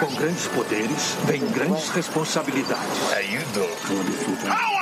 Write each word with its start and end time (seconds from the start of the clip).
Com 0.00 0.14
grandes 0.14 0.46
poderes, 0.48 1.16
vem 1.26 1.46
grandes 1.50 1.90
responsabilidades. 1.90 2.98
How 3.10 3.20
you 3.20 3.40
doing? 3.52 4.81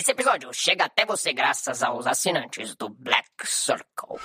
Esse 0.09 0.15
episódio 0.15 0.51
chega 0.51 0.85
até 0.85 1.05
você 1.05 1.31
graças 1.31 1.83
aos 1.83 2.07
assinantes 2.07 2.75
do 2.75 2.89
Black 2.89 3.29
Circle. 3.43 4.17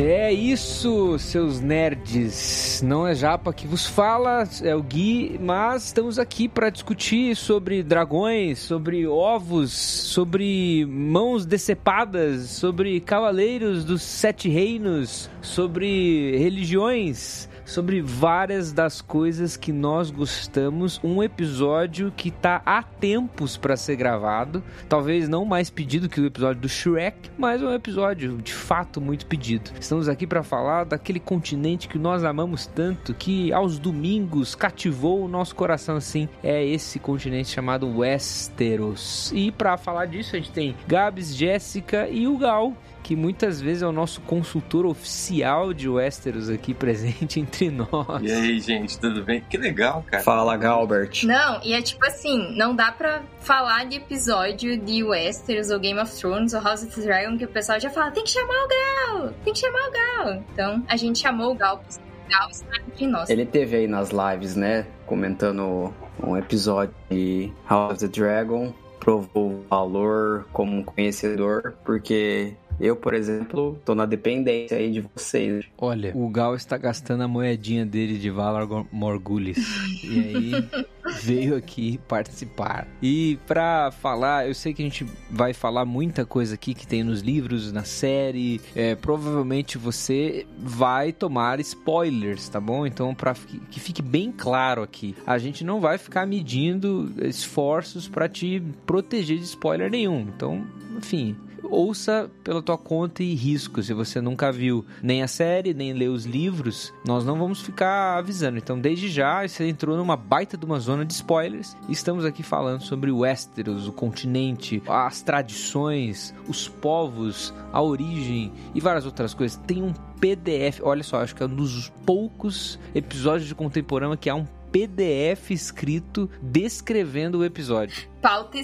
É 0.00 0.32
isso, 0.32 1.18
seus 1.18 1.60
nerds. 1.60 2.80
Não 2.84 3.04
é 3.04 3.16
Japa 3.16 3.52
que 3.52 3.66
vos 3.66 3.84
fala, 3.84 4.48
é 4.62 4.72
o 4.72 4.80
Gui, 4.80 5.36
mas 5.42 5.86
estamos 5.86 6.20
aqui 6.20 6.48
para 6.48 6.70
discutir 6.70 7.34
sobre 7.34 7.82
dragões, 7.82 8.60
sobre 8.60 9.08
ovos, 9.08 9.72
sobre 9.72 10.86
mãos 10.88 11.44
decepadas, 11.44 12.42
sobre 12.42 13.00
cavaleiros 13.00 13.84
dos 13.84 14.02
sete 14.02 14.48
reinos, 14.48 15.28
sobre 15.42 16.38
religiões, 16.38 17.48
sobre 17.68 18.00
várias 18.00 18.72
das 18.72 19.02
coisas 19.02 19.56
que 19.56 19.72
nós 19.72 20.10
gostamos. 20.10 20.98
Um 21.04 21.22
episódio 21.22 22.10
que 22.16 22.30
tá 22.30 22.62
há 22.64 22.82
tempos 22.82 23.56
para 23.58 23.76
ser 23.76 23.94
gravado, 23.94 24.64
talvez 24.88 25.28
não 25.28 25.44
mais 25.44 25.68
pedido 25.68 26.08
que 26.08 26.20
o 26.20 26.26
episódio 26.26 26.62
do 26.62 26.68
Shrek, 26.68 27.30
mas 27.36 27.62
um 27.62 27.72
episódio 27.72 28.38
de 28.38 28.54
fato 28.54 29.00
muito 29.00 29.26
pedido. 29.26 29.70
Estamos 29.78 30.08
aqui 30.08 30.26
para 30.26 30.42
falar 30.42 30.84
daquele 30.84 31.20
continente 31.20 31.88
que 31.88 31.98
nós 31.98 32.24
amamos 32.24 32.66
tanto, 32.66 33.12
que 33.12 33.52
aos 33.52 33.78
domingos 33.78 34.54
cativou 34.54 35.22
o 35.22 35.28
nosso 35.28 35.54
coração 35.54 35.96
assim. 35.96 36.26
É 36.42 36.64
esse 36.64 36.98
continente 36.98 37.50
chamado 37.50 37.98
Westeros. 37.98 39.30
E 39.34 39.52
para 39.52 39.76
falar 39.76 40.06
disso, 40.06 40.34
a 40.34 40.38
gente 40.38 40.52
tem 40.52 40.74
Gabs, 40.86 41.36
Jéssica 41.36 42.08
e 42.08 42.26
o 42.26 42.38
Gal 42.38 42.72
que 43.08 43.16
muitas 43.16 43.58
vezes 43.58 43.82
é 43.82 43.86
o 43.86 43.92
nosso 43.92 44.20
consultor 44.20 44.84
oficial 44.84 45.72
de 45.72 45.88
Westeros 45.88 46.50
aqui 46.50 46.74
presente 46.74 47.40
entre 47.40 47.70
nós. 47.70 48.22
E 48.22 48.30
aí, 48.30 48.60
gente, 48.60 49.00
tudo 49.00 49.24
bem? 49.24 49.42
Que 49.48 49.56
legal, 49.56 50.04
cara. 50.06 50.22
Fala, 50.22 50.54
Galbert. 50.58 51.24
Não, 51.24 51.58
e 51.64 51.72
é 51.72 51.80
tipo 51.80 52.04
assim, 52.04 52.54
não 52.54 52.76
dá 52.76 52.92
pra 52.92 53.22
falar 53.40 53.86
de 53.86 53.96
episódio 53.96 54.78
de 54.78 55.02
Westeros 55.02 55.70
ou 55.70 55.80
Game 55.80 55.98
of 55.98 56.14
Thrones 56.20 56.52
ou 56.52 56.60
House 56.60 56.82
of 56.82 56.94
the 56.94 57.00
Dragon 57.00 57.38
que 57.38 57.46
o 57.46 57.48
pessoal 57.48 57.80
já 57.80 57.88
fala, 57.88 58.10
tem 58.10 58.24
que 58.24 58.30
chamar 58.30 58.52
o 58.52 58.68
Gal, 58.68 59.34
tem 59.42 59.54
que 59.54 59.58
chamar 59.58 59.88
o 59.88 59.90
Gal. 59.90 60.44
Então, 60.52 60.84
a 60.86 60.96
gente 60.98 61.18
chamou 61.18 61.52
o 61.52 61.54
Gal, 61.54 61.82
Gal 62.28 62.50
está 62.50 62.76
entre 62.86 63.06
nós. 63.06 63.30
Ele 63.30 63.46
teve 63.46 63.74
aí 63.74 63.86
nas 63.86 64.10
lives, 64.10 64.54
né, 64.54 64.84
comentando 65.06 65.94
um 66.22 66.36
episódio 66.36 66.94
de 67.10 67.50
House 67.66 68.02
of 68.02 68.06
the 68.06 68.20
Dragon, 68.20 68.74
provou 69.00 69.52
o 69.52 69.64
valor 69.66 70.46
como 70.52 70.76
um 70.76 70.84
conhecedor, 70.84 71.72
porque 71.86 72.52
eu, 72.80 72.96
por 72.96 73.14
exemplo, 73.14 73.78
tô 73.84 73.94
na 73.94 74.06
dependência 74.06 74.76
aí 74.76 74.90
de 74.90 75.00
vocês. 75.00 75.64
Olha, 75.76 76.12
o 76.14 76.28
Gal 76.28 76.54
está 76.54 76.76
gastando 76.76 77.22
a 77.22 77.28
moedinha 77.28 77.84
dele 77.84 78.18
de 78.18 78.30
Valar 78.30 78.66
Morgulis. 78.92 79.58
e 80.04 80.18
aí 80.18 80.86
veio 81.22 81.56
aqui 81.56 81.98
participar. 82.06 82.86
E 83.02 83.38
pra 83.46 83.90
falar, 83.90 84.46
eu 84.46 84.54
sei 84.54 84.72
que 84.72 84.82
a 84.82 84.84
gente 84.84 85.06
vai 85.30 85.52
falar 85.52 85.84
muita 85.84 86.24
coisa 86.24 86.54
aqui 86.54 86.74
que 86.74 86.86
tem 86.86 87.02
nos 87.02 87.20
livros, 87.20 87.72
na 87.72 87.84
série. 87.84 88.60
É, 88.74 88.94
provavelmente 88.94 89.78
você 89.78 90.46
vai 90.58 91.12
tomar 91.12 91.60
spoilers, 91.60 92.48
tá 92.48 92.60
bom? 92.60 92.86
Então, 92.86 93.14
pra 93.14 93.34
que 93.70 93.80
fique 93.80 94.02
bem 94.02 94.32
claro 94.32 94.82
aqui, 94.82 95.14
a 95.26 95.38
gente 95.38 95.64
não 95.64 95.80
vai 95.80 95.98
ficar 95.98 96.26
medindo 96.26 97.12
esforços 97.22 98.08
para 98.08 98.28
te 98.28 98.62
proteger 98.86 99.38
de 99.38 99.44
spoiler 99.44 99.90
nenhum. 99.90 100.20
Então, 100.20 100.66
enfim, 100.96 101.36
ouça 101.70 102.30
pela 102.42 102.62
tua 102.62 102.78
conta 102.78 103.22
e 103.22 103.34
risco. 103.34 103.82
Se 103.82 103.92
você 103.92 104.20
nunca 104.20 104.50
viu 104.50 104.84
nem 105.02 105.22
a 105.22 105.28
série, 105.28 105.74
nem 105.74 105.92
leu 105.92 106.12
os 106.12 106.24
livros, 106.24 106.92
nós 107.06 107.24
não 107.24 107.38
vamos 107.38 107.60
ficar 107.60 108.18
avisando. 108.18 108.58
Então, 108.58 108.78
desde 108.78 109.08
já, 109.08 109.46
você 109.46 109.68
entrou 109.68 109.96
numa 109.96 110.16
baita 110.16 110.56
de 110.56 110.64
uma 110.64 110.80
zona 110.80 111.04
de 111.04 111.12
spoilers. 111.12 111.76
Estamos 111.88 112.24
aqui 112.24 112.42
falando 112.42 112.82
sobre 112.82 113.10
Westeros, 113.10 113.86
o 113.86 113.92
continente, 113.92 114.82
as 114.86 115.22
tradições, 115.22 116.34
os 116.48 116.68
povos, 116.68 117.52
a 117.72 117.82
origem 117.82 118.52
e 118.74 118.80
várias 118.80 119.06
outras 119.06 119.34
coisas. 119.34 119.60
Tem 119.66 119.82
um 119.82 119.92
PDF, 120.20 120.80
olha 120.82 121.02
só, 121.02 121.22
acho 121.22 121.34
que 121.34 121.42
é 121.42 121.46
um 121.46 121.54
dos 121.54 121.90
poucos 122.04 122.78
episódios 122.94 123.48
de 123.48 123.54
Contemporânea 123.54 124.16
que 124.16 124.28
há 124.28 124.34
um 124.34 124.46
PDF 124.72 125.50
escrito 125.50 126.30
descrevendo 126.42 127.38
o 127.38 127.44
episódio. 127.44 128.08
Pauta 128.20 128.58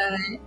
né? 0.00 0.40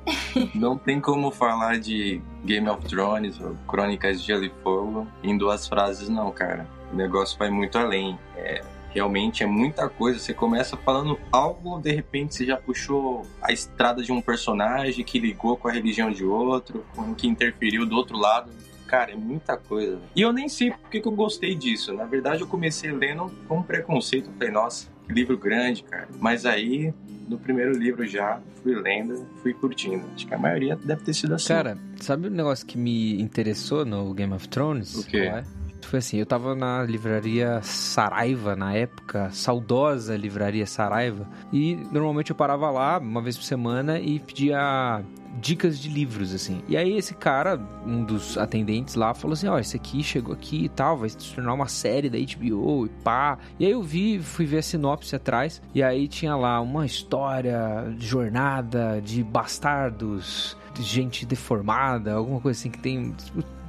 Não 0.53 0.77
tem 0.77 0.99
como 0.99 1.31
falar 1.31 1.79
de 1.79 2.21
Game 2.43 2.67
of 2.69 2.85
Thrones 2.87 3.39
ou 3.39 3.55
Crônicas 3.67 4.21
de 4.21 4.27
Gelo 4.27 4.45
e 4.45 4.51
Fogo 4.63 5.07
em 5.23 5.37
duas 5.37 5.67
frases, 5.67 6.09
não, 6.09 6.31
cara. 6.31 6.67
O 6.91 6.95
negócio 6.95 7.37
vai 7.37 7.49
muito 7.49 7.77
além. 7.77 8.17
É, 8.35 8.61
realmente 8.89 9.43
é 9.43 9.45
muita 9.45 9.89
coisa. 9.89 10.17
Você 10.17 10.33
começa 10.33 10.77
falando 10.77 11.19
algo, 11.31 11.79
de 11.79 11.91
repente 11.91 12.33
você 12.33 12.45
já 12.45 12.57
puxou 12.57 13.25
a 13.41 13.51
estrada 13.51 14.01
de 14.01 14.11
um 14.11 14.21
personagem 14.21 15.03
que 15.03 15.19
ligou 15.19 15.57
com 15.57 15.67
a 15.67 15.71
religião 15.71 16.09
de 16.09 16.23
outro, 16.23 16.85
que 17.17 17.27
interferiu 17.27 17.85
do 17.85 17.95
outro 17.95 18.17
lado. 18.17 18.49
Cara, 18.87 19.11
é 19.11 19.15
muita 19.15 19.57
coisa. 19.57 19.99
E 20.15 20.21
eu 20.21 20.31
nem 20.31 20.47
sei 20.47 20.71
porque 20.71 21.01
que 21.01 21.07
eu 21.07 21.11
gostei 21.11 21.55
disso. 21.55 21.91
Na 21.91 22.05
verdade, 22.05 22.41
eu 22.41 22.47
comecei 22.47 22.91
lendo 22.91 23.31
com 23.47 23.61
preconceito. 23.61 24.29
Eu 24.29 24.33
falei, 24.33 24.51
nossa, 24.51 24.87
livro 25.09 25.37
grande, 25.37 25.83
cara. 25.83 26.07
Mas 26.19 26.45
aí, 26.45 26.93
no 27.27 27.37
primeiro 27.37 27.71
livro 27.77 28.05
já, 28.05 28.39
fui 28.61 28.75
lendo, 28.75 29.25
fui 29.41 29.53
curtindo. 29.53 30.05
Acho 30.15 30.27
que 30.27 30.33
a 30.33 30.37
maioria 30.37 30.75
deve 30.75 31.03
ter 31.03 31.13
sido 31.13 31.35
assim. 31.35 31.47
Cara, 31.47 31.77
sabe 31.97 32.27
o 32.27 32.31
negócio 32.31 32.65
que 32.65 32.77
me 32.77 33.21
interessou 33.21 33.85
no 33.85 34.13
Game 34.13 34.33
of 34.33 34.47
Thrones? 34.49 34.95
O 34.95 35.05
quê? 35.05 35.17
É? 35.17 35.43
Foi 35.81 35.99
assim, 35.99 36.17
eu 36.17 36.25
tava 36.25 36.55
na 36.55 36.81
livraria 36.83 37.61
Saraiva 37.61 38.55
na 38.55 38.73
época, 38.73 39.29
saudosa 39.31 40.17
livraria 40.17 40.65
Saraiva, 40.65 41.29
e 41.53 41.75
normalmente 41.91 42.31
eu 42.31 42.35
parava 42.35 42.71
lá 42.71 42.97
uma 42.97 43.21
vez 43.21 43.37
por 43.37 43.43
semana 43.43 43.99
e 43.99 44.19
pedia 44.19 45.03
dicas 45.39 45.79
de 45.79 45.89
livros, 45.89 46.33
assim. 46.33 46.61
E 46.67 46.77
aí 46.77 46.97
esse 46.97 47.13
cara, 47.13 47.59
um 47.85 48.03
dos 48.03 48.37
atendentes 48.37 48.95
lá, 48.95 49.13
falou 49.13 49.33
assim, 49.33 49.47
ó, 49.47 49.59
esse 49.59 49.75
aqui 49.75 50.03
chegou 50.03 50.33
aqui 50.33 50.65
e 50.65 50.69
tal, 50.69 50.97
vai 50.97 51.09
se 51.09 51.17
tornar 51.17 51.53
uma 51.53 51.67
série 51.67 52.09
da 52.09 52.17
HBO 52.17 52.85
e 52.85 52.89
pá. 53.03 53.37
E 53.59 53.65
aí 53.65 53.71
eu 53.71 53.83
vi, 53.83 54.19
fui 54.19 54.45
ver 54.45 54.59
a 54.59 54.61
sinopse 54.61 55.15
atrás, 55.15 55.61
e 55.73 55.83
aí 55.83 56.07
tinha 56.07 56.35
lá 56.35 56.59
uma 56.61 56.85
história 56.85 57.93
de 57.97 58.05
jornada 58.05 59.01
de 59.01 59.23
bastardos, 59.23 60.57
de 60.73 60.83
gente 60.83 61.25
deformada, 61.25 62.13
alguma 62.13 62.39
coisa 62.39 62.59
assim 62.59 62.69
que 62.69 62.79
tem... 62.79 63.15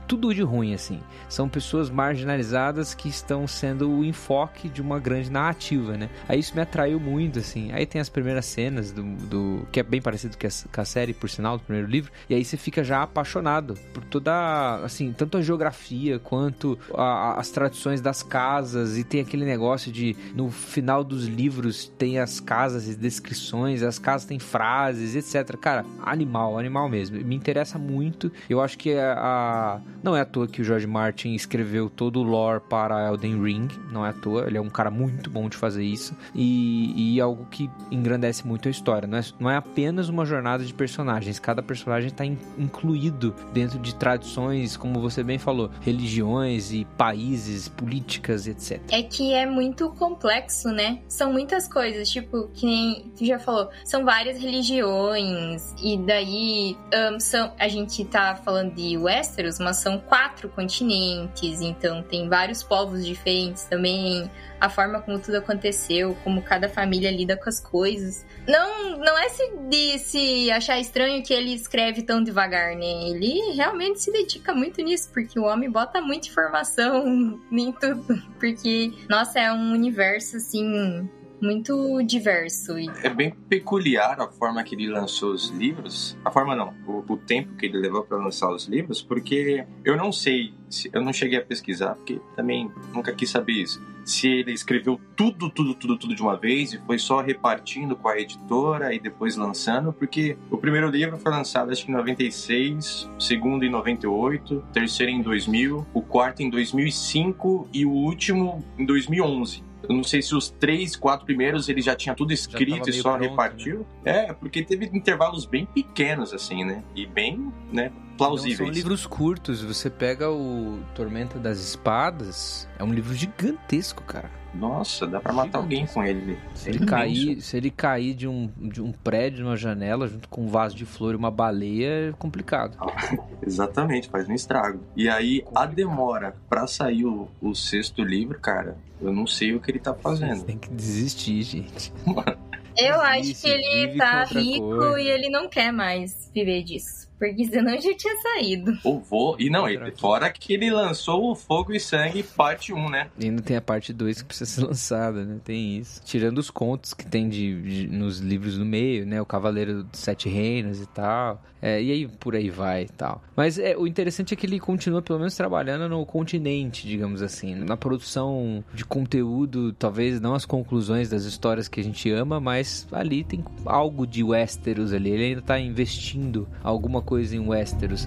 tudo 0.07 0.35
de 0.35 0.43
ruim, 0.43 0.75
assim. 0.75 1.01
São 1.29 1.49
pessoas 1.49 1.91
marginalizadas 1.91 2.95
que 2.95 3.09
estão 3.09 3.47
sendo 3.47 3.91
o 3.91 4.05
enfoque 4.05 4.69
de 4.69 4.81
uma 4.81 4.99
grande 4.99 5.31
narrativa, 5.31 5.97
né? 5.97 6.09
Aí 6.29 6.39
isso 6.39 6.55
me 6.55 6.61
atraiu 6.61 7.01
muito, 7.01 7.39
assim. 7.39 7.73
Aí 7.73 7.85
tem 7.85 8.01
as 8.01 8.09
primeiras 8.09 8.47
cenas 8.47 8.93
do, 8.93 9.03
do 9.03 9.67
que 9.73 9.81
é 9.81 9.83
bem 9.83 10.01
parecido 10.01 10.37
com 10.39 10.81
a, 10.81 10.85
série, 10.85 11.13
por 11.13 11.29
sinal, 11.29 11.59
do 11.59 11.65
primeiro 11.65 11.89
livro. 11.89 12.13
E 12.29 12.35
aí 12.35 12.45
você 12.45 12.57
fica 12.57 12.85
já 12.85 13.03
apaixonado 13.03 13.75
por 13.93 14.05
toda, 14.05 14.77
assim, 14.85 15.13
tanto 15.13 15.39
a 15.39 15.43
geografia 15.43 16.19
quanto 16.19 16.79
a, 16.95 17.39
as 17.39 17.51
tradições 17.51 18.01
das 18.01 18.23
casas. 18.23 18.97
E 18.97 19.05
tem 19.05 19.21
aquele 19.21 19.45
negócio 19.45 19.91
de, 19.91 20.17
no 20.35 20.51
final 20.51 21.03
dos 21.03 21.27
livros, 21.27 21.89
tem 21.99 22.19
as 22.19 22.39
casas 22.39 22.89
e 22.89 22.95
descrições, 22.95 23.83
as 23.83 23.99
casas 23.99 24.27
têm 24.27 24.39
frases, 24.39 25.17
etc. 25.17 25.57
Cara, 25.57 25.85
animal, 26.03 26.59
animal 26.59 26.89
mesmo. 26.89 27.19
Me 27.25 27.35
interessa 27.35 27.79
muito. 27.79 28.31
Eu 28.49 28.61
acho 28.61 28.79
que 28.79 28.95
a 28.95 29.81
não 30.03 30.17
é 30.17 30.21
à 30.21 30.25
toa 30.25 30.47
que 30.47 30.61
o 30.61 30.65
George 30.65 30.87
Martin 30.87 31.35
escreveu 31.35 31.89
todo 31.89 32.21
o 32.21 32.23
lore 32.23 32.61
para 32.69 33.09
Elden 33.09 33.43
Ring, 33.43 33.69
não 33.91 34.05
é 34.05 34.11
à 34.11 34.13
toa, 34.13 34.47
ele 34.47 34.59
é 34.59 34.61
um 34.61 34.69
cara 34.69 34.91
muito 34.91 35.31
bom 35.31 35.49
de 35.49 35.57
fazer 35.57 35.85
isso 35.85 36.15
e, 36.35 37.15
e 37.15 37.21
algo 37.21 37.47
que 37.51 37.71
engrandece 37.91 38.47
muito 38.47 38.69
a 38.69 38.71
história. 38.71 39.07
Não 39.07 39.19
é, 39.19 39.23
não 39.39 39.51
é 39.51 39.57
apenas 39.57 40.09
uma 40.09 40.25
jornada 40.25 40.65
de 40.65 40.73
personagens, 40.73 41.39
cada 41.39 41.63
personagem 41.63 42.09
está 42.09 42.25
in, 42.25 42.39
incluído 42.59 43.35
dentro 43.53 43.79
de 43.79 43.95
tradições, 43.95 44.77
como 44.77 45.01
você 45.01 45.23
bem 45.23 45.39
falou, 45.39 45.71
religiões 45.81 46.73
e 46.73 46.85
países, 46.97 47.69
políticas, 47.69 48.47
etc. 48.47 48.81
É 48.91 49.03
que 49.03 49.33
é 49.33 49.47
muito 49.47 49.91
complexo, 49.91 50.69
né? 50.69 51.01
São 51.09 51.33
muitas 51.33 51.69
coisas, 51.69 52.09
tipo, 52.09 52.49
que 52.55 52.67
nem 52.67 53.13
tu 53.17 53.25
já 53.25 53.39
falou, 53.39 53.71
são 53.85 54.05
várias 54.05 54.41
religiões 54.41 55.75
e 55.83 55.97
daí 55.99 56.77
um, 57.13 57.21
são, 57.21 57.53
a 57.59 57.69
gente 57.69 58.05
tá 58.05 58.37
falando 58.45 58.75
de 58.75 58.97
Westeros, 58.97 59.59
mas 59.59 59.77
são 59.87 60.01
quatro 60.01 60.49
continentes, 60.49 61.61
então 61.61 62.03
tem 62.03 62.29
vários 62.29 62.61
povos 62.61 63.07
diferentes 63.07 63.63
também, 63.67 64.29
a 64.61 64.69
forma 64.69 65.01
como 65.01 65.21
tudo 65.21 65.37
aconteceu, 65.37 66.17
como 66.25 66.43
cada 66.43 66.69
família 66.69 67.09
lida 67.09 67.37
com 67.37 67.49
as 67.49 67.61
coisas. 67.61 68.27
Não, 68.49 68.99
não 68.99 69.17
é 69.17 69.29
se, 69.29 69.49
de 69.69 69.99
se 70.01 70.51
achar 70.51 70.81
estranho 70.81 71.23
que 71.23 71.33
ele 71.33 71.55
escreve 71.55 72.03
tão 72.03 72.21
devagar, 72.21 72.75
né? 72.75 73.11
Ele 73.11 73.53
realmente 73.53 74.01
se 74.01 74.11
dedica 74.11 74.53
muito 74.53 74.83
nisso, 74.83 75.09
porque 75.13 75.39
o 75.39 75.45
homem 75.45 75.71
bota 75.71 76.01
muita 76.01 76.27
informação 76.27 77.41
em 77.53 77.73
tudo. 77.73 78.21
Porque, 78.41 78.93
nossa, 79.09 79.41
é 79.41 79.53
um 79.53 79.73
universo 79.73 80.37
assim 80.37 81.09
muito 81.41 82.03
diverso. 82.03 82.73
É 83.03 83.11
bem 83.11 83.31
peculiar 83.31 84.21
a 84.21 84.29
forma 84.29 84.63
que 84.63 84.75
ele 84.75 84.89
lançou 84.89 85.33
os 85.33 85.51
livros. 85.51 86.17
A 86.25 86.31
forma 86.31 86.55
não, 86.55 86.75
o, 86.87 87.05
o 87.13 87.17
tempo 87.17 87.55
que 87.57 87.67
ele 87.67 87.79
levou 87.79 88.03
para 88.03 88.17
lançar 88.19 88.51
os 88.51 88.67
livros, 88.67 89.03
porque 89.03 89.65
eu 89.85 89.97
não 89.97 90.13
sei, 90.13 90.55
se, 90.69 90.91
eu 90.93 91.03
não 91.03 91.13
cheguei 91.13 91.39
a 91.39 91.43
pesquisar, 91.43 91.95
porque 91.95 92.21
também 92.35 92.71
nunca 92.93 93.13
quis 93.13 93.31
saber 93.31 93.53
isso. 93.53 93.83
Se 94.05 94.29
ele 94.29 94.53
escreveu 94.53 95.01
tudo, 95.17 95.51
tudo, 95.51 95.75
tudo, 95.75 95.99
tudo 95.99 96.15
de 96.15 96.23
uma 96.23 96.37
vez 96.37 96.73
e 96.73 96.79
foi 96.79 96.97
só 96.97 97.21
repartindo 97.21 97.97
com 97.97 98.09
a 98.09 98.19
editora 98.19 98.95
e 98.95 99.01
depois 99.01 99.37
lançando, 99.37 99.93
porque 99.93 100.39
o 100.49 100.57
primeiro 100.57 100.89
livro 100.89 101.19
foi 101.19 101.33
lançado 101.33 101.73
acho 101.73 101.85
que 101.85 101.91
em 101.91 101.95
96, 101.95 103.11
o 103.17 103.21
segundo 103.21 103.65
em 103.65 103.71
98, 103.71 104.55
o 104.55 104.61
terceiro 104.73 105.11
em 105.11 105.23
2000, 105.23 105.85
o 105.93 106.03
quarto 106.03 106.41
em 106.41 106.49
2005 106.49 107.69
e 107.73 107.85
o 107.85 107.91
último 107.91 108.65
em 108.79 108.87
2011. 108.87 109.67
Eu 109.89 109.95
não 109.95 110.05
sei 110.05 110.23
se 110.23 110.35
os 110.35 110.51
três, 110.51 110.97
quatro 110.97 111.27
primeiros 111.27 111.69
ele 111.69 111.81
já 111.81 111.95
tinha 111.95 112.15
tudo 112.15 112.33
escrito 112.33 112.89
e 112.91 112.93
só 112.93 113.17
pronto, 113.17 113.31
repartiu. 113.31 113.87
Né? 114.05 114.27
É, 114.27 114.33
porque 114.33 114.63
teve 114.63 114.87
intervalos 114.87 115.47
bem 115.47 115.67
pequenos, 115.67 116.33
assim, 116.33 116.65
né? 116.65 116.83
E 116.95 117.07
bem, 117.07 117.53
né? 117.73 117.93
Plausíveis. 118.17 118.59
Não, 118.59 118.67
são 118.67 118.75
livros 118.75 119.07
curtos. 119.07 119.63
Você 119.63 119.91
pega 119.91 120.31
o 120.31 120.81
Tormenta 120.95 121.39
das 121.39 121.59
Espadas, 121.59 122.69
é 122.79 122.85
um 122.85 122.93
livro 122.93 123.15
gigantesco, 123.15 124.03
cara. 124.03 124.31
Nossa, 124.59 125.07
dá 125.07 125.21
pra 125.21 125.33
matar 125.33 125.59
alguém 125.59 125.87
com 125.87 126.03
ele. 126.03 126.39
Se 126.55 126.71
ele, 126.71 126.85
cair, 126.87 127.41
se 127.41 127.57
ele 127.57 127.71
cair 127.71 128.15
de 128.15 128.27
um, 128.27 128.51
de 128.57 128.83
um 128.83 128.93
prédio, 128.93 129.45
numa 129.45 129.57
janela, 129.57 130.09
junto 130.09 130.29
com 130.29 130.43
um 130.43 130.49
vaso 130.49 130.75
de 130.75 130.85
flor 130.85 131.15
e 131.15 131.17
uma 131.17 131.31
baleia, 131.31 132.11
é 132.11 132.13
complicado. 132.13 132.77
Exatamente, 133.45 134.09
faz 134.09 134.29
um 134.29 134.35
estrago. 134.35 134.81
E 134.97 135.09
aí, 135.09 135.45
a 135.55 135.67
demora 135.67 136.35
pra 136.49 136.67
sair 136.67 137.05
o, 137.05 137.29
o 137.41 137.55
sexto 137.55 138.03
livro, 138.03 138.39
cara, 138.41 138.77
eu 139.01 139.13
não 139.13 139.27
sei 139.27 139.55
o 139.55 139.61
que 139.61 139.71
ele 139.71 139.79
tá 139.79 139.95
fazendo. 139.95 140.37
Você 140.37 140.45
tem 140.47 140.59
que 140.59 140.71
desistir, 140.71 141.43
gente. 141.43 141.93
Eu 142.79 143.01
acho 143.01 143.35
que 143.41 143.49
ele 143.49 143.97
tá 143.97 144.25
rico 144.25 144.99
e 144.99 145.09
ele 145.09 145.31
não 145.31 145.49
quer 145.49 145.73
mais 145.73 146.31
viver 146.35 146.63
disso. 146.63 147.06
Porque 147.19 147.45
senão 147.47 147.81
já 147.81 147.95
tinha 147.95 148.17
saído. 148.21 148.73
O 148.85 148.99
vô. 148.99 149.37
E 149.39 149.49
não, 149.49 149.69
ele, 149.69 149.91
fora 149.93 150.31
que 150.31 150.53
ele 150.53 150.71
lançou 150.71 151.31
o 151.31 151.35
Fogo 151.35 151.73
e 151.73 151.81
Sangue 151.81 152.23
parte 152.23 152.73
1, 152.73 152.91
né? 152.91 153.09
E 153.19 153.27
ainda 153.27 153.43
tem 153.43 153.57
a 153.57 153.61
parte 153.61 153.93
2 153.93 154.23
que 154.23 154.29
precisa 154.29 154.51
ser 154.51 154.65
lançada, 154.65 155.25
né? 155.25 155.39
Tem 155.45 155.79
isso. 155.79 156.03
Tirando 156.05 156.39
os 156.39 156.51
contos 156.51 156.93
que 156.93 157.07
tem 157.07 157.29
de, 157.29 157.63
de 157.63 157.89
nos 157.89 158.19
livros 158.19 158.59
no 158.59 158.65
meio, 158.65 159.07
né? 159.07 159.21
O 159.21 159.27
Cavaleiro 159.27 159.85
dos 159.85 160.01
Sete 160.01 160.29
Reinos 160.29 160.81
e 160.81 160.87
tal. 160.87 161.43
É, 161.61 161.83
e 161.83 161.91
aí 161.91 162.07
por 162.07 162.37
aí 162.37 162.51
vai 162.51 162.83
e 162.83 162.89
tal. 162.89 163.23
Mas 163.35 163.59
é, 163.59 163.77
o 163.77 163.87
interessante 163.87 164.35
é 164.35 164.37
que 164.37 164.47
ele 164.47 164.61
continua 164.61 165.01
pelo 165.01 165.19
menos 165.19 165.35
trabalhando 165.35 165.89
no 165.89 166.05
continente, 166.05 166.87
digamos 166.87 167.23
assim. 167.23 167.55
Na 167.55 167.77
produção 167.77 168.63
de 168.75 168.85
conteúdo, 168.85 169.73
talvez 169.73 170.21
não 170.21 170.35
as 170.35 170.45
conclusões 170.45 171.09
das 171.09 171.25
histórias 171.25 171.67
que 171.67 171.81
a 171.81 171.85
gente 171.85 172.11
ama, 172.11 172.39
mas 172.39 172.87
ali 172.93 173.25
tem 173.25 173.45
algo 173.65 174.07
de 174.07 174.23
Westeros 174.23 174.93
ali. 174.93 175.11
Ele 175.11 175.25
ainda 175.25 175.43
tá 175.43 175.59
investindo 175.59 176.47
alguma 176.63 177.03
coisa 177.07 177.35
em 177.35 177.41
Westeros. 177.41 178.07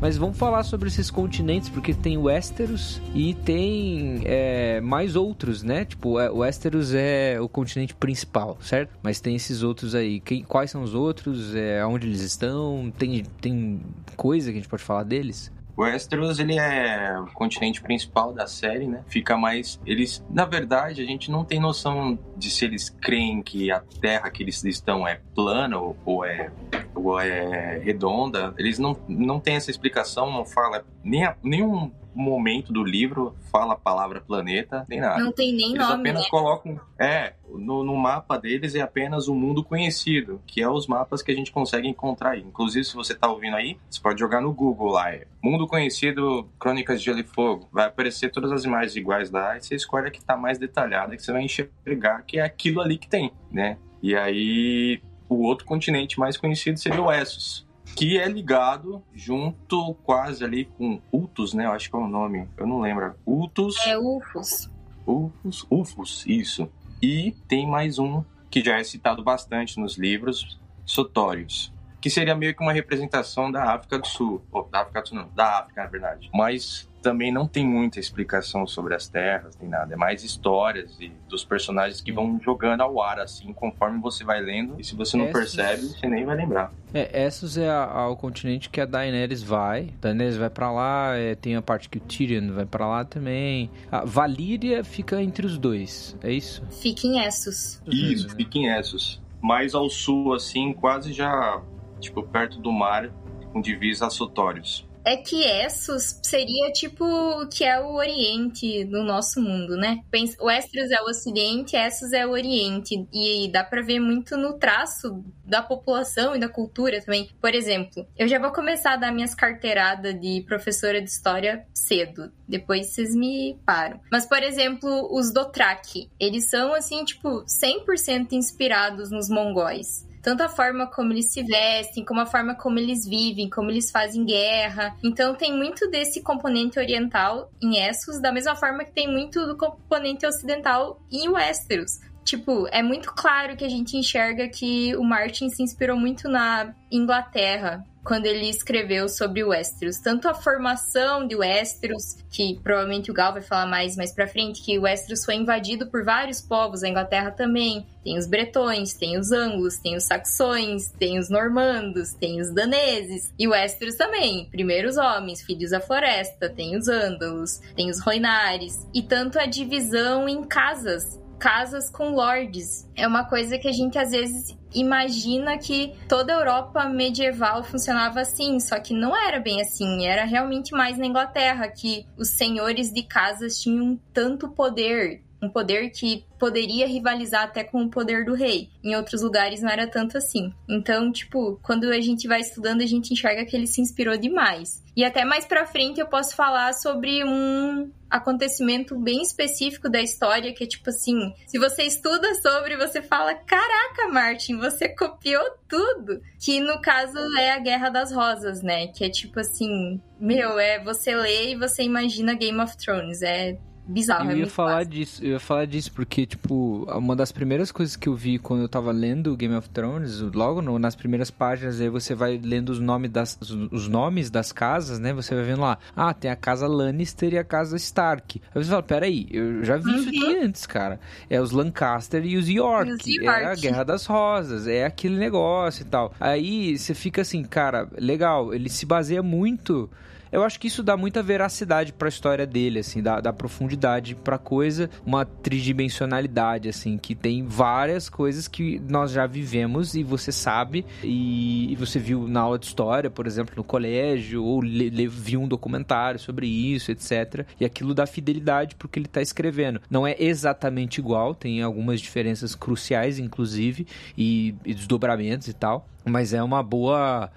Mas 0.00 0.16
vamos 0.16 0.38
falar 0.38 0.62
sobre 0.62 0.88
esses 0.88 1.10
continentes, 1.10 1.68
porque 1.68 1.92
tem 1.92 2.16
Westeros 2.16 3.02
e 3.14 3.34
tem 3.34 4.22
é, 4.24 4.80
mais 4.80 5.14
outros, 5.14 5.62
né? 5.62 5.84
Tipo, 5.84 6.18
é, 6.18 6.30
Westeros 6.30 6.94
é 6.94 7.38
o 7.38 7.46
continente 7.46 7.94
principal, 7.94 8.56
certo? 8.62 8.96
Mas 9.02 9.20
tem 9.20 9.36
esses 9.36 9.62
outros 9.62 9.94
aí. 9.94 10.18
Quem, 10.18 10.42
quais 10.42 10.70
são 10.70 10.82
os 10.82 10.94
outros? 10.94 11.54
É, 11.54 11.84
onde 11.84 12.06
eles 12.06 12.22
estão? 12.22 12.90
Tem, 12.98 13.22
tem 13.42 13.82
coisa 14.16 14.50
que 14.50 14.56
a 14.56 14.60
gente 14.60 14.70
pode 14.70 14.82
falar 14.82 15.02
deles? 15.02 15.52
Westeros, 15.76 16.38
ele 16.38 16.58
é 16.58 17.18
o 17.18 17.26
continente 17.32 17.80
principal 17.80 18.32
da 18.32 18.46
série, 18.46 18.86
né? 18.86 19.02
Fica 19.08 19.36
mais... 19.36 19.80
Eles, 19.86 20.24
na 20.30 20.44
verdade, 20.44 21.02
a 21.02 21.06
gente 21.06 21.30
não 21.30 21.44
tem 21.44 21.60
noção 21.60 22.18
de 22.36 22.50
se 22.50 22.64
eles 22.64 22.90
creem 22.90 23.42
que 23.42 23.70
a 23.70 23.80
terra 24.00 24.30
que 24.30 24.42
eles 24.42 24.62
estão 24.64 25.06
é 25.06 25.20
plana 25.34 25.78
ou, 25.78 25.96
ou 26.04 26.24
é, 26.24 26.50
ou 26.94 27.18
é 27.20 27.78
redonda. 27.78 28.54
Eles 28.58 28.78
não, 28.78 28.96
não 29.08 29.40
têm 29.40 29.56
essa 29.56 29.70
explicação, 29.70 30.30
não 30.30 30.44
fala 30.44 30.84
nem 31.02 31.24
a, 31.24 31.36
nenhum 31.42 31.90
momento 32.14 32.72
do 32.72 32.82
livro 32.82 33.34
fala 33.50 33.74
a 33.74 33.76
palavra 33.76 34.20
planeta, 34.20 34.84
nem 34.88 35.00
nada. 35.00 35.22
Não 35.22 35.32
tem 35.32 35.52
nem 35.54 35.74
Eles 35.74 35.78
nome, 35.78 36.00
apenas 36.00 36.22
né? 36.22 36.28
colocam... 36.30 36.80
É, 36.98 37.34
no, 37.48 37.82
no, 37.82 37.96
mapa 37.96 38.38
deles 38.38 38.74
é 38.74 38.80
apenas 38.80 39.28
o 39.28 39.34
mundo 39.34 39.64
conhecido, 39.64 40.40
que 40.46 40.62
é 40.62 40.68
os 40.68 40.86
mapas 40.86 41.22
que 41.22 41.30
a 41.30 41.34
gente 41.34 41.50
consegue 41.50 41.88
encontrar 41.88 42.30
aí. 42.30 42.40
Inclusive, 42.40 42.84
se 42.84 42.94
você 42.94 43.14
tá 43.14 43.28
ouvindo 43.28 43.56
aí, 43.56 43.78
você 43.88 44.00
pode 44.00 44.20
jogar 44.20 44.40
no 44.40 44.52
Google 44.52 44.92
lá. 44.92 45.12
É 45.12 45.26
mundo 45.42 45.66
conhecido, 45.66 46.48
Crônicas 46.58 47.00
de 47.00 47.06
Gelo 47.06 47.20
e 47.20 47.24
Fogo. 47.24 47.68
Vai 47.72 47.86
aparecer 47.86 48.30
todas 48.30 48.52
as 48.52 48.64
imagens 48.64 48.96
iguais 48.96 49.30
lá 49.30 49.56
e 49.56 49.62
você 49.62 49.74
escolhe 49.74 50.08
a 50.08 50.10
que 50.10 50.22
tá 50.22 50.36
mais 50.36 50.58
detalhada, 50.58 51.16
que 51.16 51.22
você 51.22 51.32
vai 51.32 51.42
enxergar 51.42 52.22
que 52.22 52.38
é 52.38 52.42
aquilo 52.42 52.80
ali 52.80 52.98
que 52.98 53.08
tem, 53.08 53.32
né? 53.50 53.78
E 54.02 54.14
aí, 54.14 55.00
o 55.28 55.42
outro 55.42 55.66
continente 55.66 56.18
mais 56.18 56.36
conhecido 56.36 56.78
seria 56.78 57.02
o 57.02 57.10
Essos 57.10 57.69
que 58.00 58.18
é 58.18 58.26
ligado 58.26 59.04
junto 59.12 59.92
quase 60.02 60.42
ali 60.42 60.64
com 60.64 61.02
Ultus, 61.12 61.52
né? 61.52 61.66
Eu 61.66 61.72
acho 61.72 61.90
que 61.90 61.94
é 61.94 61.98
o 61.98 62.06
nome, 62.06 62.48
eu 62.56 62.66
não 62.66 62.80
lembro. 62.80 63.14
Ultus. 63.26 63.76
É 63.86 63.98
Ufos. 63.98 64.70
Ufos, 65.06 65.66
Ufos, 65.70 66.24
isso. 66.26 66.66
E 67.02 67.32
tem 67.46 67.68
mais 67.68 67.98
um 67.98 68.24
que 68.50 68.64
já 68.64 68.78
é 68.78 68.84
citado 68.84 69.22
bastante 69.22 69.78
nos 69.78 69.98
livros, 69.98 70.58
Sotórios, 70.86 71.74
que 72.00 72.08
seria 72.08 72.34
meio 72.34 72.56
que 72.56 72.62
uma 72.62 72.72
representação 72.72 73.52
da 73.52 73.74
África 73.74 73.98
do 73.98 74.06
Sul, 74.06 74.42
ou 74.50 74.66
da 74.66 74.80
África 74.80 75.02
do 75.02 75.08
Sul 75.08 75.18
não, 75.18 75.28
da 75.34 75.58
África 75.58 75.82
na 75.82 75.88
verdade. 75.90 76.30
Mas 76.32 76.89
também 77.00 77.32
não 77.32 77.46
tem 77.46 77.66
muita 77.66 77.98
explicação 77.98 78.66
sobre 78.66 78.94
as 78.94 79.08
terras, 79.08 79.56
nem 79.60 79.68
nada. 79.68 79.94
É 79.94 79.96
mais 79.96 80.22
histórias 80.22 80.96
e 81.00 81.10
dos 81.28 81.44
personagens 81.44 82.00
que 82.00 82.12
vão 82.12 82.40
jogando 82.42 82.82
ao 82.82 83.00
ar, 83.02 83.18
assim, 83.18 83.52
conforme 83.52 84.00
você 84.00 84.24
vai 84.24 84.40
lendo. 84.40 84.78
E 84.78 84.84
se 84.84 84.94
você 84.94 85.16
não 85.16 85.26
Essos... 85.26 85.54
percebe, 85.54 85.82
você 85.82 86.06
nem 86.06 86.24
vai 86.24 86.36
lembrar. 86.36 86.72
É, 86.92 87.26
Essos 87.26 87.56
é 87.56 87.68
a, 87.68 87.84
a, 87.84 88.08
o 88.08 88.16
continente 88.16 88.68
que 88.68 88.80
a 88.80 88.86
Daenerys 88.86 89.42
vai. 89.42 89.90
A 89.98 90.02
Daenerys 90.02 90.36
vai 90.36 90.50
para 90.50 90.70
lá, 90.70 91.16
é, 91.16 91.34
tem 91.34 91.56
a 91.56 91.62
parte 91.62 91.88
que 91.88 91.98
o 91.98 92.00
Tyrion 92.00 92.52
vai 92.52 92.66
para 92.66 92.86
lá 92.86 93.04
também. 93.04 93.70
A 93.90 94.04
Valíria 94.04 94.84
fica 94.84 95.22
entre 95.22 95.46
os 95.46 95.58
dois, 95.58 96.16
é 96.22 96.32
isso? 96.32 96.62
Fica 96.70 97.06
em 97.06 97.20
Essos. 97.20 97.80
Isso, 97.86 98.28
né? 98.28 98.34
fica 98.36 98.58
em 98.58 98.66
Essos. 98.66 99.20
Mais 99.40 99.74
ao 99.74 99.88
sul, 99.88 100.34
assim, 100.34 100.72
quase 100.72 101.12
já, 101.12 101.62
tipo, 101.98 102.22
perto 102.22 102.60
do 102.60 102.70
mar, 102.70 103.10
com 103.52 103.60
divisa 103.60 104.06
a 104.06 104.10
Sotórios. 104.10 104.86
É 105.04 105.16
que 105.16 105.42
Essos 105.42 106.20
seria 106.22 106.70
tipo 106.72 107.04
o 107.04 107.48
que 107.48 107.64
é 107.64 107.80
o 107.80 107.94
Oriente 107.94 108.84
no 108.84 109.02
nosso 109.02 109.40
mundo, 109.40 109.76
né? 109.76 110.00
O 110.38 110.46
Westeros 110.46 110.90
é 110.90 111.00
o 111.00 111.08
Ocidente, 111.08 111.76
Essos 111.76 112.12
é 112.12 112.26
o 112.26 112.30
Oriente. 112.30 113.06
E 113.12 113.50
dá 113.50 113.64
pra 113.64 113.82
ver 113.82 114.00
muito 114.00 114.36
no 114.36 114.58
traço 114.58 115.24
da 115.44 115.62
população 115.62 116.36
e 116.36 116.38
da 116.38 116.48
cultura 116.48 117.00
também. 117.00 117.28
Por 117.40 117.54
exemplo, 117.54 118.06
eu 118.16 118.28
já 118.28 118.38
vou 118.38 118.52
começar 118.52 118.92
a 118.92 118.96
dar 118.96 119.12
minhas 119.12 119.34
carteiradas 119.34 120.18
de 120.20 120.44
professora 120.46 121.00
de 121.00 121.10
história 121.10 121.66
cedo. 121.74 122.30
Depois 122.48 122.88
vocês 122.88 123.14
me 123.14 123.58
param. 123.64 124.00
Mas, 124.10 124.26
por 124.26 124.42
exemplo, 124.42 125.08
os 125.12 125.32
Dothraki, 125.32 126.10
eles 126.18 126.48
são, 126.48 126.74
assim, 126.74 127.04
tipo, 127.04 127.44
100% 127.44 128.32
inspirados 128.32 129.10
nos 129.10 129.28
mongóis 129.28 130.08
tanto 130.22 130.42
a 130.42 130.48
forma 130.48 130.86
como 130.86 131.12
eles 131.12 131.32
se 131.32 131.42
vestem, 131.42 132.04
como 132.04 132.20
a 132.20 132.26
forma 132.26 132.54
como 132.54 132.78
eles 132.78 133.06
vivem, 133.06 133.48
como 133.48 133.70
eles 133.70 133.90
fazem 133.90 134.24
guerra. 134.24 134.94
Então 135.02 135.34
tem 135.34 135.56
muito 135.56 135.88
desse 135.90 136.22
componente 136.22 136.78
oriental 136.78 137.50
em 137.62 137.78
Essos, 137.78 138.20
da 138.20 138.32
mesma 138.32 138.54
forma 138.54 138.84
que 138.84 138.92
tem 138.92 139.10
muito 139.10 139.46
do 139.46 139.56
componente 139.56 140.26
ocidental 140.26 141.00
em 141.10 141.28
Westeros. 141.28 142.00
Tipo, 142.24 142.68
é 142.70 142.82
muito 142.82 143.12
claro 143.12 143.56
que 143.56 143.64
a 143.64 143.68
gente 143.68 143.96
enxerga 143.96 144.48
que 144.48 144.94
o 144.96 145.02
Martin 145.02 145.48
se 145.48 145.62
inspirou 145.62 145.96
muito 145.96 146.28
na 146.28 146.74
Inglaterra 146.90 147.84
quando 148.04 148.26
ele 148.26 148.48
escreveu 148.48 149.08
sobre 149.08 149.44
Westeros. 149.44 149.98
Tanto 149.98 150.28
a 150.28 150.34
formação 150.34 151.26
de 151.26 151.36
Westeros, 151.36 152.16
que 152.30 152.58
provavelmente 152.62 153.10
o 153.10 153.14
Gal 153.14 153.32
vai 153.32 153.42
falar 153.42 153.66
mais 153.66 153.96
mais 153.96 154.12
pra 154.12 154.26
frente, 154.26 154.62
que 154.62 154.78
Westeros 154.78 155.24
foi 155.24 155.34
invadido 155.34 155.86
por 155.86 156.04
vários 156.04 156.40
povos, 156.40 156.82
a 156.82 156.88
Inglaterra 156.88 157.30
também. 157.30 157.86
Tem 158.02 158.16
os 158.16 158.26
bretões, 158.26 158.94
tem 158.94 159.18
os 159.18 159.30
anglos, 159.30 159.76
tem 159.76 159.96
os 159.96 160.04
saxões, 160.04 160.90
tem 160.98 161.18
os 161.18 161.28
normandos, 161.28 162.14
tem 162.14 162.40
os 162.40 162.52
daneses. 162.52 163.32
E 163.38 163.46
Westeros 163.46 163.96
também. 163.96 164.48
Primeiros 164.50 164.96
homens, 164.96 165.42
filhos 165.42 165.70
da 165.70 165.80
floresta, 165.80 166.48
tem 166.48 166.76
os 166.76 166.88
ândalos, 166.88 167.60
tem 167.76 167.90
os 167.90 168.00
roinares. 168.00 168.86
E 168.94 169.02
tanto 169.02 169.38
a 169.38 169.46
divisão 169.46 170.28
em 170.28 170.42
casas 170.44 171.20
casas 171.40 171.90
com 171.90 172.10
lords. 172.10 172.86
É 172.94 173.08
uma 173.08 173.24
coisa 173.24 173.58
que 173.58 173.66
a 173.66 173.72
gente 173.72 173.98
às 173.98 174.10
vezes 174.10 174.56
imagina 174.72 175.58
que 175.58 175.94
toda 176.06 176.32
a 176.34 176.38
Europa 176.38 176.84
medieval 176.84 177.64
funcionava 177.64 178.20
assim, 178.20 178.60
só 178.60 178.78
que 178.78 178.92
não 178.92 179.16
era 179.16 179.40
bem 179.40 179.60
assim. 179.62 180.06
Era 180.06 180.24
realmente 180.24 180.72
mais 180.72 180.98
na 180.98 181.06
Inglaterra 181.06 181.66
que 181.68 182.06
os 182.16 182.28
senhores 182.28 182.92
de 182.92 183.02
casas 183.02 183.58
tinham 183.58 183.98
tanto 184.12 184.50
poder, 184.50 185.22
um 185.42 185.48
poder 185.48 185.90
que 185.90 186.24
poderia 186.38 186.86
rivalizar 186.86 187.44
até 187.44 187.64
com 187.64 187.82
o 187.82 187.90
poder 187.90 188.24
do 188.24 188.34
rei. 188.34 188.68
Em 188.82 188.94
outros 188.96 189.22
lugares 189.22 189.60
não 189.60 189.70
era 189.70 189.86
tanto 189.86 190.16
assim. 190.16 190.52
Então, 190.68 191.10
tipo, 191.12 191.58
quando 191.62 191.84
a 191.84 192.00
gente 192.00 192.26
vai 192.28 192.40
estudando, 192.40 192.82
a 192.82 192.86
gente 192.86 193.12
enxerga 193.12 193.44
que 193.44 193.56
ele 193.56 193.66
se 193.66 193.80
inspirou 193.80 194.16
demais. 194.16 194.82
E 194.96 195.04
até 195.04 195.24
mais 195.24 195.46
pra 195.46 195.66
frente 195.66 196.00
eu 196.00 196.06
posso 196.06 196.34
falar 196.34 196.72
sobre 196.74 197.24
um 197.24 197.90
acontecimento 198.10 198.98
bem 198.98 199.22
específico 199.22 199.88
da 199.88 200.02
história 200.02 200.52
que 200.52 200.64
é 200.64 200.66
tipo 200.66 200.90
assim, 200.90 201.32
se 201.46 201.58
você 201.58 201.84
estuda 201.84 202.34
sobre, 202.42 202.76
você 202.76 203.00
fala, 203.00 203.34
caraca, 203.34 204.08
Martin, 204.12 204.58
você 204.58 204.88
copiou 204.88 205.44
tudo. 205.68 206.20
Que 206.44 206.58
no 206.60 206.80
caso 206.80 207.18
é 207.38 207.52
a 207.52 207.58
Guerra 207.58 207.88
das 207.88 208.12
Rosas, 208.12 208.62
né? 208.62 208.88
Que 208.88 209.04
é 209.04 209.10
tipo 209.10 209.38
assim, 209.38 210.00
meu, 210.18 210.58
é 210.58 210.82
você 210.82 211.14
lê 211.14 211.52
e 211.52 211.56
você 211.56 211.82
imagina 211.82 212.34
Game 212.34 212.60
of 212.60 212.76
Thrones, 212.76 213.22
é 213.22 213.56
bizarro. 213.90 214.30
Eu 214.30 214.36
é 214.36 214.40
ia 214.40 214.46
falar 214.46 214.76
fácil. 214.76 214.90
disso, 214.90 215.24
eu 215.24 215.30
ia 215.32 215.40
falar 215.40 215.64
disso 215.66 215.92
porque, 215.92 216.26
tipo, 216.26 216.86
uma 216.90 217.16
das 217.16 217.32
primeiras 217.32 217.70
coisas 217.72 217.96
que 217.96 218.08
eu 218.08 218.14
vi 218.14 218.38
quando 218.38 218.62
eu 218.62 218.68
tava 218.68 218.92
lendo 218.92 219.36
Game 219.36 219.54
of 219.54 219.68
Thrones, 219.70 220.20
logo 220.20 220.62
no, 220.62 220.78
nas 220.78 220.94
primeiras 220.94 221.30
páginas, 221.30 221.80
aí 221.80 221.88
você 221.88 222.14
vai 222.14 222.40
lendo 222.42 222.70
os 222.70 222.80
nomes, 222.80 223.10
das, 223.10 223.38
os 223.70 223.88
nomes 223.88 224.30
das 224.30 224.52
casas, 224.52 224.98
né? 224.98 225.12
Você 225.12 225.34
vai 225.34 225.44
vendo 225.44 225.60
lá, 225.60 225.78
ah, 225.94 226.14
tem 226.14 226.30
a 226.30 226.36
casa 226.36 226.66
Lannister 226.66 227.32
e 227.34 227.38
a 227.38 227.44
casa 227.44 227.76
Stark. 227.76 228.40
Aí 228.54 228.64
você 228.64 228.70
fala, 228.70 228.82
peraí, 228.82 229.26
eu 229.30 229.64
já 229.64 229.76
vi 229.76 229.90
uhum. 229.90 229.96
isso 229.96 230.08
aqui 230.08 230.24
uhum. 230.24 230.44
antes, 230.44 230.66
cara. 230.66 231.00
É 231.28 231.40
os 231.40 231.50
Lancaster 231.50 232.24
e 232.24 232.36
os 232.36 232.48
York. 232.48 232.90
E 232.90 232.94
os 232.94 233.06
York. 233.06 233.42
É 233.42 233.46
a 233.46 233.54
Guerra 233.54 233.84
das 233.84 234.06
Rosas, 234.06 234.66
é 234.66 234.84
aquele 234.84 235.16
negócio 235.16 235.82
e 235.82 235.86
tal. 235.86 236.14
Aí 236.20 236.78
você 236.78 236.94
fica 236.94 237.22
assim, 237.22 237.42
cara, 237.42 237.88
legal, 237.98 238.54
ele 238.54 238.68
se 238.68 238.86
baseia 238.86 239.22
muito 239.22 239.90
eu 240.32 240.42
acho 240.42 240.58
que 240.60 240.68
isso 240.68 240.82
dá 240.82 240.96
muita 240.96 241.22
veracidade 241.22 241.92
para 241.92 242.08
a 242.08 242.10
história 242.10 242.46
dele, 242.46 242.78
assim, 242.80 243.02
dá, 243.02 243.20
dá 243.20 243.32
profundidade 243.32 244.14
para 244.14 244.38
coisa, 244.38 244.88
uma 245.04 245.24
tridimensionalidade, 245.24 246.68
assim, 246.68 246.96
que 246.98 247.14
tem 247.14 247.44
várias 247.44 248.08
coisas 248.08 248.46
que 248.46 248.80
nós 248.88 249.10
já 249.10 249.26
vivemos 249.26 249.94
e 249.94 250.02
você 250.02 250.32
sabe 250.32 250.84
e, 251.02 251.72
e 251.72 251.76
você 251.76 251.98
viu 251.98 252.28
na 252.28 252.40
aula 252.40 252.58
de 252.58 252.66
história, 252.66 253.10
por 253.10 253.26
exemplo, 253.26 253.54
no 253.56 253.64
colégio 253.64 254.44
ou 254.44 254.60
le, 254.60 254.90
le, 254.90 255.06
viu 255.06 255.40
um 255.40 255.48
documentário 255.48 256.18
sobre 256.18 256.46
isso, 256.46 256.90
etc. 256.90 257.46
E 257.58 257.64
aquilo 257.64 257.94
dá 257.94 258.06
fidelidade 258.06 258.74
porque 258.76 258.98
ele 258.98 259.06
está 259.06 259.20
escrevendo. 259.22 259.80
Não 259.90 260.06
é 260.06 260.14
exatamente 260.18 260.98
igual, 260.98 261.34
tem 261.34 261.62
algumas 261.62 262.00
diferenças 262.00 262.54
cruciais, 262.54 263.18
inclusive, 263.18 263.86
e, 264.16 264.54
e 264.64 264.74
desdobramentos 264.74 265.48
e 265.48 265.52
tal 265.52 265.88
mas 266.10 266.32
é 266.32 266.42
uma 266.42 266.62
boa 266.62 267.30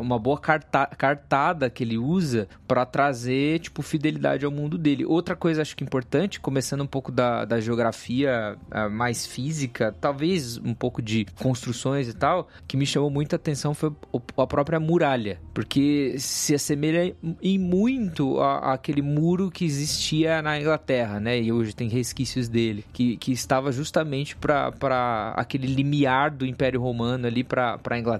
uma 0.00 0.18
boa 0.18 0.38
carta, 0.38 0.86
cartada 0.86 1.70
que 1.70 1.84
ele 1.84 1.98
usa 1.98 2.48
para 2.66 2.84
trazer 2.84 3.60
tipo 3.60 3.82
fidelidade 3.82 4.44
ao 4.44 4.50
mundo 4.50 4.76
dele. 4.76 5.04
Outra 5.04 5.36
coisa 5.36 5.62
acho 5.62 5.76
que 5.76 5.84
importante, 5.84 6.40
começando 6.40 6.82
um 6.82 6.86
pouco 6.86 7.12
da, 7.12 7.44
da 7.44 7.60
geografia 7.60 8.56
mais 8.90 9.26
física, 9.26 9.94
talvez 10.00 10.58
um 10.58 10.74
pouco 10.74 11.00
de 11.00 11.26
construções 11.40 12.08
e 12.08 12.14
tal, 12.14 12.48
que 12.66 12.76
me 12.76 12.86
chamou 12.86 13.10
muita 13.10 13.36
atenção 13.36 13.74
foi 13.74 13.92
a 14.36 14.46
própria 14.46 14.80
muralha, 14.80 15.38
porque 15.52 16.16
se 16.18 16.54
assemelha 16.54 17.14
em 17.42 17.58
muito 17.58 18.40
àquele 18.40 19.02
muro 19.02 19.50
que 19.50 19.64
existia 19.64 20.42
na 20.42 20.58
Inglaterra, 20.58 21.20
né? 21.20 21.40
E 21.40 21.52
hoje 21.52 21.74
tem 21.74 21.88
resquícios 21.88 22.48
dele, 22.48 22.84
que, 22.92 23.16
que 23.16 23.32
estava 23.32 23.72
justamente 23.72 24.36
para 24.36 25.34
aquele 25.36 25.66
limiar 25.66 26.30
do 26.30 26.46
Império 26.46 26.80
Romano 26.80 27.26
ali 27.26 27.44
para 27.44 27.98
Inglaterra, 27.98 28.13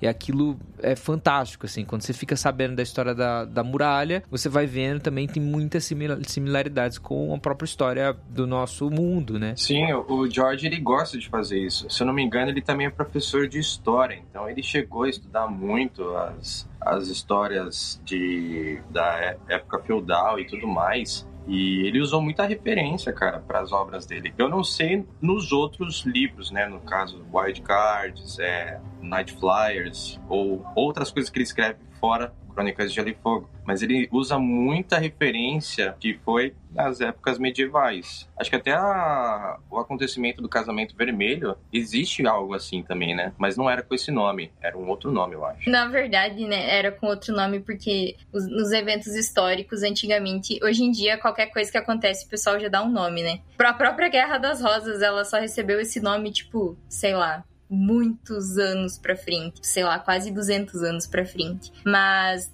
e 0.00 0.06
aquilo 0.06 0.58
é 0.80 0.96
fantástico, 0.96 1.66
assim, 1.66 1.84
quando 1.84 2.02
você 2.02 2.12
fica 2.12 2.36
sabendo 2.36 2.76
da 2.76 2.82
história 2.82 3.14
da, 3.14 3.44
da 3.44 3.62
muralha, 3.62 4.22
você 4.30 4.48
vai 4.48 4.66
vendo 4.66 5.00
também 5.00 5.26
tem 5.26 5.42
muitas 5.42 5.84
similaridades 5.84 6.98
com 6.98 7.34
a 7.34 7.38
própria 7.38 7.66
história 7.66 8.16
do 8.28 8.46
nosso 8.46 8.90
mundo, 8.90 9.38
né? 9.38 9.54
Sim, 9.56 9.92
o 9.92 10.28
George, 10.28 10.66
ele 10.66 10.80
gosta 10.80 11.18
de 11.18 11.28
fazer 11.28 11.58
isso. 11.58 11.88
Se 11.90 12.02
eu 12.02 12.06
não 12.06 12.14
me 12.14 12.22
engano, 12.22 12.50
ele 12.50 12.62
também 12.62 12.86
é 12.86 12.90
professor 12.90 13.48
de 13.48 13.58
história, 13.58 14.14
então 14.28 14.48
ele 14.48 14.62
chegou 14.62 15.04
a 15.04 15.08
estudar 15.08 15.48
muito 15.48 16.16
as, 16.16 16.68
as 16.80 17.08
histórias 17.08 18.00
de, 18.04 18.80
da 18.90 19.18
é, 19.18 19.36
época 19.48 19.80
feudal 19.80 20.38
e 20.38 20.46
tudo 20.46 20.66
mais. 20.66 21.26
E 21.46 21.86
ele 21.86 22.00
usou 22.00 22.22
muita 22.22 22.46
referência, 22.46 23.12
cara, 23.12 23.40
para 23.40 23.60
as 23.60 23.72
obras 23.72 24.06
dele. 24.06 24.32
Eu 24.38 24.48
não 24.48 24.62
sei 24.62 25.04
nos 25.20 25.52
outros 25.52 26.02
livros, 26.04 26.50
né? 26.50 26.66
No 26.66 26.80
caso, 26.80 27.24
Wild 27.32 27.62
Cards, 27.62 28.38
é, 28.38 28.80
Night 29.00 29.32
Flyers, 29.34 30.20
ou 30.28 30.64
outras 30.74 31.10
coisas 31.10 31.30
que 31.30 31.38
ele 31.38 31.44
escreve 31.44 31.78
fora 31.98 32.32
Crônicas 32.52 32.90
de 32.90 32.96
Gelo 32.96 33.08
e 33.08 33.16
Fogo, 33.22 33.50
mas 33.64 33.82
ele 33.82 34.08
usa 34.12 34.38
muita 34.38 34.98
referência 34.98 35.94
que 35.98 36.18
foi 36.24 36.54
nas 36.74 37.00
épocas 37.00 37.38
medievais. 37.38 38.28
Acho 38.38 38.50
que 38.50 38.56
até 38.56 38.72
a, 38.72 39.58
o 39.70 39.78
acontecimento 39.78 40.40
do 40.40 40.48
casamento 40.48 40.96
vermelho 40.96 41.56
existe 41.72 42.26
algo 42.26 42.54
assim 42.54 42.82
também, 42.82 43.14
né? 43.14 43.32
Mas 43.38 43.56
não 43.56 43.68
era 43.68 43.82
com 43.82 43.94
esse 43.94 44.10
nome, 44.10 44.50
era 44.60 44.76
um 44.76 44.88
outro 44.88 45.12
nome, 45.12 45.34
eu 45.34 45.44
acho. 45.44 45.68
Na 45.68 45.86
verdade, 45.86 46.46
né, 46.46 46.76
era 46.76 46.90
com 46.90 47.06
outro 47.06 47.34
nome 47.34 47.60
porque 47.60 48.16
os, 48.32 48.46
nos 48.48 48.72
eventos 48.72 49.14
históricos 49.14 49.82
antigamente, 49.82 50.58
hoje 50.62 50.84
em 50.84 50.90
dia 50.90 51.18
qualquer 51.18 51.46
coisa 51.46 51.70
que 51.70 51.78
acontece 51.78 52.26
o 52.26 52.28
pessoal 52.28 52.58
já 52.58 52.68
dá 52.68 52.82
um 52.82 52.90
nome, 52.90 53.22
né? 53.22 53.40
Pra 53.56 53.72
própria 53.72 54.08
Guerra 54.08 54.38
das 54.38 54.62
Rosas, 54.62 55.02
ela 55.02 55.24
só 55.24 55.38
recebeu 55.38 55.80
esse 55.80 56.00
nome 56.00 56.32
tipo, 56.32 56.76
sei 56.88 57.14
lá, 57.14 57.44
muitos 57.72 58.58
anos 58.58 58.98
para 58.98 59.16
frente, 59.16 59.66
sei 59.66 59.82
lá, 59.82 59.98
quase 59.98 60.30
200 60.30 60.82
anos 60.82 61.06
para 61.06 61.24
frente. 61.24 61.72
Mas 61.84 62.52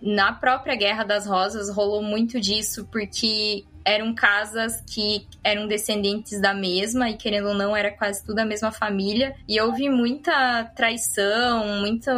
na 0.00 0.32
própria 0.32 0.74
Guerra 0.74 1.04
das 1.04 1.26
Rosas 1.26 1.68
rolou 1.68 2.02
muito 2.02 2.40
disso 2.40 2.88
porque 2.90 3.64
eram 3.84 4.14
casas 4.14 4.82
que 4.82 5.26
eram 5.42 5.66
descendentes 5.66 6.40
da 6.40 6.52
mesma 6.52 7.10
e 7.10 7.16
querendo 7.16 7.48
ou 7.48 7.54
não 7.54 7.74
era 7.74 7.90
quase 7.90 8.24
tudo 8.24 8.38
a 8.38 8.44
mesma 8.44 8.70
família 8.70 9.34
e 9.48 9.60
houve 9.60 9.88
muita 9.88 10.64
traição, 10.76 11.80
muita 11.80 12.12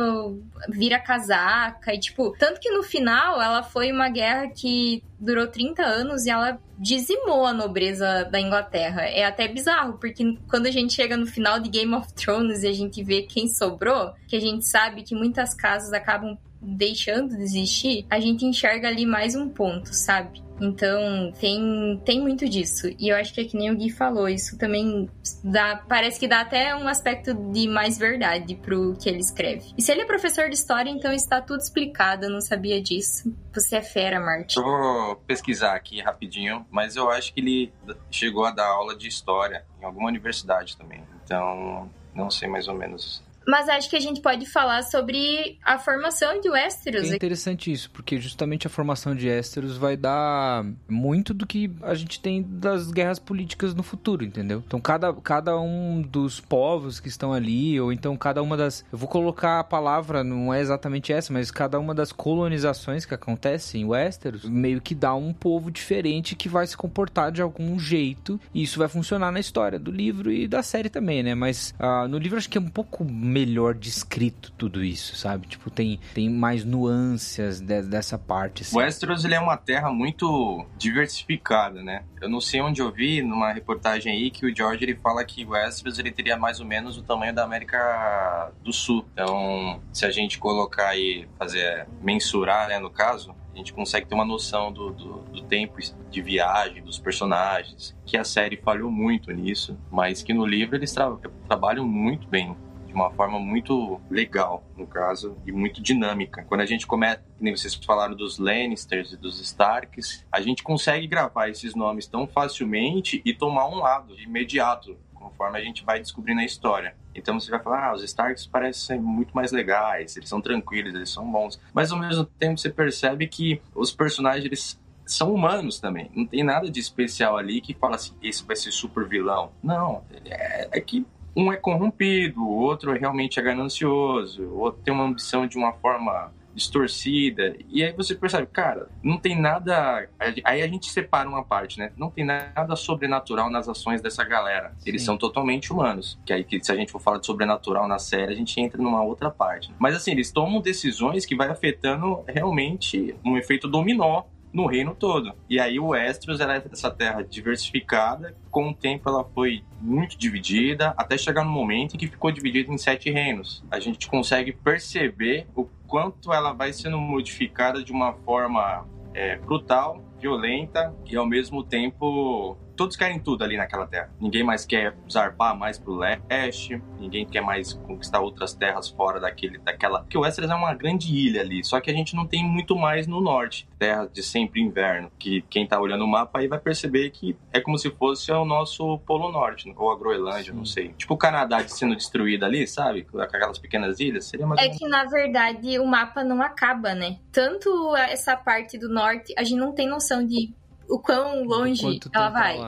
vira 0.69 0.99
casaca 0.99 1.95
e 1.95 1.99
tipo, 1.99 2.35
tanto 2.39 2.61
que 2.61 2.71
no 2.71 2.83
final 2.83 3.41
ela 3.41 3.63
foi 3.63 3.93
uma 3.93 4.09
guerra 4.09 4.49
que 4.49 5.03
durou 5.19 5.47
30 5.47 5.83
anos 5.83 6.27
e 6.27 6.31
ela 6.31 6.59
dizimou 6.77 7.47
a 7.47 7.53
nobreza 7.53 8.25
da 8.25 8.41
Inglaterra. 8.41 9.03
É 9.03 9.25
até 9.25 9.47
bizarro, 9.47 9.99
porque 9.99 10.37
quando 10.49 10.67
a 10.67 10.71
gente 10.71 10.93
chega 10.93 11.17
no 11.17 11.27
final 11.27 11.61
de 11.61 11.71
Game 11.71 11.95
of 11.95 12.13
Thrones 12.13 12.65
e 12.65 12.67
a 12.67 12.73
gente 12.73 13.05
vê 13.05 13.23
quem 13.23 13.47
sobrou, 13.49 14.13
que 14.27 14.35
a 14.35 14.41
gente 14.41 14.67
sabe 14.67 15.03
que 15.03 15.15
muitas 15.15 15.55
casas 15.55 15.93
acabam 15.93 16.37
deixando 16.63 17.37
de 17.37 17.43
existir, 17.43 18.07
a 18.09 18.21
gente 18.21 18.45
enxerga 18.45 18.89
ali 18.89 19.05
mais 19.05 19.35
um 19.35 19.49
ponto, 19.49 19.93
sabe? 19.93 20.41
Então, 20.61 21.33
tem, 21.41 22.01
tem 22.05 22.21
muito 22.21 22.49
disso. 22.49 22.89
E 22.99 23.09
eu 23.09 23.17
acho 23.17 23.35
que 23.35 23.41
é 23.41 23.45
que 23.45 23.57
nem 23.57 23.71
o 23.73 23.77
Gui 23.77 23.91
falou, 23.91 24.29
isso 24.29 24.57
também 24.57 25.11
dá, 25.43 25.77
parece 25.89 26.21
que 26.21 26.29
dá 26.29 26.41
até 26.41 26.75
um 26.77 26.87
aspecto 26.87 27.35
de 27.35 27.67
mais 27.67 27.99
verdade 27.99 28.55
pro 28.55 28.97
que 28.97 29.09
ele 29.09 29.19
escreve. 29.19 29.73
E 29.77 29.83
se 29.83 29.91
ele 29.91 30.03
é 30.03 30.05
professor 30.05 30.49
de 30.49 30.55
história, 30.55 30.89
então 30.89 31.13
está 31.13 31.41
tudo 31.41 31.61
explicado, 31.61 32.27
eu 32.27 32.31
não 32.31 32.41
sabia 32.41 32.81
disso. 32.81 33.35
Você 33.53 33.77
é 33.77 33.83
fera, 33.83 34.21
Martin. 34.21 34.61
Eu 34.61 34.65
vou 34.65 35.17
pesquisar 35.27 35.75
aqui 35.75 36.01
rapidinho, 36.01 36.65
mas 36.71 36.95
eu 36.95 37.11
acho 37.11 37.35
que 37.35 37.41
ele 37.41 37.73
chegou 38.09 38.45
a 38.45 38.53
dar 38.53 38.69
aula 38.69 38.97
de 38.97 39.09
história 39.09 39.65
em 39.81 39.85
alguma 39.85 40.09
universidade 40.09 40.77
também. 40.77 41.03
Então, 41.25 41.91
não 42.15 42.31
sei 42.31 42.49
mais 42.49 42.69
ou 42.69 42.75
menos 42.75 43.23
mas 43.47 43.69
acho 43.69 43.89
que 43.89 43.97
a 43.97 44.01
gente 44.01 44.21
pode 44.21 44.47
falar 44.47 44.83
sobre 44.83 45.59
a 45.65 45.79
formação 45.79 46.41
de 46.41 46.49
Westeros. 46.49 47.11
É 47.11 47.15
interessante 47.15 47.73
isso, 47.73 47.91
porque 47.91 48.21
justamente 48.21 48.67
a 48.67 48.71
formação 48.71 49.15
de 49.15 49.29
Westeros 49.29 49.77
vai 49.77 49.97
dar 49.97 50.65
muito 50.89 51.35
do 51.35 51.47
que 51.47 51.71
a 51.83 51.95
gente 51.95 52.21
tem 52.21 52.43
das 52.43 52.91
guerras 52.91 53.19
políticas 53.19 53.75
no 53.75 53.83
futuro, 53.83 54.25
entendeu? 54.25 54.63
Então 54.67 54.81
cada, 54.81 55.13
cada 55.15 55.59
um 55.59 56.03
dos 56.03 56.41
povos 56.41 57.01
que 57.01 57.09
estão 57.09 57.33
ali, 57.33 57.81
ou 57.81 57.93
então 57.93 58.17
cada 58.17 58.43
uma 58.43 58.57
das. 58.57 58.85
Eu 58.93 58.99
vou 58.99 59.09
colocar 59.09 59.61
a 59.61 59.65
palavra, 59.65 60.23
não 60.23 60.53
é 60.53 60.61
exatamente 60.61 61.13
essa, 61.13 61.33
mas 61.33 61.51
cada 61.51 61.79
uma 61.79 61.95
das 61.95 62.13
colonizações 62.13 63.05
que 63.05 63.15
acontecem 63.15 63.83
em 63.83 63.85
Westeros 63.85 64.45
meio 64.45 64.81
que 64.81 64.95
dá 64.95 65.15
um 65.15 65.33
povo 65.33 65.71
diferente 65.71 66.35
que 66.35 66.49
vai 66.49 66.67
se 66.67 66.77
comportar 66.77 67.33
de 67.33 67.43
algum 67.43 67.79
jeito. 67.79 68.41
E 68.55 68.63
isso 68.63 68.79
vai 68.79 68.89
funcionar 68.89 69.33
na 69.33 69.41
história 69.41 69.79
do 69.79 69.91
livro 69.91 70.31
e 70.31 70.47
da 70.47 70.63
série 70.63 70.89
também, 70.89 71.23
né? 71.23 71.35
Mas 71.35 71.75
uh, 71.81 72.09
no 72.09 72.19
livro 72.19 72.39
acho 72.39 72.49
que 72.49 72.59
é 72.59 72.61
um 72.61 72.69
pouco 72.69 73.05
melhor 73.33 73.75
descrito 73.75 74.53
tudo 74.53 74.85
isso, 74.85 75.17
sabe? 75.17 75.47
Tipo, 75.47 75.71
tem, 75.71 75.99
tem 76.15 76.29
mais 76.29 76.65
nuances 76.65 77.61
de, 77.61 77.83
dessa 77.83 78.19
parte. 78.19 78.63
Assim. 78.63 78.77
Westeros 78.77 79.25
ele 79.25 79.35
é 79.35 79.41
uma 79.41 79.57
terra 79.57 79.91
muito 79.91 80.67
diversificada, 80.77 81.83
né? 81.83 82.05
Eu 82.21 82.29
não 82.29 82.41
sei 82.41 82.61
onde 82.61 82.83
eu 82.83 82.93
vi 82.93 83.23
numa 83.23 83.53
reportagem 83.53 84.13
aí 84.13 84.31
que 84.31 84.45
o 84.45 84.55
George 84.55 84.85
ele 84.85 84.97
fala 84.97 85.25
que 85.25 85.45
Westeros 85.45 85.99
ele 85.99 86.13
teria 86.13 86.37
mais 86.37 86.61
ou 86.61 86.67
menos 86.67 86.99
o 86.99 87.03
tamanho 87.03 87.35
da 87.35 87.43
América 87.43 88.53
do 88.63 88.73
Sul. 88.73 89.05
Então, 89.13 89.81
se 89.93 90.05
a 90.05 90.11
gente 90.11 90.39
colocar 90.39 90.89
aí, 90.89 91.27
fazer 91.39 91.87
mensurar, 92.03 92.69
né, 92.69 92.79
no 92.79 92.91
caso, 92.91 93.35
a 93.55 93.57
gente 93.57 93.73
consegue 93.73 94.07
ter 94.07 94.15
uma 94.15 94.25
noção 94.25 94.73
do, 94.73 94.91
do, 94.91 95.13
do, 95.25 95.43
tempo 95.43 95.77
de 96.11 96.23
viagem 96.23 96.83
dos 96.83 96.99
personagens, 96.99 97.95
que 98.07 98.17
a 98.17 98.25
série 98.25 98.57
falhou 98.57 98.91
muito 98.91 99.31
nisso, 99.31 99.79
mas 99.91 100.23
que 100.23 100.33
no 100.33 100.47
livro 100.47 100.77
eles 100.77 100.93
tra 100.93 101.15
trabalham 101.47 101.87
muito 101.87 102.27
bem 102.29 102.57
de 102.93 102.97
uma 102.97 103.11
forma 103.11 103.41
muito 103.41 104.01
legal, 104.11 104.63
no 104.77 104.87
caso, 104.87 105.37
e 105.47 105.51
muito 105.51 105.83
dinâmica. 105.83 106.45
Quando 106.45 106.61
a 106.61 106.67
gente 106.67 106.87
começa, 106.87 107.25
nem 107.41 107.57
vocês 107.57 107.75
falaram 107.75 108.15
dos 108.15 108.39
Lannisters 108.39 109.13
e 109.13 109.17
dos 109.17 109.41
Starks, 109.41 110.25
a 110.31 110.41
gente 110.43 110.63
consegue 110.63 111.07
gravar 111.07 111.49
esses 111.49 111.75
nomes 111.75 112.07
tão 112.07 112.27
facilmente 112.27 113.23
e 113.25 113.33
tomar 113.33 113.67
um 113.67 113.77
lado 113.77 114.15
de 114.15 114.25
imediato, 114.25 114.97
conforme 115.15 115.59
a 115.59 115.65
gente 115.65 115.83
vai 115.85 115.99
descobrindo 116.01 116.43
a 116.43 116.45
história. 116.45 116.95
Então 117.15 117.41
você 117.41 117.51
vai 117.51 117.63
falar, 117.63 117.89
ah, 117.89 117.95
os 117.95 118.03
Starks 118.03 118.47
parecem 118.47 119.01
muito 119.01 119.35
mais 119.35 119.53
legais, 119.53 120.17
eles 120.17 120.29
são 120.29 120.41
tranquilos, 120.41 120.95
eles 120.95 121.11
são 121.11 121.31
bons. 121.31 121.59
Mas 121.73 121.93
ao 121.93 121.99
mesmo 121.99 122.25
tempo 122.25 122.59
você 122.59 122.69
percebe 122.69 123.27
que 123.27 123.61
os 123.75 123.91
personagens 123.91 124.45
eles 124.45 124.81
são 125.07 125.33
humanos 125.33 125.81
também. 125.81 126.11
Não 126.15 126.27
tem 126.27 126.45
nada 126.45 126.71
de 126.71 126.79
especial 126.79 127.39
ali 127.39 127.61
que 127.61 127.75
fala 127.75 127.97
assim, 127.97 128.13
esse 128.23 128.45
vai 128.45 128.57
ser 128.57 128.71
super 128.71 129.09
vilão. 129.09 129.51
Não, 129.63 130.05
é, 130.27 130.69
é 130.71 130.81
que 130.81 131.07
um 131.35 131.53
é 131.53 131.57
corrompido, 131.57 132.43
o 132.43 132.57
outro 132.57 132.93
realmente 132.93 133.39
é 133.39 133.43
ganancioso, 133.43 134.43
o 134.43 134.59
outro 134.59 134.83
tem 134.83 134.93
uma 134.93 135.05
ambição 135.05 135.47
de 135.47 135.57
uma 135.57 135.73
forma 135.73 136.33
distorcida. 136.55 137.57
E 137.69 137.83
aí 137.83 137.93
você 137.93 138.15
percebe, 138.15 138.47
cara, 138.47 138.89
não 139.03 139.19
tem 139.19 139.41
nada. 139.41 140.09
Aí 140.45 140.63
a 140.63 140.69
gente 140.69 140.91
separa 140.91 141.29
uma 141.29 141.43
parte, 141.43 141.79
né? 141.79 141.93
Não 141.97 142.11
tem 142.11 142.25
nada 142.25 142.77
sobrenatural 142.77 143.51
nas 143.51 143.69
ações 143.69 144.01
dessa 144.01 144.25
galera. 144.25 144.75
Eles 144.85 145.03
Sim. 145.03 145.07
são 145.07 145.19
totalmente 145.19 145.73
humanos. 145.73 146.19
Que 146.25 146.33
aí, 146.33 146.47
se 146.61 146.71
a 146.71 146.77
gente 146.77 146.93
for 146.93 147.01
falar 147.01 147.19
de 147.19 147.27
sobrenatural 147.27 147.89
na 147.89 147.99
série, 147.99 148.33
a 148.33 148.37
gente 148.37 148.59
entra 148.61 148.81
numa 148.81 149.03
outra 149.03 149.31
parte. 149.31 149.73
Mas 149.79 149.97
assim, 149.97 150.13
eles 150.13 150.31
tomam 150.31 150.61
decisões 150.61 151.25
que 151.25 151.35
vai 151.35 151.49
afetando 151.49 152.23
realmente 152.29 153.15
um 153.25 153.37
efeito 153.37 153.69
dominó 153.69 154.25
no 154.53 154.67
reino 154.67 154.95
todo. 154.95 155.33
E 155.49 155.59
aí 155.59 155.79
o 155.79 155.89
Westeros 155.89 156.41
era 156.41 156.63
essa 156.71 156.91
terra 156.91 157.23
diversificada, 157.23 158.37
com 158.51 158.69
o 158.71 158.75
tempo 158.75 159.09
ela 159.09 159.25
foi 159.25 159.65
muito 159.81 160.19
dividida, 160.19 160.95
até 160.97 161.17
chegar 161.17 161.45
no 161.45 161.51
momento 161.51 161.95
em 161.95 161.99
que 161.99 162.07
ficou 162.07 162.31
dividida 162.31 162.73
em 162.73 162.79
sete 162.79 163.11
reinos. 163.11 163.65
A 163.71 163.81
gente 163.81 164.09
consegue 164.09 164.53
perceber 164.53 165.47
o 165.57 165.65
quanto 165.87 166.33
ela 166.33 166.53
vai 166.53 166.73
sendo 166.73 166.99
modificada 166.99 167.83
de 167.83 167.93
uma 167.93 168.13
forma 168.13 168.87
é, 169.15 169.37
brutal, 169.37 170.03
violenta 170.21 170.95
e 171.07 171.17
ao 171.17 171.27
mesmo 171.27 171.65
tempo 171.65 172.57
todos 172.77 172.97
querem 172.97 173.19
tudo 173.19 173.45
ali 173.45 173.57
naquela 173.57 173.87
terra. 173.87 174.11
Ninguém 174.21 174.43
mais 174.43 174.65
quer 174.65 174.95
zarpar 175.11 175.57
mais 175.57 175.79
pro 175.79 175.95
leste, 175.95 176.83
ninguém 176.99 177.27
quer 177.27 177.41
mais 177.41 177.73
conquistar 177.73 178.21
outras 178.21 178.55
terras 178.55 178.89
fora 178.89 179.21
daquele, 179.21 179.59
daquela. 179.59 180.01
Porque 180.01 180.17
o 180.17 180.23
Westeros 180.23 180.51
é 180.51 180.55
uma 180.55 180.75
grande 180.75 181.13
ilha 181.15 181.41
ali, 181.41 181.65
só 181.65 181.81
que 181.81 181.91
a 181.91 181.95
gente 181.95 182.15
não 182.15 182.27
tem 182.27 182.45
muito 182.45 182.77
mais 182.77 183.07
no 183.07 183.21
norte. 183.21 183.69
Terra 183.79 184.09
de 184.13 184.23
sempre 184.23 184.61
inverno. 184.61 185.11
Que 185.19 185.43
quem 185.43 185.67
tá 185.67 185.81
olhando 185.81 186.05
o 186.05 186.09
mapa 186.09 186.39
aí 186.39 186.49
vai 186.49 186.59
perceber 186.59 187.11
que 187.11 187.37
é 187.53 187.61
como 187.61 187.79
se 187.79 187.91
fosse 187.91 188.31
o 188.33 188.45
nosso 188.45 188.99
Polo 189.01 189.31
Norte, 189.31 189.73
ou 189.77 189.91
a 189.91 189.99
Groenlândia, 189.99 190.53
Sim. 190.53 190.59
não 190.59 190.65
sei. 190.65 190.89
Tipo 190.95 191.15
o 191.15 191.17
Canadá 191.17 191.67
sendo 191.69 191.97
destruído 191.97 192.45
ali, 192.45 192.67
sabe? 192.67 193.05
Com 193.05 193.21
aquelas 193.21 193.59
pequenas 193.59 194.01
ilhas. 194.01 194.27
Seria 194.27 194.47
mais 194.47 194.61
É 194.61 194.69
que 194.69 194.87
na 194.89 195.05
verdade 195.05 195.79
o 195.79 195.87
mapa 195.87 196.25
não 196.25 196.41
acaba, 196.43 196.95
né? 196.95 197.19
Tanto 197.31 197.95
essa 197.97 198.37
parte 198.37 198.79
do 198.79 198.89
norte, 198.89 199.35
a 199.37 199.43
gente 199.43 199.59
não 199.59 199.73
tem 199.73 199.89
noção 199.89 200.27
de 200.27 200.55
o 200.89 200.99
quão 200.99 201.45
longe 201.45 202.01
ela 202.13 202.31
vai. 202.31 202.59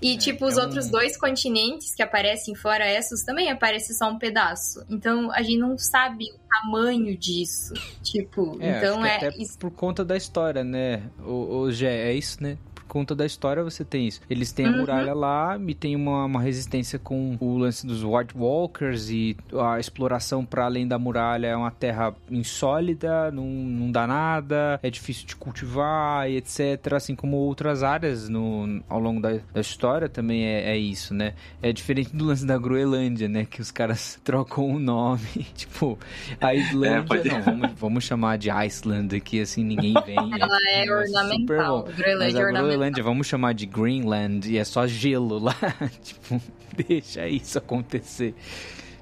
E, 0.00 0.14
é, 0.14 0.16
tipo, 0.16 0.46
os 0.46 0.56
é 0.56 0.62
outros 0.62 0.86
um... 0.86 0.90
dois 0.92 1.16
continentes 1.16 1.94
que 1.94 2.02
aparecem 2.02 2.54
fora 2.54 2.88
Essos 2.88 3.22
também 3.22 3.50
aparece 3.50 3.92
só 3.94 4.08
um 4.08 4.18
pedaço. 4.18 4.84
Então, 4.88 5.32
a 5.32 5.42
gente 5.42 5.58
não 5.58 5.76
sabe 5.76 6.26
o 6.32 6.38
tamanho 6.48 7.16
disso. 7.16 7.74
Tipo, 8.02 8.56
é, 8.60 8.78
então 8.78 9.04
é. 9.04 9.16
Até 9.16 9.32
por 9.58 9.70
conta 9.70 10.04
da 10.04 10.16
história, 10.16 10.62
né? 10.62 11.02
O, 11.26 11.58
o 11.58 11.72
Gé, 11.72 12.10
é 12.10 12.14
isso, 12.14 12.42
né? 12.42 12.56
Conta 12.94 13.12
da 13.12 13.26
história 13.26 13.64
você 13.64 13.84
tem 13.84 14.06
isso. 14.06 14.20
Eles 14.30 14.52
têm 14.52 14.66
a 14.66 14.70
uhum. 14.70 14.78
muralha 14.78 15.12
lá 15.12 15.58
e 15.66 15.74
tem 15.74 15.96
uma, 15.96 16.26
uma 16.26 16.40
resistência 16.40 16.96
com 16.96 17.36
o 17.40 17.58
lance 17.58 17.84
dos 17.84 18.04
White 18.04 18.38
Walkers 18.38 19.10
e 19.10 19.36
a 19.52 19.80
exploração 19.80 20.44
para 20.44 20.64
além 20.64 20.86
da 20.86 20.96
muralha 20.96 21.48
é 21.48 21.56
uma 21.56 21.72
terra 21.72 22.14
insólida, 22.30 23.32
não, 23.32 23.46
não 23.46 23.90
dá 23.90 24.06
nada, 24.06 24.78
é 24.80 24.88
difícil 24.88 25.26
de 25.26 25.34
cultivar 25.34 26.30
e 26.30 26.36
etc. 26.36 26.92
Assim 26.94 27.16
como 27.16 27.36
outras 27.36 27.82
áreas 27.82 28.28
no, 28.28 28.80
ao 28.88 29.00
longo 29.00 29.20
da, 29.20 29.38
da 29.52 29.60
história 29.60 30.08
também 30.08 30.44
é, 30.44 30.70
é, 30.70 30.78
isso, 30.78 31.12
né? 31.12 31.34
É 31.60 31.72
diferente 31.72 32.14
do 32.14 32.24
lance 32.24 32.46
da 32.46 32.56
Groenlândia, 32.56 33.28
né? 33.28 33.44
Que 33.44 33.60
os 33.60 33.72
caras 33.72 34.20
trocam 34.22 34.70
o 34.70 34.78
nome. 34.78 35.20
tipo, 35.56 35.98
a 36.40 36.54
Islândia, 36.54 36.98
é, 36.98 37.02
pode... 37.02 37.28
não, 37.28 37.42
vamos, 37.42 37.70
vamos 37.76 38.04
chamar 38.04 38.38
de 38.38 38.50
Iceland 38.50 39.16
aqui, 39.16 39.40
assim, 39.40 39.64
ninguém 39.64 39.94
vem. 40.06 40.16
Ela 40.16 40.58
é, 40.68 40.86
é 40.86 40.92
ornamental. 40.92 41.88
Groenlândia 41.96 42.38
é 42.38 42.44
ornamental. 42.44 42.62
Groenlândia, 42.64 42.83
vamos 42.92 43.26
chamar 43.26 43.54
de 43.54 43.66
Greenland, 43.66 44.50
e 44.50 44.58
é 44.58 44.64
só 44.64 44.86
gelo 44.86 45.38
lá. 45.38 45.56
tipo, 46.02 46.40
deixa 46.76 47.26
isso 47.28 47.58
acontecer. 47.58 48.34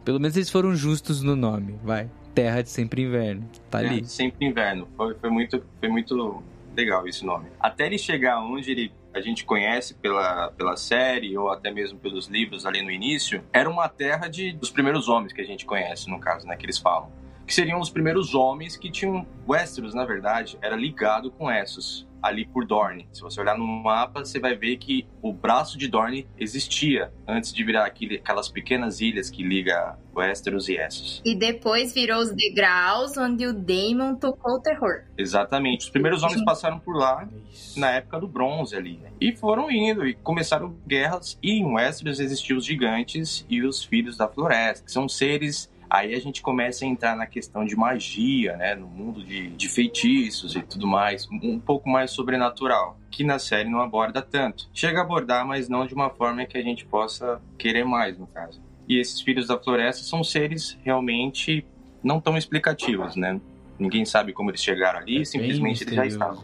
Pelo 0.04 0.18
menos 0.18 0.36
eles 0.36 0.50
foram 0.50 0.74
justos 0.74 1.22
no 1.22 1.36
nome, 1.36 1.78
vai. 1.82 2.10
Terra 2.34 2.62
de 2.62 2.70
Sempre 2.70 3.02
Inverno, 3.02 3.48
tá 3.70 3.78
Terra 3.78 3.92
ali. 3.92 4.00
De 4.00 4.10
Sempre 4.10 4.46
Inverno, 4.46 4.88
foi, 4.96 5.14
foi, 5.14 5.30
muito, 5.30 5.62
foi 5.78 5.88
muito 5.88 6.42
legal 6.74 7.06
esse 7.06 7.24
nome. 7.24 7.46
Até 7.60 7.86
ele 7.86 7.98
chegar 7.98 8.40
onde 8.40 8.70
ele 8.70 8.92
a 9.14 9.20
gente 9.20 9.44
conhece 9.44 9.94
pela, 9.94 10.50
pela 10.52 10.76
série 10.76 11.36
ou 11.36 11.50
até 11.50 11.70
mesmo 11.70 11.98
pelos 11.98 12.28
livros 12.28 12.64
ali 12.64 12.82
no 12.82 12.90
início, 12.90 13.44
era 13.52 13.68
uma 13.68 13.88
terra 13.88 14.26
de, 14.26 14.52
dos 14.52 14.70
primeiros 14.70 15.08
homens 15.08 15.32
que 15.32 15.40
a 15.40 15.44
gente 15.44 15.66
conhece, 15.66 16.08
no 16.08 16.18
caso, 16.18 16.46
né, 16.46 16.56
que 16.56 16.64
eles 16.64 16.78
falam. 16.78 17.12
Que 17.46 17.52
seriam 17.52 17.78
os 17.78 17.90
primeiros 17.90 18.34
homens 18.34 18.76
que 18.76 18.90
tinham. 18.90 19.26
Westeros, 19.46 19.94
na 19.94 20.04
verdade, 20.04 20.56
era 20.62 20.76
ligado 20.76 21.30
com 21.30 21.50
Essos 21.50 22.08
ali 22.22 22.46
por 22.46 22.64
Dorne. 22.66 23.08
Se 23.12 23.20
você 23.20 23.40
olhar 23.40 23.56
no 23.58 23.66
mapa, 23.66 24.24
você 24.24 24.38
vai 24.38 24.54
ver 24.54 24.76
que 24.76 25.06
o 25.20 25.32
braço 25.32 25.76
de 25.76 25.88
Dorne 25.88 26.26
existia 26.38 27.12
antes 27.26 27.52
de 27.52 27.64
virar 27.64 27.84
aquele, 27.84 28.16
aquelas 28.16 28.48
pequenas 28.48 29.00
ilhas 29.00 29.28
que 29.30 29.42
liga 29.42 29.98
Westeros 30.14 30.68
e 30.68 30.76
Essos. 30.76 31.22
E 31.24 31.34
depois 31.34 31.92
virou 31.92 32.20
os 32.20 32.30
degraus 32.32 33.16
onde 33.16 33.46
o 33.46 33.52
Daemon 33.52 34.14
tocou 34.16 34.56
o 34.56 34.60
terror. 34.60 35.04
Exatamente. 35.16 35.86
Os 35.86 35.90
primeiros 35.90 36.22
homens 36.22 36.44
passaram 36.44 36.78
por 36.78 36.94
lá 36.94 37.28
na 37.76 37.90
época 37.92 38.20
do 38.20 38.28
bronze 38.28 38.76
ali. 38.76 39.00
E 39.20 39.34
foram 39.34 39.70
indo 39.70 40.06
e 40.06 40.14
começaram 40.14 40.76
guerras. 40.86 41.38
E 41.42 41.52
em 41.52 41.64
Westeros 41.64 42.20
existiam 42.20 42.58
os 42.58 42.64
gigantes 42.64 43.46
e 43.48 43.62
os 43.62 43.82
filhos 43.82 44.16
da 44.16 44.28
floresta, 44.28 44.84
que 44.84 44.92
são 44.92 45.08
seres 45.08 45.71
Aí 45.92 46.14
a 46.14 46.18
gente 46.18 46.40
começa 46.40 46.86
a 46.86 46.88
entrar 46.88 47.14
na 47.14 47.26
questão 47.26 47.66
de 47.66 47.76
magia, 47.76 48.56
né? 48.56 48.74
No 48.74 48.86
mundo 48.86 49.22
de, 49.22 49.50
de 49.50 49.68
feitiços 49.68 50.56
e 50.56 50.62
tudo 50.62 50.86
mais, 50.86 51.28
um 51.30 51.60
pouco 51.60 51.86
mais 51.86 52.10
sobrenatural, 52.12 52.98
que 53.10 53.22
na 53.22 53.38
série 53.38 53.68
não 53.68 53.82
aborda 53.82 54.22
tanto. 54.22 54.70
Chega 54.72 55.00
a 55.00 55.02
abordar, 55.02 55.46
mas 55.46 55.68
não 55.68 55.84
de 55.84 55.92
uma 55.92 56.08
forma 56.08 56.46
que 56.46 56.56
a 56.56 56.62
gente 56.62 56.86
possa 56.86 57.42
querer 57.58 57.84
mais, 57.84 58.16
no 58.16 58.26
caso. 58.26 58.58
E 58.88 58.98
esses 58.98 59.20
filhos 59.20 59.48
da 59.48 59.58
floresta 59.58 60.02
são 60.02 60.24
seres 60.24 60.78
realmente 60.82 61.62
não 62.02 62.18
tão 62.22 62.38
explicativos, 62.38 63.14
né? 63.14 63.38
Ninguém 63.78 64.06
sabe 64.06 64.32
como 64.32 64.50
eles 64.50 64.62
chegaram 64.62 64.98
ali, 64.98 65.20
É 65.20 65.24
simplesmente 65.26 65.84
eles 65.84 65.94
já 65.94 66.06
estavam. 66.06 66.42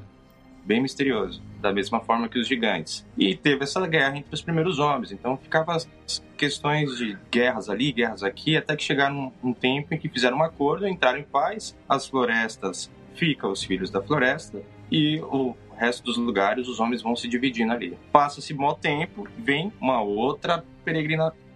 Bem 0.69 0.83
misterioso. 0.83 1.43
Da 1.63 1.73
mesma 1.73 1.99
forma 1.99 2.29
que 2.29 2.39
os 2.39 2.47
gigantes. 2.47 3.07
E 3.17 3.35
teve 3.35 3.65
essa 3.65 3.85
guerra 3.87 4.19
entre 4.19 4.35
os 4.35 4.43
primeiros 4.43 4.79
homens. 4.79 5.11
Então 5.11 5.35
ficava 5.39 5.75
as 5.75 5.89
questões 6.37 6.99
de 6.99 7.17
guerras 7.31 7.71
ali, 7.71 7.91
guerras 7.91 8.23
aqui, 8.23 8.55
até 8.55 8.77
que 8.77 8.85
chegaram 8.85 9.33
um, 9.43 9.55
tempo 9.55 9.95
em 9.95 9.99
que 9.99 10.11
fizeram 10.11 10.37
um 10.37 10.43
acordo, 10.43 10.87
entraram 10.87 11.19
em 11.19 11.23
paz, 11.23 11.75
as 11.89 12.07
florestas 12.07 12.91
ficam 13.15 13.51
os 13.51 13.65
filhos 13.65 13.91
da 13.91 14.03
floresta 14.03 14.63
e 14.93 15.19
o 15.23 15.57
resto 15.75 16.05
dos 16.05 16.19
lugares 16.19 16.69
os 16.69 16.79
homens 16.79 17.01
vão 17.01 17.17
se 17.17 17.27
dividindo 17.29 17.73
ali. 17.73 17.97
Passa-se 18.13 18.53
mó 18.53 18.75
tempo, 18.75 19.27
vem 19.39 19.73
uma 19.81 20.03
outra 20.03 20.63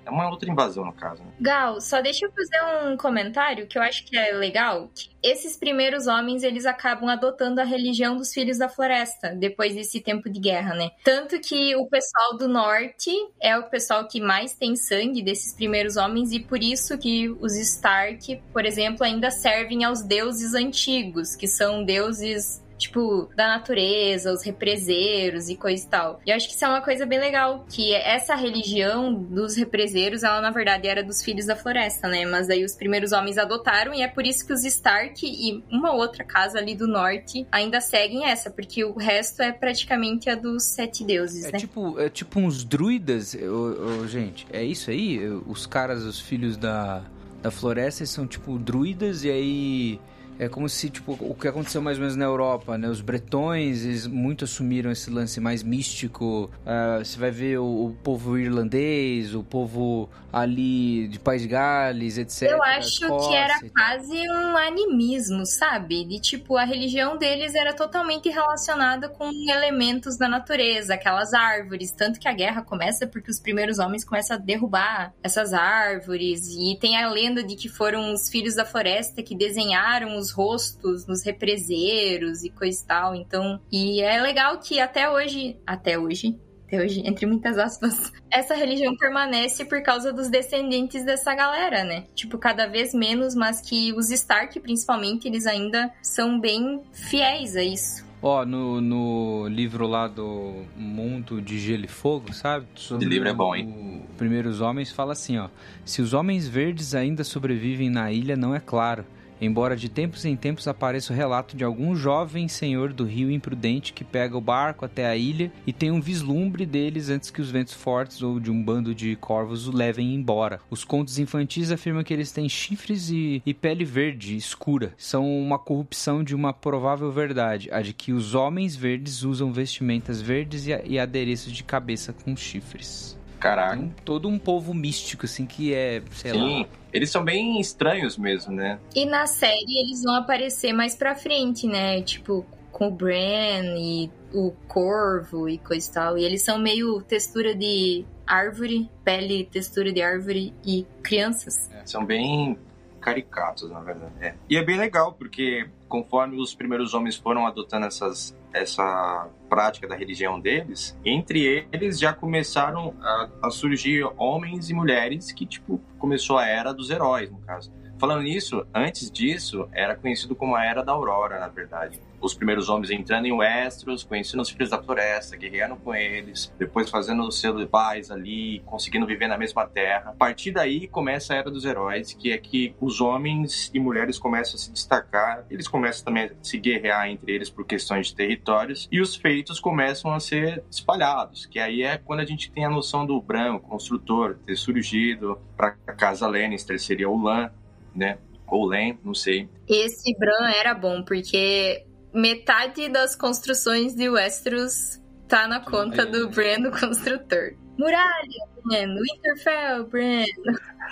peregrina, 0.03 0.11
uma 0.11 0.31
outra 0.31 0.51
invasão 0.51 0.85
no 0.85 0.93
caso. 0.93 1.23
né? 1.23 1.31
Gal, 1.41 1.81
só 1.81 2.01
deixa 2.01 2.27
eu 2.27 2.33
fazer 2.33 2.87
um 2.87 2.97
comentário 2.97 3.67
que 3.67 3.79
eu 3.79 3.83
acho 3.83 4.05
que 4.05 4.17
é 4.17 4.33
legal. 4.33 4.91
Esses 5.23 5.57
primeiros 5.57 6.07
homens, 6.07 6.43
eles 6.43 6.67
acabam 6.67 7.09
adotando 7.09 7.61
a 7.61 7.65
religião 7.65 8.17
dos 8.17 8.33
filhos 8.33 8.59
da 8.59 8.69
floresta, 8.69 9.35
depois 9.35 9.75
desse 9.75 10.01
tempo 10.01 10.29
de 10.29 10.41
guerra, 10.41 10.75
né? 10.75 10.91
Tanto 11.05 11.39
que 11.41 11.77
o 11.77 11.87
pessoal 11.87 12.37
do 12.37 12.49
norte 12.49 13.11
é 13.41 13.57
o 13.57 13.69
pessoal 13.69 14.07
que 14.09 14.21
mais 14.21 14.55
tem 14.55 14.75
sangue 14.75 15.23
desses 15.23 15.55
primeiros 15.55 15.97
homens, 15.97 16.33
e 16.33 16.41
por 16.41 16.63
isso 16.63 16.99
que 16.99 17.29
os 17.41 17.57
Stark, 17.57 18.43
por 18.53 18.65
exemplo, 18.65 19.05
ainda 19.05 19.31
servem 19.31 19.85
aos 19.85 20.03
deuses 20.03 20.55
antigos, 20.55 21.37
que 21.37 21.47
são 21.47 21.85
deuses 21.85 22.63
tipo, 22.83 23.29
da 23.37 23.49
natureza, 23.49 24.33
os 24.33 24.43
represeiros 24.43 25.49
e 25.49 25.57
coisa 25.57 25.85
e 25.85 25.89
tal. 25.89 26.21
E 26.27 26.31
eu 26.31 26.37
acho 26.37 26.49
que 26.49 26.55
isso 26.55 26.65
é 26.65 26.69
uma 26.69 26.81
coisa 26.81 27.07
bem 27.07 27.19
legal, 27.19 27.65
que 27.69 27.95
essa 27.95 28.35
religião 28.35 29.13
dos 29.15 29.57
represeiros, 29.57 30.23
ela 30.23 30.41
na 30.41 30.51
verdade 30.51 30.87
era 30.89 31.03
dos 31.03 31.23
filhos 31.23 31.47
da 31.47 31.57
floresta, 31.57 32.09
né? 32.09 32.25
Mas 32.27 32.49
aí 32.51 32.65
os 32.65 32.75
primeiros 32.75 33.13
homens 33.13 33.39
adotaram 33.39 33.95
e 33.95 34.03
é 34.03 34.09
por 34.09 34.25
isso 34.27 34.47
que 34.47 34.53
os 34.53 34.65
Stark 34.65 35.25
e 35.25 35.63
uma 35.71 35.93
outra 35.93 36.25
casa 36.25 36.59
ali 36.59 36.75
do 36.75 36.87
norte 36.87 37.47
ainda 37.51 37.81
seguem 37.81 38.25
essa, 38.27 38.51
porque 38.51 38.85
o 38.85 38.95
resto 38.97 39.43
é 39.43 39.53
praticamente 39.53 40.29
a 40.31 40.35
dos 40.35 40.65
sete 40.65 41.05
deuses, 41.05 41.45
É 41.47 41.53
né? 41.53 41.59
tipo, 41.59 41.99
é 42.01 42.09
tipo 42.09 42.41
uns 42.41 42.65
druidas, 42.65 43.35
ô, 43.35 44.03
ô, 44.03 44.07
gente. 44.07 44.47
É 44.53 44.63
isso 44.63 44.91
aí? 44.91 45.21
Os 45.47 45.67
caras, 45.67 46.03
os 46.03 46.21
filhos 46.21 46.57
da, 46.57 47.03
da 47.43 47.51
floresta, 47.51 48.05
são 48.07 48.27
tipo 48.27 48.59
druidas 48.59 49.25
e 49.25 49.31
aí. 49.31 50.01
É 50.43 50.49
como 50.49 50.69
se, 50.69 50.91
tipo, 50.91 51.13
o 51.21 51.37
que 51.37 51.47
aconteceu 51.47 51.81
mais 51.81 51.99
ou 51.99 52.01
menos 52.01 52.17
na 52.17 52.25
Europa, 52.25 52.77
né? 52.77 52.89
Os 52.89 53.01
bretões, 53.01 53.85
eles 53.85 54.09
muito 54.09 54.45
assumiram 54.45 54.91
esse 54.91 55.09
lance 55.09 55.39
mais 55.39 55.63
místico. 55.63 56.51
Ah, 56.67 56.99
você 56.99 57.17
vai 57.17 57.31
ver 57.31 57.59
o, 57.59 57.87
o 57.87 57.97
povo 58.03 58.37
irlandês, 58.37 59.37
o 59.37 59.45
povo 59.45 60.11
ali 60.33 61.07
de 61.07 61.21
País 61.21 61.43
de 61.43 61.49
Gales, 61.49 62.19
etc. 62.19 62.51
Eu 62.51 62.63
acho 62.63 62.99
que 62.99 63.05
Escócia 63.05 63.37
era 63.37 63.57
e 63.59 63.71
tal. 63.71 63.71
quase 63.71 64.31
um 64.31 64.57
animismo, 64.57 65.47
sabe? 65.47 66.05
De 66.05 66.19
tipo, 66.19 66.57
a 66.57 66.65
religião 66.65 67.17
deles 67.17 67.55
era 67.55 67.73
totalmente 67.73 68.29
relacionada 68.29 69.09
com 69.09 69.31
elementos 69.31 70.17
da 70.17 70.29
natureza, 70.29 70.95
aquelas 70.95 71.33
árvores. 71.35 71.93
Tanto 71.93 72.19
que 72.19 72.27
a 72.27 72.33
guerra 72.33 72.63
começa 72.63 73.07
porque 73.07 73.31
os 73.31 73.39
primeiros 73.39 73.79
homens 73.79 74.05
começam 74.05 74.37
a 74.37 74.41
derrubar 74.41 75.15
essas 75.23 75.53
árvores. 75.53 76.49
E 76.49 76.77
tem 76.81 76.97
a 76.97 77.09
lenda 77.09 77.45
de 77.45 77.55
que 77.55 77.69
foram 77.69 78.13
os 78.13 78.29
filhos 78.29 78.57
da 78.57 78.65
floresta 78.65 79.23
que 79.23 79.37
desenharam 79.37 80.17
os 80.17 80.32
rostos 80.33 81.07
nos 81.07 81.23
represeiros 81.25 82.43
e 82.43 82.51
coisa 82.51 82.83
e 82.83 82.87
tal. 82.87 83.15
Então, 83.15 83.61
e 83.71 84.01
é 84.01 84.21
legal 84.21 84.59
que 84.59 84.81
até 84.81 85.11
hoje. 85.11 85.57
Até 85.67 85.99
hoje 85.99 86.39
até 86.73 86.83
hoje, 86.83 87.03
entre 87.05 87.27
muitas 87.27 87.59
aspas, 87.59 88.13
essa 88.31 88.55
religião 88.55 88.97
permanece 88.97 89.65
por 89.65 89.83
causa 89.83 90.13
dos 90.13 90.29
descendentes 90.29 91.05
dessa 91.05 91.35
galera, 91.35 91.85
né? 91.85 92.05
Tipo, 92.15 92.39
cada 92.39 92.67
vez 92.67 92.95
menos, 92.95 93.35
mas 93.35 93.61
que 93.61 93.93
os 93.93 94.11
Stark, 94.11 94.59
principalmente, 94.61 95.29
eles 95.29 95.47
ainda 95.47 95.93
são 96.03 96.41
bem 96.41 96.81
fiéis 96.93 97.57
a 97.57 97.63
isso. 97.63 98.11
Ó, 98.25 98.47
no, 98.47 98.81
no 98.81 99.49
livro 99.49 99.85
lá 99.85 100.07
do 100.07 100.63
Mundo 100.77 101.43
de 101.43 101.59
Gelo 101.59 101.87
e 101.87 101.89
Fogo, 101.89 102.33
sabe? 102.33 102.67
Sobre 102.77 103.07
livro 103.07 103.29
é 103.29 103.35
bom, 103.35 103.55
hein? 103.55 104.05
Primeiros 104.17 104.61
Homens 104.61 104.93
fala 104.93 105.13
assim, 105.13 105.39
ó. 105.39 105.49
Se 105.85 106.01
os 106.01 106.15
homens 106.15 106.47
verdes 106.47 106.95
ainda 106.95 107.25
sobrevivem 107.25 107.91
na 107.91 108.13
ilha, 108.13 108.37
não 108.37 108.55
é 108.55 108.61
claro. 108.61 109.05
Embora 109.43 109.75
de 109.75 109.89
tempos 109.89 110.25
em 110.25 110.37
tempos 110.37 110.69
apareça 110.69 111.13
o 111.13 111.17
relato 111.17 111.57
de 111.57 111.65
algum 111.65 111.97
jovem 111.97 112.47
senhor 112.47 112.93
do 112.93 113.03
rio 113.03 113.29
imprudente 113.29 113.93
que 113.93 114.05
pega 114.05 114.39
o 114.39 114.41
barco 114.41 114.85
até 114.85 115.05
a 115.05 115.17
ilha 115.17 115.51
e 115.67 115.73
tem 115.73 115.91
um 115.91 116.01
vislumbre 116.01 116.65
deles 116.65 117.09
antes 117.09 117.29
que 117.29 117.41
os 117.41 117.51
ventos 117.51 117.75
fortes 117.75 118.23
ou 118.23 118.39
de 118.39 118.53
um 118.53 118.63
bando 118.63 118.95
de 118.95 119.17
corvos 119.17 119.67
o 119.67 119.77
levem 119.77 120.15
embora. 120.15 120.61
Os 120.71 120.85
contos 120.85 121.19
infantis 121.19 121.73
afirmam 121.73 122.05
que 122.05 122.15
eles 122.15 122.31
têm 122.31 122.49
chifres 122.49 123.11
e, 123.11 123.43
e 123.45 123.53
pele 123.53 123.85
verde 123.85 124.37
escura. 124.37 124.95
São 124.97 125.29
uma 125.29 125.59
corrupção 125.59 126.23
de 126.23 126.37
uma 126.37 126.53
provável 126.53 127.11
verdade, 127.11 127.69
a 127.73 127.83
de 127.83 127.93
que 127.93 128.13
os 128.13 128.37
homens 128.37 128.77
verdes 128.77 129.25
usam 129.25 129.53
vestimentas 129.53 130.23
verdes 130.23 130.69
e, 130.69 130.81
e 130.85 131.01
adereços 131.01 131.53
de 131.53 131.65
cabeça 131.65 132.13
com 132.13 132.37
chifres. 132.37 133.19
Caraca. 133.41 133.91
Todo 134.05 134.29
um 134.29 134.39
povo 134.39 134.73
místico, 134.73 135.27
assim, 135.27 135.47
que 135.47 135.75
é, 135.75 136.01
sei 136.13 136.33
lá, 136.33 136.47
Sim, 136.47 136.67
eles 136.93 137.11
são 137.11 137.25
bem 137.25 137.61
estranhos 137.61 138.17
mesmo, 138.19 138.53
né? 138.53 138.79
E 138.95 139.07
na 139.07 139.27
série 139.27 139.81
eles 139.81 140.03
vão 140.03 140.15
aparecer 140.15 140.73
mais 140.73 140.95
pra 140.95 141.15
frente, 141.15 141.67
né? 141.67 142.03
Tipo, 142.03 142.45
com 142.71 142.89
o 142.89 142.91
Bran 142.91 143.77
e 143.79 144.11
o 144.33 144.53
Corvo 144.69 145.49
e 145.49 145.59
coisa 145.59 145.89
e 145.89 145.93
tal. 145.93 146.19
E 146.19 146.25
eles 146.25 146.43
são 146.43 146.59
meio 146.59 147.03
textura 147.03 147.55
de 147.55 148.05
árvore, 148.27 148.91
pele 149.05 149.45
textura 149.45 149.93
de 149.93 150.03
árvore 150.03 150.55
e 150.65 150.87
crianças. 151.03 151.71
São 151.85 152.05
bem 152.05 152.59
caricatos, 153.01 153.71
na 153.71 153.81
verdade. 153.81 154.13
É. 154.21 154.35
E 154.49 154.57
é 154.57 154.65
bem 154.65 154.79
legal, 154.79 155.13
porque 155.13 155.69
conforme 155.89 156.41
os 156.41 156.55
primeiros 156.55 156.95
homens 156.95 157.17
foram 157.17 157.47
adotando 157.47 157.87
essas, 157.87 158.35
essa 158.53 159.29
prática 159.49 159.87
da 159.87 159.95
religião 159.95 160.41
deles, 160.41 160.99
entre 161.05 161.67
eles 161.73 161.99
já 161.99 162.13
começaram 162.13 162.95
a, 163.01 163.29
a 163.45 163.51
surgir 163.51 164.05
homens 164.17 164.71
e 164.71 164.75
mulheres 164.75 165.33
que, 165.33 165.47
tipo, 165.47 165.81
começou 165.99 166.39
a 166.39 166.47
era 166.47 166.73
dos 166.73 166.91
heróis, 166.91 167.31
no 167.31 167.39
caso. 167.39 167.73
Falando 168.03 168.25
nisso, 168.25 168.67
antes 168.75 169.09
disso, 169.09 169.69
era 169.73 169.95
conhecido 169.95 170.35
como 170.35 170.57
a 170.57 170.65
Era 170.65 170.83
da 170.83 170.91
Aurora, 170.91 171.39
na 171.39 171.47
verdade. 171.47 172.01
Os 172.21 172.35
primeiros 172.35 172.69
homens 172.69 172.91
entrando 172.91 173.27
em 173.27 173.33
Westeros, 173.33 174.03
conhecendo 174.03 174.41
os 174.41 174.51
filhos 174.51 174.71
da 174.71 174.83
floresta, 174.83 175.37
guerreando 175.37 175.77
com 175.77 175.95
eles, 175.95 176.53
depois 176.59 176.91
fazendo 176.91 177.23
o 177.23 177.31
selo 177.31 177.61
de 177.61 177.67
paz 177.67 178.11
ali, 178.11 178.61
conseguindo 178.67 179.07
viver 179.07 179.29
na 179.29 179.39
mesma 179.39 179.69
terra. 179.69 180.11
A 180.11 180.15
partir 180.15 180.51
daí 180.51 180.89
começa 180.89 181.33
a 181.33 181.37
Era 181.37 181.49
dos 181.49 181.65
Heróis, 181.65 182.13
que 182.13 182.33
é 182.33 182.39
que 182.39 182.75
os 182.81 183.01
homens 183.01 183.71
e 183.73 183.79
mulheres 183.79 184.19
começam 184.19 184.57
a 184.57 184.59
se 184.59 184.73
destacar, 184.73 185.47
eles 185.49 185.69
começam 185.69 186.05
também 186.05 186.25
a 186.25 186.31
se 186.43 186.59
guerrear 186.59 187.09
entre 187.09 187.31
eles 187.31 187.51
por 187.51 187.65
questões 187.65 188.09
de 188.09 188.17
territórios, 188.17 188.89
e 188.91 189.01
os 189.01 189.15
feitos 189.15 189.61
começam 189.61 190.13
a 190.13 190.19
ser 190.19 190.65
espalhados, 190.69 191.47
que 191.47 191.61
aí 191.61 191.85
é 191.85 191.99
quando 191.99 192.19
a 192.19 192.25
gente 192.27 192.51
tem 192.51 192.65
a 192.65 192.71
noção 192.71 193.07
do 193.07 193.21
branco, 193.23 193.69
construtor, 193.69 194.39
ter 194.45 194.57
surgido 194.57 195.39
para 195.57 195.77
a 195.87 195.93
casa 195.93 196.27
Lannister, 196.27 196.81
seria 196.81 197.09
o 197.09 197.23
Lan, 197.23 197.49
né? 197.95 198.19
Ou 198.47 198.67
Len, 198.67 198.99
não 199.05 199.15
sei. 199.15 199.49
Esse 199.69 200.15
Bran 200.19 200.51
era 200.51 200.75
bom, 200.75 201.03
porque 201.03 201.85
metade 202.13 202.89
das 202.89 203.17
construções 203.17 203.95
de 203.95 204.09
Westeros 204.09 205.01
tá 205.27 205.49
na 205.49 205.61
conta 205.61 206.05
do 206.05 206.29
Bran, 206.29 206.61
do 206.61 206.71
construtor. 206.71 207.55
Muralha, 207.79 208.47
Bran. 208.65 208.95
Winterfell, 208.95 209.87
Bran. 209.87 210.25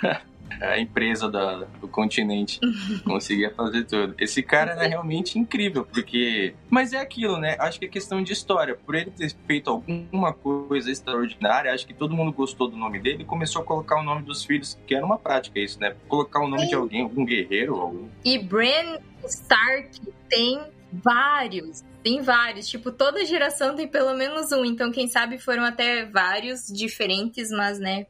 a 0.61 0.79
empresa 0.79 1.29
da- 1.29 1.65
do 1.79 1.87
continente 1.87 2.59
conseguia 3.05 3.49
fazer 3.53 3.85
tudo. 3.85 4.15
Esse 4.19 4.41
cara 4.43 4.71
era 4.71 4.87
realmente 4.87 5.37
incrível, 5.39 5.85
porque. 5.85 6.53
Mas 6.69 6.93
é 6.93 6.97
aquilo, 6.97 7.37
né? 7.37 7.55
Acho 7.59 7.79
que 7.79 7.85
é 7.85 7.89
questão 7.89 8.21
de 8.23 8.31
história. 8.33 8.75
Por 8.75 8.95
ele 8.95 9.11
ter 9.11 9.33
feito 9.47 9.69
alguma 9.69 10.33
coisa 10.33 10.89
extraordinária, 10.91 11.73
acho 11.73 11.85
que 11.85 11.93
todo 11.93 12.13
mundo 12.15 12.31
gostou 12.31 12.67
do 12.69 12.77
nome 12.77 12.99
dele 12.99 13.23
e 13.23 13.25
começou 13.25 13.61
a 13.61 13.65
colocar 13.65 13.99
o 13.99 14.03
nome 14.03 14.23
dos 14.23 14.43
filhos, 14.45 14.77
que 14.87 14.95
era 14.95 15.05
uma 15.05 15.17
prática 15.17 15.59
isso, 15.59 15.79
né? 15.79 15.95
Colocar 16.07 16.39
o 16.43 16.47
nome 16.47 16.67
de 16.67 16.75
alguém, 16.75 17.01
algum 17.01 17.25
guerreiro, 17.25 17.75
algum. 17.75 18.07
E 18.23 18.37
Bran 18.39 18.97
Stark 19.25 19.99
tem 20.29 20.61
vários. 20.91 21.83
Tem 22.03 22.21
vários. 22.21 22.67
Tipo, 22.67 22.91
toda 22.91 23.23
geração 23.25 23.75
tem 23.75 23.87
pelo 23.87 24.13
menos 24.15 24.51
um. 24.51 24.65
Então, 24.65 24.91
quem 24.91 25.07
sabe 25.07 25.37
foram 25.37 25.63
até 25.63 26.05
vários 26.05 26.65
diferentes, 26.67 27.51
mas, 27.51 27.79
né, 27.79 28.07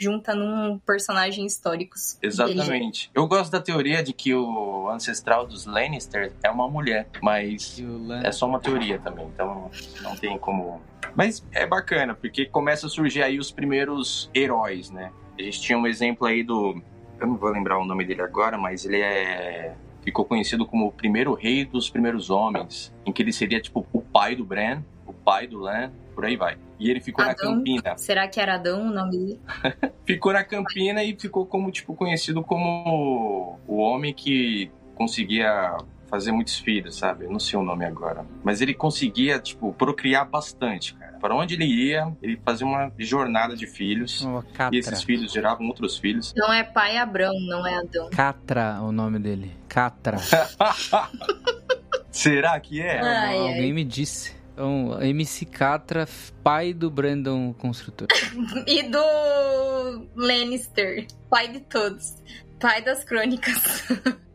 junta 0.00 0.34
num 0.34 0.78
personagem 0.78 1.44
históricos. 1.44 2.18
Exatamente. 2.22 3.10
Eu 3.14 3.26
gosto 3.26 3.52
da 3.52 3.60
teoria 3.60 4.02
de 4.02 4.14
que 4.14 4.34
o 4.34 4.88
ancestral 4.88 5.46
dos 5.46 5.66
Lannister 5.66 6.32
é 6.42 6.50
uma 6.50 6.66
mulher, 6.68 7.06
mas 7.22 7.78
É 8.24 8.32
só 8.32 8.46
uma 8.46 8.58
teoria 8.58 8.98
também, 8.98 9.26
então 9.26 9.70
não 10.02 10.16
tem 10.16 10.38
como. 10.38 10.80
Mas 11.14 11.44
é 11.52 11.66
bacana, 11.66 12.14
porque 12.14 12.46
começa 12.46 12.86
a 12.86 12.90
surgir 12.90 13.22
aí 13.22 13.38
os 13.38 13.52
primeiros 13.52 14.30
heróis, 14.34 14.90
né? 14.90 15.12
A 15.38 15.42
gente 15.42 15.60
tinha 15.60 15.78
um 15.78 15.86
exemplo 15.86 16.26
aí 16.26 16.42
do. 16.42 16.80
Eu 17.18 17.26
não 17.26 17.36
vou 17.36 17.50
lembrar 17.50 17.78
o 17.78 17.84
nome 17.84 18.04
dele 18.04 18.22
agora, 18.22 18.56
mas 18.56 18.86
ele 18.86 19.00
é. 19.00 19.74
Ficou 20.02 20.24
conhecido 20.24 20.64
como 20.64 20.86
o 20.86 20.92
primeiro 20.92 21.34
rei 21.34 21.62
dos 21.62 21.90
primeiros 21.90 22.30
homens, 22.30 22.90
em 23.04 23.12
que 23.12 23.20
ele 23.20 23.34
seria 23.34 23.60
tipo 23.60 23.86
o 23.92 24.00
pai 24.00 24.34
do 24.34 24.46
Bran, 24.46 24.82
o 25.06 25.12
pai 25.12 25.46
do 25.46 25.58
Lan, 25.58 25.92
por 26.14 26.24
aí 26.24 26.36
vai. 26.36 26.56
E 26.80 26.90
ele 26.90 27.00
ficou 27.00 27.22
na 27.24 27.32
Adão. 27.32 27.56
Campina. 27.56 27.96
Será 27.98 28.26
que 28.26 28.40
era 28.40 28.54
Adão 28.54 28.88
o 28.88 28.90
nome 28.90 29.10
dele? 29.10 29.40
Ficou 30.06 30.32
na 30.32 30.42
Campina 30.42 31.04
e 31.04 31.14
ficou 31.16 31.46
como 31.46 31.70
tipo 31.70 31.94
conhecido 31.94 32.42
como 32.42 33.60
o 33.68 33.76
homem 33.76 34.12
que 34.12 34.72
conseguia 34.96 35.76
fazer 36.10 36.32
muitos 36.32 36.58
filhos, 36.58 36.96
sabe? 36.96 37.24
Eu 37.26 37.30
não 37.30 37.38
sei 37.38 37.56
o 37.58 37.62
nome 37.62 37.84
agora. 37.84 38.26
Mas 38.42 38.60
ele 38.60 38.74
conseguia, 38.74 39.38
tipo, 39.38 39.72
procriar 39.72 40.28
bastante, 40.28 40.94
cara. 40.94 41.16
Para 41.20 41.36
onde 41.36 41.54
ele 41.54 41.64
ia, 41.64 42.12
ele 42.20 42.40
fazia 42.44 42.66
uma 42.66 42.90
jornada 42.98 43.54
de 43.54 43.66
filhos. 43.66 44.22
Uma 44.22 44.44
E 44.72 44.78
esses 44.78 45.02
filhos 45.02 45.32
geravam 45.32 45.68
outros 45.68 45.96
filhos. 45.96 46.34
Não 46.36 46.52
é 46.52 46.64
pai 46.64 46.96
Abrão, 46.96 47.32
não 47.46 47.64
é 47.64 47.78
Adão. 47.78 48.10
Catra 48.10 48.80
o 48.82 48.90
nome 48.90 49.20
dele. 49.20 49.52
Catra. 49.68 50.18
Será 52.10 52.58
que 52.58 52.80
é? 52.80 52.98
Ai, 53.00 53.38
ai. 53.38 53.38
Alguém 53.38 53.72
me 53.72 53.84
disse. 53.84 54.39
Então, 54.60 55.00
MC 55.00 55.46
Catra, 55.46 56.06
pai 56.44 56.74
do 56.74 56.90
Brandon 56.90 57.54
Construtor. 57.54 58.06
E 58.68 58.82
do 58.90 60.06
Lannister, 60.14 61.06
pai 61.30 61.48
de 61.48 61.60
todos. 61.60 62.16
Pai 62.60 62.82
das 62.82 63.02
crônicas. 63.02 63.88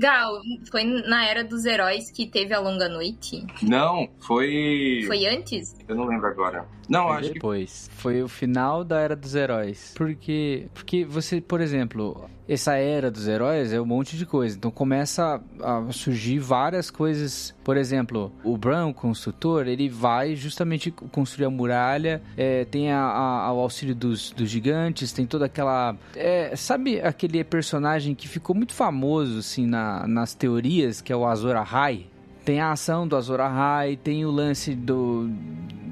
Gal, 0.00 0.40
foi 0.70 0.82
na 0.84 1.26
Era 1.26 1.44
dos 1.44 1.64
Heróis 1.66 2.10
que 2.10 2.26
teve 2.26 2.54
a 2.54 2.58
Longa 2.58 2.88
Noite? 2.88 3.46
Não, 3.62 4.08
foi. 4.20 5.04
Foi 5.06 5.26
antes? 5.26 5.76
Eu 5.86 5.94
não 5.94 6.06
lembro 6.06 6.26
agora. 6.26 6.64
Não, 6.88 7.06
Foi 7.06 7.16
acho 7.18 7.28
que. 7.28 7.34
depois. 7.34 7.90
Foi 7.94 8.20
o 8.22 8.26
final 8.28 8.82
da 8.82 8.98
Era 8.98 9.14
dos 9.14 9.34
Heróis. 9.36 9.92
Porque, 9.96 10.66
porque 10.74 11.04
você, 11.04 11.40
por 11.40 11.60
exemplo, 11.60 12.28
essa 12.48 12.74
Era 12.74 13.12
dos 13.12 13.28
Heróis 13.28 13.72
é 13.72 13.80
um 13.80 13.84
monte 13.86 14.16
de 14.16 14.26
coisa. 14.26 14.56
Então 14.56 14.72
começa 14.72 15.40
a 15.62 15.92
surgir 15.92 16.40
várias 16.40 16.90
coisas. 16.90 17.54
Por 17.62 17.76
exemplo, 17.76 18.32
o 18.42 18.56
Bran, 18.56 18.86
o 18.88 18.94
construtor, 18.94 19.68
ele 19.68 19.88
vai 19.88 20.34
justamente 20.34 20.90
construir 20.90 21.44
a 21.46 21.50
muralha. 21.50 22.20
é, 22.36 22.64
tem 22.64 22.90
a- 22.90 22.98
a- 23.00 23.52
o 23.52 23.60
auxílio 23.60 23.94
dos, 23.94 24.32
dos 24.32 24.48
gigantes. 24.50 25.12
Tem 25.12 25.26
toda 25.26 25.44
aquela... 25.46 25.94
é, 26.16 26.56
sabe 26.56 27.00
aquele 27.00 27.44
personagem 27.44 28.14
que 28.16 28.26
ficou 28.26 28.56
muito 28.56 28.72
famoso, 28.74 29.38
assim, 29.38 29.64
na- 29.66 29.89
nas 30.06 30.34
teorias, 30.34 31.00
que 31.00 31.12
é 31.12 31.16
o 31.16 31.26
Azor 31.26 31.56
Ahai? 31.56 32.06
Tem 32.44 32.60
a 32.60 32.72
ação 32.72 33.06
do 33.06 33.16
Azor 33.16 33.40
Ahai, 33.40 33.96
tem 33.96 34.24
o 34.24 34.30
lance 34.30 34.74
do 34.74 35.28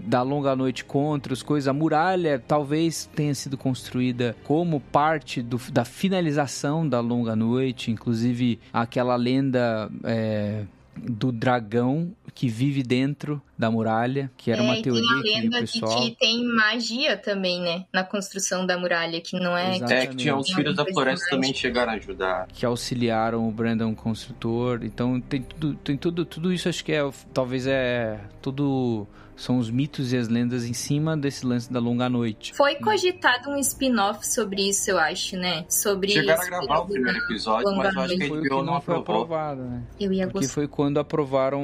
da 0.06 0.22
longa 0.22 0.56
noite 0.56 0.87
contra 0.87 1.34
as 1.34 1.42
coisas. 1.42 1.68
A 1.68 1.72
muralha 1.74 2.42
talvez 2.48 3.04
tenha 3.14 3.34
sido 3.34 3.58
construída 3.58 4.34
como 4.44 4.80
parte 4.80 5.42
do- 5.42 5.61
da 5.70 5.84
finalização 5.84 6.88
da 6.88 6.98
longa 6.98 7.37
noite, 7.37 7.90
inclusive 7.90 8.58
aquela 8.72 9.16
lenda 9.16 9.90
é, 10.04 10.64
do 10.96 11.30
dragão 11.30 12.11
que 12.34 12.48
vive 12.48 12.82
dentro 12.82 13.40
da 13.58 13.70
muralha, 13.70 14.30
que 14.36 14.50
era 14.50 14.62
é, 14.62 14.64
uma 14.64 14.78
e 14.78 14.82
teoria 14.82 15.02
tem 15.02 15.18
a 15.18 15.22
que 15.22 15.28
o 15.28 15.42
lenda 15.42 15.60
pessoal 15.60 16.00
de 16.00 16.10
que 16.10 16.16
tem 16.16 16.44
magia 16.44 17.16
também, 17.16 17.60
né? 17.60 17.84
Na 17.92 18.04
construção 18.04 18.64
da 18.64 18.78
muralha, 18.78 19.20
que 19.20 19.38
não 19.38 19.56
é... 19.56 19.76
Exato. 19.76 19.92
É 19.92 20.06
que 20.06 20.16
tinha 20.16 20.36
os 20.36 20.46
Exatamente. 20.46 20.54
filhos 20.54 20.76
da 20.76 20.86
floresta 20.86 21.26
também 21.30 21.52
chegaram 21.52 21.92
a 21.92 21.96
ajudar. 21.96 22.46
que 22.52 22.64
auxiliaram 22.64 23.48
o 23.48 23.50
Brandon 23.50 23.94
construtor. 23.94 24.80
Então 24.84 25.20
tem 25.20 25.42
tudo, 25.42 25.74
tem 25.74 25.96
tudo, 25.96 26.24
tudo 26.24 26.52
isso 26.52 26.68
acho 26.68 26.84
que 26.84 26.92
é 26.92 27.08
talvez 27.32 27.66
é 27.66 28.20
tudo 28.40 29.06
são 29.38 29.58
os 29.58 29.70
mitos 29.70 30.12
e 30.12 30.16
as 30.16 30.28
lendas 30.28 30.64
em 30.64 30.72
cima 30.72 31.16
desse 31.16 31.46
lance 31.46 31.72
da 31.72 31.78
longa 31.78 32.08
noite. 32.08 32.52
Foi 32.54 32.74
cogitado 32.74 33.50
um 33.50 33.56
spin-off 33.58 34.26
sobre 34.26 34.68
isso, 34.68 34.90
eu 34.90 34.98
acho, 34.98 35.36
né? 35.36 35.64
Sobre 35.68 36.10
Chegaram 36.10 36.40
a 36.40 36.42
esse 36.42 36.50
gravar 36.50 36.78
o 36.80 36.86
primeiro 36.86 37.18
episódio, 37.18 37.76
mas 37.76 37.94
eu 37.94 38.00
acho 38.02 38.16
que 38.16 38.24
a 38.24 38.28
Foi 38.28 38.38
o 38.38 38.42
que 38.42 38.48
HBO 38.48 38.56
não 38.56 38.74
não 38.74 38.80
foi 38.80 38.96
aprovado, 38.96 39.62
né? 39.62 39.82
Eu 39.98 40.12
ia 40.12 40.26
Porque 40.26 40.40
gostar. 40.40 40.54
foi 40.54 40.66
quando 40.66 40.98
aprovaram, 40.98 41.62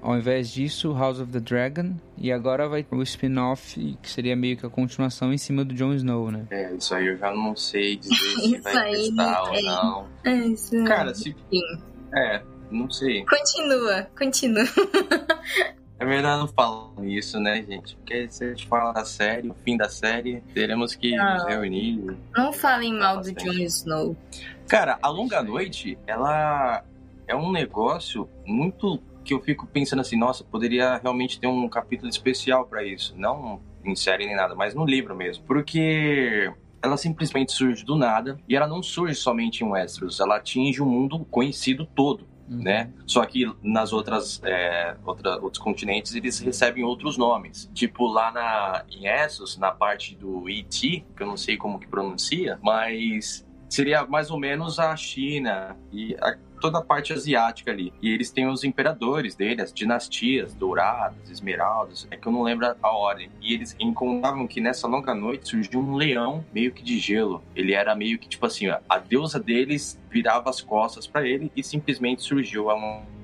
ao 0.00 0.16
invés 0.16 0.50
disso, 0.50 0.89
House 0.94 1.20
of 1.20 1.30
the 1.32 1.40
Dragon. 1.40 1.94
E 2.16 2.30
agora 2.30 2.68
vai 2.68 2.86
o 2.90 3.02
spin-off, 3.02 3.98
que 4.02 4.10
seria 4.10 4.36
meio 4.36 4.56
que 4.56 4.66
a 4.66 4.70
continuação 4.70 5.32
em 5.32 5.38
cima 5.38 5.64
do 5.64 5.74
Jon 5.74 5.92
Snow, 5.94 6.30
né? 6.30 6.46
É, 6.50 6.72
isso 6.74 6.94
aí 6.94 7.06
eu 7.06 7.16
já 7.16 7.32
não 7.32 7.56
sei 7.56 7.96
dizer 7.96 8.14
se 8.14 8.54
Isso 8.54 8.62
vai 8.62 8.76
aí, 8.76 9.12
prestar 9.14 9.42
ou 9.42 9.54
é. 9.54 9.62
não. 9.62 10.08
É, 10.24 10.34
isso. 10.34 10.84
Cara, 10.84 11.14
se. 11.14 11.36
Sim. 11.50 11.60
É, 12.14 12.42
não 12.70 12.90
sei. 12.90 13.24
Continua, 13.24 14.06
continua. 14.18 14.64
É 16.00 16.04
melhor 16.06 16.38
não 16.38 16.48
falar 16.48 16.88
nisso, 16.96 17.38
né, 17.38 17.62
gente? 17.62 17.94
Porque 17.96 18.26
se 18.30 18.42
a 18.42 18.48
gente 18.48 18.66
fala 18.66 18.90
da 18.90 19.04
série, 19.04 19.50
o 19.50 19.54
fim 19.62 19.76
da 19.76 19.86
série, 19.86 20.42
teremos 20.54 20.94
que 20.94 21.14
Não. 21.14 21.34
nos 21.34 21.44
reunir. 21.44 22.16
Não 22.34 22.54
falem 22.54 22.98
mal 22.98 23.20
do. 23.20 23.30
Jon 23.32 23.52
Snow. 23.52 24.16
Cara, 24.66 24.98
a 25.02 25.08
Longa 25.10 25.42
Noite, 25.42 25.98
ela 26.06 26.82
é 27.28 27.36
um 27.36 27.52
negócio 27.52 28.26
muito 28.46 28.98
que 29.24 29.34
eu 29.34 29.40
fico 29.40 29.66
pensando 29.66 30.00
assim, 30.00 30.16
nossa, 30.18 30.42
poderia 30.44 30.96
realmente 30.98 31.38
ter 31.38 31.46
um 31.46 31.68
capítulo 31.68 32.08
especial 32.08 32.66
pra 32.66 32.84
isso. 32.84 33.14
Não 33.16 33.60
em 33.84 33.94
série 33.96 34.26
nem 34.26 34.36
nada, 34.36 34.54
mas 34.54 34.74
no 34.74 34.84
livro 34.84 35.14
mesmo. 35.16 35.44
Porque 35.44 36.52
ela 36.82 36.96
simplesmente 36.96 37.52
surge 37.52 37.84
do 37.84 37.96
nada 37.96 38.38
e 38.48 38.56
ela 38.56 38.66
não 38.66 38.82
surge 38.82 39.14
somente 39.14 39.62
em 39.64 39.68
Westeros, 39.68 40.20
ela 40.20 40.36
atinge 40.36 40.82
o 40.82 40.86
mundo 40.86 41.24
conhecido 41.30 41.86
todo. 41.86 42.28
Né? 42.48 42.90
Só 43.06 43.24
que 43.24 43.48
nas 43.62 43.92
outras, 43.92 44.40
é, 44.42 44.96
outra, 45.06 45.40
outros 45.40 45.62
continentes 45.62 46.16
eles 46.16 46.40
recebem 46.40 46.82
outros 46.82 47.16
nomes. 47.16 47.70
Tipo 47.72 48.08
lá 48.08 48.32
na, 48.32 48.84
em 48.90 49.06
Essos, 49.06 49.56
na 49.56 49.70
parte 49.70 50.16
do 50.16 50.50
E.T., 50.50 51.04
que 51.16 51.22
eu 51.22 51.28
não 51.28 51.36
sei 51.36 51.56
como 51.56 51.78
que 51.78 51.86
pronuncia, 51.86 52.58
mas 52.60 53.46
seria 53.68 54.04
mais 54.04 54.32
ou 54.32 54.36
menos 54.36 54.80
a 54.80 54.96
China 54.96 55.76
e 55.92 56.16
a- 56.20 56.36
toda 56.60 56.78
a 56.78 56.82
parte 56.82 57.12
asiática 57.12 57.70
ali. 57.70 57.92
E 58.02 58.10
eles 58.10 58.30
têm 58.30 58.46
os 58.48 58.64
imperadores 58.64 59.34
dele, 59.34 59.62
as 59.62 59.72
dinastias 59.72 60.54
douradas, 60.54 61.30
esmeraldas, 61.30 62.06
é 62.10 62.16
que 62.16 62.26
eu 62.26 62.32
não 62.32 62.42
lembro 62.42 62.74
a 62.82 62.90
ordem. 62.90 63.30
E 63.40 63.54
eles 63.54 63.74
encontravam 63.80 64.46
que 64.46 64.60
nessa 64.60 64.86
longa 64.86 65.14
noite 65.14 65.48
surgiu 65.48 65.80
um 65.80 65.94
leão 65.94 66.44
meio 66.52 66.72
que 66.72 66.82
de 66.82 66.98
gelo. 66.98 67.42
Ele 67.54 67.72
era 67.72 67.94
meio 67.94 68.18
que 68.18 68.28
tipo 68.28 68.46
assim, 68.46 68.68
a 68.68 68.98
deusa 68.98 69.40
deles 69.40 69.98
virava 70.10 70.50
as 70.50 70.60
costas 70.60 71.06
pra 71.06 71.26
ele 71.26 71.50
e 71.56 71.62
simplesmente 71.62 72.22
surgiu 72.22 72.70
a 72.70 72.74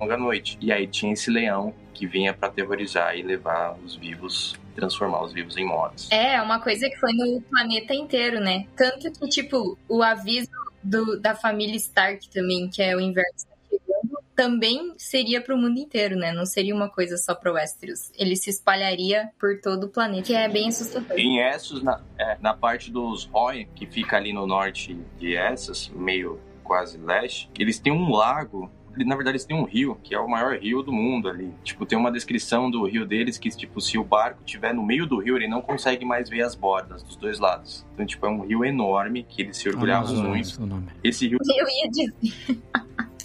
longa 0.01 0.17
noite. 0.17 0.57
E 0.61 0.73
aí 0.73 0.87
tinha 0.87 1.13
esse 1.13 1.31
leão 1.31 1.75
que 1.93 2.07
vinha 2.07 2.33
pra 2.33 2.49
aterrorizar 2.49 3.17
e 3.17 3.23
levar 3.23 3.77
os 3.85 3.97
vivos, 3.97 4.55
transformar 4.75 5.25
os 5.25 5.33
vivos 5.33 5.57
em 5.57 5.65
mortos. 5.65 6.11
É, 6.11 6.41
uma 6.43 6.61
coisa 6.61 6.89
que 6.89 6.97
foi 6.99 7.13
no 7.13 7.41
planeta 7.43 7.95
inteiro, 7.95 8.39
né? 8.39 8.67
Tanto 8.77 9.11
que, 9.11 9.29
tipo, 9.29 9.79
o 9.89 10.03
aviso 10.03 10.51
do- 10.87 11.21
da 11.21 11.35
família 11.35 11.77
Stark 11.77 12.29
também, 12.31 12.69
que 12.69 12.83
é 12.83 12.97
o 12.97 13.01
chegando, 13.01 14.19
também 14.35 14.93
seria 14.99 15.41
pro 15.41 15.57
mundo 15.57 15.79
inteiro, 15.79 16.17
né? 16.17 16.33
Não 16.33 16.45
seria 16.47 16.75
uma 16.75 16.89
coisa 16.89 17.17
só 17.17 17.35
pro 17.35 17.55
Westeros. 17.55 18.11
Ele 18.19 18.37
se 18.37 18.51
espalharia 18.51 19.31
por 19.39 19.61
todo 19.61 19.85
o 19.85 19.89
planeta, 19.89 20.23
que 20.27 20.35
é 20.35 20.49
bem 20.49 20.69
assustador. 20.69 21.19
Em 21.19 21.41
Essos, 21.41 21.83
na, 21.83 22.01
é, 22.19 22.37
na 22.41 22.55
parte 22.55 22.91
dos 22.91 23.25
Roy, 23.25 23.67
que 23.75 23.87
fica 23.87 24.17
ali 24.17 24.33
no 24.33 24.47
norte 24.47 24.95
de 25.19 25.35
Essos, 25.35 25.89
meio 25.89 26.39
quase 26.63 26.99
leste, 26.99 27.49
eles 27.59 27.79
têm 27.79 27.93
um 27.93 28.11
lago. 28.11 28.71
Na 29.05 29.15
verdade, 29.15 29.37
eles 29.37 29.45
têm 29.45 29.57
um 29.57 29.65
rio, 29.65 29.99
que 30.03 30.15
é 30.15 30.19
o 30.19 30.29
maior 30.29 30.57
rio 30.57 30.83
do 30.83 30.93
mundo 30.93 31.29
ali. 31.29 31.53
Tipo, 31.63 31.85
tem 31.85 31.99
uma 31.99 32.11
descrição 32.11 32.71
do 32.71 32.87
rio 32.87 33.07
deles 33.07 33.39
que, 33.39 33.51
tipo, 33.51 33.81
se 33.81 33.99
o 33.99 34.05
barco 34.05 34.41
estiver 34.45 34.73
no 34.73 34.83
meio 34.83 35.07
do 35.07 35.19
rio, 35.19 35.37
ele 35.37 35.49
não 35.49 35.61
consegue 35.61 36.05
mais 36.05 36.29
ver 36.29 36.43
as 36.43 36.55
bordas 36.55 37.03
dos 37.03 37.17
dois 37.17 37.39
lados. 37.39 37.87
Então, 37.95 38.07
tipo, 38.07 38.25
é 38.27 38.31
um 38.31 38.47
rio 38.47 38.65
enorme 38.65 39.25
que 39.25 39.43
eles 39.43 39.57
se 39.57 39.69
orgulhavam 39.69 40.09
Amazonas, 40.09 40.59
muito. 40.59 40.63
o 40.63 40.67
nome. 40.67 40.87
Esse 41.03 41.29
rio 41.29 41.39
Eu 41.43 41.67
ia 41.69 41.91
dizer. 41.91 42.15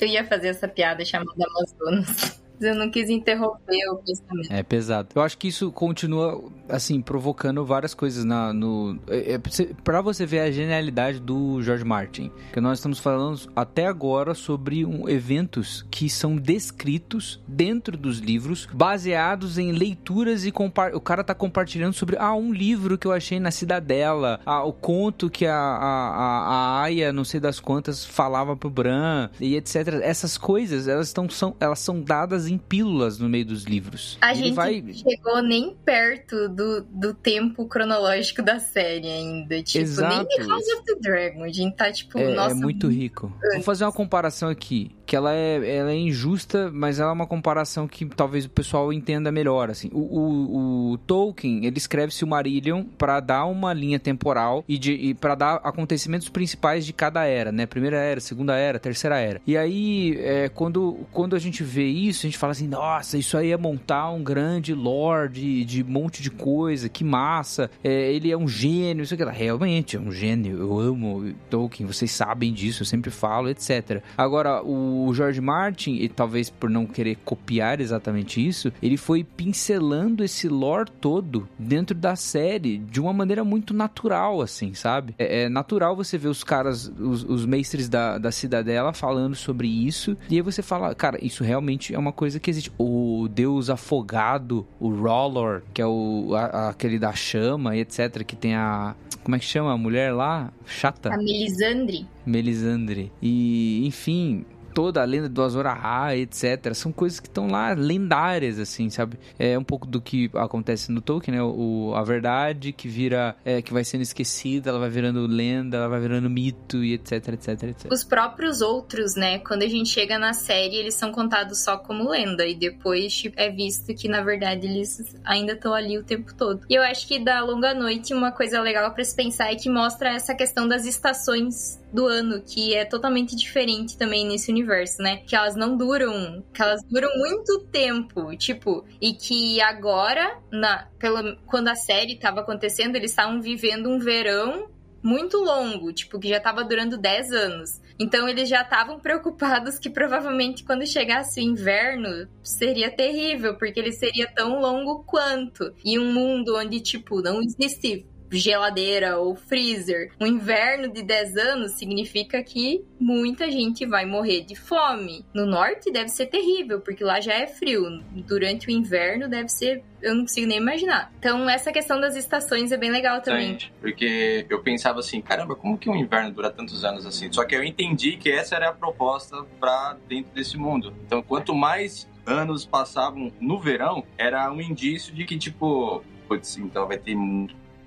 Eu 0.02 0.08
ia 0.08 0.26
fazer 0.26 0.48
essa 0.48 0.68
piada 0.68 1.06
chamada 1.06 1.46
Amazonas. 1.46 2.41
Eu 2.62 2.76
não 2.76 2.90
quis 2.92 3.10
interromper 3.10 3.90
o 3.92 3.96
pensamento. 3.98 4.52
É 4.52 4.62
pesado. 4.64 5.10
Eu 5.16 5.22
acho 5.22 5.38
que 5.38 5.48
isso 5.48 5.72
continua, 5.72 6.42
assim, 6.70 7.02
provocando 7.02 7.66
várias 7.66 7.94
coisas 7.94 8.24
na, 8.24 8.54
no. 8.54 8.98
É, 9.08 9.34
é, 9.34 9.38
pra 9.84 10.02
você- 10.02 10.26
ver 10.26 10.40
a 10.42 10.52
genialidade 10.52 11.20
do 11.20 11.62
George 11.64 11.84
Martin. 11.84 12.32
Que 12.54 12.62
nós 12.62 12.78
estamos 12.78 13.00
falando 13.00 13.40
até 13.56 13.88
agora 13.88 14.34
sobre 14.36 14.86
um, 14.86 15.10
eventos 15.10 15.86
que 15.90 16.10
são 16.10 16.36
descritos 16.36 17.42
dentro 17.48 17.98
dos 17.98 18.20
livros, 18.20 18.68
baseados 18.72 19.58
em 19.58 19.72
leituras 19.72 20.46
e 20.46 20.52
compa- 20.52 20.92
o 20.94 21.02
cara 21.02 21.24
tá 21.24 21.34
compartilhando 21.34 21.94
sobre 21.94 22.16
ah, 22.20 22.34
um 22.36 22.54
livro 22.54 22.98
que 22.98 23.08
eu 23.08 23.12
achei 23.12 23.40
na 23.40 23.50
Cidadela, 23.52 24.40
ah, 24.46 24.64
o 24.64 24.72
conto 24.74 25.30
que 25.30 25.46
a, 25.46 25.56
a, 25.56 26.78
a, 26.78 26.82
Aya, 26.84 27.12
não 27.12 27.24
sei 27.24 27.40
das 27.40 27.60
quantas, 27.60 28.06
falava 28.06 28.56
pro 28.56 28.70
Bran, 28.70 29.30
e 29.40 29.56
etc. 29.56 29.76
Essas 30.04 30.38
coisas, 30.38 30.88
elas, 30.88 31.08
estão, 31.08 31.30
são, 31.30 31.56
elas 31.60 31.80
são 31.80 32.00
dadas 32.02 32.48
em 32.52 32.58
pílulas 32.58 33.18
no 33.18 33.30
meio 33.30 33.46
dos 33.46 33.64
livros. 33.64 34.18
A 34.22 34.32
ele 34.32 34.44
gente 34.46 34.56
vai 34.56 34.84
chegou 34.94 35.42
nem 35.42 35.76
perto 35.86 36.50
do, 36.50 36.82
do 36.84 37.14
tempo 37.14 37.66
cronológico 37.68 38.42
da 38.42 38.60
série 38.60 39.08
ainda. 39.08 39.62
Tipo, 39.64 39.84
Exato. 39.84 40.28
nem 40.38 40.48
House 40.48 40.68
of 40.68 40.84
the 40.86 40.96
Dragon. 41.02 41.44
A 41.44 41.50
gente 41.50 41.76
tá, 41.76 41.92
tipo, 41.92 42.18
É, 42.18 42.34
nossa. 42.34 42.52
é 42.56 42.58
muito 42.60 42.88
rico. 42.88 43.32
Vou 43.54 43.62
fazer 43.64 43.86
uma 43.86 43.92
comparação 43.92 44.50
aqui, 44.50 44.92
que 45.12 45.16
ela 45.18 45.34
é, 45.36 45.76
ela 45.76 45.92
é 45.92 45.98
injusta, 45.98 46.72
mas 46.74 46.98
ela 46.98 47.10
é 47.10 47.14
uma 47.14 47.28
comparação 47.28 47.86
que 47.86 48.06
talvez 48.06 48.46
o 48.46 48.50
pessoal 48.50 48.94
entenda 48.94 49.30
melhor, 49.30 49.70
assim. 49.70 49.90
O, 49.92 50.00
o, 50.00 50.92
o 50.94 50.98
Tolkien, 51.00 51.66
ele 51.66 51.78
escreve 51.78 52.14
Silmarillion 52.14 52.86
para 52.98 53.20
dar 53.20 53.44
uma 53.44 53.74
linha 53.74 54.00
temporal 54.00 54.64
e, 54.70 54.78
e 54.78 55.14
para 55.14 55.36
dar 55.36 55.56
acontecimentos 55.66 56.30
principais 56.30 56.86
de 56.86 56.94
cada 56.94 57.26
era, 57.26 57.52
né? 57.52 57.66
Primeira 57.66 57.98
era, 57.98 58.22
segunda 58.22 58.56
era, 58.56 58.80
terceira 58.80 59.20
era. 59.20 59.42
E 59.46 59.58
aí, 59.58 60.16
é, 60.18 60.48
quando, 60.48 61.00
quando 61.12 61.36
a 61.36 61.40
gente 61.40 61.62
vê 61.62 61.88
isso, 61.88 62.26
a 62.26 62.30
gente 62.30 62.38
fala 62.38 62.52
assim, 62.52 62.70
nossa, 62.70 63.18
isso 63.18 63.36
aí 63.36 63.52
é 63.52 63.58
montar 63.58 64.12
um 64.12 64.24
grande 64.24 64.74
lore 64.74 65.28
de, 65.28 65.66
de 65.66 65.84
monte 65.84 66.24
de 66.24 66.32
coisa, 66.32 66.88
que 66.88 67.04
massa. 67.04 67.70
É, 67.84 68.14
ele 68.14 68.32
é 68.32 68.38
um 68.38 68.48
gênio, 68.48 69.04
isso 69.04 69.14
aqui. 69.14 69.26
Realmente, 69.26 69.98
é 69.98 70.00
um 70.00 70.10
gênio. 70.10 70.58
Eu 70.58 70.80
amo 70.80 71.34
Tolkien, 71.50 71.86
vocês 71.86 72.12
sabem 72.12 72.54
disso, 72.54 72.84
eu 72.84 72.88
sempre 72.88 73.12
falo, 73.12 73.50
etc. 73.50 74.02
Agora, 74.18 74.64
o 74.64 75.01
o 75.06 75.14
George 75.14 75.42
Martin, 75.42 75.96
e 75.96 76.10
talvez 76.10 76.50
por 76.50 76.70
não 76.70 76.86
querer 76.86 77.18
copiar 77.24 77.80
exatamente 77.80 78.46
isso, 78.46 78.72
ele 78.82 78.98
foi 78.98 79.24
pincelando 79.24 80.24
esse 80.24 80.48
lore 80.48 80.90
todo 81.00 81.48
dentro 81.58 81.96
da 81.96 82.16
série 82.16 82.78
de 82.78 83.00
uma 83.00 83.14
maneira 83.14 83.44
muito 83.44 83.74
natural, 83.74 84.42
assim, 84.42 84.74
sabe? 84.74 85.16
É, 85.18 85.44
é 85.44 85.50
natural 85.50 85.96
você 85.96 86.18
ver 86.18 86.28
os 86.28 86.44
caras, 86.44 86.92
os, 87.00 87.24
os 87.24 87.46
mestres 87.46 87.90
da, 87.90 88.18
da 88.18 88.32
cidadela 88.32 88.94
falando 88.94 89.36
sobre 89.36 89.68
isso, 89.68 90.18
e 90.30 90.36
aí 90.36 90.42
você 90.42 90.62
fala, 90.62 90.94
cara, 90.96 91.24
isso 91.24 91.44
realmente 91.44 91.94
é 91.94 92.00
uma 92.00 92.12
coisa 92.12 92.40
que 92.40 92.50
existe. 92.50 92.72
O 92.78 93.28
deus 93.30 93.70
afogado, 93.70 94.66
o 94.80 94.90
Rollor, 94.90 95.62
que 95.74 95.82
é 95.82 95.86
o, 95.86 96.34
a, 96.36 96.70
aquele 96.70 97.00
da 97.00 97.14
chama 97.14 97.76
e 97.76 97.82
etc, 97.82 98.24
que 98.24 98.36
tem 98.36 98.56
a 98.56 98.96
como 99.24 99.36
é 99.36 99.40
que 99.40 99.46
chama 99.46 99.72
a 99.72 99.78
mulher 99.78 100.14
lá? 100.14 100.52
Chata? 100.66 101.14
A 101.14 101.18
Melisandre. 101.18 102.08
Melisandre. 102.26 103.12
E, 103.22 103.86
enfim, 103.86 104.46
toda 104.74 105.02
a 105.02 105.06
lenda 105.06 105.30
do 105.30 105.42
Azor 105.42 105.66
Ahai, 105.66 106.22
etc. 106.22 106.74
São 106.74 106.92
coisas 106.92 107.20
que 107.20 107.28
estão 107.28 107.48
lá 107.48 107.74
lendárias, 107.74 108.60
assim, 108.60 108.90
sabe? 108.90 109.18
É 109.38 109.58
um 109.58 109.64
pouco 109.64 109.88
do 109.88 110.02
que 110.02 110.30
acontece 110.34 110.92
no 110.92 111.02
Tolkien, 111.02 111.38
né? 111.38 111.44
O, 111.44 111.94
a 111.96 112.04
verdade 112.04 112.72
que 112.72 112.88
vira, 112.88 113.36
é, 113.44 113.62
que 113.62 113.74
vai 113.74 113.84
sendo 113.84 114.02
esquecida, 114.02 114.70
ela 114.70 114.80
vai 114.80 114.90
virando 114.90 115.26
lenda, 115.28 115.78
ela 115.78 115.88
vai 115.88 116.00
virando 116.00 116.30
mito 116.30 116.84
e 116.84 116.94
etc, 116.94 117.30
etc, 117.30 117.64
etc. 117.64 117.92
Os 117.92 118.04
próprios 118.04 118.62
outros, 118.62 119.16
né? 119.16 119.40
Quando 119.40 119.64
a 119.64 119.68
gente 119.68 119.90
chega 119.90 120.18
na 120.18 120.34
série, 120.34 120.76
eles 120.76 120.96
são 120.96 121.12
contados 121.12 121.64
só 121.64 121.78
como 121.78 122.10
lenda 122.10 122.46
e 122.46 122.56
depois 122.56 123.14
tipo, 123.14 123.40
é 123.40 123.50
visto 123.50 123.94
que 123.94 124.08
na 124.08 124.22
verdade 124.22 124.68
eles 124.68 125.16
ainda 125.24 125.54
estão 125.54 125.74
ali 125.74 125.98
o 125.98 126.04
tempo 126.04 126.34
todo. 126.34 126.62
E 126.70 126.76
eu 126.76 126.82
acho 126.84 127.08
que 127.08 127.20
da 127.20 127.42
Longa 127.42 127.74
Noite 127.74 128.14
uma 128.14 128.32
coisa 128.32 128.62
legal 128.62 128.92
para 128.92 129.04
se 129.04 129.16
pensar 129.16 129.52
é 129.52 129.56
que 129.56 129.70
mostra 129.70 130.10
essa 130.10 130.34
questão 130.36 130.68
das 130.68 130.86
estações 130.86 131.80
do 131.92 132.08
ano, 132.08 132.42
que 132.42 132.74
é 132.74 132.86
totalmente 132.86 133.36
diferente 133.36 133.98
também 133.98 134.26
nesse 134.26 134.50
universo, 134.50 134.61
né? 135.02 135.18
Que 135.18 135.36
elas 135.36 135.56
não 135.56 135.76
duram, 135.78 136.44
que 136.54 136.62
elas 136.62 136.82
duram 136.90 137.10
muito 137.18 137.60
tempo, 137.72 138.36
tipo, 138.36 138.86
e 139.00 139.14
que 139.14 139.62
agora, 139.62 140.40
na, 140.52 140.88
pela, 140.98 141.36
quando 141.46 141.68
a 141.68 141.76
série 141.76 142.18
tava 142.18 142.42
acontecendo, 142.42 142.96
eles 142.96 143.12
estavam 143.12 143.42
vivendo 143.42 143.90
um 143.90 144.00
verão 144.00 144.70
muito 145.04 145.38
longo, 145.38 145.92
tipo, 145.92 146.20
que 146.20 146.30
já 146.30 146.40
tava 146.40 146.64
durando 146.64 146.98
10 146.98 147.32
anos. 147.32 147.82
Então 148.00 148.28
eles 148.28 148.48
já 148.48 148.62
estavam 148.62 149.00
preocupados 149.00 149.80
que 149.80 149.90
provavelmente 149.90 150.64
quando 150.64 150.86
chegasse 150.86 151.40
o 151.40 151.44
inverno 151.44 152.28
seria 152.44 152.90
terrível, 152.92 153.56
porque 153.58 153.80
ele 153.80 153.92
seria 153.92 154.32
tão 154.32 154.60
longo 154.60 155.04
quanto. 155.04 155.74
E 155.84 155.98
um 156.00 156.12
mundo 156.14 156.56
onde, 156.56 156.80
tipo, 156.80 157.22
não 157.22 157.42
existe 157.42 158.06
geladeira 158.38 159.18
ou 159.18 159.36
freezer. 159.36 160.12
Um 160.20 160.26
inverno 160.26 160.92
de 160.92 161.04
10 161.04 161.38
anos 161.38 161.72
significa 161.74 162.42
que 162.44 162.84
muita 163.00 163.50
gente 163.52 163.86
vai 163.86 164.06
morrer 164.06 164.42
de 164.42 164.56
fome. 164.56 165.26
No 165.34 165.46
norte 165.46 165.92
deve 165.92 166.10
ser 166.10 166.28
terrível, 166.28 166.80
porque 166.82 167.04
lá 167.04 167.20
já 167.20 167.34
é 167.34 167.48
frio. 167.48 168.02
Durante 168.28 168.68
o 168.68 168.72
inverno 168.72 169.30
deve 169.30 169.50
ser 169.50 169.84
eu 170.02 170.16
não 170.16 170.22
consigo 170.22 170.48
nem 170.48 170.58
imaginar. 170.58 171.12
Então, 171.20 171.48
essa 171.50 171.72
questão 171.72 172.00
das 172.00 172.16
estações 172.16 172.72
é 172.72 172.78
bem 172.78 172.90
legal 172.90 173.22
também. 173.22 173.58
porque 173.80 174.46
eu 174.50 174.62
pensava 174.62 175.00
assim, 175.00 175.22
caramba, 175.22 175.56
como 175.56 175.78
que 175.78 175.90
um 175.90 175.96
inverno 175.96 176.32
dura 176.32 176.50
tantos 176.50 176.84
anos 176.84 177.06
assim? 177.06 177.32
Só 177.32 177.46
que 177.46 177.56
eu 177.56 177.64
entendi 177.64 178.18
que 178.18 178.32
essa 178.32 178.56
era 178.56 178.70
a 178.70 178.74
proposta 178.74 179.46
para 179.60 179.96
dentro 180.08 180.34
desse 180.34 180.58
mundo. 180.58 180.94
Então, 181.06 181.22
quanto 181.22 181.54
mais 181.54 182.10
anos 182.26 182.66
passavam 182.66 183.32
no 183.40 183.60
verão, 183.60 184.04
era 184.18 184.52
um 184.52 184.62
indício 184.62 185.14
de 185.14 185.26
que, 185.26 185.38
tipo, 185.38 186.04
putz, 186.28 186.58
então 186.58 186.88
vai 186.88 186.98
ter 186.98 187.16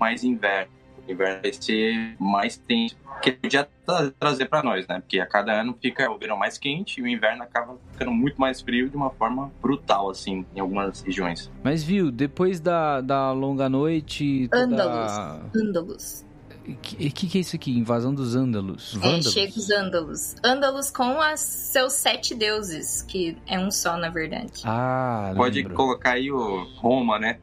mais 0.05 0.23
inverno. 0.23 0.71
O 1.07 1.11
inverno 1.11 1.41
vai 1.41 1.53
ser 1.53 2.15
mais 2.19 2.57
tenso 2.57 2.95
que 3.21 3.31
podia 3.31 3.67
trazer 4.19 4.45
para 4.45 4.61
nós, 4.61 4.87
né? 4.87 4.99
Porque 4.99 5.19
a 5.19 5.25
cada 5.25 5.51
ano 5.51 5.75
fica 5.81 6.09
o 6.11 6.17
verão 6.17 6.37
mais 6.37 6.57
quente 6.57 6.99
e 6.99 7.03
o 7.03 7.07
inverno 7.07 7.43
acaba 7.43 7.75
ficando 7.91 8.11
muito 8.11 8.39
mais 8.39 8.61
frio 8.61 8.89
de 8.89 8.95
uma 8.95 9.09
forma 9.09 9.51
brutal, 9.61 10.09
assim, 10.09 10.45
em 10.55 10.59
algumas 10.59 11.01
regiões. 11.01 11.51
Mas 11.63 11.83
viu, 11.83 12.11
depois 12.11 12.59
da, 12.59 13.01
da 13.01 13.31
longa 13.31 13.67
noite. 13.67 14.47
Toda... 14.51 14.63
Ândalos. 14.63 15.45
Ândalos. 15.55 16.25
O 16.67 16.75
que, 16.77 17.09
que, 17.11 17.27
que, 17.27 17.37
é 17.37 17.41
isso 17.41 17.55
aqui? 17.55 17.71
Invasão 17.71 18.13
dos 18.13 18.35
Ândalos? 18.35 18.97
É, 19.03 19.21
chega 19.21 19.53
os 19.55 19.69
Ândalos. 19.69 20.35
Ândalos 20.43 20.89
com 20.89 21.21
as, 21.21 21.39
seus 21.39 21.93
sete 21.93 22.33
deuses, 22.33 23.03
que 23.03 23.37
é 23.45 23.59
um 23.59 23.69
só, 23.69 23.97
na 23.97 24.09
verdade. 24.09 24.63
Ah, 24.65 25.31
Pode 25.35 25.63
colocar 25.63 26.13
aí 26.13 26.31
o 26.31 26.63
Roma, 26.75 27.19
né? 27.19 27.39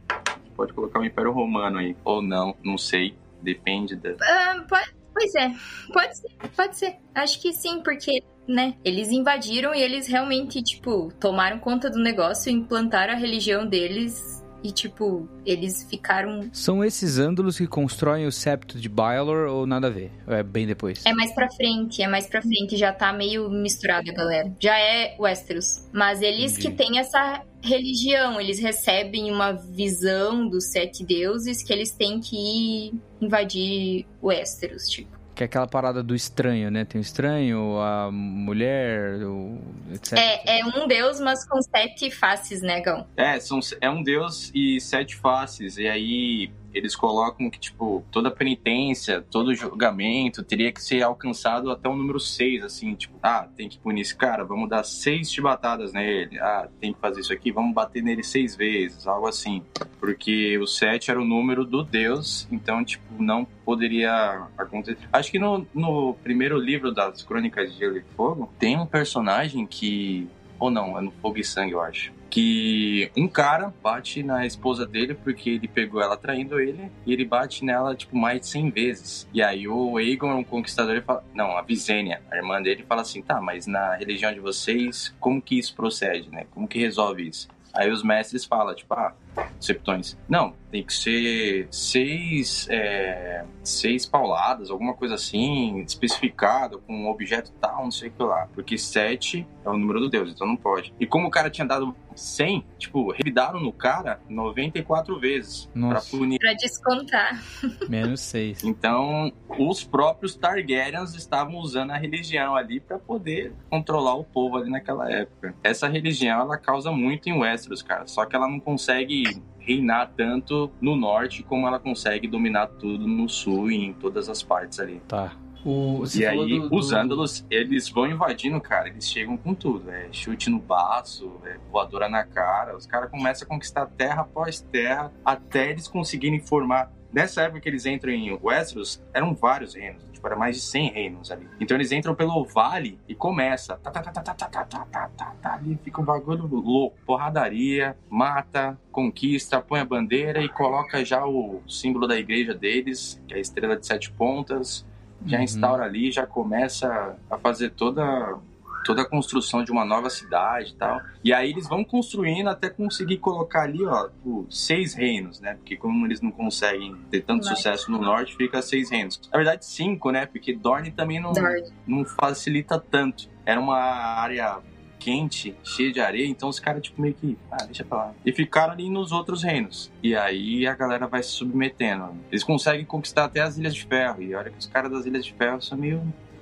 Pode 0.62 0.72
colocar 0.72 1.01
o 1.01 1.05
Império 1.05 1.33
Romano 1.33 1.79
aí. 1.79 1.96
Ou 2.05 2.22
não, 2.22 2.55
não 2.62 2.79
sei. 2.79 3.14
Depende 3.42 3.96
da. 3.96 4.11
Uh, 4.11 4.66
pode, 4.68 4.94
pois 5.12 5.35
é, 5.35 5.51
pode 5.92 6.16
ser, 6.16 6.29
pode 6.57 6.77
ser. 6.77 6.96
Acho 7.12 7.42
que 7.42 7.53
sim, 7.53 7.83
porque, 7.83 8.22
né, 8.46 8.75
eles 8.85 9.11
invadiram 9.11 9.75
e 9.75 9.83
eles 9.83 10.07
realmente, 10.07 10.62
tipo, 10.62 11.12
tomaram 11.18 11.59
conta 11.59 11.90
do 11.90 11.98
negócio, 11.98 12.53
implantaram 12.53 13.14
a 13.14 13.16
religião 13.16 13.66
deles 13.66 14.41
e, 14.62 14.70
tipo, 14.70 15.29
eles 15.44 15.85
ficaram. 15.88 16.48
São 16.53 16.85
esses 16.85 17.18
ândalos 17.18 17.59
que 17.59 17.66
constroem 17.66 18.27
o 18.27 18.33
septo 18.33 18.79
de 18.79 18.88
Bylor 18.88 19.48
ou 19.48 19.66
nada 19.66 19.88
a 19.88 19.90
ver? 19.90 20.11
É 20.27 20.42
bem 20.42 20.66
depois? 20.66 21.05
É 21.05 21.12
mais 21.12 21.33
pra 21.35 21.51
frente, 21.51 22.03
é 22.03 22.09
mais 22.09 22.27
pra 22.27 22.42
frente. 22.42 22.77
Já 22.77 22.92
tá 22.92 23.12
meio 23.12 23.48
misturado, 23.51 24.12
galera. 24.12 24.53
Já 24.61 24.79
é 24.79 25.16
Westeros. 25.18 25.88
Mas 25.92 26.22
eles 26.22 26.53
Entendi. 26.53 26.70
que 26.70 26.77
têm 26.77 26.98
essa 26.98 27.42
religião, 27.62 28.40
eles 28.40 28.59
recebem 28.59 29.31
uma 29.31 29.53
visão 29.53 30.48
dos 30.48 30.70
sete 30.70 31.05
deuses 31.05 31.62
que 31.62 31.72
eles 31.72 31.92
têm 31.92 32.20
que 32.20 32.37
ir 32.37 32.94
invadir 33.20 34.07
Westeros, 34.22 34.85
tipo. 34.88 35.21
Que 35.35 35.45
é 35.45 35.47
aquela 35.47 35.66
parada 35.66 36.03
do 36.03 36.14
estranho, 36.14 36.71
né? 36.71 36.85
Tem 36.85 37.01
o 37.01 37.03
estranho, 37.03 37.79
a 37.81 38.11
mulher, 38.11 39.23
o... 39.25 39.59
etc. 39.92 40.18
É, 40.18 40.61
é 40.61 40.64
um 40.64 40.87
deus, 40.87 41.21
mas 41.21 41.45
com 41.47 41.61
sete 41.62 42.11
faces, 42.11 42.61
né, 42.61 42.81
Gão? 42.81 43.07
É, 43.16 43.40
são, 43.40 43.59
é 43.81 43.88
um 43.88 44.03
deus 44.03 44.51
e 44.55 44.81
sete 44.81 45.16
faces. 45.16 45.79
E 45.79 45.88
aí 45.88 46.51
eles 46.74 46.96
colocam 46.96 47.50
que, 47.50 47.58
tipo, 47.58 48.04
toda 48.11 48.30
penitência, 48.30 49.24
todo 49.30 49.54
julgamento 49.54 50.42
teria 50.42 50.72
que 50.72 50.82
ser 50.82 51.02
alcançado 51.02 51.70
até 51.70 51.88
o 51.88 51.96
número 51.96 52.18
6, 52.18 52.64
assim, 52.64 52.94
tipo, 52.94 53.18
ah, 53.22 53.48
tem 53.56 53.68
que 53.68 53.78
punir 53.78 54.02
esse 54.02 54.14
cara, 54.14 54.44
vamos 54.44 54.68
dar 54.68 54.85
seis 54.85 55.32
chibatadas 55.32 55.92
nele, 55.92 56.38
ah, 56.40 56.68
tem 56.80 56.92
que 56.92 57.00
fazer 57.00 57.20
isso 57.20 57.32
aqui, 57.32 57.52
vamos 57.52 57.74
bater 57.74 58.02
nele 58.02 58.22
seis 58.22 58.56
vezes, 58.56 59.06
algo 59.06 59.26
assim. 59.26 59.62
Porque 60.00 60.58
o 60.58 60.66
7 60.66 61.11
era 61.11 61.20
o 61.20 61.24
número 61.24 61.64
do 61.64 61.82
Deus, 61.82 62.48
então, 62.50 62.85
tipo, 62.85 63.04
não 63.22 63.44
poderia 63.44 64.46
acontecer. 64.58 64.98
Acho 65.12 65.30
que 65.30 65.38
no, 65.38 65.66
no 65.74 66.14
primeiro 66.22 66.58
livro 66.58 66.92
das 66.92 67.22
Crônicas 67.22 67.72
de 67.72 67.78
Gelo 67.78 67.96
e 67.96 68.02
Fogo, 68.16 68.52
tem 68.58 68.78
um 68.78 68.87
personagem 68.87 69.66
que. 69.66 70.28
Ou 70.58 70.70
não, 70.70 70.98
é 70.98 71.00
no 71.00 71.11
Fogo 71.11 71.38
e 71.38 71.44
Sangue, 71.44 71.72
eu 71.72 71.80
acho 71.80 72.12
que 72.33 73.11
um 73.14 73.29
cara 73.29 73.75
bate 73.83 74.23
na 74.23 74.47
esposa 74.47 74.87
dele 74.87 75.12
porque 75.12 75.51
ele 75.51 75.68
pegou 75.68 76.01
ela 76.01 76.16
traindo 76.16 76.59
ele 76.59 76.90
e 77.05 77.12
ele 77.12 77.27
bate 77.27 77.62
nela 77.62 77.95
tipo 77.95 78.16
mais 78.16 78.40
de 78.40 78.47
100 78.47 78.71
vezes. 78.71 79.29
E 79.35 79.42
aí 79.42 79.68
o 79.68 79.99
Aegon, 79.99 80.37
um 80.37 80.42
conquistador, 80.42 80.92
ele 80.92 81.03
fala, 81.03 81.23
não, 81.35 81.59
a 81.59 81.61
Visenya, 81.61 82.23
a 82.31 82.37
irmã 82.37 82.62
dele, 82.62 82.87
fala 82.88 83.03
assim, 83.03 83.21
tá, 83.21 83.38
mas 83.38 83.66
na 83.66 83.97
religião 83.97 84.33
de 84.33 84.40
vocês, 84.40 85.14
como 85.21 85.42
que 85.42 85.59
isso 85.59 85.77
procede, 85.77 86.31
né? 86.31 86.47
Como 86.53 86.66
que 86.66 86.79
resolve 86.79 87.29
isso? 87.29 87.51
Aí 87.75 87.90
os 87.90 88.03
mestres 88.03 88.47
falam, 88.47 88.75
tipo, 88.75 88.95
ah, 88.95 89.12
septões. 89.61 90.16
Não, 90.29 90.55
tem 90.71 90.83
que 90.83 90.92
ser 90.92 91.68
seis, 91.71 92.66
é, 92.71 93.45
seis 93.62 94.07
pauladas, 94.07 94.71
alguma 94.71 94.95
coisa 94.95 95.14
assim, 95.14 95.81
especificado, 95.81 96.79
com 96.81 96.95
um 96.95 97.09
objeto 97.09 97.53
tal, 97.61 97.85
não 97.85 97.90
sei 97.90 98.09
o 98.09 98.12
que 98.12 98.23
lá. 98.23 98.49
Porque 98.55 98.79
sete 98.79 99.47
é 99.64 99.68
o 99.68 99.77
número 99.77 100.01
do 100.01 100.09
Deus, 100.09 100.33
então 100.33 100.47
não 100.47 100.57
pode. 100.57 100.92
E 100.99 101.07
como 101.07 101.29
o 101.29 101.31
cara 101.31 101.51
tinha 101.51 101.66
dado 101.66 101.95
100, 102.16 102.64
tipo, 102.79 103.12
revidaram 103.12 103.61
no 103.61 103.73
cara 103.73 104.21
94 104.29 105.18
vezes 105.18 105.68
Nossa. 105.75 106.09
pra 106.09 106.18
punir. 106.18 106.38
Pra 106.38 106.55
descontar. 106.55 107.42
Menos 107.88 108.21
seis. 108.21 108.62
Então, 108.73 109.31
os 109.59 109.85
próprios 109.85 110.35
Targaryens 110.35 111.14
estavam 111.14 111.57
usando 111.57 111.90
a 111.90 111.97
religião 111.97 112.57
ali 112.57 112.81
para 112.81 112.99
poder 112.99 113.53
controlar 113.68 114.14
o 114.14 114.25
povo 114.25 114.57
ali 114.57 114.71
naquela 114.71 115.11
época. 115.12 115.55
Essa 115.62 115.88
religião, 115.88 116.40
ela 116.40 116.57
causa 116.57 116.90
muito 116.90 117.29
em 117.29 117.38
Westeros, 117.38 117.83
cara. 117.83 118.07
Só 118.07 118.25
que 118.25 118.35
ela 118.35 118.49
não 118.49 118.59
consegue 118.59 119.21
reinar 119.58 120.12
tanto 120.16 120.70
no 120.80 120.96
norte 120.96 121.42
como 121.42 121.66
ela 121.66 121.78
consegue 121.78 122.26
dominar 122.26 122.66
tudo 122.66 123.06
no 123.06 123.28
sul 123.28 123.70
e 123.70 123.76
em 123.76 123.92
todas 123.92 124.28
as 124.28 124.42
partes 124.42 124.80
ali. 124.80 125.00
Tá. 125.06 125.32
O, 125.64 126.02
e 126.12 126.26
aí, 126.26 126.58
do, 126.58 126.74
os 126.74 126.92
ândalos, 126.92 127.46
eles 127.48 127.88
vão 127.88 128.06
invadindo, 128.06 128.61
cara. 128.61 128.88
Eles 128.88 129.08
chegam 129.08 129.37
com 129.37 129.54
tudo. 129.54 129.90
É 129.90 130.08
chute 130.11 130.50
no 130.50 130.58
baço, 130.58 131.32
é 131.44 131.56
voadora 131.70 132.08
na 132.08 132.25
cara. 132.25 132.77
Os 132.77 132.85
caras 132.85 133.08
começam 133.10 133.46
a 133.46 133.48
conquistar 133.48 133.87
terra 133.87 134.23
após 134.23 134.60
terra 134.60 135.12
até 135.25 135.70
eles 135.70 135.87
conseguirem 135.87 136.40
formar. 136.40 136.90
Nessa 137.12 137.42
época 137.42 137.60
que 137.60 137.68
eles 137.68 137.87
entram 137.87 138.12
em 138.12 138.37
Westeros, 138.42 139.00
eram 139.14 139.35
vários 139.35 139.75
reinos 139.75 140.12
tipo, 140.23 140.27
era 140.29 140.37
mais 140.37 140.56
de 140.56 140.62
100 140.62 140.90
reinos 140.92 141.31
ali. 141.31 141.46
Então 141.60 141.77
eles 141.77 141.90
entram 141.90 142.14
pelo 142.14 142.44
vale 142.44 142.98
e 143.08 143.14
começa. 143.14 143.77
Tá, 143.77 143.90
tá, 143.90 144.00
tá, 144.00 144.12
tá, 144.12 144.23
tá, 144.23 144.35
tá, 144.35 144.48
tá, 144.48 144.64
tá, 144.64 144.87
tá, 144.87 145.10
tá, 145.16 145.35
tá, 145.42 145.54
ali 145.54 145.79
fica 145.83 146.00
um 146.00 146.04
bagulho 146.04 146.46
louco. 146.46 146.96
Porradaria, 147.04 147.96
mata, 148.08 148.79
conquista, 148.90 149.60
põe 149.60 149.81
a 149.81 149.85
bandeira 149.85 150.42
e 150.42 150.48
coloca 150.48 151.04
já 151.04 151.27
o 151.27 151.60
símbolo 151.68 152.06
da 152.06 152.16
igreja 152.16 152.54
deles, 152.54 153.20
que 153.27 153.35
é 153.35 153.38
a 153.38 153.40
estrela 153.40 153.77
de 153.77 153.87
sete 153.87 154.10
pontas. 154.12 154.87
Já 155.25 155.38
uhum. 155.38 155.44
instaura 155.44 155.85
ali, 155.85 156.10
já 156.10 156.27
começa 156.27 157.16
a 157.31 157.38
fazer 157.38 157.70
toda 157.70 158.38
toda 158.85 159.02
a 159.02 159.04
construção 159.04 159.64
de 159.64 159.70
uma 159.70 159.85
nova 159.85 160.10
cidade 160.10 160.70
e 160.70 160.74
tal. 160.74 161.00
E 161.24 161.33
aí 161.33 161.50
eles 161.50 161.68
vão 161.68 161.85
construindo 161.85 162.48
até 162.48 162.68
conseguir 162.68 163.18
colocar 163.18 163.62
ali, 163.62 163.85
ó, 163.85 164.08
seis 164.50 164.94
reinos, 164.94 165.40
né? 165.40 165.54
Porque 165.54 165.76
como 165.76 166.06
eles 166.06 166.20
não 166.20 166.30
conseguem 166.30 166.96
ter 167.10 167.22
tanto 167.22 167.44
Vai. 167.44 167.56
sucesso 167.56 167.90
no 167.90 167.98
norte, 167.98 168.37
fica 168.37 168.60
seis 168.62 168.90
reinos. 168.90 169.20
Na 169.33 169.38
verdade, 169.38 169.64
cinco, 169.64 170.10
né? 170.10 170.26
Porque 170.26 170.54
Dorne 170.54 170.90
também 170.90 171.20
não, 171.20 171.33
Dorne. 171.33 171.70
não 171.87 172.04
facilita 172.04 172.78
tanto. 172.78 173.28
Era 173.44 173.60
uma 173.60 173.76
área 173.76 174.60
quente, 175.02 175.56
cheia 175.64 175.92
de 175.92 176.00
areia, 176.00 176.28
então 176.28 176.48
os 176.48 176.60
caras, 176.60 176.80
tipo, 176.80 177.02
meio 177.02 177.12
que, 177.12 177.37
ah, 177.50 177.64
deixa 177.64 177.85
pra 177.85 177.98
lá. 177.98 178.14
E 178.24 178.33
ficaram 178.33 178.72
ali 178.72 178.88
nos 178.88 179.10
outros 179.10 179.42
reinos. 179.42 179.90
E 180.00 180.14
aí 180.14 180.64
a 180.64 180.74
galera 180.74 181.08
vai 181.08 181.20
se 181.24 181.30
submetendo. 181.30 182.14
Eles 182.30 182.44
conseguem 182.44 182.85
conquistar 182.85 183.24
até 183.24 183.40
as 183.40 183.58
Ilhas 183.58 183.74
de 183.74 183.85
Ferro. 183.85 184.22
E 184.22 184.33
olha 184.33 184.50
que 184.50 184.58
os 184.58 184.66
caras 184.66 184.92
das 184.92 185.04
Ilhas 185.04 185.24
de 185.24 185.35
Ferro 185.35 185.60
são 185.60 185.76
meio 185.76 186.00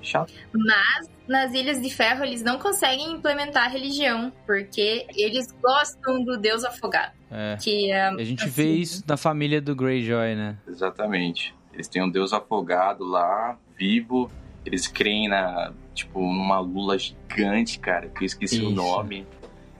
chatos. 0.09 0.35
Mas 0.53 1.09
nas 1.27 1.53
Ilhas 1.53 1.81
de 1.81 1.89
Ferro 1.89 2.23
eles 2.23 2.41
não 2.41 2.59
conseguem 2.59 3.13
implementar 3.13 3.65
a 3.65 3.69
religião, 3.69 4.31
porque 4.45 5.05
eles 5.15 5.51
gostam 5.61 6.23
do 6.23 6.37
deus 6.37 6.63
afogado. 6.63 7.13
É. 7.29 7.57
Que 7.61 7.91
é, 7.91 8.07
A 8.07 8.23
gente 8.23 8.43
assim, 8.43 8.51
vê 8.51 8.71
isso 8.73 9.03
na 9.07 9.15
família 9.17 9.61
do 9.61 9.75
Greyjoy, 9.75 10.35
né? 10.35 10.57
Exatamente. 10.67 11.55
Eles 11.73 11.87
têm 11.87 12.03
um 12.03 12.09
deus 12.09 12.33
afogado 12.33 13.05
lá, 13.05 13.57
vivo. 13.77 14.29
Eles 14.65 14.87
creem 14.87 15.29
na, 15.29 15.71
tipo, 15.93 16.19
numa 16.19 16.59
lula 16.59 16.97
gigante, 16.97 17.79
cara, 17.79 18.09
que 18.09 18.23
eu 18.23 18.25
esqueci 18.25 18.59
o 18.59 18.67
Isso. 18.67 18.71
nome. 18.75 19.25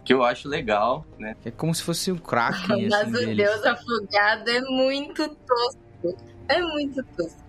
Que 0.03 0.13
eu 0.13 0.23
acho 0.23 0.47
legal, 0.47 1.05
né? 1.19 1.35
É 1.45 1.51
como 1.51 1.75
se 1.75 1.83
fosse 1.83 2.11
um 2.11 2.17
Kraken, 2.17 2.87
Mas 2.89 3.01
assim, 3.01 3.11
o 3.11 3.13
deles. 3.19 3.37
deus 3.37 3.65
afogado 3.65 4.49
é 4.49 4.61
muito 4.61 5.27
tosco. 5.27 6.17
É 6.47 6.61
muito 6.61 7.03
tosco. 7.15 7.40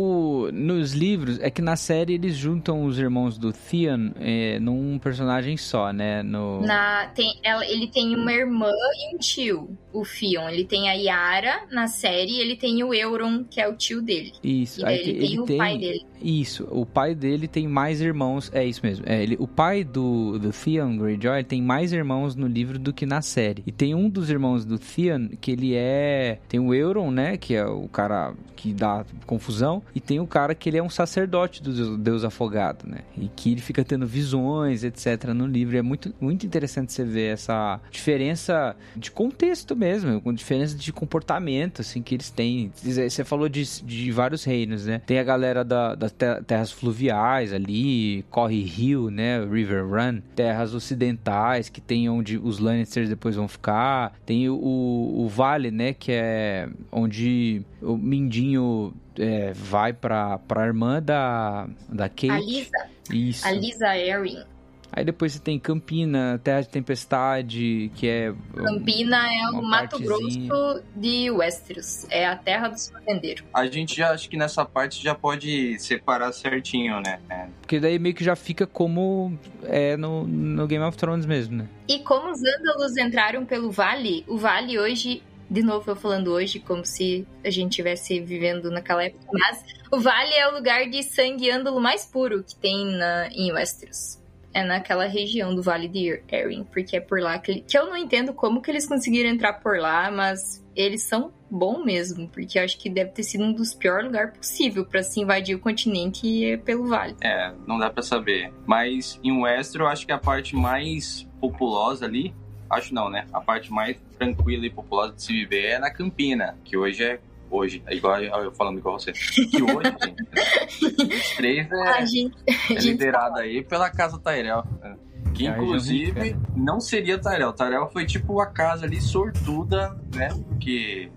O, 0.00 0.48
nos 0.52 0.92
livros, 0.92 1.40
é 1.40 1.50
que 1.50 1.60
na 1.60 1.74
série 1.74 2.14
eles 2.14 2.36
juntam 2.36 2.84
os 2.84 3.00
irmãos 3.00 3.36
do 3.36 3.52
Theon 3.52 4.12
é, 4.20 4.60
num 4.60 4.96
personagem 4.96 5.56
só, 5.56 5.92
né? 5.92 6.22
No... 6.22 6.60
Na, 6.60 7.08
tem, 7.08 7.40
ela, 7.42 7.66
ele 7.66 7.88
tem 7.88 8.14
uma 8.14 8.32
irmã 8.32 8.70
e 8.70 9.16
um 9.16 9.18
tio, 9.18 9.76
o 9.92 10.04
Fion. 10.04 10.48
Ele 10.48 10.64
tem 10.64 10.88
a 10.88 10.92
Yara 10.92 11.66
na 11.72 11.88
série 11.88 12.30
e 12.30 12.40
ele 12.40 12.54
tem 12.54 12.80
o 12.84 12.94
Euron, 12.94 13.42
que 13.42 13.60
é 13.60 13.66
o 13.66 13.74
tio 13.74 14.00
dele. 14.00 14.32
Isso, 14.40 14.82
daí 14.82 15.00
aí 15.00 15.08
ele 15.08 15.26
tem 15.26 15.40
o 15.40 15.46
pai 15.56 15.78
dele. 15.78 16.06
Isso, 16.22 16.68
o 16.70 16.86
pai 16.86 17.14
dele 17.14 17.48
tem 17.48 17.66
mais 17.66 18.00
irmãos, 18.00 18.50
é 18.54 18.64
isso 18.64 18.80
mesmo. 18.84 19.04
É, 19.08 19.20
ele, 19.20 19.36
o 19.40 19.48
pai 19.48 19.82
do, 19.82 20.38
do 20.38 20.52
Theon 20.52 20.96
Greyjoy 20.96 21.42
tem 21.42 21.60
mais 21.60 21.92
irmãos 21.92 22.36
no 22.36 22.46
livro 22.46 22.78
do 22.78 22.92
que 22.92 23.04
na 23.04 23.20
série. 23.20 23.64
E 23.66 23.72
tem 23.72 23.94
um 23.94 24.08
dos 24.08 24.30
irmãos 24.30 24.64
do 24.64 24.78
Theon 24.78 25.28
que 25.40 25.50
ele 25.50 25.74
é. 25.74 26.38
Tem 26.48 26.60
o 26.60 26.72
Euron, 26.72 27.10
né? 27.10 27.36
Que 27.36 27.54
é 27.54 27.66
o 27.66 27.88
cara 27.88 28.34
que 28.56 28.72
dá 28.72 29.04
confusão. 29.26 29.82
E 29.94 30.00
tem 30.00 30.20
o 30.20 30.26
cara 30.26 30.54
que 30.54 30.68
ele 30.68 30.78
é 30.78 30.82
um 30.82 30.90
sacerdote 30.90 31.62
do 31.62 31.72
Deus, 31.72 31.98
Deus 31.98 32.24
afogado, 32.24 32.86
né? 32.88 32.98
E 33.16 33.28
que 33.28 33.52
ele 33.52 33.60
fica 33.60 33.84
tendo 33.84 34.06
visões, 34.06 34.84
etc. 34.84 35.24
no 35.34 35.46
livro. 35.46 35.76
É 35.76 35.82
muito, 35.82 36.14
muito 36.20 36.46
interessante 36.46 36.92
você 36.92 37.04
ver 37.04 37.32
essa 37.32 37.80
diferença 37.90 38.76
de 38.96 39.10
contexto 39.10 39.74
mesmo, 39.76 40.20
com 40.20 40.32
diferença 40.32 40.76
de 40.76 40.92
comportamento, 40.92 41.80
assim, 41.80 42.02
que 42.02 42.14
eles 42.14 42.30
têm. 42.30 42.70
Você 42.76 43.24
falou 43.24 43.48
de, 43.48 43.64
de 43.84 44.10
vários 44.10 44.44
reinos, 44.44 44.86
né? 44.86 45.00
Tem 45.06 45.18
a 45.18 45.24
galera 45.24 45.64
da, 45.64 45.94
das 45.94 46.12
te- 46.12 46.42
terras 46.46 46.70
fluviais 46.72 47.52
ali, 47.52 48.24
corre 48.30 48.62
rio, 48.62 49.10
né? 49.10 49.44
River 49.44 49.86
Run. 49.86 50.20
Terras 50.34 50.74
ocidentais, 50.74 51.68
que 51.68 51.80
tem 51.80 52.08
onde 52.08 52.38
os 52.38 52.58
Lannisters 52.58 53.08
depois 53.08 53.36
vão 53.36 53.48
ficar. 53.48 54.12
Tem 54.26 54.48
o, 54.48 54.54
o 54.56 55.28
vale, 55.28 55.70
né? 55.70 55.92
Que 55.92 56.12
é 56.12 56.68
onde 56.90 57.62
o 57.80 57.96
Mindinho 57.96 58.92
é, 59.18 59.52
vai 59.68 59.92
pra, 59.92 60.38
pra 60.38 60.66
irmã 60.66 61.02
da, 61.02 61.68
da 61.88 62.08
Kate. 62.08 62.30
A 62.30 62.38
Lisa, 62.38 62.88
Isso. 63.12 63.46
a 63.46 63.52
Lisa 63.52 63.96
Erin. 63.96 64.42
Aí 64.90 65.04
depois 65.04 65.32
você 65.32 65.38
tem 65.38 65.58
Campina, 65.58 66.40
Terra 66.42 66.62
de 66.62 66.68
Tempestade, 66.70 67.92
que 67.94 68.08
é... 68.08 68.32
Campina 68.54 69.18
é 69.30 69.50
o 69.50 69.62
Mato 69.62 69.98
partezinha. 70.00 70.48
Grosso 70.48 70.82
de 70.96 71.30
Westeros. 71.30 72.06
É 72.08 72.26
a 72.26 72.34
terra 72.34 72.68
dos 72.68 72.88
fazendeiros. 72.88 73.44
A 73.52 73.66
gente 73.66 73.94
já 73.94 74.12
acho 74.12 74.30
que 74.30 74.36
nessa 74.36 74.64
parte 74.64 75.02
já 75.02 75.14
pode 75.14 75.78
separar 75.78 76.32
certinho, 76.32 77.00
né? 77.00 77.20
É, 77.28 77.48
Porque 77.60 77.78
daí 77.78 77.98
meio 77.98 78.14
que 78.14 78.24
já 78.24 78.34
fica 78.34 78.66
como 78.66 79.38
é 79.64 79.94
no, 79.96 80.26
no 80.26 80.66
Game 80.66 80.84
of 80.84 80.96
Thrones 80.96 81.26
mesmo, 81.26 81.58
né? 81.58 81.68
E 81.86 81.98
como 81.98 82.30
os 82.30 82.40
ândalos 82.42 82.96
entraram 82.96 83.44
pelo 83.44 83.70
vale, 83.70 84.24
o 84.26 84.38
vale 84.38 84.78
hoje, 84.78 85.22
de 85.50 85.62
novo 85.62 85.90
eu 85.90 85.96
falando 85.96 86.32
hoje, 86.32 86.60
como 86.60 86.84
se 86.84 87.26
a 87.44 87.50
gente 87.50 87.72
estivesse 87.72 88.20
vivendo 88.20 88.70
naquela 88.70 89.04
época, 89.04 89.26
mas 89.32 89.64
o 89.90 90.00
vale 90.00 90.34
é 90.34 90.48
o 90.48 90.54
lugar 90.54 90.88
de 90.88 91.02
sangue 91.02 91.50
ândalo 91.50 91.80
mais 91.80 92.04
puro 92.04 92.44
que 92.44 92.54
tem 92.56 92.86
na, 92.96 93.28
em 93.28 93.52
Westeros. 93.52 94.18
É 94.52 94.64
naquela 94.64 95.06
região 95.06 95.54
do 95.54 95.62
Vale 95.62 95.88
de 95.88 96.22
Erin, 96.30 96.64
porque 96.64 96.96
é 96.96 97.00
por 97.00 97.20
lá 97.20 97.38
que, 97.38 97.60
que 97.60 97.78
eu 97.78 97.86
não 97.86 97.96
entendo 97.96 98.32
como 98.32 98.62
que 98.62 98.70
eles 98.70 98.86
conseguiram 98.86 99.28
entrar 99.28 99.54
por 99.54 99.78
lá, 99.78 100.10
mas 100.10 100.64
eles 100.74 101.02
são 101.02 101.32
bom 101.50 101.84
mesmo, 101.84 102.28
porque 102.28 102.58
acho 102.58 102.78
que 102.78 102.88
deve 102.88 103.10
ter 103.10 103.22
sido 103.22 103.44
um 103.44 103.52
dos 103.52 103.74
piores 103.74 104.06
lugares 104.06 104.36
possível 104.36 104.86
para 104.86 105.02
se 105.02 105.20
invadir 105.20 105.54
o 105.54 105.58
continente 105.58 106.44
é 106.44 106.56
pelo 106.56 106.86
vale. 106.86 107.14
É, 107.20 107.52
não 107.66 107.78
dá 107.78 107.90
pra 107.90 108.02
saber. 108.02 108.52
Mas 108.66 109.20
em 109.22 109.42
Westeros, 109.42 109.84
eu 109.84 109.86
acho 109.86 110.06
que 110.06 110.12
a 110.12 110.18
parte 110.18 110.56
mais 110.56 111.28
populosa 111.40 112.06
ali, 112.06 112.34
acho 112.70 112.94
não, 112.94 113.08
né? 113.08 113.26
A 113.32 113.40
parte 113.40 113.70
mais 113.70 113.96
tranquila 114.18 114.66
e 114.66 114.70
populosa 114.70 115.14
de 115.14 115.22
se 115.22 115.32
viver 115.32 115.66
é 115.66 115.78
na 115.78 115.90
Campina, 115.90 116.56
que 116.64 116.76
hoje 116.76 117.02
é 117.04 117.20
hoje, 117.50 117.82
é 117.86 117.94
igual 117.94 118.20
eu 118.22 118.52
falando 118.52 118.78
igual 118.78 118.98
você. 118.98 119.12
Que 119.12 119.62
hoje, 119.62 119.96
gente, 120.02 121.14
os 121.14 121.30
três 121.36 121.72
A 121.72 122.00
é, 122.00 122.06
gente, 122.06 122.36
é 122.46 122.52
a 122.52 122.54
gente 122.54 122.90
liderado 122.90 123.38
aí 123.38 123.62
pela 123.62 123.90
casa 123.90 124.18
Tyrell. 124.18 124.64
né? 124.80 124.96
Que 125.34 125.46
É 125.46 125.50
a 125.50 125.52
inclusive 125.52 126.36
não 126.56 126.80
seria 126.80 127.18
Tyrell. 127.18 127.52
Tyrell 127.52 127.88
foi 127.88 128.04
tipo 128.06 128.40
a 128.40 128.46
casa 128.46 128.84
ali 128.86 129.00
sortuda, 129.00 129.96
né? 130.14 130.28
Porque 130.48 131.10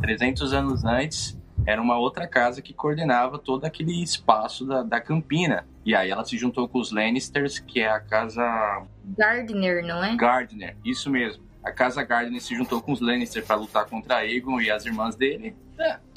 300 0.00 0.52
anos 0.52 0.84
antes 0.84 1.39
era 1.66 1.80
uma 1.80 1.98
outra 1.98 2.26
casa 2.26 2.62
que 2.62 2.72
coordenava 2.72 3.38
todo 3.38 3.64
aquele 3.64 4.02
espaço 4.02 4.64
da, 4.64 4.82
da 4.82 5.00
Campina. 5.00 5.66
E 5.84 5.94
aí 5.94 6.10
ela 6.10 6.24
se 6.24 6.36
juntou 6.36 6.68
com 6.68 6.78
os 6.78 6.92
Lannisters, 6.92 7.58
que 7.58 7.80
é 7.80 7.90
a 7.90 8.00
casa 8.00 8.42
Gardner, 9.16 9.84
não 9.84 10.02
é? 10.02 10.16
Gardner, 10.16 10.76
isso 10.84 11.10
mesmo. 11.10 11.50
A 11.62 11.70
casa 11.70 12.02
Gardner 12.02 12.40
se 12.40 12.54
juntou 12.54 12.80
com 12.80 12.92
os 12.92 13.00
Lannister 13.00 13.44
para 13.44 13.56
lutar 13.56 13.84
contra 13.84 14.16
Aegon 14.16 14.60
e 14.60 14.70
as 14.70 14.86
irmãs 14.86 15.14
dele. 15.14 15.54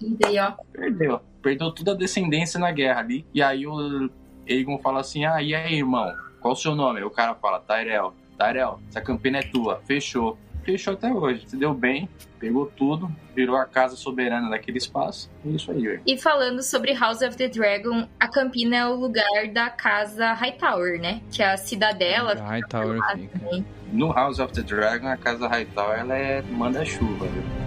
E 0.02 0.16
daí, 0.18 0.40
ó, 0.40 0.54
Perdeu. 0.72 1.22
Perdeu 1.42 1.72
toda 1.72 1.92
a 1.92 1.96
descendência 1.96 2.60
na 2.60 2.72
guerra 2.72 3.02
ali. 3.02 3.26
E 3.34 3.42
aí 3.42 3.68
o 3.68 4.10
Aegon 4.50 4.78
fala 4.80 5.02
assim: 5.02 5.26
Ah, 5.26 5.42
e 5.42 5.54
aí, 5.54 5.76
irmão? 5.76 6.14
Qual 6.40 6.54
o 6.54 6.58
seu 6.58 6.76
nome? 6.76 7.00
Aí 7.00 7.06
o 7.06 7.10
cara 7.10 7.36
fala: 7.36 7.60
Tyrell. 7.60 8.14
Tyrell, 8.38 8.80
essa 8.90 9.02
campina 9.02 9.40
é 9.40 9.42
tua. 9.42 9.82
Fechou. 9.86 10.38
Fechou 10.64 10.94
até 10.94 11.12
hoje. 11.12 11.44
Se 11.48 11.58
deu 11.58 11.74
bem, 11.74 12.10
pegou 12.40 12.66
tudo, 12.66 13.12
virou 13.36 13.56
a 13.56 13.66
casa 13.66 13.96
soberana 13.96 14.50
daquele 14.50 14.78
espaço. 14.78 15.30
É 15.46 15.50
isso 15.50 15.72
aí, 15.72 15.82
velho. 15.82 16.02
E 16.06 16.18
falando 16.18 16.62
sobre 16.62 16.94
House 16.94 17.22
of 17.22 17.36
the 17.36 17.48
Dragon, 17.48 18.08
a 18.20 18.28
Campina 18.28 18.76
é 18.78 18.86
o 18.86 18.96
lugar 18.96 19.48
da 19.54 19.70
casa 19.70 20.34
Hightower, 20.34 21.00
né? 21.00 21.22
Que 21.32 21.44
é 21.44 21.52
a 21.52 21.58
cidadela. 21.58 22.34
A 22.34 22.50
Hightower 22.50 23.00
fica. 23.14 23.64
No 23.92 24.12
House 24.12 24.40
of 24.40 24.54
the 24.54 24.62
Dragon, 24.62 25.08
a 25.08 25.18
casa 25.18 25.48
Hightower 25.48 26.00
ela 26.00 26.16
é 26.16 26.42
manda-chuva, 26.42 27.28
viu? 27.28 27.63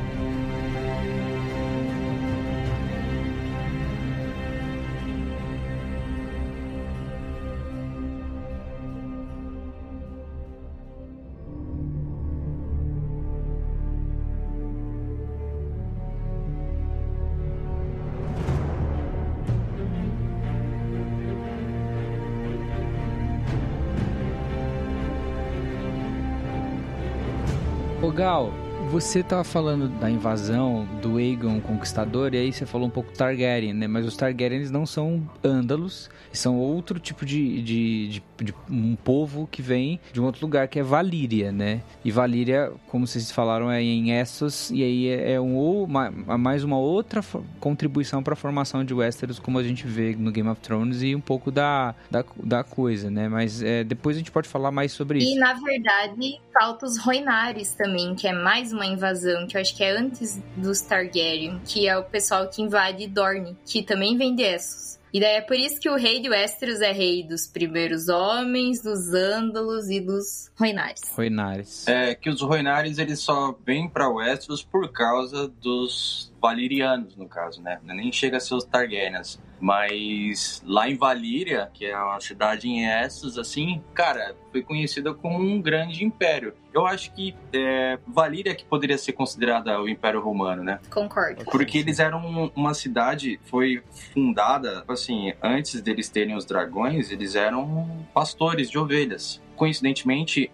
Ô 28.26 28.28
Gal, 28.28 28.65
você 29.04 29.22
tava 29.22 29.44
falando 29.44 29.88
da 30.00 30.10
invasão 30.10 30.86
do 31.02 31.18
Aegon 31.18 31.60
Conquistador 31.60 32.34
e 32.34 32.38
aí 32.38 32.52
você 32.52 32.64
falou 32.64 32.86
um 32.86 32.90
pouco 32.90 33.12
Targaryen, 33.12 33.74
né? 33.74 33.86
Mas 33.86 34.06
os 34.06 34.16
Targaryens 34.16 34.70
não 34.70 34.86
são 34.86 35.28
ândalos, 35.44 36.08
são 36.32 36.56
outro 36.56 36.98
tipo 36.98 37.24
de, 37.26 37.60
de, 37.62 38.08
de, 38.08 38.22
de 38.42 38.54
um 38.70 38.96
povo 38.96 39.46
que 39.50 39.60
vem 39.60 40.00
de 40.12 40.20
um 40.20 40.24
outro 40.24 40.40
lugar 40.46 40.68
que 40.68 40.78
é 40.78 40.82
Valíria, 40.82 41.52
né? 41.52 41.82
E 42.04 42.10
Valíria, 42.10 42.72
como 42.88 43.06
vocês 43.06 43.30
falaram, 43.30 43.70
é 43.70 43.82
em 43.82 44.12
Essos 44.12 44.70
e 44.70 44.82
aí 44.82 45.08
é, 45.08 45.32
é 45.32 45.40
um, 45.40 45.56
ou- 45.56 45.86
ma- 45.86 46.10
mais 46.10 46.64
uma 46.64 46.78
outra 46.78 47.22
contribuição 47.60 48.22
para 48.22 48.32
a 48.32 48.36
formação 48.36 48.84
de 48.84 48.94
Westeros, 48.94 49.38
como 49.38 49.58
a 49.58 49.62
gente 49.62 49.86
vê 49.86 50.14
no 50.16 50.30
Game 50.30 50.48
of 50.48 50.60
Thrones 50.60 51.02
e 51.02 51.14
um 51.14 51.20
pouco 51.20 51.50
da, 51.50 51.94
da, 52.10 52.24
da 52.42 52.64
coisa, 52.64 53.10
né? 53.10 53.28
Mas 53.28 53.62
é, 53.62 53.84
depois 53.84 54.16
a 54.16 54.20
gente 54.20 54.30
pode 54.30 54.48
falar 54.48 54.70
mais 54.70 54.92
sobre 54.92 55.18
isso. 55.18 55.34
E 55.34 55.38
na 55.38 55.52
verdade, 55.54 56.40
falta 56.52 56.86
os 56.86 56.96
Roinares 56.98 57.74
também, 57.74 58.14
que 58.14 58.26
é 58.26 58.32
mais 58.32 58.72
uma 58.72 58.85
invasão, 58.86 59.46
que 59.46 59.56
eu 59.56 59.60
acho 59.60 59.76
que 59.76 59.84
é 59.84 59.90
antes 59.90 60.40
dos 60.56 60.80
Targaryen, 60.80 61.60
que 61.64 61.88
é 61.88 61.96
o 61.96 62.04
pessoal 62.04 62.48
que 62.48 62.62
invade 62.62 63.06
Dorne, 63.06 63.56
que 63.64 63.82
também 63.82 64.16
vem 64.16 64.34
de 64.34 64.42
Essos. 64.42 64.96
E 65.12 65.20
daí 65.20 65.36
é 65.36 65.40
por 65.40 65.56
isso 65.56 65.80
que 65.80 65.88
o 65.88 65.96
rei 65.96 66.20
de 66.20 66.28
Westeros 66.28 66.82
é 66.82 66.92
rei 66.92 67.22
dos 67.22 67.46
primeiros 67.46 68.08
homens, 68.08 68.82
dos 68.82 69.14
ândalos 69.14 69.88
e 69.88 69.98
dos 69.98 70.50
Roinares. 70.58 71.00
Roinares. 71.14 71.88
É 71.88 72.14
que 72.14 72.28
os 72.28 72.42
Roinares 72.42 72.98
eles 72.98 73.20
só 73.20 73.56
vêm 73.64 73.88
pra 73.88 74.10
Westeros 74.10 74.62
por 74.62 74.92
causa 74.92 75.48
dos 75.48 76.30
Valirianos, 76.46 77.16
no 77.16 77.28
caso, 77.28 77.60
né? 77.60 77.80
Nem 77.82 78.12
chega 78.12 78.36
a 78.36 78.40
ser 78.40 78.54
os 78.54 78.62
Targaryens. 78.62 79.42
Mas 79.58 80.62
lá 80.64 80.88
em 80.88 80.96
Valíria, 80.96 81.68
que 81.74 81.86
é 81.86 81.98
uma 81.98 82.20
cidade 82.20 82.68
em 82.68 82.86
Essos, 82.86 83.36
assim, 83.36 83.82
cara, 83.94 84.36
foi 84.52 84.62
conhecida 84.62 85.12
como 85.12 85.40
um 85.40 85.60
grande 85.60 86.04
império. 86.04 86.54
Eu 86.72 86.86
acho 86.86 87.12
que 87.14 87.34
é, 87.52 87.98
Valíria 88.06 88.54
que 88.54 88.64
poderia 88.64 88.96
ser 88.96 89.12
considerada 89.12 89.80
o 89.80 89.88
Império 89.88 90.20
Romano, 90.20 90.62
né? 90.62 90.78
Concordo. 90.88 91.44
Porque 91.46 91.78
eles 91.78 91.98
eram 91.98 92.52
uma 92.54 92.74
cidade, 92.74 93.40
foi 93.46 93.82
fundada, 94.14 94.84
assim, 94.86 95.32
antes 95.42 95.80
deles 95.80 96.08
terem 96.08 96.36
os 96.36 96.44
dragões, 96.44 97.10
eles 97.10 97.34
eram 97.34 98.06
pastores 98.14 98.70
de 98.70 98.78
ovelhas. 98.78 99.42
Coincidentemente, 99.56 100.50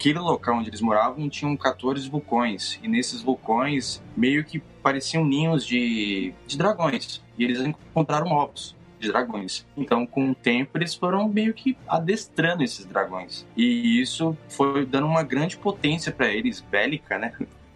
naquele 0.00 0.18
local 0.18 0.56
onde 0.56 0.70
eles 0.70 0.80
moravam, 0.80 1.28
tinham 1.28 1.54
14 1.54 2.08
vulcões. 2.08 2.80
E 2.82 2.88
nesses 2.88 3.20
vulcões, 3.20 4.02
meio 4.16 4.42
que 4.42 4.58
pareciam 4.82 5.26
ninhos 5.26 5.66
de, 5.66 6.32
de 6.46 6.56
dragões. 6.56 7.22
E 7.36 7.44
eles 7.44 7.60
encontraram 7.60 8.28
ovos 8.28 8.74
de 8.98 9.08
dragões. 9.08 9.66
Então, 9.76 10.06
com 10.06 10.30
o 10.30 10.34
tempo, 10.34 10.78
eles 10.78 10.94
foram 10.94 11.28
meio 11.28 11.52
que 11.52 11.76
adestrando 11.86 12.62
esses 12.62 12.86
dragões. 12.86 13.46
E 13.54 14.00
isso 14.00 14.36
foi 14.48 14.86
dando 14.86 15.06
uma 15.06 15.22
grande 15.22 15.58
potência 15.58 16.10
para 16.10 16.28
eles, 16.28 16.60
bélica, 16.62 17.18
né? 17.18 17.32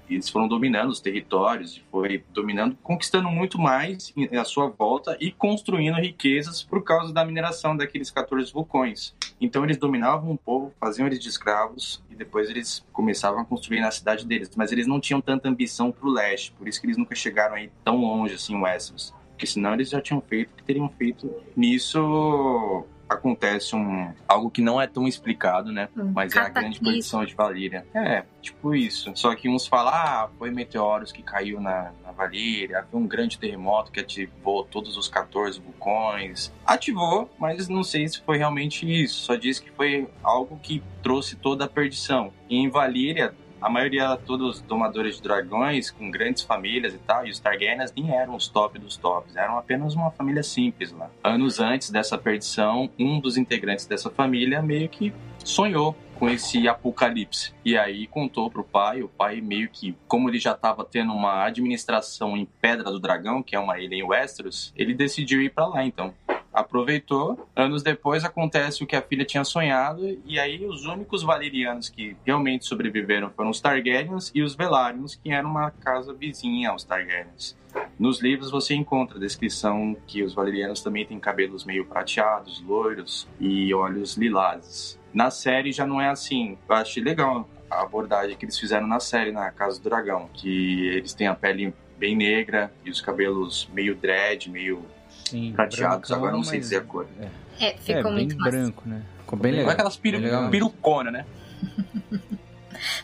Eles 0.08 0.28
foram 0.28 0.46
dominando 0.48 0.90
os 0.90 1.00
territórios, 1.00 1.82
foi 1.90 2.22
dominando, 2.32 2.76
conquistando 2.82 3.28
muito 3.28 3.58
mais 3.58 4.12
à 4.38 4.44
sua 4.44 4.68
volta 4.68 5.16
e 5.20 5.30
construindo 5.30 5.96
riquezas 5.96 6.62
por 6.62 6.82
causa 6.82 7.12
da 7.12 7.24
mineração 7.24 7.76
daqueles 7.76 8.10
14 8.10 8.52
vulcões. 8.52 9.14
Então 9.40 9.64
eles 9.64 9.76
dominavam 9.76 10.32
o 10.32 10.38
povo, 10.38 10.72
faziam 10.78 11.06
eles 11.06 11.18
de 11.18 11.28
escravos 11.28 12.02
e 12.10 12.14
depois 12.14 12.48
eles 12.48 12.84
começavam 12.92 13.40
a 13.40 13.44
construir 13.44 13.80
na 13.80 13.90
cidade 13.90 14.26
deles. 14.26 14.50
Mas 14.56 14.72
eles 14.72 14.86
não 14.86 15.00
tinham 15.00 15.20
tanta 15.20 15.48
ambição 15.48 15.90
para 15.90 16.06
o 16.06 16.12
leste, 16.12 16.52
por 16.52 16.68
isso 16.68 16.80
que 16.80 16.86
eles 16.86 16.96
nunca 16.96 17.14
chegaram 17.14 17.54
aí 17.54 17.70
tão 17.84 17.96
longe 17.96 18.34
assim, 18.34 18.56
Westeros. 18.60 19.14
Porque 19.30 19.46
senão 19.46 19.74
eles 19.74 19.90
já 19.90 20.00
tinham 20.00 20.20
feito 20.20 20.52
o 20.52 20.56
que 20.56 20.62
teriam 20.62 20.88
feito. 20.88 21.28
Nisso, 21.56 22.84
acontece 23.14 23.74
um 23.74 24.12
algo 24.28 24.50
que 24.50 24.62
não 24.62 24.80
é 24.80 24.86
tão 24.86 25.06
explicado, 25.08 25.72
né? 25.72 25.88
Um 25.96 26.12
Mas 26.12 26.34
é 26.34 26.38
a 26.38 26.42
grande 26.42 26.54
cataclismo. 26.54 26.84
perdição 26.84 27.24
de 27.24 27.34
Valíria. 27.34 27.86
É, 27.94 28.24
tipo 28.40 28.74
isso. 28.74 29.12
Só 29.14 29.34
que 29.34 29.48
uns 29.48 29.66
falam, 29.66 29.92
ah, 29.94 30.28
foi 30.38 30.50
meteoros 30.50 31.12
que 31.12 31.22
caiu 31.22 31.60
na, 31.60 31.92
na 32.04 32.12
Valíria, 32.12 32.86
foi 32.90 33.00
um 33.00 33.06
grande 33.06 33.38
terremoto 33.38 33.90
que 33.90 34.00
ativou 34.00 34.64
todos 34.64 34.96
os 34.96 35.08
14 35.08 35.60
vulcões. 35.60 36.52
Ativou, 36.66 37.30
mas 37.38 37.68
não 37.68 37.82
sei 37.82 38.08
se 38.08 38.20
foi 38.20 38.38
realmente 38.38 38.90
isso. 38.90 39.20
Só 39.20 39.34
diz 39.34 39.58
que 39.58 39.70
foi 39.70 40.08
algo 40.22 40.58
que 40.62 40.82
trouxe 41.02 41.36
toda 41.36 41.64
a 41.64 41.68
perdição. 41.68 42.32
E 42.48 42.56
em 42.56 42.68
Valíria, 42.68 43.34
a 43.64 43.70
maioria, 43.70 44.14
todos 44.26 44.56
os 44.56 44.60
domadores 44.60 45.16
de 45.16 45.22
dragões, 45.22 45.90
com 45.90 46.10
grandes 46.10 46.42
famílias 46.42 46.92
e 46.92 46.98
tal, 46.98 47.26
e 47.26 47.30
os 47.30 47.40
Targaryens 47.40 47.90
nem 47.96 48.14
eram 48.14 48.36
os 48.36 48.46
top 48.46 48.78
dos 48.78 48.98
tops, 48.98 49.34
eram 49.36 49.56
apenas 49.56 49.94
uma 49.94 50.10
família 50.10 50.42
simples 50.42 50.92
lá. 50.92 51.10
Anos 51.24 51.60
antes 51.60 51.88
dessa 51.88 52.18
perdição, 52.18 52.90
um 52.98 53.18
dos 53.18 53.38
integrantes 53.38 53.86
dessa 53.86 54.10
família 54.10 54.60
meio 54.60 54.86
que 54.90 55.14
sonhou 55.42 55.96
com 56.18 56.28
esse 56.28 56.68
apocalipse. 56.68 57.52
E 57.64 57.76
aí 57.76 58.06
contou 58.06 58.50
pro 58.50 58.64
pai, 58.64 59.02
o 59.02 59.08
pai 59.08 59.40
meio 59.40 59.68
que, 59.68 59.96
como 60.06 60.28
ele 60.28 60.38
já 60.38 60.52
estava 60.52 60.84
tendo 60.84 61.12
uma 61.12 61.44
administração 61.44 62.36
em 62.36 62.46
Pedra 62.60 62.90
do 62.90 63.00
Dragão, 63.00 63.42
que 63.42 63.56
é 63.56 63.58
uma 63.58 63.78
ilha 63.78 63.94
em 63.94 64.02
Westeros, 64.02 64.72
ele 64.76 64.94
decidiu 64.94 65.42
ir 65.42 65.50
para 65.50 65.66
lá 65.66 65.84
então 65.84 66.14
aproveitou. 66.54 67.48
Anos 67.54 67.82
depois 67.82 68.24
acontece 68.24 68.84
o 68.84 68.86
que 68.86 68.94
a 68.94 69.02
filha 69.02 69.24
tinha 69.24 69.44
sonhado, 69.44 70.18
e 70.24 70.38
aí 70.38 70.64
os 70.64 70.86
únicos 70.86 71.22
valerianos 71.22 71.88
que 71.88 72.16
realmente 72.24 72.64
sobreviveram 72.64 73.30
foram 73.30 73.50
os 73.50 73.60
Targaryens 73.60 74.30
e 74.34 74.42
os 74.42 74.54
Velaryon, 74.54 75.04
que 75.22 75.32
eram 75.32 75.50
uma 75.50 75.70
casa 75.72 76.14
vizinha 76.14 76.70
aos 76.70 76.84
Targaryens. 76.84 77.56
Nos 77.98 78.22
livros 78.22 78.50
você 78.50 78.74
encontra 78.74 79.16
a 79.16 79.20
descrição 79.20 79.96
que 80.06 80.22
os 80.22 80.32
valerianos 80.32 80.80
também 80.80 81.04
têm 81.04 81.18
cabelos 81.18 81.64
meio 81.64 81.84
prateados, 81.84 82.62
loiros 82.62 83.28
e 83.40 83.74
olhos 83.74 84.16
lilazes. 84.16 84.98
Na 85.12 85.30
série 85.30 85.72
já 85.72 85.86
não 85.86 86.00
é 86.00 86.08
assim. 86.08 86.56
Eu 86.68 86.76
achei 86.76 87.02
legal 87.02 87.48
a 87.70 87.82
abordagem 87.82 88.36
que 88.36 88.44
eles 88.44 88.58
fizeram 88.58 88.86
na 88.86 89.00
série, 89.00 89.32
na 89.32 89.50
Casa 89.50 89.80
do 89.80 89.88
Dragão, 89.88 90.28
que 90.32 90.86
eles 90.88 91.14
têm 91.14 91.26
a 91.26 91.34
pele 91.34 91.74
bem 91.98 92.16
negra 92.16 92.72
e 92.84 92.90
os 92.90 93.00
cabelos 93.00 93.68
meio 93.72 93.94
dread, 93.94 94.50
meio 94.50 94.84
Sim, 95.28 95.52
prateados, 95.52 96.08
brancão, 96.08 96.16
agora 96.16 96.32
não 96.32 96.42
sei 96.44 96.58
mas- 96.58 96.68
dizer 96.68 96.76
a 96.78 96.80
cor. 96.82 97.06
É, 97.20 97.64
É, 97.64 97.74
é 97.74 97.76
ficou 97.78 98.04
bem 98.04 98.12
muito 98.12 98.36
massa. 98.36 98.50
branco, 98.50 98.82
né? 98.88 99.02
Ficou 99.20 99.38
bem 99.38 99.52
Não 99.52 99.58
legal. 99.58 99.70
é 99.70 99.74
aquelas 99.74 99.96
peru 99.96 100.16
Bem 100.18 100.26
legal. 100.26 100.50
perucona, 100.50 101.10
né? 101.10 101.26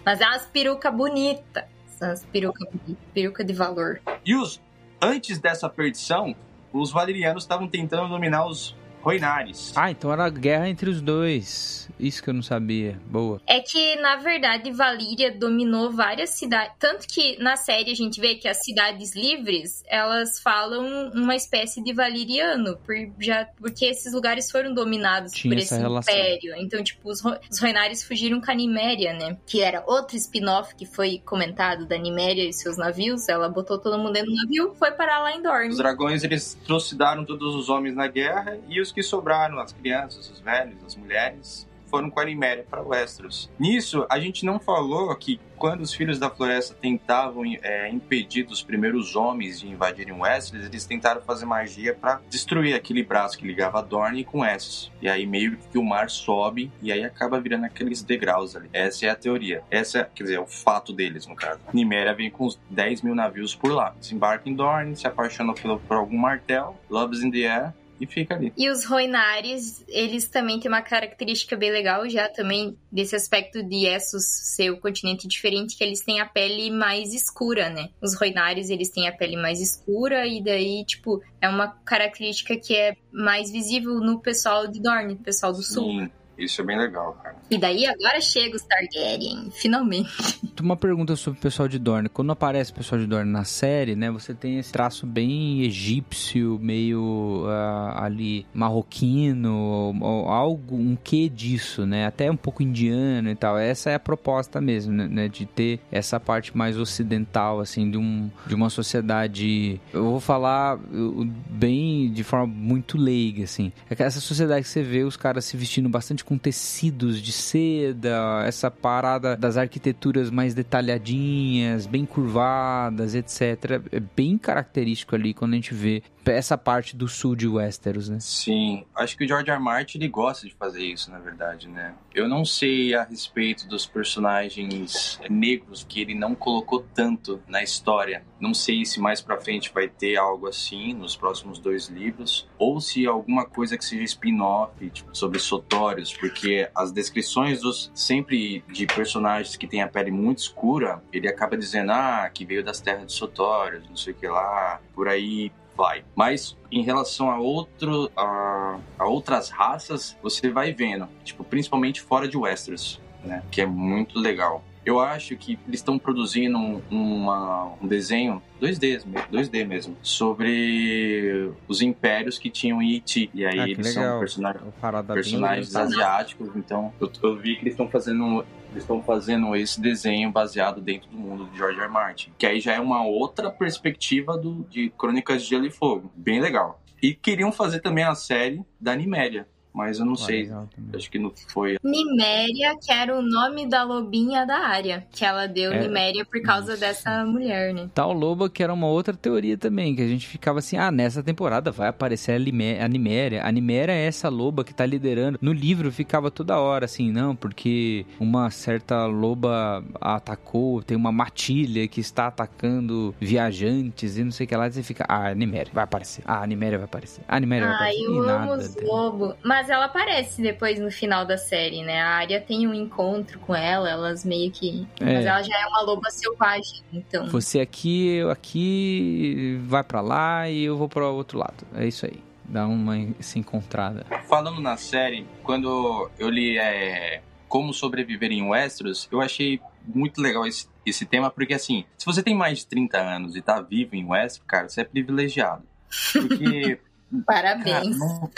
Mas 0.04 0.20
é 0.20 0.26
umas 0.26 0.46
peruca 0.46 0.90
bonita. 0.90 1.66
São 1.88 2.10
as 2.10 2.24
peruca 2.24 2.66
peruca 3.14 3.44
de 3.44 3.52
valor. 3.52 4.00
E 4.24 4.34
os 4.34 4.60
antes 5.00 5.38
dessa 5.38 5.68
perdição, 5.68 6.34
os 6.72 6.90
valerianos 6.90 7.42
estavam 7.44 7.66
tentando 7.68 8.08
dominar 8.08 8.46
os 8.46 8.74
Roinares. 9.02 9.72
Ah, 9.76 9.90
então 9.90 10.12
era 10.12 10.28
guerra 10.28 10.68
entre 10.68 10.90
os 10.90 11.00
dois. 11.00 11.88
Isso 11.98 12.22
que 12.22 12.30
eu 12.30 12.34
não 12.34 12.42
sabia. 12.42 12.98
Boa. 13.06 13.40
É 13.46 13.60
que, 13.60 13.96
na 13.96 14.16
verdade, 14.16 14.70
Valíria 14.72 15.30
dominou 15.36 15.90
várias 15.90 16.30
cidades. 16.30 16.74
Tanto 16.78 17.06
que 17.06 17.36
na 17.42 17.56
série 17.56 17.90
a 17.90 17.94
gente 17.94 18.20
vê 18.20 18.36
que 18.36 18.48
as 18.48 18.62
cidades 18.64 19.14
livres, 19.14 19.82
elas 19.88 20.40
falam 20.40 21.10
uma 21.14 21.34
espécie 21.34 21.82
de 21.82 21.92
valiriano, 21.92 22.76
por, 22.78 22.94
já, 23.18 23.46
porque 23.58 23.84
esses 23.86 24.12
lugares 24.12 24.50
foram 24.50 24.72
dominados 24.72 25.32
Tinha 25.32 25.54
por 25.54 25.60
esse 25.60 25.76
relação. 25.76 26.14
império. 26.14 26.54
Então, 26.56 26.82
tipo, 26.82 27.10
os, 27.10 27.20
Ro- 27.20 27.38
os 27.50 27.58
Roinares 27.58 28.02
fugiram 28.02 28.40
com 28.40 28.50
a 28.50 28.54
Niméria, 28.54 29.12
né? 29.12 29.36
Que 29.46 29.60
era 29.62 29.82
outro 29.86 30.16
spin-off 30.16 30.74
que 30.74 30.86
foi 30.86 31.18
comentado 31.24 31.86
da 31.86 31.98
Niméria 31.98 32.48
e 32.48 32.52
seus 32.52 32.76
navios. 32.76 33.28
Ela 33.28 33.48
botou 33.48 33.78
todo 33.78 33.98
mundo 33.98 34.12
dentro 34.12 34.30
do 34.30 34.36
navio, 34.36 34.74
foi 34.78 34.90
parar 34.92 35.18
lá 35.20 35.32
em 35.34 35.42
Dorne. 35.42 35.68
Os 35.70 35.76
dragões 35.78 36.22
eles 36.24 36.58
trucidaram 36.64 37.24
todos 37.24 37.54
os 37.54 37.68
homens 37.68 37.94
na 37.94 38.06
guerra 38.06 38.58
e 38.68 38.80
os 38.80 38.89
que 38.92 39.02
sobraram, 39.02 39.58
as 39.58 39.72
crianças, 39.72 40.30
os 40.30 40.40
velhos, 40.40 40.82
as 40.84 40.96
mulheres, 40.96 41.68
foram 41.90 42.08
com 42.08 42.20
a 42.20 42.24
Niméria 42.24 42.64
para 42.70 42.80
Westeros. 42.80 43.50
Nisso, 43.58 44.06
a 44.08 44.18
gente 44.18 44.46
não 44.46 44.60
falou 44.60 45.14
que 45.16 45.40
quando 45.56 45.82
os 45.82 45.92
filhos 45.92 46.18
da 46.18 46.30
floresta 46.30 46.74
tentavam 46.74 47.42
é, 47.60 47.90
impedir 47.90 48.44
dos 48.44 48.62
primeiros 48.62 49.14
homens 49.14 49.60
de 49.60 49.68
invadirem 49.68 50.14
Westeros, 50.14 50.66
eles 50.66 50.86
tentaram 50.86 51.20
fazer 51.20 51.44
magia 51.44 51.92
para 51.92 52.20
destruir 52.30 52.74
aquele 52.74 53.02
braço 53.02 53.36
que 53.36 53.46
ligava 53.46 53.82
Dorne 53.82 54.24
com 54.24 54.44
Essos. 54.44 54.90
E 55.02 55.08
aí 55.08 55.26
meio 55.26 55.58
que 55.70 55.76
o 55.76 55.84
mar 55.84 56.08
sobe 56.08 56.72
e 56.80 56.90
aí 56.90 57.04
acaba 57.04 57.40
virando 57.40 57.66
aqueles 57.66 58.02
degraus 58.02 58.56
ali. 58.56 58.70
Essa 58.72 59.06
é 59.06 59.10
a 59.10 59.16
teoria. 59.16 59.62
Essa, 59.70 59.98
é, 59.98 60.04
quer 60.14 60.22
dizer, 60.22 60.36
é 60.36 60.40
o 60.40 60.46
fato 60.46 60.92
deles, 60.92 61.26
no 61.26 61.34
caso. 61.34 61.60
Niméria 61.74 62.14
vem 62.14 62.30
com 62.30 62.46
uns 62.46 62.58
10 62.70 63.02
mil 63.02 63.14
navios 63.14 63.54
por 63.54 63.72
lá. 63.72 63.94
Desembarca 63.98 64.48
em 64.48 64.54
Dorne, 64.54 64.96
se 64.96 65.06
apaixona 65.06 65.52
por 65.52 65.96
algum 65.96 66.16
martel, 66.16 66.78
loves 66.88 67.22
in 67.22 67.30
the 67.30 67.46
air 67.46 67.74
e 68.00 68.06
fica 68.06 68.34
ali. 68.34 68.52
E 68.56 68.70
os 68.70 68.84
Roinares, 68.84 69.84
eles 69.86 70.26
também 70.26 70.58
têm 70.58 70.70
uma 70.70 70.80
característica 70.80 71.56
bem 71.56 71.70
legal 71.70 72.08
já 72.08 72.28
também 72.28 72.76
desse 72.90 73.14
aspecto 73.14 73.62
de 73.62 73.86
Essos 73.86 74.24
ser 74.24 74.70
o 74.70 74.80
continente 74.80 75.28
diferente, 75.28 75.76
que 75.76 75.84
eles 75.84 76.00
têm 76.00 76.20
a 76.20 76.26
pele 76.26 76.70
mais 76.70 77.12
escura, 77.12 77.68
né? 77.68 77.90
Os 78.00 78.14
Roinares, 78.14 78.70
eles 78.70 78.88
têm 78.88 79.06
a 79.06 79.12
pele 79.12 79.36
mais 79.36 79.60
escura 79.60 80.26
e 80.26 80.42
daí, 80.42 80.84
tipo, 80.86 81.22
é 81.40 81.48
uma 81.48 81.68
característica 81.84 82.56
que 82.56 82.74
é 82.74 82.96
mais 83.12 83.50
visível 83.50 84.00
no 84.00 84.20
pessoal 84.20 84.66
de 84.66 84.80
Dorne, 84.80 85.14
no 85.14 85.20
pessoal 85.20 85.52
do 85.52 85.62
sul. 85.62 86.08
Isso 86.40 86.60
é 86.60 86.64
bem 86.64 86.78
legal, 86.78 87.12
cara. 87.22 87.36
E 87.50 87.58
daí 87.58 87.84
agora 87.86 88.20
chega 88.20 88.56
os 88.56 88.62
Targaryen, 88.62 89.50
finalmente. 89.52 90.10
Uma 90.60 90.76
pergunta 90.76 91.16
sobre 91.16 91.38
o 91.38 91.42
pessoal 91.42 91.66
de 91.68 91.78
Dorne. 91.78 92.08
Quando 92.08 92.30
aparece 92.32 92.70
o 92.70 92.74
pessoal 92.74 93.00
de 93.00 93.06
Dorne 93.06 93.30
na 93.30 93.44
série, 93.44 93.96
né? 93.96 94.10
Você 94.10 94.34
tem 94.34 94.58
esse 94.58 94.70
traço 94.72 95.06
bem 95.06 95.62
egípcio, 95.62 96.58
meio 96.62 97.44
ah, 97.48 98.04
ali 98.04 98.46
marroquino, 98.54 99.52
ou- 99.54 99.96
ou 100.02 100.28
algo, 100.28 100.76
um 100.76 100.96
quê 100.96 101.28
disso, 101.28 101.84
né? 101.86 102.06
Até 102.06 102.30
um 102.30 102.36
pouco 102.36 102.62
indiano 102.62 103.30
e 103.30 103.34
tal. 103.34 103.58
Essa 103.58 103.90
é 103.90 103.94
a 103.94 103.98
proposta 104.00 104.60
mesmo, 104.60 104.92
né? 104.92 105.08
né, 105.08 105.28
De 105.28 105.46
ter 105.46 105.80
essa 105.90 106.20
parte 106.20 106.56
mais 106.56 106.78
ocidental, 106.78 107.60
assim, 107.60 107.90
de, 107.90 107.98
um, 107.98 108.30
de 108.46 108.54
uma 108.54 108.70
sociedade. 108.70 109.80
Eu 109.92 110.04
vou 110.04 110.20
falar 110.20 110.76
uh, 110.76 111.24
bem 111.50 112.12
de 112.12 112.22
forma 112.22 112.46
muito 112.46 112.96
leiga, 112.98 113.44
assim. 113.44 113.72
É 113.88 113.94
que 113.94 114.02
essa 114.02 114.20
sociedade 114.20 114.62
que 114.62 114.68
você 114.68 114.82
vê 114.82 115.02
os 115.02 115.16
caras 115.16 115.44
se 115.44 115.56
vestindo 115.56 115.88
bastante 115.88 116.24
com 116.30 116.38
tecidos 116.38 117.20
de 117.20 117.32
seda, 117.32 118.44
essa 118.46 118.70
parada 118.70 119.36
das 119.36 119.56
arquiteturas 119.56 120.30
mais 120.30 120.54
detalhadinhas, 120.54 121.86
bem 121.86 122.06
curvadas, 122.06 123.16
etc. 123.16 123.82
É 123.90 123.98
bem 123.98 124.38
característico 124.38 125.16
ali 125.16 125.34
quando 125.34 125.54
a 125.54 125.56
gente 125.56 125.74
vê 125.74 126.04
essa 126.26 126.56
parte 126.56 126.96
do 126.96 127.08
sul 127.08 127.34
de 127.34 127.48
Westeros, 127.48 128.08
né? 128.08 128.18
Sim, 128.20 128.84
acho 128.94 129.16
que 129.16 129.24
o 129.24 129.28
George 129.28 129.50
R. 129.50 129.56
R. 129.56 129.62
Martin 129.62 129.98
ele 129.98 130.08
gosta 130.08 130.46
de 130.46 130.54
fazer 130.54 130.84
isso, 130.84 131.10
na 131.10 131.18
verdade, 131.18 131.68
né? 131.68 131.94
Eu 132.14 132.28
não 132.28 132.44
sei 132.44 132.94
a 132.94 133.04
respeito 133.04 133.66
dos 133.68 133.86
personagens 133.86 135.20
negros 135.28 135.84
que 135.88 136.00
ele 136.00 136.14
não 136.14 136.34
colocou 136.34 136.84
tanto 136.94 137.40
na 137.46 137.62
história. 137.62 138.24
Não 138.40 138.54
sei 138.54 138.84
se 138.84 139.00
mais 139.00 139.20
pra 139.20 139.40
frente 139.40 139.72
vai 139.72 139.88
ter 139.88 140.16
algo 140.16 140.48
assim 140.48 140.92
nos 140.94 141.16
próximos 141.16 141.58
dois 141.58 141.88
livros, 141.88 142.48
ou 142.58 142.80
se 142.80 143.06
alguma 143.06 143.44
coisa 143.44 143.76
que 143.76 143.84
seja 143.84 144.02
spin-off, 144.04 144.90
tipo, 144.90 145.14
sobre 145.16 145.38
sotórios, 145.38 146.12
porque 146.12 146.68
as 146.74 146.90
descrições 146.90 147.60
dos 147.60 147.90
sempre 147.94 148.64
de 148.68 148.86
personagens 148.86 149.56
que 149.56 149.66
têm 149.66 149.82
a 149.82 149.88
pele 149.88 150.10
muito 150.10 150.38
escura, 150.38 151.02
ele 151.12 151.28
acaba 151.28 151.56
dizendo, 151.56 151.92
ah, 151.92 152.30
que 152.32 152.44
veio 152.44 152.64
das 152.64 152.80
terras 152.80 153.06
de 153.06 153.12
sotórios, 153.12 153.88
não 153.88 153.96
sei 153.96 154.12
o 154.12 154.16
que 154.16 154.26
lá, 154.26 154.80
por 154.94 155.08
aí 155.08 155.52
vai. 155.80 156.04
Mas 156.14 156.56
em 156.70 156.82
relação 156.82 157.30
a, 157.30 157.38
outro, 157.38 158.10
a, 158.14 158.78
a, 158.98 159.06
outras 159.06 159.48
raças, 159.48 160.14
você 160.22 160.50
vai 160.50 160.74
vendo, 160.74 161.08
tipo, 161.24 161.42
principalmente 161.42 162.02
fora 162.02 162.28
de 162.28 162.36
Westeros, 162.36 163.00
né? 163.24 163.42
Que 163.50 163.62
é 163.62 163.66
muito 163.66 164.18
legal. 164.18 164.62
Eu 164.84 164.98
acho 164.98 165.36
que 165.36 165.58
eles 165.66 165.80
estão 165.80 165.98
produzindo 165.98 166.56
um, 166.58 166.82
uma, 166.90 167.72
um 167.82 167.86
desenho 167.86 168.42
2D, 168.60 169.02
2D 169.30 169.66
mesmo, 169.66 169.96
sobre 170.02 171.50
os 171.68 171.80
impérios 171.82 172.38
que 172.38 172.50
tinham 172.50 172.82
em. 172.82 173.02
E 173.34 173.44
aí 173.46 173.58
Ah, 173.58 173.68
eles 173.68 173.94
legal. 173.94 174.10
são 174.10 174.18
personagens, 174.20 174.64
personagens 175.06 175.76
asiáticos, 175.76 176.50
então 176.56 176.92
eu, 177.00 177.10
eu 177.22 177.36
vi 177.36 177.56
que 177.56 177.62
eles 177.62 177.74
estão 177.74 177.88
fazendo 177.88 178.44
eles 178.70 178.84
estão 178.84 179.02
fazendo 179.02 179.54
esse 179.56 179.80
desenho 179.80 180.30
baseado 180.30 180.80
dentro 180.80 181.08
do 181.10 181.16
mundo 181.16 181.46
de 181.46 181.56
George 181.56 181.78
R. 181.78 181.84
R. 181.84 181.92
Martin, 181.92 182.32
que 182.38 182.46
aí 182.46 182.60
já 182.60 182.74
é 182.74 182.80
uma 182.80 183.04
outra 183.04 183.50
perspectiva 183.50 184.36
do, 184.36 184.64
de 184.70 184.90
Crônicas 184.90 185.42
de 185.42 185.48
Gelo 185.48 185.66
e 185.66 185.70
Fogo, 185.70 186.10
bem 186.14 186.40
legal. 186.40 186.80
E 187.02 187.14
queriam 187.14 187.50
fazer 187.50 187.80
também 187.80 188.04
a 188.04 188.14
série 188.14 188.62
da 188.80 188.94
Niméria, 188.94 189.48
mas 189.72 189.98
eu 189.98 190.04
não 190.06 190.14
Ah, 190.14 190.16
sei, 190.16 190.42
legal 190.42 190.68
acho 190.94 191.10
que 191.10 191.18
não 191.18 191.32
foi. 191.48 191.76
Niméria, 191.82 192.76
que 192.80 192.92
era 192.92 193.16
o 193.16 193.22
nome 193.22 193.66
da 193.68 193.82
lobinha 193.82 194.44
da 194.46 194.58
área. 194.58 195.06
Que 195.10 195.24
ela 195.24 195.46
deu 195.46 195.72
É. 195.72 195.80
Niméria 195.82 196.24
por 196.24 196.40
causa 196.42 196.72
Isso. 196.72 196.80
dessa 196.80 197.24
mulher, 197.24 197.72
né? 197.74 197.88
Tal 197.94 198.12
Loba, 198.12 198.48
que 198.50 198.62
era 198.62 198.72
uma 198.72 198.86
outra 198.86 199.14
teoria 199.14 199.56
também, 199.56 199.94
que 199.94 200.02
a 200.02 200.06
gente 200.08 200.26
ficava 200.26 200.58
assim, 200.58 200.76
ah, 200.76 200.90
nessa 200.90 201.22
temporada 201.22 201.70
vai 201.70 201.88
aparecer 201.88 202.32
a, 202.32 202.84
a 202.84 202.88
Niméria. 202.88 203.44
A 203.44 203.50
Niméria 203.52 203.92
é 203.92 204.06
essa 204.06 204.28
loba 204.28 204.64
que 204.64 204.74
tá 204.74 204.84
liderando. 204.84 205.38
No 205.40 205.52
livro 205.52 205.90
ficava 205.92 206.30
toda 206.30 206.58
hora 206.58 206.84
assim, 206.84 207.10
não, 207.10 207.34
porque 207.36 208.04
uma 208.18 208.50
certa 208.50 209.06
loba 209.06 209.84
atacou, 210.00 210.82
tem 210.82 210.96
uma 210.96 211.12
matilha 211.12 211.86
que 211.88 212.00
está 212.00 212.26
atacando 212.26 213.14
viajantes 213.20 214.16
e 214.18 214.24
não 214.24 214.30
sei 214.32 214.44
o 214.46 214.48
que 214.48 214.56
lá. 214.56 214.66
E 214.68 214.72
você 214.72 214.82
fica, 214.82 215.04
ah, 215.08 215.28
a 215.28 215.34
Niméria 215.34 215.70
vai 215.72 215.84
aparecer. 215.84 216.22
Ah, 216.26 216.42
a 216.42 216.46
Niméria 216.46 216.78
vai 216.78 216.84
aparecer. 216.86 217.22
A 217.28 217.38
Niméria 217.40 217.66
vai 217.68 217.76
Ai, 217.76 217.80
aparecer. 217.96 218.04
eu 218.06 218.14
E 218.14 218.18
amo 218.28 218.46
nada. 218.50 218.56
os 218.62 218.76
lobos. 218.82 219.34
Mas 219.44 219.69
ela 219.70 219.86
aparece 219.86 220.42
depois 220.42 220.78
no 220.78 220.90
final 220.90 221.24
da 221.24 221.36
série, 221.36 221.82
né? 221.82 222.00
A 222.00 222.10
área 222.10 222.40
tem 222.40 222.66
um 222.66 222.74
encontro 222.74 223.38
com 223.40 223.54
ela, 223.54 223.88
elas 223.88 224.24
meio 224.24 224.50
que. 224.50 224.86
É. 225.00 225.04
Mas 225.04 225.26
ela 225.26 225.42
já 225.42 225.60
é 225.60 225.66
uma 225.66 225.82
loba 225.82 226.10
selvagem, 226.10 226.82
então. 226.92 227.28
Você 227.28 227.60
aqui, 227.60 228.14
eu 228.16 228.30
aqui, 228.30 229.60
vai 229.64 229.84
pra 229.84 230.00
lá 230.00 230.48
e 230.48 230.64
eu 230.64 230.76
vou 230.76 230.88
pro 230.88 231.06
outro 231.14 231.38
lado. 231.38 231.66
É 231.74 231.86
isso 231.86 232.06
aí. 232.06 232.22
Dá 232.44 232.66
uma 232.66 232.94
se 233.20 233.38
encontrada. 233.38 234.04
Falando 234.28 234.60
na 234.60 234.76
série, 234.76 235.24
quando 235.42 236.10
eu 236.18 236.28
li 236.28 236.58
é, 236.58 237.22
Como 237.48 237.72
Sobreviver 237.72 238.32
em 238.32 238.42
Westeros, 238.42 239.08
eu 239.12 239.20
achei 239.20 239.60
muito 239.86 240.20
legal 240.20 240.44
esse, 240.46 240.66
esse 240.84 241.06
tema, 241.06 241.30
porque 241.30 241.54
assim, 241.54 241.84
se 241.96 242.04
você 242.04 242.22
tem 242.22 242.34
mais 242.34 242.58
de 242.58 242.66
30 242.66 242.98
anos 242.98 243.36
e 243.36 243.40
tá 243.40 243.60
vivo 243.60 243.94
em 243.94 244.04
Westeros, 244.04 244.46
cara, 244.46 244.68
você 244.68 244.80
é 244.80 244.84
privilegiado. 244.84 245.62
Porque 246.12 246.78
Cara, 247.26 247.56
Parabéns. 247.58 247.98
não, 247.98 248.30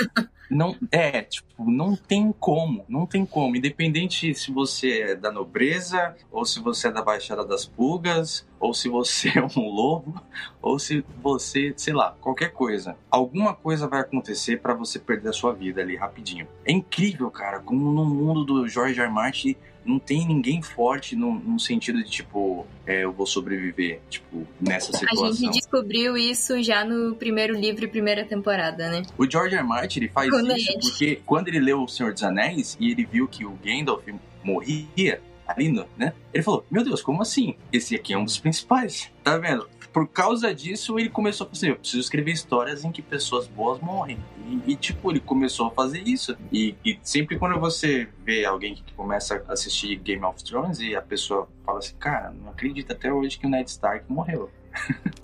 não- 0.50 0.76
é, 0.90 1.22
tipo, 1.22 1.70
não 1.70 1.94
tem 1.96 2.32
como, 2.38 2.84
não 2.88 3.06
tem 3.06 3.24
como. 3.26 3.56
Independente 3.56 4.34
se 4.34 4.50
você 4.50 5.00
é 5.00 5.14
da 5.14 5.30
nobreza, 5.30 6.14
ou 6.30 6.44
se 6.44 6.60
você 6.60 6.88
é 6.88 6.92
da 6.92 7.02
Baixada 7.02 7.44
das 7.44 7.64
Pulgas, 7.66 8.46
ou 8.58 8.72
se 8.74 8.88
você 8.88 9.28
é 9.38 9.42
um 9.58 9.68
lobo, 9.68 10.20
ou 10.60 10.78
se 10.78 11.04
você, 11.22 11.72
sei 11.76 11.92
lá, 11.94 12.14
qualquer 12.20 12.52
coisa. 12.52 12.96
Alguma 13.10 13.54
coisa 13.54 13.86
vai 13.88 14.00
acontecer 14.00 14.60
pra 14.60 14.74
você 14.74 14.98
perder 14.98 15.30
a 15.30 15.32
sua 15.32 15.52
vida 15.52 15.80
ali 15.80 15.96
rapidinho. 15.96 16.46
É 16.64 16.72
incrível, 16.72 17.30
cara, 17.30 17.60
como 17.60 17.90
no 17.92 18.04
mundo 18.04 18.44
do 18.44 18.68
George. 18.68 19.00
R. 19.00 19.10
Martin 19.10 19.56
não 19.84 19.98
tem 19.98 20.26
ninguém 20.26 20.62
forte 20.62 21.16
no, 21.16 21.58
sentido 21.58 22.02
de, 22.02 22.10
tipo, 22.10 22.66
é, 22.86 23.04
eu 23.04 23.12
vou 23.12 23.26
sobreviver, 23.26 24.00
tipo, 24.08 24.46
nessa 24.60 24.90
A 24.94 24.98
situação. 24.98 25.32
gente 25.32 25.54
descobriu 25.54 26.16
isso 26.16 26.62
já 26.62 26.84
no 26.84 27.14
primeiro 27.14 27.54
livro 27.54 27.84
e 27.84 27.88
primeira 27.88 28.24
temporada, 28.24 28.90
né? 28.90 29.02
O 29.18 29.28
George 29.30 29.54
R. 29.56 29.62
Martin 29.62 30.00
ele 30.00 30.08
faz 30.08 30.30
Com 30.30 30.40
isso 30.40 30.46
Ned. 30.46 30.78
porque 30.80 31.20
quando 31.26 31.48
ele 31.48 31.60
leu 31.60 31.82
O 31.82 31.88
Senhor 31.88 32.12
dos 32.12 32.22
Anéis 32.22 32.76
e 32.80 32.90
ele 32.90 33.04
viu 33.04 33.26
que 33.28 33.44
o 33.44 33.58
Gandalf 33.64 34.06
morria 34.42 35.20
ali, 35.46 35.70
né? 35.96 36.12
Ele 36.32 36.42
falou: 36.42 36.64
Meu 36.70 36.84
Deus, 36.84 37.02
como 37.02 37.22
assim? 37.22 37.56
Esse 37.72 37.94
aqui 37.94 38.12
é 38.12 38.18
um 38.18 38.24
dos 38.24 38.38
principais. 38.38 39.10
Tá 39.22 39.36
vendo? 39.38 39.68
Por 39.92 40.08
causa 40.08 40.54
disso, 40.54 40.98
ele 40.98 41.10
começou 41.10 41.46
a 41.46 41.50
fazer: 41.50 41.70
Eu 41.70 41.76
preciso 41.76 42.00
escrever 42.00 42.32
histórias 42.32 42.84
em 42.84 42.90
que 42.90 43.02
pessoas 43.02 43.46
boas 43.46 43.80
morrem. 43.80 44.18
E, 44.46 44.72
e, 44.72 44.76
tipo, 44.76 45.10
ele 45.10 45.20
começou 45.20 45.66
a 45.66 45.70
fazer 45.70 46.02
isso. 46.06 46.36
E, 46.50 46.74
e 46.84 46.98
sempre 47.02 47.38
quando 47.38 47.58
você 47.60 48.08
vê 48.24 48.44
alguém 48.44 48.74
que 48.74 48.92
começa 48.94 49.44
a 49.46 49.52
assistir 49.52 49.96
Game 49.96 50.24
of 50.24 50.42
Thrones 50.42 50.80
e 50.80 50.96
a 50.96 51.02
pessoa 51.02 51.48
fala 51.64 51.78
assim: 51.78 51.94
Cara, 51.96 52.30
não 52.30 52.50
acredito 52.50 52.90
até 52.92 53.12
hoje 53.12 53.38
que 53.38 53.46
o 53.46 53.50
Ned 53.50 53.68
Stark 53.68 54.04
morreu. 54.08 54.50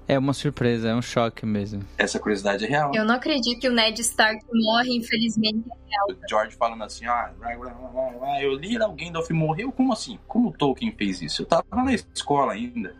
É 0.06 0.18
uma 0.18 0.32
surpresa, 0.32 0.88
é 0.88 0.94
um 0.94 1.02
choque 1.02 1.44
mesmo. 1.44 1.82
Essa 1.98 2.18
curiosidade 2.18 2.64
é 2.64 2.68
real. 2.68 2.92
Eu 2.94 3.04
não 3.04 3.14
acredito 3.14 3.60
que 3.60 3.68
o 3.68 3.72
Ned 3.72 4.00
Stark 4.00 4.42
morre, 4.52 4.96
infelizmente. 4.96 5.62
O 6.08 6.28
George 6.28 6.56
falando 6.56 6.84
assim, 6.84 7.04
ah, 7.06 7.30
blá, 7.38 7.54
blá, 7.56 7.70
blá, 7.70 7.88
blá, 7.88 8.10
blá, 8.18 8.42
eu 8.42 8.54
li 8.54 8.78
lá, 8.78 8.88
o 8.88 8.94
Gandalf 8.94 9.28
morreu, 9.30 9.70
como 9.70 9.92
assim? 9.92 10.18
Como 10.26 10.48
o 10.48 10.52
Tolkien 10.52 10.92
fez 10.92 11.20
isso? 11.20 11.42
Eu 11.42 11.46
tava 11.46 11.64
na 11.72 11.92
escola 11.92 12.52
ainda. 12.52 12.94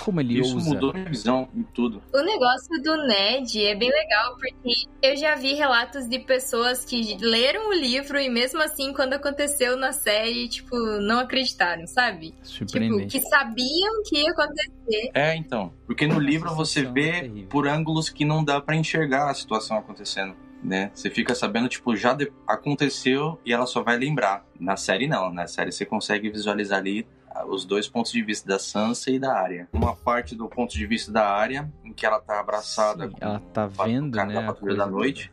Como 0.00 0.20
ele 0.20 0.40
Isso 0.40 0.54
ousa. 0.54 0.68
mudou 0.70 0.92
minha 0.92 1.04
visão 1.08 1.48
em 1.54 1.62
tudo. 1.62 2.02
O 2.12 2.20
negócio 2.22 2.82
do 2.82 2.96
Ned 3.06 3.64
é 3.64 3.74
bem 3.74 3.88
legal, 3.90 4.34
porque 4.36 4.84
eu 5.02 5.16
já 5.16 5.34
vi 5.34 5.54
relatos 5.54 6.08
de 6.08 6.18
pessoas 6.18 6.84
que 6.84 7.16
leram 7.20 7.68
o 7.68 7.72
livro 7.72 8.18
e 8.18 8.28
mesmo 8.28 8.60
assim, 8.62 8.92
quando 8.92 9.12
aconteceu 9.14 9.76
na 9.76 9.92
série, 9.92 10.48
tipo, 10.48 10.76
não 11.00 11.20
acreditaram, 11.20 11.86
sabe? 11.86 12.34
Tipo, 12.44 13.06
que 13.06 13.20
sabiam 13.20 14.02
que 14.04 14.18
ia 14.22 14.30
acontecer. 14.30 15.10
É, 15.14 15.34
então. 15.36 15.72
Porque 15.86 16.06
no 16.06 16.18
livro 16.18 16.54
você 16.54 16.80
sensação 16.80 16.94
vê 16.94 17.12
terrível. 17.22 17.48
por 17.48 17.68
ângulos 17.68 18.08
que 18.08 18.24
não 18.24 18.44
dá 18.44 18.60
pra 18.60 18.74
enxergar 18.76 19.30
a 19.30 19.34
situação 19.34 19.76
acontecendo. 19.78 20.34
Né? 20.64 20.90
Você 20.94 21.10
fica 21.10 21.32
sabendo, 21.34 21.68
tipo, 21.68 21.94
já 21.94 22.12
de- 22.12 22.32
aconteceu 22.46 23.38
e 23.44 23.52
ela 23.52 23.66
só 23.66 23.82
vai 23.82 23.96
lembrar. 23.96 24.44
Na 24.58 24.76
série, 24.76 25.06
não. 25.06 25.32
Na 25.32 25.46
série 25.46 25.70
você 25.70 25.84
consegue 25.84 26.28
visualizar 26.30 26.78
ali 26.78 27.06
os 27.44 27.64
dois 27.64 27.88
pontos 27.88 28.12
de 28.12 28.22
vista 28.22 28.48
da 28.48 28.58
Sansa 28.58 29.10
e 29.10 29.18
da 29.18 29.34
Arya. 29.34 29.68
Uma 29.72 29.94
parte 29.94 30.34
do 30.34 30.48
ponto 30.48 30.72
de 30.72 30.86
vista 30.86 31.12
da 31.12 31.28
Arya, 31.28 31.70
em 31.84 31.92
que 31.92 32.06
ela 32.06 32.20
tá 32.20 32.40
abraçada 32.40 33.06
Sim, 33.06 33.12
com 33.12 33.18
ela 33.20 33.42
tá 33.52 33.66
vendo, 33.66 34.14
cara 34.14 34.28
né? 34.28 34.34
da 34.34 34.42
Patrulha 34.46 34.76
da 34.76 34.86
Noite, 34.86 35.32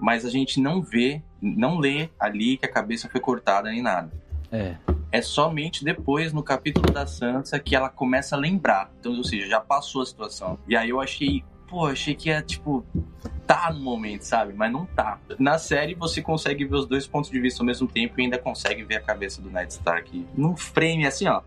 mas 0.00 0.24
a 0.24 0.30
gente 0.30 0.60
não 0.60 0.82
vê, 0.82 1.22
não 1.40 1.78
lê 1.78 2.08
ali 2.18 2.56
que 2.56 2.66
a 2.66 2.70
cabeça 2.70 3.08
foi 3.08 3.20
cortada 3.20 3.70
nem 3.70 3.82
nada. 3.82 4.10
É. 4.50 4.76
É 5.10 5.22
somente 5.22 5.84
depois, 5.84 6.32
no 6.32 6.42
capítulo 6.42 6.92
da 6.92 7.06
Sansa, 7.06 7.58
que 7.58 7.76
ela 7.76 7.88
começa 7.88 8.34
a 8.34 8.38
lembrar. 8.38 8.92
Então, 8.98 9.16
ou 9.16 9.24
seja, 9.24 9.46
já 9.46 9.60
passou 9.60 10.02
a 10.02 10.06
situação. 10.06 10.58
E 10.66 10.76
aí 10.76 10.90
eu 10.90 11.00
achei, 11.00 11.44
pô, 11.68 11.86
achei 11.86 12.14
que 12.14 12.28
ia, 12.28 12.42
tipo, 12.42 12.84
tá 13.46 13.72
no 13.72 13.80
momento, 13.80 14.22
sabe? 14.22 14.52
Mas 14.54 14.72
não 14.72 14.86
tá. 14.86 15.18
Na 15.38 15.58
série 15.58 15.94
você 15.94 16.20
consegue 16.22 16.64
ver 16.64 16.76
os 16.76 16.86
dois 16.86 17.06
pontos 17.06 17.30
de 17.30 17.40
vista 17.40 17.62
ao 17.62 17.66
mesmo 17.66 17.86
tempo 17.86 18.18
e 18.18 18.22
ainda 18.24 18.38
consegue 18.38 18.82
ver 18.84 18.96
a 18.96 19.00
cabeça 19.00 19.40
do 19.42 19.50
Ned 19.50 19.72
Stark 19.72 20.26
num 20.36 20.56
frame 20.56 21.06
assim, 21.06 21.26
ó. 21.28 21.42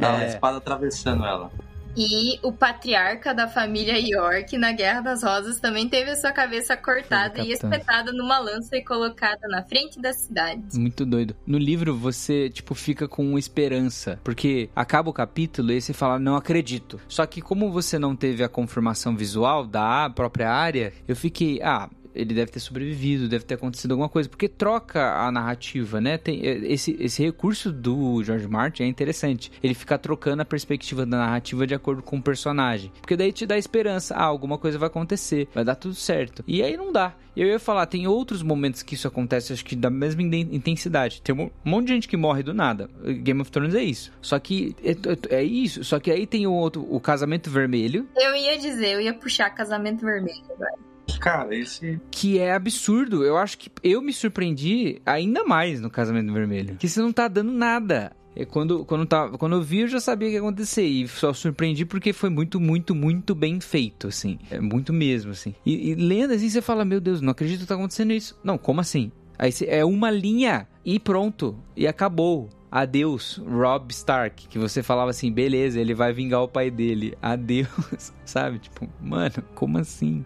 A 0.00 0.22
É. 0.22 0.28
espada 0.28 0.56
atravessando 0.58 1.24
ela. 1.24 1.50
E 1.96 2.38
o 2.42 2.52
patriarca 2.52 3.34
da 3.34 3.46
família 3.46 3.98
York 3.98 4.56
na 4.56 4.72
Guerra 4.72 5.00
das 5.00 5.22
Rosas 5.22 5.60
também 5.60 5.88
teve 5.88 6.10
a 6.10 6.16
sua 6.16 6.32
cabeça 6.32 6.76
cortada 6.76 7.40
e 7.42 7.52
espetada 7.52 8.12
numa 8.12 8.38
lança 8.38 8.76
e 8.76 8.82
colocada 8.82 9.46
na 9.48 9.62
frente 9.62 10.00
da 10.00 10.12
cidade. 10.12 10.78
Muito 10.78 11.04
doido. 11.04 11.36
No 11.46 11.58
livro 11.58 11.96
você, 11.96 12.48
tipo, 12.48 12.74
fica 12.74 13.06
com 13.06 13.38
esperança. 13.38 14.18
Porque 14.24 14.70
acaba 14.74 15.10
o 15.10 15.12
capítulo 15.12 15.72
e 15.72 15.80
você 15.80 15.92
fala, 15.92 16.18
não 16.18 16.36
acredito. 16.36 17.00
Só 17.08 17.26
que 17.26 17.40
como 17.42 17.70
você 17.70 17.98
não 17.98 18.16
teve 18.16 18.42
a 18.42 18.48
confirmação 18.48 19.16
visual 19.16 19.66
da 19.66 20.08
própria 20.10 20.50
área, 20.50 20.92
eu 21.06 21.16
fiquei, 21.16 21.60
ah. 21.62 21.88
Ele 22.14 22.34
deve 22.34 22.50
ter 22.50 22.60
sobrevivido, 22.60 23.28
deve 23.28 23.44
ter 23.44 23.54
acontecido 23.54 23.92
alguma 23.92 24.08
coisa, 24.08 24.28
porque 24.28 24.48
troca 24.48 25.14
a 25.26 25.30
narrativa, 25.32 26.00
né? 26.00 26.18
Tem, 26.18 26.40
é, 26.46 26.58
esse, 26.72 26.96
esse 27.00 27.22
recurso 27.22 27.72
do 27.72 28.22
George 28.22 28.46
Martin 28.48 28.82
é 28.84 28.86
interessante. 28.86 29.50
Ele 29.62 29.74
fica 29.74 29.96
trocando 29.98 30.42
a 30.42 30.44
perspectiva 30.44 31.04
da 31.06 31.16
narrativa 31.18 31.66
de 31.66 31.74
acordo 31.74 32.02
com 32.02 32.16
o 32.18 32.22
personagem. 32.22 32.92
Porque 33.00 33.16
daí 33.16 33.32
te 33.32 33.46
dá 33.46 33.56
esperança, 33.58 34.14
ah, 34.14 34.24
alguma 34.24 34.58
coisa 34.58 34.78
vai 34.78 34.88
acontecer, 34.88 35.48
vai 35.54 35.64
dar 35.64 35.74
tudo 35.74 35.94
certo. 35.94 36.44
E 36.46 36.62
aí 36.62 36.76
não 36.76 36.92
dá. 36.92 37.14
Eu 37.34 37.46
ia 37.48 37.58
falar, 37.58 37.86
tem 37.86 38.06
outros 38.06 38.42
momentos 38.42 38.82
que 38.82 38.94
isso 38.94 39.08
acontece, 39.08 39.54
acho 39.54 39.64
que 39.64 39.74
da 39.74 39.88
mesma 39.88 40.20
in- 40.22 40.50
intensidade. 40.52 41.22
Tem 41.22 41.34
um 41.34 41.50
monte 41.64 41.86
de 41.86 41.94
gente 41.94 42.08
que 42.08 42.16
morre 42.16 42.42
do 42.42 42.52
nada. 42.52 42.90
Game 43.22 43.40
of 43.40 43.50
Thrones 43.50 43.74
é 43.74 43.82
isso. 43.82 44.12
Só 44.20 44.38
que 44.38 44.76
é, 44.84 44.90
é- 44.90 45.36
é 45.40 45.42
isso. 45.42 45.82
Só 45.82 45.98
que 45.98 46.10
aí 46.10 46.26
tem 46.26 46.46
o 46.46 46.52
outro, 46.52 46.86
o 46.94 47.00
casamento 47.00 47.48
vermelho. 47.50 48.06
Eu 48.14 48.34
ia 48.36 48.58
dizer, 48.58 48.88
eu 48.94 49.00
ia 49.00 49.14
puxar 49.14 49.48
casamento 49.48 50.04
vermelho 50.04 50.42
agora. 50.54 50.91
Cara, 51.20 51.54
esse. 51.54 52.00
Que 52.10 52.38
é 52.38 52.52
absurdo. 52.52 53.24
Eu 53.24 53.36
acho 53.36 53.58
que 53.58 53.70
eu 53.82 54.02
me 54.02 54.12
surpreendi 54.12 55.00
ainda 55.06 55.44
mais 55.44 55.80
no 55.80 55.90
Casamento 55.90 56.32
Vermelho. 56.32 56.76
Que 56.76 56.88
você 56.88 57.00
não 57.00 57.12
tá 57.12 57.28
dando 57.28 57.52
nada. 57.52 58.12
É 58.34 58.44
quando, 58.44 58.84
quando, 58.84 59.04
tá, 59.04 59.28
quando 59.30 59.56
eu 59.56 59.62
vi, 59.62 59.80
eu 59.80 59.88
já 59.88 60.00
sabia 60.00 60.26
o 60.26 60.30
que 60.30 60.36
ia 60.36 60.40
acontecer. 60.40 60.84
E 60.84 61.06
só 61.06 61.32
surpreendi 61.32 61.84
porque 61.84 62.12
foi 62.12 62.30
muito, 62.30 62.58
muito, 62.58 62.94
muito 62.94 63.34
bem 63.34 63.60
feito, 63.60 64.08
assim. 64.08 64.38
É 64.50 64.58
muito 64.58 64.92
mesmo, 64.92 65.32
assim. 65.32 65.54
E, 65.66 65.90
e 65.90 65.94
lendo 65.94 66.32
assim, 66.32 66.48
você 66.48 66.62
fala, 66.62 66.84
meu 66.84 67.00
Deus, 67.00 67.20
não 67.20 67.30
acredito 67.30 67.60
que 67.60 67.66
tá 67.66 67.74
acontecendo 67.74 68.12
isso. 68.12 68.38
Não, 68.42 68.56
como 68.56 68.80
assim? 68.80 69.12
Aí 69.38 69.52
é 69.66 69.84
uma 69.84 70.10
linha 70.10 70.66
e 70.84 70.98
pronto. 70.98 71.56
E 71.76 71.86
acabou. 71.86 72.48
Adeus, 72.72 73.36
Rob 73.46 73.92
Stark. 73.92 74.48
Que 74.48 74.58
você 74.58 74.82
falava 74.82 75.10
assim, 75.10 75.30
beleza, 75.30 75.78
ele 75.78 75.92
vai 75.92 76.10
vingar 76.10 76.42
o 76.42 76.48
pai 76.48 76.70
dele. 76.70 77.14
Adeus. 77.20 77.68
Sabe? 78.24 78.58
Tipo, 78.60 78.88
mano, 78.98 79.34
como 79.54 79.76
assim? 79.76 80.24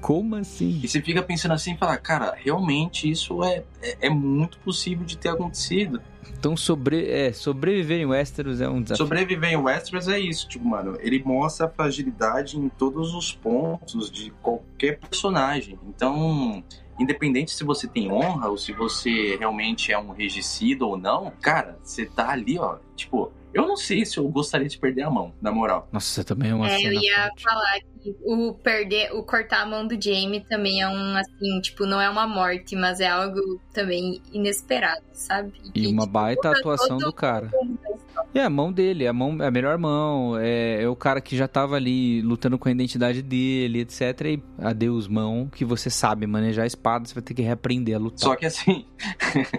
Como 0.00 0.36
assim? 0.36 0.80
E 0.84 0.88
você 0.88 1.02
fica 1.02 1.20
pensando 1.20 1.52
assim 1.52 1.74
e 1.74 1.76
fala, 1.76 1.96
cara, 1.96 2.32
realmente 2.36 3.10
isso 3.10 3.42
é, 3.42 3.64
é, 3.82 3.96
é 4.02 4.08
muito 4.08 4.58
possível 4.60 5.04
de 5.04 5.18
ter 5.18 5.30
acontecido. 5.30 6.00
Então, 6.38 6.56
sobre, 6.56 7.10
é, 7.10 7.32
sobreviver 7.32 7.98
em 7.98 8.06
Westeros 8.06 8.60
é 8.60 8.68
um 8.68 8.80
desafio. 8.80 9.04
Sobreviver 9.04 9.50
em 9.50 9.56
Westeros 9.56 10.08
é 10.08 10.18
isso, 10.18 10.48
tipo, 10.48 10.66
mano, 10.66 10.96
ele 11.00 11.22
mostra 11.22 11.66
a 11.66 11.68
fragilidade 11.68 12.56
em 12.56 12.68
todos 12.68 13.14
os 13.14 13.32
pontos 13.34 14.10
de 14.10 14.30
qualquer 14.42 14.98
personagem. 14.98 15.78
Então, 15.88 16.62
independente 17.00 17.50
se 17.52 17.64
você 17.64 17.88
tem 17.88 18.10
honra 18.12 18.48
ou 18.48 18.56
se 18.58 18.72
você 18.72 19.36
realmente 19.36 19.92
é 19.92 19.98
um 19.98 20.10
regicida 20.12 20.84
ou 20.84 20.96
não, 20.96 21.32
cara, 21.40 21.78
você 21.82 22.06
tá 22.06 22.30
ali, 22.30 22.58
ó, 22.58 22.78
tipo, 22.94 23.32
eu 23.52 23.66
não 23.66 23.76
sei 23.76 24.04
se 24.04 24.18
eu 24.18 24.28
gostaria 24.28 24.68
de 24.68 24.78
perder 24.78 25.02
a 25.02 25.10
mão, 25.10 25.34
na 25.40 25.50
moral. 25.50 25.88
Nossa, 25.92 26.22
também 26.22 26.50
é 26.50 26.54
uma 26.54 26.68
É, 26.68 26.78
cena 26.78 26.94
eu 26.94 27.00
ia 27.00 27.16
forte. 27.26 27.42
falar 27.42 27.80
que 28.00 28.16
o 28.24 28.54
perder, 28.54 29.12
o 29.12 29.22
cortar 29.24 29.62
a 29.62 29.66
mão 29.66 29.86
do 29.86 30.00
Jamie 30.00 30.40
também 30.48 30.80
é 30.80 30.88
um, 30.88 31.16
assim, 31.16 31.60
tipo, 31.60 31.84
não 31.84 32.00
é 32.00 32.08
uma 32.08 32.26
morte, 32.26 32.76
mas 32.76 33.00
é 33.00 33.08
algo 33.08 33.60
também 33.72 34.22
inesperado, 34.32 35.02
sabe? 35.12 35.52
E 35.74 35.86
uma 35.86 36.06
baita 36.06 36.48
muda 36.48 36.60
atuação 36.60 36.98
do 36.98 37.12
cara. 37.12 37.50
o 37.52 37.58
rumo 37.58 37.78
da 37.82 37.89
história. 37.89 37.89
É 38.32 38.42
a 38.42 38.50
mão 38.50 38.72
dele, 38.72 39.06
a 39.06 39.12
mão, 39.12 39.36
a 39.40 39.50
melhor 39.50 39.76
mão, 39.76 40.38
é, 40.38 40.82
é 40.82 40.88
o 40.88 40.94
cara 40.94 41.20
que 41.20 41.36
já 41.36 41.48
tava 41.48 41.76
ali 41.76 42.22
lutando 42.22 42.58
com 42.58 42.68
a 42.68 42.72
identidade 42.72 43.22
dele, 43.22 43.80
etc. 43.80 44.02
E 44.26 44.42
adeus, 44.58 45.08
mão, 45.08 45.48
que 45.52 45.64
você 45.64 45.90
sabe 45.90 46.26
manejar 46.26 46.62
a 46.62 46.66
espada, 46.66 47.06
você 47.06 47.14
vai 47.14 47.22
ter 47.22 47.34
que 47.34 47.42
reaprender 47.42 47.96
a 47.96 47.98
lutar. 47.98 48.20
Só 48.20 48.36
que 48.36 48.46
assim, 48.46 48.86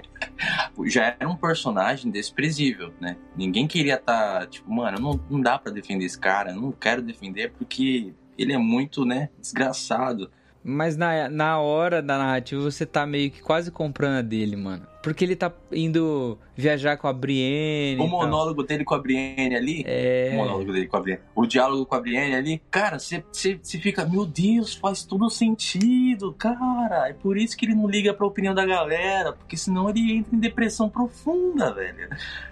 já 0.88 1.16
era 1.20 1.28
um 1.28 1.36
personagem 1.36 2.10
desprezível, 2.10 2.94
né? 3.00 3.18
Ninguém 3.36 3.68
queria 3.68 3.96
estar, 3.96 4.48
tipo, 4.48 4.72
mano, 4.72 5.00
não, 5.00 5.20
não 5.30 5.42
dá 5.42 5.60
pra 5.60 5.72
defender 5.72 6.06
esse 6.06 6.20
cara, 6.20 6.54
não 6.54 6.72
quero 6.72 7.02
defender 7.02 7.52
porque 7.58 8.14
ele 8.38 8.54
é 8.54 8.58
muito, 8.58 9.06
né, 9.06 9.30
desgraçado. 9.40 10.32
Mas 10.64 10.96
na, 10.96 11.28
na 11.28 11.60
hora 11.60 12.02
da 12.02 12.18
narrativa 12.18 12.62
você 12.62 12.86
tá 12.86 13.06
meio 13.06 13.32
que 13.32 13.42
quase 13.42 13.72
comprando 13.72 14.18
a 14.18 14.22
dele, 14.22 14.56
mano. 14.56 14.91
Porque 15.04 15.24
ele 15.26 15.36
tá 15.36 15.52
indo 15.72 16.38
viajar 16.56 16.96
com 16.98 17.08
a 17.08 17.14
Brienne. 17.14 18.00
O 18.02 18.08
monólogo 18.08 18.62
dele 18.62 18.84
com 18.84 18.94
a 18.94 19.00
Brienne 19.00 19.56
ali, 19.56 19.84
É. 19.88 20.30
o 20.34 20.38
monólogo 20.38 20.72
dele 20.72 20.88
com 20.88 20.98
a 20.98 21.00
Brienne, 21.02 21.22
o 21.36 21.46
diálogo 21.48 21.86
com 21.88 21.96
a 21.96 22.00
Brienne 22.00 22.36
ali, 22.36 22.62
cara, 22.70 23.00
você 23.00 23.24
fica, 23.64 24.06
meu 24.06 24.26
Deus, 24.26 24.76
faz 24.76 25.04
todo 25.04 25.28
sentido, 25.30 26.34
cara. 26.34 27.10
É 27.10 27.14
por 27.14 27.38
isso 27.38 27.58
que 27.58 27.66
ele 27.66 27.74
não 27.76 27.88
liga 27.88 28.14
pra 28.14 28.28
opinião 28.28 28.54
da 28.54 28.66
galera, 28.66 29.34
porque 29.34 29.58
senão 29.58 29.90
ele 29.90 30.12
entra 30.18 30.36
em 30.36 30.40
depressão 30.40 30.88
profunda, 30.90 31.74
velho. 31.74 32.10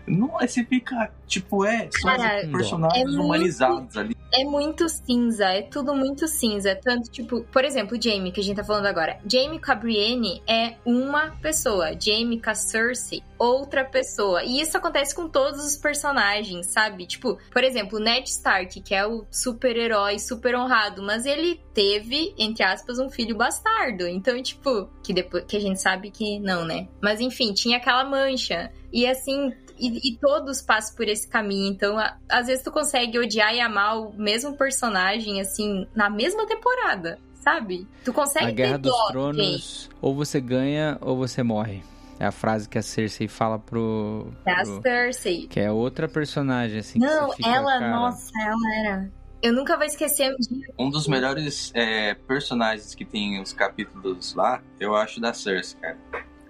Não, 0.07 0.29
você 0.39 0.63
fica, 0.63 1.11
tipo, 1.27 1.63
é, 1.65 1.87
Cara, 2.01 2.45
os 2.45 2.51
personagens 2.51 3.01
é 3.03 3.05
muito- 3.05 3.21
humanizados 3.23 3.95
ali. 3.97 4.17
É 4.31 4.43
muito 4.43 4.87
cinza, 4.89 5.45
é 5.45 5.61
tudo 5.63 5.93
muito 5.95 6.27
cinza. 6.27 6.75
Tanto, 6.75 7.09
tipo, 7.09 7.41
por 7.51 7.63
exemplo, 7.65 7.97
o 7.97 8.01
Jamie, 8.01 8.31
que 8.31 8.39
a 8.39 8.43
gente 8.43 8.57
tá 8.57 8.63
falando 8.63 8.85
agora. 8.85 9.17
Jamie 9.27 9.59
com 9.59 9.71
a 9.71 9.75
Brienne 9.75 10.41
é 10.47 10.75
uma 10.85 11.31
pessoa. 11.41 11.91
Jamie 11.99 12.38
com 12.39 12.49
a 12.49 12.55
Cersei, 12.55 13.21
outra 13.37 13.83
pessoa. 13.85 14.43
E 14.43 14.61
isso 14.61 14.77
acontece 14.77 15.13
com 15.15 15.27
todos 15.27 15.63
os 15.65 15.75
personagens, 15.77 16.67
sabe? 16.67 17.05
Tipo, 17.05 17.37
por 17.51 17.63
exemplo, 17.63 17.97
o 17.97 18.01
Ned 18.01 18.27
Stark, 18.29 18.81
que 18.81 18.93
é 18.95 19.05
o 19.05 19.25
super-herói, 19.31 20.19
super 20.19 20.55
honrado, 20.55 21.01
mas 21.03 21.25
ele 21.25 21.61
teve, 21.73 22.33
entre 22.37 22.63
aspas, 22.63 22.99
um 22.99 23.09
filho 23.09 23.35
bastardo. 23.35 24.07
Então, 24.07 24.41
tipo, 24.41 24.89
que 25.03 25.13
depois 25.13 25.43
que 25.45 25.57
a 25.57 25.61
gente 25.61 25.79
sabe 25.81 26.09
que 26.11 26.39
não, 26.39 26.65
né? 26.65 26.87
Mas 27.01 27.19
enfim, 27.21 27.53
tinha 27.53 27.77
aquela 27.77 28.03
mancha. 28.03 28.71
E 28.91 29.05
assim, 29.05 29.53
e, 29.79 30.09
e 30.13 30.17
todos 30.17 30.61
passam 30.61 30.95
por 30.95 31.07
esse 31.07 31.27
caminho. 31.27 31.71
Então, 31.71 31.97
a- 31.97 32.17
às 32.27 32.47
vezes 32.47 32.63
tu 32.63 32.71
consegue 32.71 33.17
odiar 33.19 33.53
e 33.53 33.59
amar 33.61 33.99
o 33.99 34.13
mesmo 34.13 34.57
personagem, 34.57 35.39
assim, 35.39 35.87
na 35.95 36.09
mesma 36.09 36.45
temporada, 36.45 37.17
sabe? 37.35 37.87
Tu 38.03 38.11
consegue 38.11 38.45
A 38.47 38.51
Guerra 38.51 38.73
ter 38.73 38.79
dos 38.79 38.91
dó, 38.91 39.07
gente. 39.07 39.11
Tronos, 39.13 39.89
ou 40.01 40.13
você 40.15 40.41
ganha 40.41 40.97
ou 41.01 41.15
você 41.15 41.41
morre. 41.43 41.81
É 42.19 42.25
a 42.25 42.31
frase 42.31 42.67
que 42.67 42.77
a 42.77 42.81
Cersei 42.81 43.27
fala 43.29 43.57
pro. 43.57 44.27
É 44.45 44.51
a 44.51 44.63
pro- 44.63 44.81
Cersei. 44.81 45.47
que 45.47 45.59
é 45.59 45.71
outra 45.71 46.07
personagem, 46.07 46.79
assim. 46.79 46.99
Não, 46.99 47.31
fica, 47.31 47.47
ela, 47.49 47.79
cara, 47.79 47.91
nossa, 47.91 48.29
ela 48.41 48.75
era. 48.85 49.11
Eu 49.41 49.53
nunca 49.53 49.77
vou 49.77 49.85
esquecer 49.85 50.29
o 50.33 50.35
dia. 50.37 50.67
Um 50.77 50.89
dos 50.89 51.07
melhores 51.07 51.71
é, 51.73 52.13
personagens 52.13 52.93
que 52.93 53.05
tem 53.05 53.41
os 53.41 53.53
capítulos 53.53 54.35
lá, 54.35 54.61
eu 54.79 54.95
acho 54.95 55.21
da 55.21 55.33
Cersei, 55.33 55.79
cara. 55.79 55.97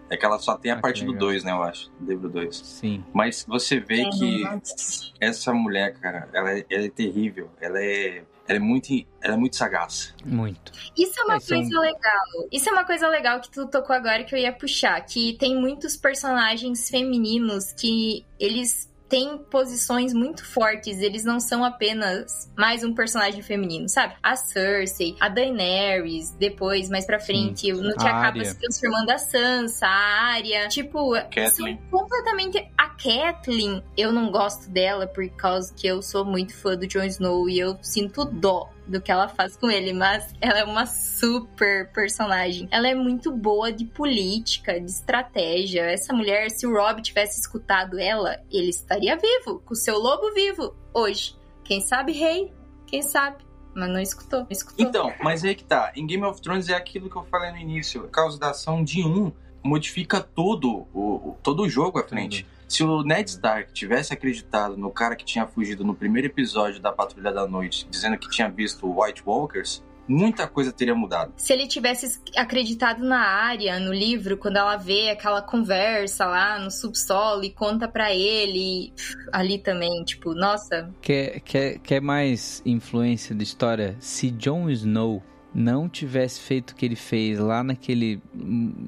É 0.10 0.18
que 0.18 0.26
ela 0.26 0.40
só 0.40 0.58
tem 0.58 0.72
a 0.72 0.76
Ah, 0.76 0.80
parte 0.82 1.02
do 1.06 1.12
legal. 1.12 1.28
2, 1.28 1.44
né, 1.44 1.52
eu 1.52 1.62
acho. 1.62 1.92
do 2.00 2.10
Livro 2.10 2.28
2. 2.30 2.56
Sim. 2.58 3.06
Mas 3.14 3.46
você 3.48 3.80
vê 3.80 4.02
É, 4.02 4.10
que 4.10 4.42
nossa. 4.44 5.12
essa 5.22 5.54
mulher, 5.54 5.94
cara, 6.00 6.28
ela, 6.34 6.52
é- 6.58 6.66
ela 6.68 6.86
é 6.86 6.90
terrível. 6.90 7.52
Ela 7.62 7.80
é, 7.80 8.24
ela 8.50 8.58
é 8.58 8.60
muito, 8.60 8.92
ela 9.22 9.36
é 9.36 9.38
muito 9.38 9.56
sagaz. 9.56 10.14
Muito. 10.26 10.72
Isso 10.98 11.20
é 11.20 11.24
uma 11.24 11.36
É, 11.36 11.40
são- 11.40 11.56
coisa 11.58 11.80
legal. 11.80 12.26
Isso 12.52 12.68
é 12.68 12.72
uma 12.72 12.84
coisa 12.84 13.08
legal 13.08 13.40
que 13.40 13.52
tu 13.52 13.68
tocou 13.68 13.96
agora 13.96 14.24
que 14.24 14.34
eu 14.34 14.40
ia 14.40 14.52
puxar. 14.52 15.00
Que 15.06 15.34
tem 15.34 15.56
muitos 15.56 15.96
personagens 15.96 16.90
femininos 16.90 17.72
que 17.74 18.26
eles 18.40 18.89
têm 19.10 19.38
posições 19.38 20.14
muito 20.14 20.46
fortes. 20.46 21.02
Eles 21.02 21.26
não 21.26 21.40
são 21.40 21.66
apenas 21.66 22.50
mais 22.56 22.84
um 22.84 22.94
personagem 22.94 23.42
feminino, 23.42 23.90
sabe? 23.90 24.14
A 24.22 24.36
Cersei, 24.36 25.16
a 25.20 25.28
Daenerys, 25.28 26.32
depois, 26.40 26.90
mais 26.90 27.06
pra 27.06 27.20
frente, 27.20 27.72
no 27.74 27.96
que 27.96 28.08
acaba 28.08 28.28
Arya. 28.28 28.46
se 28.46 28.60
transformando 28.60 29.10
a 29.10 29.18
Sansa, 29.18 29.88
a 29.88 30.34
Arya. 30.34 30.68
Tipo, 30.68 31.14
são 31.52 31.78
completamente. 31.90 32.66
A 32.78 32.90
Kathleen, 32.90 33.84
eu 33.98 34.12
não 34.12 34.32
gosto 34.32 34.70
dela 34.70 35.08
por 35.08 35.28
causa 35.32 35.74
que 35.74 35.88
eu 35.88 36.02
sou 36.02 36.24
muito 36.24 36.54
fã 36.54 36.78
do 36.78 36.88
Jon 36.88 37.04
Snow 37.04 37.50
e 37.50 37.60
eu 37.60 37.78
sinto 37.82 38.26
dó 38.26 38.70
do 38.90 39.02
que 39.02 39.12
ela 39.12 39.28
faz 39.28 39.56
com 39.56 39.70
ele, 39.70 39.94
mas 39.94 40.34
ela 40.42 40.60
é 40.60 40.64
uma 40.64 40.86
super 40.86 41.92
personagem. 41.92 42.68
Ela 42.72 42.88
é 42.90 42.96
muito 42.96 43.32
boa 43.32 43.72
de 43.72 43.86
política, 43.86 44.80
de 44.80 44.90
estratégia. 44.90 45.82
Essa 45.84 46.14
mulher, 46.14 46.50
se 46.50 46.66
o 46.66 46.74
Rob 46.74 47.02
tivesse 47.02 47.40
escutado 47.40 48.00
ela, 48.00 48.40
ele 48.52 48.70
estaria 48.70 49.16
vivo, 49.18 49.60
com 49.66 49.74
o 49.74 49.78
seu 49.78 49.98
lobo 50.00 50.34
vivo, 50.34 50.76
hoje. 50.94 51.36
Quem 51.64 51.82
sabe 51.82 52.12
rei, 52.14 52.52
quem 52.88 53.02
sabe. 53.02 53.38
Mas 53.76 53.90
não 53.90 54.00
escutou, 54.00 54.40
não 54.40 54.48
escutou. 54.50 54.86
Então, 54.86 55.14
mas 55.24 55.44
aí 55.46 55.54
que 55.54 55.64
tá. 55.64 55.92
Em 55.96 56.06
Game 56.08 56.24
of 56.26 56.42
Thrones 56.42 56.68
é 56.70 56.74
aquilo 56.76 57.10
que 57.10 57.16
eu 57.16 57.24
falei 57.26 57.52
no 57.52 57.58
início. 57.58 58.04
A 58.06 58.08
causa 58.08 58.40
da 58.40 58.50
ação 58.50 58.84
de 58.84 59.04
um 59.06 59.32
modifica 59.64 60.20
todo 60.20 60.88
o, 60.94 61.30
o- 61.30 61.38
todo 61.44 61.64
o 61.64 61.70
jogo 61.70 62.00
à 62.00 62.04
frente. 62.04 62.46
Se 62.70 62.84
o 62.84 63.04
Ned 63.04 63.28
Stark 63.28 63.74
tivesse 63.74 64.14
acreditado 64.14 64.78
no 64.78 64.92
cara 64.92 65.16
que 65.16 65.26
tinha 65.26 65.48
fugido 65.48 65.84
no 65.84 65.96
primeiro 65.96 66.28
episódio 66.28 66.80
da 66.80 66.92
Patrulha 66.92 67.34
da 67.34 67.48
Noite, 67.48 67.88
dizendo 67.90 68.16
que 68.16 68.30
tinha 68.30 68.48
visto 68.48 68.88
White 68.88 69.24
Walkers, 69.26 69.84
muita 70.08 70.48
coisa 70.48 70.72
teria 70.72 70.94
mudado. 70.94 71.34
Se 71.36 71.52
ele 71.52 71.68
tivesse 71.68 72.22
acreditado 72.38 73.04
na 73.04 73.22
área, 73.22 73.80
no 73.80 73.92
livro, 73.92 74.38
quando 74.38 74.58
ela 74.58 74.78
vê 74.78 75.10
aquela 75.10 75.42
conversa 75.42 76.26
lá 76.26 76.60
no 76.60 76.70
subsolo 76.70 77.44
e 77.44 77.50
conta 77.50 77.88
pra 77.88 78.14
ele, 78.14 78.94
ali 79.34 79.58
também, 79.58 80.04
tipo, 80.04 80.36
nossa, 80.36 80.94
Quer, 81.02 81.40
quer, 81.42 81.80
quer 81.80 82.02
mais 82.02 82.62
influência 82.64 83.34
da 83.34 83.42
história? 83.42 83.96
Se 84.00 84.30
Jon 84.30 84.70
Snow 84.70 85.24
não 85.54 85.90
tivesse 85.90 86.40
feito 86.42 86.72
o 86.72 86.76
que 86.76 86.86
ele 86.86 86.96
fez 86.96 87.40
lá 87.40 87.64
naquele, 87.64 88.22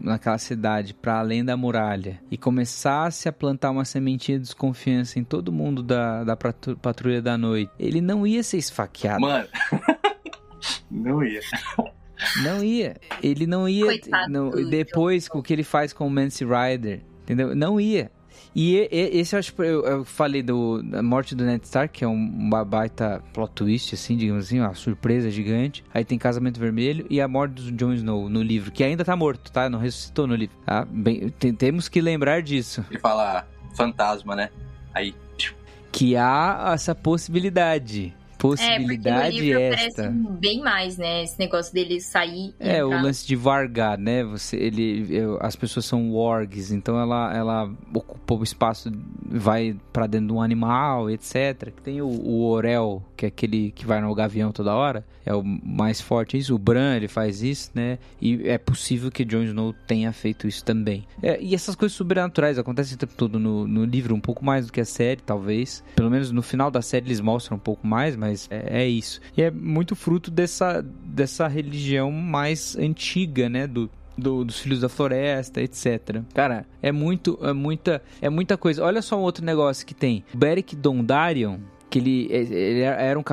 naquela 0.01 0.37
cidade, 0.37 0.93
para 0.93 1.19
além 1.19 1.43
da 1.43 1.57
muralha, 1.57 2.19
e 2.29 2.37
começasse 2.37 3.27
a 3.27 3.33
plantar 3.33 3.71
uma 3.71 3.83
sementinha 3.85 4.37
de 4.37 4.43
desconfiança 4.43 5.17
em 5.19 5.23
todo 5.23 5.51
mundo 5.51 5.81
da, 5.81 6.23
da 6.23 6.35
patru- 6.37 6.77
patrulha 6.77 7.21
da 7.21 7.37
noite, 7.37 7.71
ele 7.79 7.99
não 8.01 8.25
ia 8.27 8.43
ser 8.43 8.57
esfaqueado. 8.57 9.21
Mano. 9.21 9.47
Não 10.91 11.23
ia. 11.23 11.39
Não 12.43 12.63
ia. 12.63 12.97
Ele 13.23 13.47
não 13.47 13.67
ia. 13.67 13.85
Coitado 13.85 14.31
não- 14.31 14.51
depois 14.69 15.27
com 15.27 15.39
o 15.39 15.43
que 15.43 15.51
ele 15.53 15.63
faz 15.63 15.91
com 15.91 16.05
o 16.05 16.09
Mance 16.09 16.45
Rider. 16.45 17.01
Entendeu? 17.23 17.55
Não 17.55 17.79
ia. 17.79 18.11
E, 18.53 18.75
e- 18.75 18.89
e- 18.91 19.19
esse 19.19 19.33
eu 19.35 19.39
acho 19.39 19.53
que 19.53 19.61
eu, 19.61 19.85
eu 19.85 20.03
falei 20.05 20.43
do, 20.43 20.83
da 20.83 21.01
morte 21.01 21.33
do 21.33 21.45
Ned 21.45 21.63
Stark, 21.63 21.97
que 21.99 22.03
é 22.03 22.07
um, 22.07 22.13
uma 22.15 22.65
baita 22.65 23.23
plot 23.33 23.51
twist, 23.53 23.95
assim, 23.95 24.17
digamos 24.17 24.45
assim, 24.45 24.59
uma 24.59 24.73
surpresa 24.75 25.31
gigante. 25.31 25.83
Aí 25.93 26.03
tem 26.03 26.17
Casamento 26.17 26.59
Vermelho 26.59 27.05
e 27.09 27.21
a 27.21 27.27
morte 27.29 27.53
do 27.61 27.71
Jon 27.71 27.93
Snow 27.93 28.29
no 28.29 28.41
livro, 28.43 28.69
que 28.71 28.83
ainda 28.83 29.05
tá 29.05 29.15
morto, 29.15 29.51
tá? 29.51 29.69
Não 29.69 29.79
ressuscitou 29.79 30.27
no 30.27 30.35
livro, 30.35 30.55
tá? 30.65 30.85
Bem, 30.89 31.29
tem- 31.29 31.53
temos 31.53 31.87
que 31.87 32.01
lembrar 32.01 32.41
disso. 32.41 32.83
Ele 32.89 32.99
fala 32.99 33.47
fantasma, 33.75 34.35
né? 34.35 34.49
Aí, 34.93 35.15
Que 35.91 36.15
há 36.17 36.71
essa 36.73 36.93
possibilidade. 36.95 38.13
Possibilidade 38.41 39.17
é, 39.27 39.31
porque 39.31 39.53
no 39.53 39.59
livro 39.59 39.61
esta. 39.75 40.01
aparece 40.07 40.39
bem 40.39 40.61
mais, 40.61 40.97
né? 40.97 41.23
Esse 41.23 41.39
negócio 41.39 41.73
dele 41.73 41.99
sair. 42.01 42.53
É, 42.59 42.83
o 42.83 42.87
entrar. 42.87 43.03
lance 43.03 43.27
de 43.27 43.35
vargar, 43.35 43.97
né? 43.97 44.23
Você, 44.23 44.57
ele, 44.57 45.07
eu- 45.09 45.37
as 45.41 45.55
pessoas 45.55 45.85
são 45.85 46.11
wargs, 46.13 46.71
então 46.71 46.99
ela, 46.99 47.35
ela 47.35 47.71
ocupa 47.93 48.33
o 48.35 48.43
espaço, 48.43 48.91
vai 49.25 49.75
pra 49.93 50.07
dentro 50.07 50.27
de 50.27 50.33
um 50.33 50.41
animal, 50.41 51.09
etc. 51.09 51.71
Tem 51.83 52.01
o, 52.01 52.07
o 52.07 52.45
Orel, 52.49 53.03
que 53.15 53.25
é 53.25 53.27
aquele 53.27 53.71
que 53.71 53.85
vai 53.85 54.01
no 54.01 54.13
gavião 54.15 54.51
toda 54.51 54.73
hora, 54.73 55.05
é 55.25 55.33
o 55.33 55.43
mais 55.43 56.01
forte. 56.01 56.37
Isso, 56.37 56.55
o 56.55 56.57
Bran, 56.57 56.95
ele 56.95 57.07
faz 57.07 57.43
isso, 57.43 57.71
né? 57.75 57.99
E 58.21 58.47
é 58.47 58.57
possível 58.57 59.11
que 59.11 59.23
Jon 59.23 59.43
Snow 59.43 59.73
tenha 59.87 60.11
feito 60.11 60.47
isso 60.47 60.63
também. 60.63 61.05
É, 61.21 61.39
e 61.41 61.53
essas 61.53 61.75
coisas 61.75 61.95
sobrenaturais 61.95 62.57
acontecem 62.57 62.95
o 62.95 62.97
tempo 62.97 63.13
todo 63.15 63.39
no, 63.39 63.67
no 63.67 63.85
livro, 63.85 64.15
um 64.15 64.19
pouco 64.21 64.43
mais 64.43 64.65
do 64.65 64.71
que 64.71 64.81
a 64.81 64.85
série, 64.85 65.21
talvez. 65.21 65.83
Pelo 65.95 66.09
menos 66.09 66.31
no 66.31 66.41
final 66.41 66.71
da 66.71 66.81
série 66.81 67.05
eles 67.05 67.19
mostram 67.19 67.57
um 67.57 67.59
pouco 67.59 67.85
mais, 67.85 68.15
mas 68.15 68.30
é, 68.49 68.83
é 68.83 68.87
isso. 68.87 69.19
E 69.35 69.41
é 69.41 69.51
muito 69.51 69.95
fruto 69.95 70.29
dessa, 70.31 70.81
dessa 71.05 71.47
religião 71.47 72.11
mais 72.11 72.75
antiga, 72.77 73.47
né? 73.49 73.67
Do, 73.67 73.89
do- 74.17 74.43
dos 74.45 74.59
filhos 74.59 74.81
da 74.81 74.89
floresta, 74.89 75.61
etc. 75.61 76.21
Cara, 76.33 76.65
é 76.81 76.91
muito, 76.91 77.39
é 77.41 77.53
muita, 77.53 78.01
é 78.21 78.29
muita 78.29 78.57
coisa. 78.57 78.83
Olha 78.83 79.01
só 79.01 79.17
um 79.17 79.21
outro 79.23 79.43
negócio 79.43 79.85
que 79.85 79.93
tem. 79.93 80.23
Beric 80.33 80.75
Dondarrion, 80.75 81.57
que 81.89 81.99
ele, 81.99 82.27
ele 82.31 82.81
era 82.81 83.19
um 83.19 83.23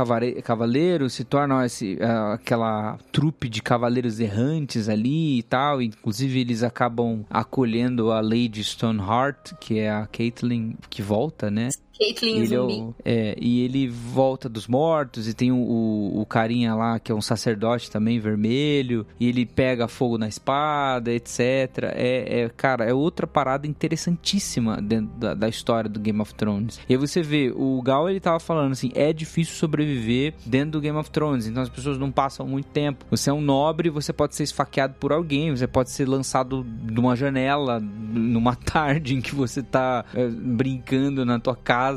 cavaleiro, 0.42 1.08
se 1.08 1.22
torna 1.22 1.64
esse, 1.64 1.96
aquela 2.32 2.98
trupe 3.12 3.48
de 3.48 3.62
cavaleiros 3.62 4.18
errantes 4.18 4.88
ali 4.88 5.38
e 5.38 5.42
tal. 5.44 5.80
Inclusive, 5.80 6.40
eles 6.40 6.62
acabam 6.64 7.24
acolhendo 7.30 8.10
a 8.10 8.20
Lady 8.20 8.62
Stoneheart, 8.64 9.52
que 9.60 9.78
é 9.78 9.90
a 9.90 10.06
Caitlyn 10.06 10.74
que 10.90 11.02
volta, 11.02 11.50
né? 11.50 11.68
Caitlyn 11.98 12.36
Ele 12.36 12.44
é, 12.54 12.58
Zumbi. 12.58 12.74
o- 12.74 12.94
é, 13.04 13.36
e 13.40 13.60
ele 13.64 13.88
volta 13.88 14.48
dos 14.48 14.66
mortos 14.66 15.26
e 15.28 15.34
tem 15.34 15.50
o, 15.52 15.56
o, 15.56 16.20
o 16.20 16.26
carinha 16.26 16.74
lá 16.74 16.98
que 16.98 17.10
é 17.10 17.14
um 17.14 17.20
sacerdote 17.20 17.90
também 17.90 18.18
vermelho 18.20 19.06
e 19.18 19.28
ele 19.28 19.44
pega 19.44 19.88
fogo 19.88 20.16
na 20.18 20.28
espada, 20.28 21.12
etc. 21.12 21.40
É, 21.94 22.42
é, 22.42 22.48
cara, 22.56 22.84
é 22.84 22.94
outra 22.94 23.26
parada 23.26 23.66
interessantíssima 23.66 24.80
dentro 24.80 25.16
da, 25.18 25.34
da 25.34 25.48
história 25.48 25.88
do 25.88 25.98
Game 26.00 26.20
of 26.20 26.34
Thrones. 26.34 26.80
E 26.88 26.92
aí 26.94 26.96
você 26.98 27.22
vê, 27.22 27.52
o 27.54 27.80
Gal 27.82 28.08
ele 28.08 28.20
tava 28.20 28.38
falando 28.40 28.72
assim, 28.72 28.90
é 28.94 29.12
difícil 29.12 29.54
sobreviver 29.54 30.34
dentro 30.44 30.72
do 30.72 30.80
Game 30.80 30.96
of 30.98 31.10
Thrones, 31.10 31.46
então 31.46 31.62
as 31.62 31.68
pessoas 31.68 31.98
não 31.98 32.10
passam 32.10 32.46
muito 32.46 32.66
tempo. 32.68 33.04
Você 33.10 33.30
é 33.30 33.32
um 33.32 33.40
nobre, 33.40 33.90
você 33.90 34.12
pode 34.12 34.34
ser 34.34 34.44
esfaqueado 34.44 34.94
por 35.00 35.12
alguém, 35.12 35.50
você 35.50 35.66
pode 35.66 35.90
ser 35.90 36.08
lançado 36.08 36.64
de 36.64 36.98
uma 37.00 37.16
janela 37.16 37.80
numa 37.80 38.54
tarde 38.56 39.14
em 39.14 39.20
que 39.20 39.34
você 39.34 39.62
tá 39.62 40.04
é, 40.14 40.28
brincando 40.28 41.24
na 41.24 41.38
tua 41.38 41.56
casa, 41.56 41.87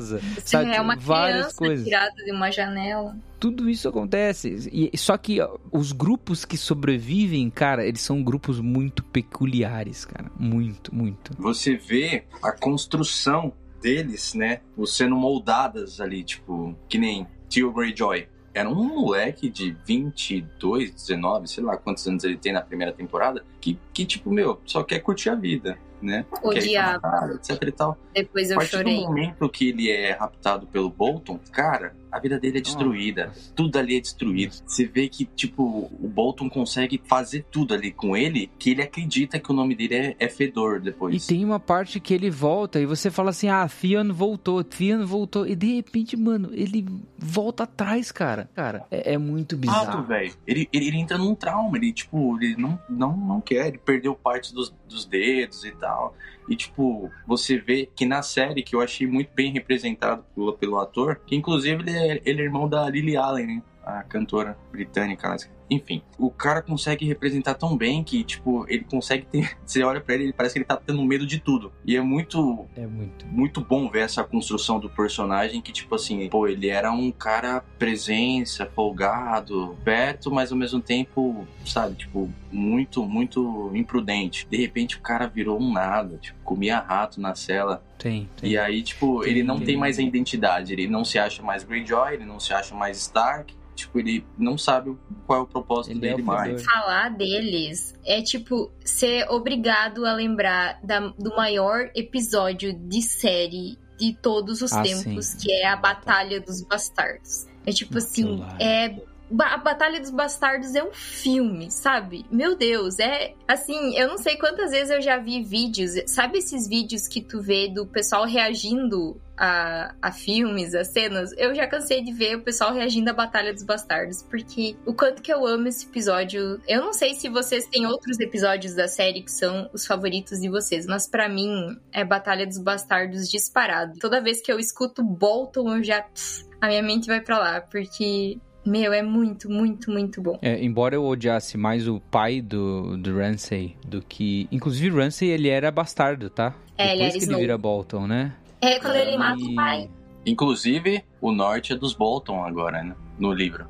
sabe? 0.44 0.72
é 0.72 0.82
uma 0.82 0.96
Várias 0.96 1.38
criança 1.38 1.58
coisas. 1.58 1.86
tirada 1.86 2.16
de 2.24 2.32
uma 2.32 2.52
janela. 2.52 3.16
Tudo 3.40 3.70
isso 3.70 3.90
acontece. 3.90 4.70
E, 4.72 4.98
só 4.98 5.18
que 5.18 5.42
ó, 5.42 5.58
os 5.72 5.92
grupos 5.92 6.46
que 6.46 6.58
sobrevivem, 6.58 7.50
cara, 7.50 7.86
eles 7.86 8.02
são 8.02 8.24
grupos 8.24 8.60
muito 8.60 9.04
peculiares, 9.04 10.06
cara. 10.06 10.32
Muito, 10.38 10.94
muito. 10.94 11.32
Você 11.40 11.76
vê 11.76 12.26
a 12.42 12.52
construção 12.52 13.54
deles, 13.82 14.34
né? 14.36 14.62
Sendo 14.86 15.16
moldadas 15.16 16.00
ali, 16.00 16.24
tipo, 16.24 16.76
que 16.88 16.98
nem 16.98 17.28
Tio 17.50 17.72
Greyjoy. 17.74 18.28
Era 18.54 18.70
um 18.70 18.84
moleque 18.84 19.50
de 19.50 19.76
22, 19.88 20.92
19, 20.92 21.48
sei 21.48 21.64
lá 21.64 21.78
quantos 21.78 22.06
anos 22.08 22.24
ele 22.24 22.38
tem 22.38 22.52
na 22.52 22.62
primeira 22.62 22.92
temporada, 22.92 23.46
que, 23.62 23.80
que 23.94 24.06
tipo, 24.06 24.30
meu, 24.30 24.60
só 24.66 24.84
quer 24.84 25.00
curtir 25.00 25.30
a 25.30 25.36
vida, 25.36 25.78
né? 26.02 26.26
Odiava. 26.44 27.00
casa, 27.00 27.34
etc 27.36 27.68
e 27.68 27.72
tal. 27.72 27.98
Depois 28.14 28.50
A 28.50 28.54
eu 28.54 28.58
partir 28.58 28.78
chorei. 28.78 28.96
do 28.98 29.02
momento 29.04 29.50
que 29.50 29.70
ele 29.70 29.90
é 29.92 30.12
raptado 30.14 30.68
pelo 30.68 30.90
Bolton, 30.90 31.40
cara, 31.52 31.96
a 32.12 32.20
vida 32.20 32.40
dele 32.40 32.58
é 32.58 32.62
destruída. 32.62 33.32
Tudo 33.56 33.78
ali 33.80 33.98
é 33.98 34.00
destruído. 34.02 34.56
Você 34.66 34.86
vê 34.86 35.08
que, 35.08 35.26
tipo, 35.26 35.64
o 36.00 36.08
Bolton 36.08 36.50
consegue 36.50 37.02
fazer 37.06 37.46
tudo 37.52 37.74
ali 37.74 37.92
com 37.92 38.16
ele, 38.18 38.50
que 38.60 38.72
ele 38.72 38.82
acredita 38.82 39.40
que 39.40 39.52
o 39.52 39.54
nome 39.54 39.76
dele 39.76 39.96
é, 39.96 40.16
é 40.20 40.28
Fedor 40.28 40.78
E 40.78 40.80
depois. 40.82 41.26
tem 41.26 41.44
uma 41.46 41.60
parte 41.60 42.00
que 42.00 42.14
ele 42.14 42.30
volta 42.30 42.80
e 42.80 42.86
você 42.86 43.10
fala 43.10 43.30
assim: 43.30 43.48
ah, 43.50 43.68
Fian 43.68 44.12
voltou, 44.12 44.64
Fian 44.70 45.06
voltou. 45.06 45.48
E 45.48 45.56
de 45.56 45.76
repente, 45.76 46.18
mano, 46.18 46.50
ele 46.54 46.86
volta 47.18 47.64
atrás, 47.64 48.12
cara. 48.12 48.50
Cara, 48.54 48.86
é, 48.92 49.14
é 49.14 49.18
muito 49.18 49.56
bizarro. 49.58 50.04
velho. 50.04 50.34
Ele, 50.46 50.68
ele, 50.74 50.88
ele 50.88 50.98
entra 50.98 51.18
num 51.18 51.36
trauma, 51.36 51.78
ele, 51.78 51.94
tipo, 51.94 52.38
ele 52.42 52.56
não, 52.58 52.80
não, 52.90 53.16
não 53.16 53.42
quer, 53.42 53.68
ele 53.68 53.78
perdeu 53.78 54.14
parte 54.16 54.54
dos, 54.54 54.74
dos 54.88 55.06
dedos 55.06 55.64
e 55.64 55.72
tal. 55.72 56.16
E, 56.50 56.56
tipo, 56.56 57.10
você 57.26 57.58
vê 57.58 57.90
que 57.96 58.06
na 58.06 58.22
série, 58.22 58.64
que 58.64 58.76
eu 58.76 58.82
achei 58.82 59.08
muito 59.08 59.32
bem 59.34 59.52
representado 59.52 60.24
pelo, 60.36 60.54
pelo 60.54 60.80
ator, 60.80 61.22
que 61.26 61.36
inclusive 61.36 61.82
ele 61.82 61.92
é, 61.92 62.22
ele 62.26 62.42
é 62.42 62.46
irmão 62.46 62.68
da 62.68 62.90
Lily 62.90 63.16
Allen, 63.16 63.48
né? 63.48 63.62
A 63.84 64.04
cantora 64.04 64.58
britânica. 64.72 65.36
Enfim, 65.70 66.02
o 66.20 66.30
cara 66.30 66.62
consegue 66.62 67.06
representar 67.06 67.54
tão 67.54 67.78
bem 67.78 68.04
que, 68.04 68.24
tipo, 68.26 68.66
ele 68.68 68.84
consegue 68.84 69.26
ter. 69.26 69.58
Você 69.66 69.82
olha 69.84 70.02
pra 70.02 70.14
ele, 70.16 70.26
ele 70.26 70.34
parece 70.34 70.54
que 70.54 70.60
ele 70.60 70.66
tá 70.66 70.76
tendo 70.76 71.02
medo 71.04 71.26
de 71.26 71.40
tudo. 71.40 71.72
E 71.86 71.96
é 71.96 72.02
muito 72.02 72.68
É 72.76 72.86
muito. 72.86 73.26
muito 73.28 73.62
bom 73.62 73.90
ver 73.90 74.02
essa 74.02 74.22
construção 74.24 74.80
do 74.80 74.90
personagem 74.90 75.62
que, 75.62 75.72
tipo 75.72 75.96
assim, 75.96 76.28
pô, 76.28 76.46
ele 76.48 76.68
era 76.68 76.92
um 76.92 77.10
cara 77.12 77.64
presença, 77.80 78.66
folgado, 78.66 79.78
perto, 79.84 80.30
mas 80.30 80.52
ao 80.52 80.58
mesmo 80.58 80.82
tempo, 80.82 81.48
sabe, 81.66 81.96
tipo, 81.96 82.30
muito, 82.52 83.06
muito 83.06 83.72
imprudente. 83.74 84.46
De 84.50 84.58
repente 84.58 84.98
o 84.98 85.02
cara 85.02 85.26
virou 85.28 85.60
um 85.60 85.72
nada, 85.72 86.18
tipo, 86.18 86.38
comia 86.44 86.80
rato 86.80 87.22
na 87.22 87.34
cela. 87.34 87.82
Tem, 88.02 88.28
tem. 88.36 88.50
E 88.52 88.58
aí, 88.58 88.82
tipo, 88.82 89.22
Tem, 89.22 89.32
ele 89.32 89.44
não 89.44 89.58
tem. 89.58 89.68
tem 89.68 89.78
mais 89.78 90.00
a 90.00 90.02
identidade, 90.02 90.74
ele 90.74 90.88
não 90.88 91.06
se 91.06 91.20
acha 91.20 91.44
mais 91.44 91.64
Greyjoy, 91.64 92.14
ele 92.16 92.26
não 92.26 92.40
se 92.40 92.52
acha 92.54 92.74
mais 92.74 92.98
Stark. 92.98 93.54
Tipo, 93.76 94.00
ele 94.00 94.24
não 94.38 94.58
sabe 94.58 94.96
qual 95.26 95.40
é 95.40 95.42
o 95.44 95.48
propósito 95.48 95.96
Ele 95.96 96.06
é 96.06 96.10
dele 96.12 96.22
o 96.22 96.26
mais. 96.26 96.64
Falar 96.64 97.10
deles 97.10 97.96
é 98.06 98.22
tipo 98.22 98.70
ser 98.84 99.26
obrigado 99.30 100.06
a 100.06 100.14
lembrar 100.14 100.80
da- 100.84 101.14
do 101.18 101.36
maior 101.36 101.90
episódio 101.96 102.74
de 102.74 103.02
série 103.02 103.78
de 103.98 104.14
todos 104.22 104.62
os 104.62 104.72
Ah, 104.74 104.82
tempos, 104.84 105.28
sim. 105.28 105.38
que 105.38 105.52
é 105.52 105.68
a 105.68 105.76
Batalha 105.76 106.40
dos 106.42 106.62
Bastardos. 106.64 107.46
É 107.66 107.72
tipo 107.72 107.98
assim, 107.98 108.44
é 108.60 108.96
a 109.40 109.58
Batalha 109.58 110.00
dos 110.00 110.10
Bastardos 110.10 110.76
é 110.76 110.84
um 110.84 110.94
filme, 110.94 111.72
sabe? 111.72 112.26
Meu 112.32 112.56
Deus, 112.56 113.00
é 113.00 113.34
assim, 113.48 113.98
eu 113.98 114.08
não 114.08 114.18
sei 114.18 114.38
quantas 114.38 114.72
vezes 114.72 114.90
eu 114.90 115.02
já 115.02 115.18
vi 115.18 115.44
vídeos, 115.44 115.92
sabe 116.08 116.40
esses 116.40 116.68
vídeos 116.68 117.08
que 117.08 117.22
tu 117.22 117.42
vê 117.42 117.70
do 117.70 117.86
pessoal 117.86 118.26
reagindo 118.26 119.20
a, 119.38 119.96
a 120.02 120.12
filmes, 120.12 120.76
a 120.76 120.84
cenas? 120.84 121.32
Eu 121.38 121.56
já 121.56 121.68
cansei 121.68 122.04
de 122.04 122.12
ver 122.12 122.36
o 122.36 122.42
pessoal 122.42 122.74
reagindo 122.74 123.10
à 123.10 123.14
Batalha 123.14 123.54
dos 123.54 123.64
Bastardos, 123.64 124.22
porque 124.24 124.76
o 124.86 124.94
quanto 124.94 125.22
que 125.22 125.34
eu 125.34 125.46
amo 125.46 125.68
esse 125.68 125.86
episódio. 125.86 126.62
Eu 126.68 126.82
não 126.82 126.94
sei 126.94 127.14
se 127.16 127.30
vocês 127.30 127.66
têm 127.68 127.86
outros 127.86 128.20
episódios 128.20 128.76
da 128.76 128.88
série 128.88 129.24
que 129.24 129.32
são 129.32 129.70
os 129.74 129.86
favoritos 129.86 130.40
de 130.40 130.50
vocês, 130.50 130.86
mas 130.86 131.08
pra 131.08 131.28
mim 131.30 131.78
é 131.92 132.04
Batalha 132.04 132.46
dos 132.46 132.58
Bastardos 132.58 133.30
disparado. 133.30 133.98
Toda 134.00 134.22
vez 134.22 134.42
que 134.42 134.52
eu 134.52 134.60
escuto 134.60 135.04
Bolton, 135.04 135.78
eu 135.78 135.84
já. 135.84 136.02
pff, 136.04 136.46
a 136.60 136.68
minha 136.68 136.84
mente 136.84 137.08
vai 137.08 137.20
pra 137.20 137.40
lá, 137.40 137.62
porque 137.62 138.40
meu, 138.66 138.94
é 138.94 139.02
muito, 139.02 139.50
muito, 139.50 139.90
muito 139.92 140.22
bom. 140.22 140.38
É, 140.42 140.64
embora 140.64 140.96
eu 140.96 141.04
odiasse 141.06 141.58
mais 141.58 141.88
o 141.88 142.00
pai 142.00 142.42
do, 142.42 142.98
do 142.98 143.18
Ramsay 143.18 143.76
do 143.86 144.02
que. 144.02 144.48
Inclusive, 144.52 144.96
o 144.96 145.00
Ramsay 145.00 145.30
ele 145.30 145.50
era 145.50 145.72
bastardo, 145.72 146.30
tá? 146.30 146.54
É, 146.78 146.94
ele 146.94 146.94
Depois 146.94 147.02
era 147.02 147.12
que 147.12 147.18
ele 147.18 147.24
Snow. 147.26 147.40
vira 147.40 147.58
Bolton, 147.58 148.08
né? 148.08 148.34
É 148.62 148.80
quando 148.80 148.96
ele 148.96 149.18
mata 149.18 149.42
o 149.44 149.52
E- 149.52 149.56
pai. 149.56 149.90
Inclusive, 150.26 151.04
o 151.20 151.32
norte 151.32 151.74
é 151.74 151.76
dos 151.76 151.94
Bolton 151.96 152.44
agora, 152.46 152.84
né? 152.84 152.96
No 153.18 153.34
livro. 153.34 153.66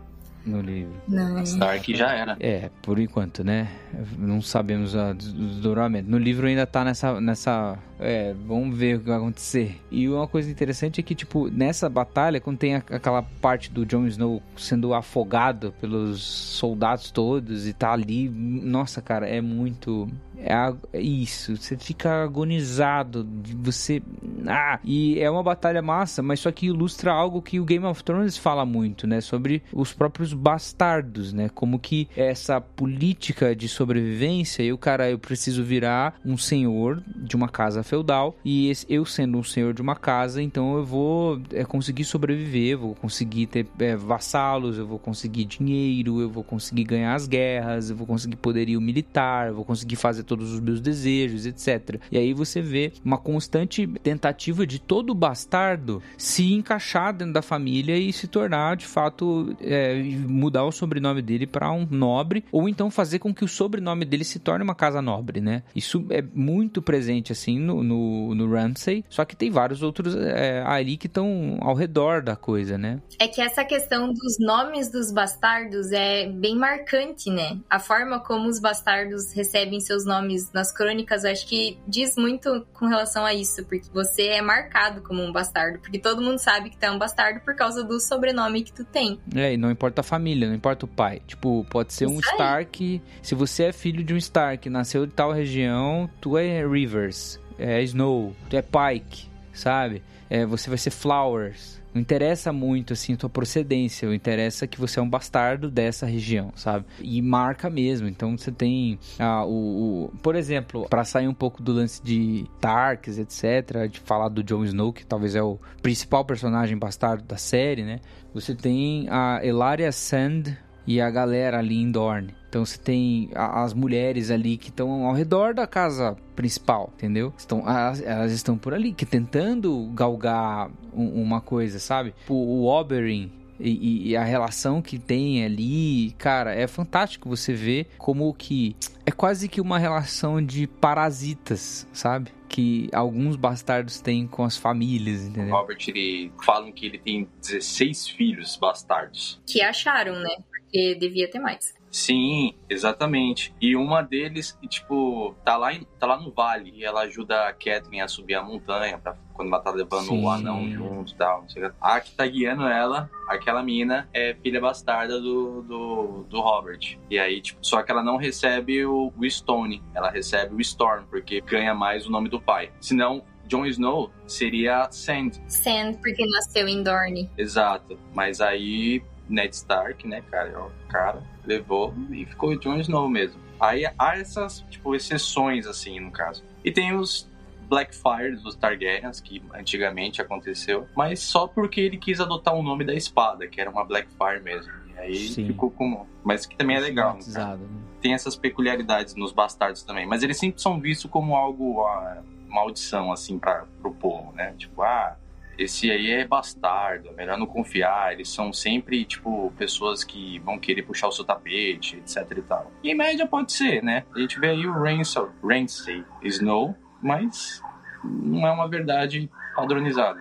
No 0.46 0.62
livro. 0.62 0.94
Não. 1.08 1.44
Stark 1.44 1.96
já 1.96 2.12
era. 2.14 2.36
É, 2.40 2.70
por 2.82 3.00
enquanto, 3.00 3.44
né? 3.44 3.70
Não 4.18 4.42
sabemos 4.42 4.96
o 4.96 5.14
desdobramento. 5.14 6.10
No 6.10 6.18
livro 6.18 6.48
ainda 6.48 6.66
tá 6.66 6.84
nessa. 6.84 7.20
nessa 7.22 7.78
é, 8.00 8.34
vamos 8.48 8.76
ver 8.76 8.98
o 8.98 9.00
que 9.00 9.08
vai 9.08 9.18
acontecer. 9.18 9.80
E 9.92 10.10
uma 10.10 10.28
coisa 10.28 10.50
interessante 10.50 11.00
é 11.00 11.04
que, 11.04 11.14
tipo, 11.14 11.50
nessa 11.50 11.88
batalha, 11.88 12.42
quando 12.42 12.58
tem 12.58 12.76
aquela 12.76 13.22
parte 13.22 13.72
do 13.72 13.86
Jon 13.86 14.08
Snow 14.08 14.42
sendo 14.58 14.94
afogado 14.94 15.72
pelos 15.80 16.24
soldados 16.24 17.12
todos 17.12 17.68
e 17.68 17.74
tá 17.74 17.92
ali, 17.92 18.28
nossa, 18.28 19.02
cara, 19.02 19.28
é 19.28 19.40
muito. 19.40 20.10
É, 20.38 20.54
é 20.94 21.00
isso, 21.00 21.56
você 21.56 21.78
fica 21.78 22.24
agonizado, 22.24 23.24
de 23.24 23.56
você. 23.56 24.02
Ah, 24.48 24.80
e 24.84 25.20
é 25.20 25.30
uma 25.30 25.44
batalha 25.44 25.84
massa, 25.84 26.24
mas 26.24 26.40
só 26.40 26.52
que 26.52 26.66
ilustra 26.66 27.12
algo 27.12 27.44
que 27.44 27.60
o 27.60 27.66
Game 27.66 27.86
of 27.86 28.04
Thrones 28.04 28.38
fala 28.38 28.66
muito, 28.66 29.06
né? 29.06 29.22
Sobre 29.22 29.62
os 29.72 29.94
próprios 29.94 30.31
bastardos, 30.34 31.34
né? 31.34 31.50
Como 31.54 31.80
que 31.80 32.08
essa 32.16 32.60
política 32.60 33.56
de 33.56 33.68
sobrevivência, 33.68 34.64
eu, 34.64 34.78
cara, 34.78 35.10
eu 35.10 35.20
preciso 35.20 35.64
virar 35.64 36.20
um 36.26 36.38
senhor 36.38 37.04
de 37.16 37.36
uma 37.36 37.50
casa 37.50 37.84
feudal 37.84 38.36
e 38.44 38.72
eu 38.90 39.06
sendo 39.06 39.38
um 39.38 39.44
senhor 39.44 39.74
de 39.74 39.82
uma 39.82 39.96
casa, 39.96 40.42
então 40.42 40.78
eu 40.78 40.86
vou 40.86 41.42
é, 41.54 41.64
conseguir 41.64 42.06
sobreviver, 42.06 42.78
vou 42.78 42.96
conseguir 42.96 43.48
ter 43.48 43.68
é, 43.80 43.96
vassalos, 43.96 44.78
eu 44.78 44.86
vou 44.86 45.00
conseguir 45.00 45.46
dinheiro, 45.46 46.22
eu 46.22 46.30
vou 46.30 46.44
conseguir 46.44 46.84
ganhar 46.84 47.14
as 47.14 47.28
guerras, 47.28 47.90
eu 47.90 47.96
vou 47.96 48.08
conseguir 48.08 48.36
poderio 48.36 48.80
militar, 48.82 49.50
eu 49.50 49.56
vou 49.56 49.66
conseguir 49.66 49.96
fazer 49.96 50.24
todos 50.24 50.52
os 50.52 50.60
meus 50.60 50.80
desejos, 50.80 51.46
etc. 51.46 52.00
E 52.12 52.18
aí 52.18 52.34
você 52.34 52.62
vê 52.62 52.94
uma 53.04 53.18
constante 53.18 53.88
tentativa 54.04 54.66
de 54.66 54.80
todo 54.80 55.14
bastardo 55.14 56.02
se 56.18 56.54
encaixar 56.54 57.14
dentro 57.14 57.34
da 57.34 57.42
família 57.42 57.98
e 57.98 58.12
se 58.12 58.28
tornar 58.28 58.76
de 58.76 58.86
fato 58.86 59.56
é, 59.62 60.02
mudar 60.22 60.64
o 60.64 60.72
sobrenome 60.72 61.22
dele 61.22 61.48
para 61.48 61.72
um 61.72 61.88
nobre 61.90 62.44
ou 62.52 62.70
então 62.70 62.90
fazer 62.90 63.20
com 63.20 63.34
que 63.34 63.44
o 63.44 63.48
sobrenome 63.48 64.06
dele 64.06 64.24
se 64.24 64.40
torne 64.40 64.64
uma 64.64 64.76
casa 64.76 65.02
nobre, 65.02 65.42
né? 65.42 65.64
Isso 65.76 66.06
é 66.10 66.24
muito 66.34 66.82
presente 66.82 67.32
assim 67.32 67.60
no, 67.60 67.84
no, 67.84 68.36
no 68.36 68.52
Ramsay, 68.52 69.04
só 69.10 69.26
que 69.26 69.36
tem 69.36 69.50
vários 69.50 69.84
outros 69.84 70.16
é, 70.16 70.64
ali 70.66 70.98
que 70.98 71.08
estão 71.08 71.58
ao 71.62 71.76
redor 71.76 72.22
da 72.22 72.36
coisa, 72.36 72.78
né? 72.78 73.00
É 73.20 73.28
que 73.28 73.42
essa 73.42 73.64
questão 73.64 74.14
dos 74.14 74.38
nomes 74.40 74.92
dos 74.92 75.12
bastardos 75.12 75.92
é 75.92 76.28
bem 76.30 76.56
marcante, 76.56 77.30
né? 77.30 77.58
A 77.70 77.80
forma 77.80 78.20
como 78.20 78.48
os 78.48 78.60
bastardos 78.60 79.34
recebem 79.34 79.80
seus 79.80 80.06
nomes 80.06 80.52
nas 80.54 80.72
crônicas, 80.72 81.24
eu 81.24 81.32
acho 81.32 81.48
que 81.48 81.78
diz 81.88 82.16
muito 82.16 82.66
com 82.74 82.88
relação 82.88 83.26
a 83.26 83.34
isso, 83.34 83.64
porque 83.66 83.88
você 83.94 84.28
é 84.28 84.42
marcado 84.42 85.02
como 85.02 85.22
um 85.22 85.32
bastardo, 85.32 85.80
porque 85.80 86.00
todo 86.00 86.22
mundo 86.22 86.40
sabe 86.40 86.70
que 86.70 86.78
tu 86.78 86.84
é 86.84 86.92
um 86.92 87.00
bastardo 87.00 87.42
por 87.42 87.56
causa 87.56 87.84
do 87.84 88.00
sobrenome 88.00 88.64
que 88.64 88.74
tu 88.74 88.84
tem. 88.84 89.20
É, 89.36 89.54
e 89.54 89.58
não 89.58 89.72
importa 89.72 90.02
a 90.02 90.04
família, 90.12 90.48
não 90.48 90.56
importa 90.56 90.86
o 90.86 90.90
pai. 90.90 91.22
Tipo, 91.26 91.66
pode 91.70 91.94
ser 91.94 92.06
um 92.06 92.20
Isso 92.20 92.30
aí. 92.30 92.36
Stark. 92.36 93.02
Se 93.22 93.34
você 93.34 93.64
é 93.66 93.72
filho 93.72 94.04
de 94.04 94.14
um 94.14 94.18
Stark, 94.18 94.70
nasceu 94.70 95.06
de 95.06 95.14
tal 95.14 95.32
região, 95.32 96.10
tu 96.20 96.38
é 96.38 96.68
Rivers, 96.68 97.40
é 97.58 97.82
Snow, 97.84 98.34
tu 98.50 98.58
é 98.58 98.62
Pike, 98.62 99.28
sabe? 99.54 100.04
É, 100.30 100.46
você 100.46 100.70
vai 100.70 100.78
ser 100.78 100.92
Flowers. 100.92 101.80
Não 101.94 102.02
interessa 102.02 102.54
muito, 102.54 102.94
assim, 102.94 103.18
tua 103.18 103.30
procedência. 103.30 104.08
O 104.08 104.14
interessa 104.14 104.66
que 104.66 104.80
você 104.80 104.98
é 104.98 105.04
um 105.04 105.10
bastardo 105.10 105.70
dessa 105.70 106.06
região, 106.06 106.54
sabe? 106.56 106.86
E 107.02 107.22
marca 107.22 107.70
mesmo. 107.70 108.08
Então 108.08 108.38
você 108.38 108.50
tem 108.50 108.98
ah, 109.20 109.44
o, 109.44 110.06
o- 110.06 110.12
Por 110.24 110.38
exemplo, 110.38 110.88
pra 110.90 111.04
sair 111.04 111.28
um 111.28 111.34
pouco 111.34 111.62
do 111.62 111.74
lance 111.74 112.02
de 112.02 112.46
Tarks, 112.62 113.18
etc., 113.18 113.90
de 113.92 114.00
falar 114.00 114.30
do 114.30 114.42
Jon 114.42 114.64
Snow, 114.64 114.94
que 114.94 115.06
talvez 115.06 115.36
é 115.36 115.44
o 115.44 115.60
principal 115.82 116.24
personagem 116.24 116.78
bastardo 116.78 117.26
da 117.26 117.36
série, 117.36 117.84
né? 117.84 118.00
Você 118.34 118.56
tem 118.56 119.08
a 119.10 119.40
Elaria 119.44 119.92
Sand 119.92 120.44
e 120.88 121.00
a 121.02 121.10
galera 121.10 121.60
ali 121.60 121.80
em 121.82 121.92
Dorne. 121.92 122.34
Então 122.50 122.66
você 122.66 122.78
tem 122.78 123.30
a- 123.34 123.64
as 123.64 123.74
mulheres 123.74 124.30
ali 124.32 124.58
que 124.58 124.70
estão 124.70 125.06
ao 125.06 125.14
redor 125.14 125.54
da 125.54 125.66
casa 125.66 126.18
principal, 126.36 126.92
entendeu? 126.96 127.34
Estão, 127.38 127.60
elas, 127.60 128.02
elas 128.02 128.32
estão 128.32 128.58
por 128.58 128.74
ali, 128.74 128.92
que 128.94 129.06
tentando 129.06 129.90
galgar 129.94 130.70
um- 130.94 131.22
uma 131.22 131.40
coisa, 131.40 131.80
sabe? 131.80 132.14
O, 132.28 132.34
o 132.34 132.66
Oberyn 132.66 133.30
e, 133.62 134.10
e- 134.12 134.16
a 134.18 134.24
relação 134.24 134.82
que 134.82 134.98
tem 135.00 135.44
ali, 135.46 136.12
cara, 136.18 136.54
é 136.54 136.68
fantástico 136.68 137.30
você 137.30 137.54
ver 137.54 137.88
como 137.98 138.34
que 138.34 138.76
é 139.06 139.12
quase 139.12 139.48
que 139.50 139.60
uma 139.62 139.78
relação 139.80 140.42
de 140.42 140.68
parasitas, 140.68 141.88
sabe? 141.94 142.32
Que 142.48 142.90
alguns 142.94 143.36
bastardos 143.36 144.00
têm 144.02 144.28
com 144.28 144.44
as 144.44 144.58
famílias, 144.58 145.24
entendeu? 145.28 145.56
Robert, 145.56 145.78
ele 145.88 146.32
falam 146.44 146.72
que 146.72 146.86
ele 146.86 146.98
tem 146.98 147.28
16 147.42 148.10
filhos 148.10 148.58
bastardos. 148.58 149.42
Que 149.48 149.62
acharam, 149.62 150.20
né? 150.20 150.36
Porque 150.50 150.96
devia 150.96 151.30
ter 151.30 151.40
mais. 151.40 151.74
Sim, 151.92 152.54
exatamente. 152.70 153.54
E 153.62 153.76
uma 153.76 154.02
deles, 154.02 154.58
tipo, 154.70 155.36
tá 155.44 155.58
lá, 155.58 155.74
em- 155.74 155.86
tá 156.00 156.08
lá 156.08 156.18
no 156.18 156.32
vale 156.32 156.72
e 156.74 156.86
ela 156.86 157.02
ajuda 157.02 157.48
a 157.48 157.54
Catherine 157.54 158.00
a 158.02 158.08
subir 158.08 158.36
a 158.36 158.42
montanha 158.44 158.98
pra, 158.98 159.16
quando 159.34 159.50
ela 159.50 159.60
tá 159.62 159.72
levando 159.72 160.06
Sim. 160.08 160.24
o 160.24 160.30
anão 160.30 160.70
junto 160.72 161.12
e 161.12 161.16
tal. 161.16 161.42
não 161.42 161.50
sei 161.50 161.66
o 161.66 161.70
quê. 161.70 161.76
A 161.82 162.00
que 162.00 162.12
tá 162.16 162.26
guiando 162.26 162.66
ela, 162.66 163.10
aquela 163.28 163.62
mina, 163.62 164.10
é 164.14 164.34
filha 164.42 164.62
bastarda 164.62 165.20
do, 165.20 165.62
do, 165.64 166.26
do 166.30 166.40
Robert. 166.40 166.98
E 167.10 167.20
aí, 167.20 167.42
tipo, 167.42 167.60
só 167.62 167.84
que 167.84 167.92
ela 167.92 168.02
não 168.04 168.16
recebe 168.16 168.86
o, 168.86 169.12
o 169.18 169.30
Stone, 169.30 169.84
ela 169.94 170.10
recebe 170.10 170.56
o 170.56 170.62
Storm, 170.62 171.04
porque 171.10 171.42
ganha 171.42 171.74
mais 171.76 172.08
o 172.08 172.10
nome 172.12 172.30
do 172.30 172.40
pai. 172.40 172.72
Senão, 172.80 173.22
Jon 173.48 173.66
Snow 173.66 174.10
seria 174.26 174.90
Sand. 174.92 175.32
Sand, 175.50 175.98
porque 176.02 176.26
nasceu 176.26 176.70
em 176.70 176.82
Dorne. 176.82 177.30
Exato. 177.38 178.00
Mas 178.14 178.40
aí, 178.40 179.04
Ned 179.28 179.54
Stark, 179.54 180.08
né, 180.08 180.22
cara, 180.32 180.48
é 180.50 180.58
o 180.58 180.72
cara, 180.88 181.22
levou 181.46 181.94
e 182.12 182.26
ficou 182.26 182.58
Jon 182.58 182.78
Snow 182.78 183.10
mesmo. 183.10 183.40
Aí 183.60 183.86
há 183.98 184.18
essas, 184.18 184.62
tipo, 184.70 184.96
exceções, 184.96 185.68
assim, 185.68 186.00
no 186.00 186.12
caso. 186.12 186.44
E 186.64 186.72
tem 186.72 186.96
os 186.96 187.30
Blackfire 187.68 188.36
dos 188.36 188.56
Targaryens, 188.56 189.22
que 189.22 189.42
antigamente 189.54 190.22
aconteceu, 190.22 190.88
mas 190.96 191.20
só 191.20 191.48
porque 191.48 191.80
ele 191.80 191.98
quis 191.98 192.20
adotar 192.20 192.54
o 192.54 192.62
nome 192.62 192.84
da 192.84 192.94
espada, 192.94 193.48
que 193.48 193.62
era 193.62 193.70
uma 193.70 193.86
Blackfire 193.86 194.42
mesmo. 194.44 194.72
E 194.94 195.00
aí 195.00 195.28
Sim. 195.30 195.48
ficou 195.48 195.72
como. 195.72 196.08
Mas 196.24 196.46
que 196.46 196.56
também 196.56 196.76
é 196.76 196.80
legal. 196.80 197.14
Batizado, 197.14 197.64
né? 197.64 197.82
tem 198.02 198.14
essas 198.14 198.36
peculiaridades 198.36 199.16
nos 199.16 199.32
bastardos 199.32 199.84
também. 199.84 200.06
Mas 200.06 200.24
eles 200.24 200.38
sempre 200.38 200.62
são 200.62 200.80
vistos 200.80 201.10
como 201.10 201.36
algo, 201.36 201.86
ah, 201.86 202.22
maldição, 202.48 203.12
assim, 203.12 203.40
para 203.40 203.66
pro 203.82 203.94
povo, 203.94 204.34
né? 204.34 204.54
Tipo, 204.58 204.82
ah, 204.82 205.16
esse 205.62 205.92
aí 205.92 206.12
é 206.12 206.26
bastardo, 206.26 207.10
é 207.10 207.14
melhor 207.14 207.38
não 207.38 207.46
confiar. 207.46 208.14
Eles 208.14 208.30
são 208.30 208.52
sempre, 208.52 209.06
tipo, 209.06 209.52
pessoas 209.58 210.04
que 210.04 210.40
vão 210.40 210.58
querer 210.58 210.84
puxar 210.84 211.08
o 211.08 211.12
seu 211.12 211.24
tapete, 211.24 211.98
etc 211.98 212.38
e 212.38 212.42
tal. 212.42 212.72
E 212.84 212.92
em 212.92 212.96
média 212.96 213.28
pode 213.28 213.52
ser, 213.54 213.84
né? 213.84 214.04
A 214.16 214.20
gente 214.20 214.40
vê 214.40 214.50
aí 214.50 214.66
o 214.66 214.74
Ramsay, 214.74 215.24
Ramsay 215.44 216.04
Snow, 216.24 216.76
mas 217.02 217.62
não 218.04 218.48
é 218.48 218.52
uma 218.52 218.68
verdade 218.68 219.30
padronizada. 219.56 220.20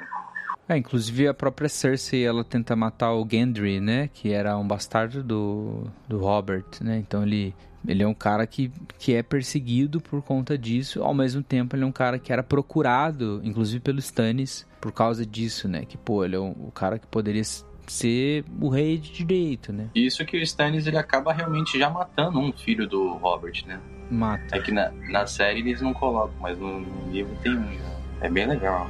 É, 0.68 0.76
inclusive 0.76 1.26
a 1.26 1.34
própria 1.34 1.68
Cersei, 1.68 2.24
ela 2.24 2.45
tenta 2.45 2.76
matar 2.76 3.12
o 3.12 3.26
Gendry, 3.28 3.80
né? 3.80 4.09
Que 4.12 4.32
era 4.32 4.57
um 4.57 4.66
bastardo 4.66 5.20
do, 5.20 5.84
do 6.07 6.18
Robert, 6.18 6.64
né? 6.80 6.99
Então 6.99 7.24
ele, 7.24 7.55
ele 7.87 8.03
é 8.03 8.07
um 8.07 8.14
cara 8.14 8.47
que, 8.47 8.70
que 8.99 9.14
é 9.14 9.22
perseguido 9.22 10.01
por 10.01 10.22
conta 10.22 10.57
disso. 10.57 11.03
Ao 11.03 11.14
mesmo 11.14 11.43
tempo, 11.43 11.74
ele 11.74 11.85
é 11.85 11.87
um 11.87 11.93
cara 11.93 12.18
que 12.18 12.33
era 12.33 12.43
procurado, 12.43 13.41
inclusive 13.43 13.81
pelos 13.81 14.05
Stannis, 14.05 14.66
por 14.81 14.93
causa 14.93 15.24
disso, 15.24 15.68
né? 15.68 15.85
Que, 15.85 15.97
pô, 15.97 16.24
ele 16.24 16.37
é 16.37 16.41
um, 16.41 16.51
o 16.51 16.72
cara 16.72 16.99
que 16.99 17.07
poderia 17.07 17.43
ser 17.87 18.45
o 18.61 18.68
rei 18.68 18.99
de 18.99 19.12
direito, 19.12 19.72
né? 19.72 19.89
Isso 19.95 20.24
que 20.24 20.37
o 20.37 20.43
Stannis, 20.43 20.87
ele 20.87 20.97
acaba 20.97 21.33
realmente 21.33 21.78
já 21.78 21.91
matando 21.91 22.39
um 22.39 22.53
filho 22.53 22.87
do 22.87 23.14
Robert, 23.14 23.64
né? 23.66 23.81
Mata. 24.11 24.57
É 24.57 24.61
que 24.61 24.72
na, 24.72 24.91
na 25.09 25.26
série 25.26 25.61
eles 25.61 25.81
não 25.81 25.93
colocam, 25.93 26.35
mas 26.41 26.59
no, 26.59 26.81
no 26.81 27.12
livro 27.12 27.35
tem 27.43 27.57
um 27.57 27.72
já. 27.72 27.91
É 28.20 28.28
bem 28.28 28.47
legal. 28.47 28.89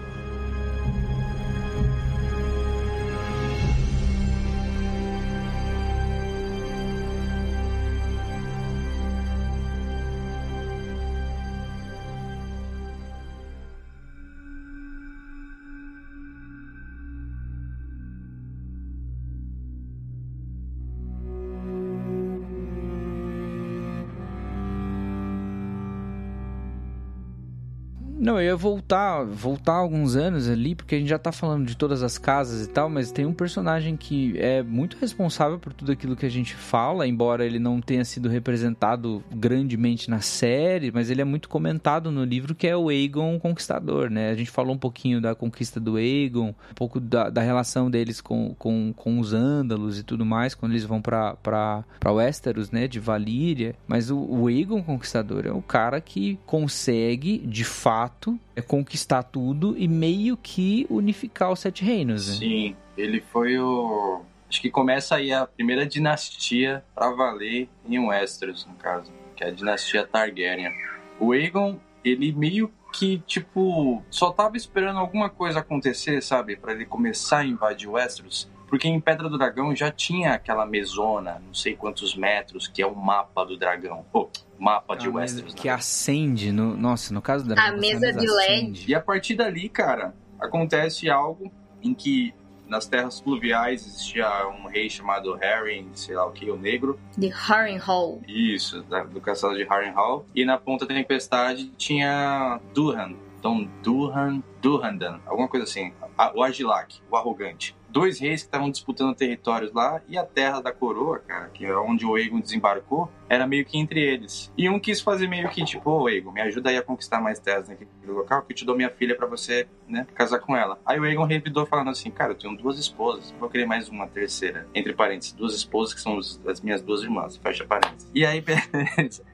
Não, 28.31 28.41
eu 28.41 28.47
ia 28.47 28.57
voltar, 28.57 29.25
voltar 29.25 29.73
alguns 29.73 30.15
anos 30.15 30.49
ali, 30.49 30.77
porque 30.77 30.95
a 30.95 30.99
gente 30.99 31.09
já 31.09 31.19
tá 31.19 31.33
falando 31.33 31.67
de 31.67 31.77
todas 31.77 32.01
as 32.01 32.17
casas 32.17 32.65
e 32.65 32.69
tal, 32.69 32.89
mas 32.89 33.11
tem 33.11 33.27
um 33.27 33.33
personagem 33.33 33.97
que 33.97 34.39
é 34.39 34.63
muito 34.63 34.97
responsável 35.01 35.59
por 35.59 35.73
tudo 35.73 35.91
aquilo 35.91 36.15
que 36.15 36.25
a 36.25 36.31
gente 36.31 36.55
fala, 36.55 37.09
embora 37.09 37.45
ele 37.45 37.59
não 37.59 37.81
tenha 37.81 38.05
sido 38.05 38.29
representado 38.29 39.21
grandemente 39.35 40.09
na 40.09 40.21
série, 40.21 40.93
mas 40.93 41.11
ele 41.11 41.21
é 41.21 41.25
muito 41.25 41.49
comentado 41.49 42.13
no 42.13 42.23
livro, 42.23 42.55
que 42.55 42.69
é 42.69 42.77
o 42.77 42.89
Aegon 42.89 43.37
Conquistador, 43.41 44.09
né? 44.09 44.31
A 44.31 44.37
gente 44.37 44.53
falou 44.53 44.77
um 44.77 44.79
pouquinho 44.79 45.21
da 45.21 45.35
conquista 45.35 45.81
do 45.81 45.97
Aegon, 45.97 46.51
um 46.71 46.75
pouco 46.77 47.01
da, 47.01 47.31
da 47.31 47.41
relação 47.41 47.91
deles 47.91 48.21
com, 48.21 48.55
com, 48.57 48.93
com 48.97 49.19
os 49.19 49.35
Ândalos 49.35 49.99
e 49.99 50.05
tudo 50.05 50.25
mais, 50.25 50.55
quando 50.55 50.71
eles 50.71 50.85
vão 50.85 51.03
pra 51.03 51.85
Westeros, 52.07 52.71
né, 52.71 52.87
de 52.87 53.01
Valíria, 53.01 53.75
mas 53.89 54.09
o, 54.09 54.17
o 54.17 54.47
Aegon 54.47 54.85
Conquistador 54.85 55.47
é 55.47 55.53
o 55.53 55.61
cara 55.61 56.01
que 56.01 56.39
consegue, 56.47 57.39
de 57.39 57.65
fato, 57.65 58.20
é 58.55 58.61
conquistar 58.61 59.23
tudo 59.23 59.77
e 59.79 59.89
meio 59.89 60.37
que 60.37 60.87
unificar 60.91 61.51
os 61.51 61.61
Sete 61.61 61.85
Reinos, 61.85 62.29
né? 62.29 62.35
Sim, 62.35 62.77
ele 62.97 63.21
foi 63.21 63.59
o. 63.59 64.23
Acho 64.49 64.61
que 64.61 64.71
começa 64.71 65.15
aí 65.15 65.33
a 65.33 65.47
primeira 65.47 65.87
dinastia 65.87 66.85
pra 66.95 67.11
valer 67.11 67.69
em 67.87 67.99
Westeros, 67.99 68.67
no 68.67 68.75
caso, 68.75 69.13
que 69.37 69.45
é 69.45 69.49
a 69.49 69.51
dinastia 69.51 70.05
Targaryen. 70.05 70.73
O 71.21 71.33
Aegon, 71.33 71.79
ele 72.05 72.33
meio 72.33 72.71
que, 72.93 73.19
tipo, 73.27 74.03
só 74.11 74.33
tava 74.33 74.57
esperando 74.57 74.99
alguma 74.99 75.31
coisa 75.31 75.61
acontecer, 75.61 76.21
sabe? 76.21 76.57
Pra 76.57 76.73
ele 76.73 76.85
começar 76.85 77.39
a 77.39 77.47
invadir 77.47 77.89
Westeros. 77.89 78.51
Porque 78.69 78.87
em 78.87 79.01
Pedra 79.01 79.29
do 79.29 79.37
Dragão 79.37 79.75
já 79.75 79.91
tinha 79.91 80.33
aquela 80.33 80.65
mesona, 80.65 81.43
não 81.45 81.53
sei 81.53 81.75
quantos 81.75 82.15
metros, 82.15 82.69
que 82.69 82.81
é 82.81 82.87
o 82.87 82.95
mapa 82.95 83.45
do 83.45 83.57
dragão. 83.57 84.05
Pô, 84.13 84.31
mapa 84.61 84.95
de 84.95 85.09
Westeros. 85.09 85.55
que 85.55 85.67
né? 85.69 85.75
acende 85.75 86.53
no. 86.53 86.77
Nossa, 86.77 87.13
no 87.15 87.21
caso 87.23 87.45
da 87.49 87.61
A 87.61 87.73
mesa 87.73 88.13
de 88.13 88.27
LED. 88.31 88.85
E 88.87 88.95
a 88.95 89.01
partir 89.01 89.35
dali, 89.35 89.69
cara, 89.69 90.15
acontece 90.39 91.09
algo 91.11 91.51
em 91.83 91.95
que 91.95 92.33
nas 92.69 92.87
terras 92.87 93.19
fluviais 93.19 93.85
existia 93.85 94.29
um 94.47 94.69
rei 94.69 94.89
chamado 94.89 95.35
Harry, 95.35 95.89
sei 95.93 96.15
lá 96.15 96.25
o 96.27 96.31
que, 96.31 96.49
o 96.49 96.57
negro. 96.57 97.01
De 97.19 97.27
Harrenhal. 97.29 98.21
Isso, 98.29 98.83
da- 98.85 99.03
do 99.03 99.21
castelo 99.21 99.57
de 99.57 99.65
Harrenhal. 99.65 100.25
E 100.35 100.45
na 100.45 100.57
Ponta 100.57 100.87
da 100.87 100.95
Tempestade 100.95 101.73
tinha 101.77 102.61
Duran. 102.73 103.15
Então, 103.41 103.69
Duran, 103.83 104.41
Durrandan, 104.61 105.19
alguma 105.27 105.49
coisa 105.49 105.65
assim. 105.65 105.93
O 106.35 106.43
Argilac, 106.43 107.01
o 107.11 107.17
arrogante. 107.17 107.75
Dois 107.91 108.21
reis 108.21 108.43
que 108.43 108.49
estavam 108.49 108.71
disputando 108.71 109.15
territórios 109.15 109.73
lá 109.73 110.01
e 110.09 110.17
a 110.17 110.25
terra 110.25 110.61
da 110.61 110.73
coroa, 110.73 111.19
cara, 111.19 111.49
que 111.49 111.65
é 111.65 111.77
onde 111.77 112.07
o 112.07 112.15
Aegon 112.15 112.41
desembarcou, 112.41 113.11
era 113.29 113.47
meio 113.47 113.65
que 113.65 113.79
entre 113.79 114.01
eles. 114.01 114.53
E 114.57 114.69
um 114.69 114.79
quis 114.79 115.01
fazer 115.01 115.29
meio 115.29 115.49
que 115.49 115.65
tipo, 115.65 115.91
ô 115.91 116.07
Aegon, 116.07 116.33
me 116.33 116.41
ajuda 116.41 116.71
aí 116.71 116.77
a 116.77 116.83
conquistar 116.83 117.21
mais 117.21 117.39
terras 117.39 117.69
naquele 117.69 117.91
local, 118.07 118.43
que 118.43 118.53
eu 118.53 118.57
te 118.57 118.65
dou 118.65 118.77
minha 118.77 118.91
filha 118.91 119.17
pra 119.17 119.27
você, 119.27 119.67
né, 119.89 120.07
casar 120.15 120.39
com 120.41 120.57
ela. 120.57 120.79
Aí 120.85 120.99
o 120.99 121.05
Aegon 121.05 121.25
revidou 121.25 121.67
falando 121.67 121.91
assim, 121.91 122.11
cara, 122.11 122.33
eu 122.33 122.37
tenho 122.37 122.57
duas 122.57 122.79
esposas, 122.79 123.33
vou 123.39 123.49
querer 123.49 123.67
mais 123.67 123.89
uma 123.89 124.07
terceira. 124.07 124.67
Entre 124.75 124.93
parênteses, 124.93 125.33
duas 125.33 125.55
esposas 125.55 125.95
que 125.95 126.01
são 126.01 126.19
as 126.19 126.61
minhas 126.61 126.83
duas 126.83 127.03
irmãs, 127.03 127.37
fecha 127.37 127.65
parênteses. 127.65 128.09
E 128.15 128.25
aí, 128.25 128.41
beleza. 128.43 129.25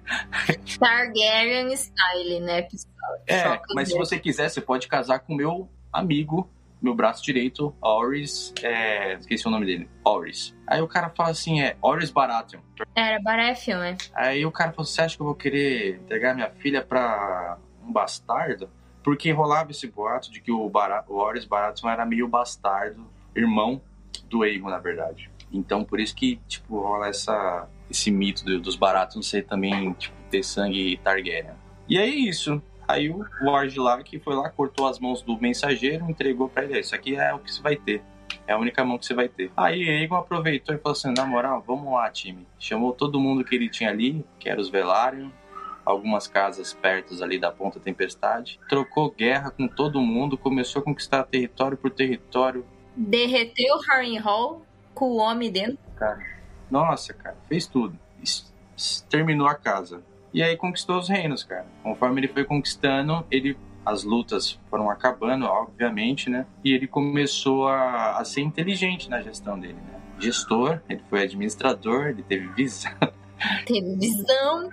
Targaryen 0.79 1.75
style, 1.77 2.41
né, 2.41 2.63
pessoal? 2.63 2.97
É, 3.27 3.61
mas 3.75 3.89
se 3.89 3.97
você 3.97 4.19
quiser, 4.19 4.49
você 4.49 4.61
pode 4.61 4.89
casar 4.89 5.21
com 5.21 5.35
meu 5.35 5.69
amigo, 5.93 6.49
meu 6.81 6.95
braço 6.95 7.22
direito, 7.24 7.74
Oris. 7.81 8.53
É, 8.62 9.14
esqueci 9.14 9.47
o 9.47 9.51
nome 9.51 9.66
dele. 9.66 9.89
Oris. 10.05 10.55
Aí 10.66 10.81
o 10.81 10.89
cara 10.89 11.11
fala 11.11 11.31
assim: 11.31 11.61
é 11.61 11.77
Oris 11.83 12.11
Baratheon. 12.11 12.61
Era 12.95 13.20
Baratheon, 13.20 13.79
né? 13.79 13.97
Aí 14.14 14.45
o 14.47 14.51
cara 14.53 14.70
falou: 14.72 14.85
você 14.85 15.01
acha 15.03 15.16
que 15.16 15.22
eu 15.22 15.27
vou 15.27 15.35
querer 15.35 15.97
entregar 15.97 16.35
minha 16.35 16.51
filha 16.51 16.83
pra 16.83 17.59
um 17.85 17.93
bastardo? 17.93 18.68
Porque 19.03 19.31
rolava 19.31 19.70
esse 19.70 19.87
boato 19.87 20.31
de 20.33 20.41
que 20.41 20.51
o, 20.51 20.68
Bara 20.68 21.05
o 21.09 21.16
Oris 21.16 21.45
Baratheon 21.45 21.89
era 21.91 22.05
meio 22.05 22.27
bastardo, 22.29 23.07
irmão 23.35 23.81
do 24.29 24.43
Aegon, 24.43 24.68
na 24.68 24.79
verdade. 24.79 25.31
Então 25.53 25.85
por 25.85 26.01
isso 26.01 26.14
que, 26.14 26.41
tipo, 26.49 26.81
rola 26.81 27.07
essa, 27.09 27.68
esse 27.89 28.11
mito 28.11 28.45
do- 28.45 28.61
dos 28.61 28.74
Baratheon 28.74 29.22
ser 29.22 29.45
também, 29.47 29.93
tipo, 29.93 30.14
ter 30.29 30.43
sangue 30.43 30.97
Targaryen. 31.05 31.55
E 31.89 31.97
é 31.97 32.05
isso. 32.05 32.61
Aí 32.89 33.11
o, 33.11 33.24
o 33.43 33.51
Argilac 33.51 34.18
foi 34.20 34.34
lá, 34.34 34.49
cortou 34.51 34.87
as 34.87 34.99
mãos 34.99 35.22
do 35.22 35.39
mensageiro, 35.41 36.09
entregou 36.11 36.49
pra 36.49 36.64
ele. 36.64 36.74
"É, 36.74 36.80
Isso 36.80 36.95
aqui 36.95 37.16
é 37.16 37.32
o 37.34 37.39
que 37.39 37.53
você 37.53 37.62
vai 37.62 37.76
ter. 37.76 38.03
É 38.47 38.53
a 38.53 38.59
única 38.59 38.84
mão 38.84 38.97
que 38.99 39.07
você 39.07 39.14
vai 39.14 39.28
ter. 39.28 39.51
Aí 39.57 39.89
Aegon 39.89 40.16
aproveitou 40.16 40.74
e 40.74 40.78
falou 40.78 40.93
assim: 40.93 41.12
na 41.16 41.24
moral, 41.26 41.62
vamos 41.66 41.93
lá, 41.93 42.09
time. 42.11 42.47
Chamou 42.59 42.93
todo 42.93 43.18
mundo 43.20 43.45
que 43.45 43.55
ele 43.55 43.68
tinha 43.68 43.91
ali, 43.91 44.24
que 44.39 44.49
era 44.49 44.61
os 44.61 44.68
Velaryon, 44.68 45.30
algumas 45.84 46.26
casas 46.28 46.72
perto 46.72 47.20
ali 47.22 47.39
da 47.39 47.51
Ponta 47.51 47.80
Tempestade. 47.80 48.61
Trocou 48.68 49.11
guerra 49.11 49.51
com 49.51 49.66
todo 49.66 50.01
mundo, 50.01 50.37
começou 50.39 50.80
a 50.80 50.84
conquistar 50.84 51.24
território 51.24 51.76
por 51.76 51.91
território. 51.91 52.64
Derreteu 52.97 53.76
Harrenhal 53.89 54.62
com 54.95 55.11
o 55.11 55.16
homem 55.16 55.51
dentro. 55.51 55.78
Nossa, 56.70 57.12
cara, 57.14 57.37
fez 57.49 57.66
tudo. 57.66 57.99
Terminou 59.09 59.47
a 59.47 59.55
casa. 59.55 60.03
E 60.37 60.43
aí 60.43 60.55
conquistou 60.55 60.99
os 60.99 61.09
reinos, 61.09 61.43
cara. 61.43 61.64
Conforme 61.82 62.20
ele 62.20 62.28
foi 62.28 62.45
conquistando, 62.45 63.26
ele 63.30 63.57
as 63.87 64.05
lutas 64.05 64.61
foram 64.68 64.91
acabando, 64.91 65.47
obviamente, 65.47 66.28
né? 66.28 66.45
E 66.62 66.74
ele 66.74 66.87
começou 66.87 67.66
a, 67.68 68.18
a 68.18 68.24
ser 68.24 68.43
inteligente 68.43 69.09
na 69.09 69.22
gestão 69.22 69.59
dele, 69.59 69.78
né? 69.91 69.99
Gestor, 70.18 70.82
ele 70.91 71.01
foi 71.09 71.22
administrador, 71.22 72.09
ele 72.09 72.22
teve 72.22 72.49
visão, 72.49 72.93
Teve 73.64 73.97
visão. 73.97 74.68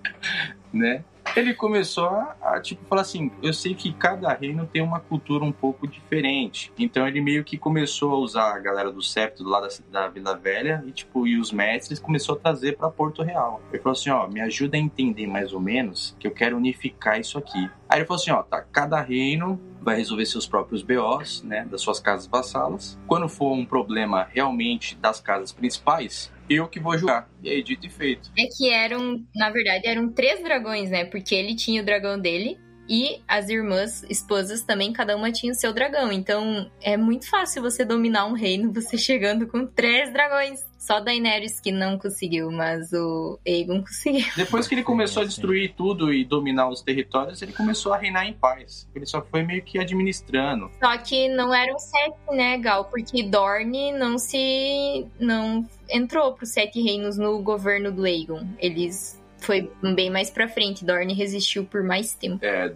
né? 0.72 1.04
Ele 1.36 1.52
começou 1.52 2.06
a, 2.06 2.36
a, 2.40 2.60
tipo, 2.60 2.84
falar 2.86 3.02
assim: 3.02 3.30
eu 3.42 3.52
sei 3.52 3.74
que 3.74 3.92
cada 3.92 4.32
reino 4.32 4.66
tem 4.66 4.82
uma 4.82 5.00
cultura 5.00 5.44
um 5.44 5.52
pouco 5.52 5.86
diferente. 5.86 6.72
Então 6.78 7.06
ele 7.06 7.20
meio 7.20 7.42
que 7.42 7.58
começou 7.58 8.12
a 8.12 8.18
usar 8.18 8.54
a 8.54 8.58
galera 8.58 8.92
do 8.92 9.02
septo 9.02 9.42
do 9.42 9.50
lado 9.50 9.68
da, 9.90 10.02
da 10.02 10.08
Vila 10.08 10.36
Velha 10.36 10.84
e, 10.86 10.92
tipo, 10.92 11.26
e 11.26 11.38
os 11.38 11.50
mestres 11.50 11.98
começou 11.98 12.36
a 12.36 12.38
trazer 12.38 12.76
pra 12.76 12.90
Porto 12.90 13.22
Real. 13.22 13.60
Ele 13.72 13.82
falou 13.82 13.96
assim: 13.98 14.10
ó, 14.10 14.28
me 14.28 14.40
ajuda 14.40 14.76
a 14.76 14.80
entender 14.80 15.26
mais 15.26 15.52
ou 15.52 15.60
menos 15.60 16.16
que 16.18 16.26
eu 16.26 16.30
quero 16.30 16.56
unificar 16.56 17.18
isso 17.18 17.36
aqui. 17.36 17.68
Aí 17.88 17.98
ele 17.98 18.06
falou 18.06 18.20
assim: 18.20 18.30
ó, 18.30 18.42
tá, 18.42 18.62
cada 18.62 19.00
reino 19.00 19.60
vai 19.84 19.96
resolver 19.96 20.24
seus 20.26 20.46
próprios 20.46 20.82
BOs, 20.82 21.42
né, 21.42 21.66
das 21.70 21.82
suas 21.82 22.00
casas 22.00 22.26
vassalas. 22.26 22.98
Quando 23.06 23.28
for 23.28 23.52
um 23.52 23.64
problema 23.64 24.26
realmente 24.30 24.96
das 24.96 25.20
casas 25.20 25.52
principais, 25.52 26.32
eu 26.48 26.66
que 26.68 26.80
vou 26.80 26.96
julgar. 26.96 27.28
E 27.42 27.50
aí, 27.50 27.62
dito 27.62 27.86
e 27.86 27.90
feito. 27.90 28.30
É 28.38 28.46
que 28.46 28.70
eram, 28.70 29.24
na 29.34 29.50
verdade, 29.50 29.86
eram 29.86 30.08
três 30.08 30.42
dragões, 30.42 30.90
né? 30.90 31.04
Porque 31.04 31.34
ele 31.34 31.54
tinha 31.54 31.82
o 31.82 31.84
dragão 31.84 32.18
dele 32.18 32.58
e 32.88 33.20
as 33.26 33.48
irmãs, 33.48 34.04
esposas 34.08 34.62
também, 34.62 34.92
cada 34.92 35.16
uma 35.16 35.32
tinha 35.32 35.52
o 35.52 35.56
seu 35.56 35.72
dragão. 35.72 36.12
Então 36.12 36.70
é 36.80 36.96
muito 36.96 37.28
fácil 37.28 37.62
você 37.62 37.84
dominar 37.84 38.26
um 38.26 38.32
reino, 38.32 38.72
você 38.72 38.98
chegando 38.98 39.46
com 39.46 39.66
três 39.66 40.12
dragões. 40.12 40.64
Só 40.78 41.00
Daenerys 41.00 41.60
que 41.60 41.72
não 41.72 41.98
conseguiu, 41.98 42.50
mas 42.50 42.92
o 42.92 43.38
Aegon 43.46 43.80
conseguiu. 43.80 44.26
Depois 44.36 44.68
que 44.68 44.74
ele 44.74 44.82
começou 44.82 45.22
a 45.22 45.26
destruir 45.26 45.72
tudo 45.74 46.12
e 46.12 46.26
dominar 46.26 46.68
os 46.68 46.82
territórios, 46.82 47.40
ele 47.40 47.54
começou 47.54 47.94
a 47.94 47.96
reinar 47.96 48.26
em 48.26 48.34
paz. 48.34 48.86
Ele 48.94 49.06
só 49.06 49.22
foi 49.22 49.42
meio 49.42 49.62
que 49.62 49.78
administrando. 49.78 50.70
Só 50.78 50.94
que 50.98 51.26
não 51.30 51.54
eram 51.54 51.78
sete, 51.78 52.16
né, 52.32 52.58
Gal? 52.58 52.84
Porque 52.84 53.22
Dorne 53.22 53.92
não 53.92 54.18
se. 54.18 55.06
não 55.18 55.66
entrou 55.88 56.34
pros 56.34 56.50
sete 56.50 56.82
reinos 56.82 57.16
no 57.16 57.42
governo 57.42 57.90
do 57.90 58.04
Aegon. 58.04 58.46
Eles. 58.58 59.23
Foi 59.44 59.70
bem 59.94 60.10
mais 60.10 60.30
pra 60.30 60.48
frente. 60.48 60.84
Dorne 60.84 61.12
resistiu 61.14 61.64
por 61.64 61.82
mais 61.82 62.14
tempo. 62.14 62.44
É, 62.44 62.68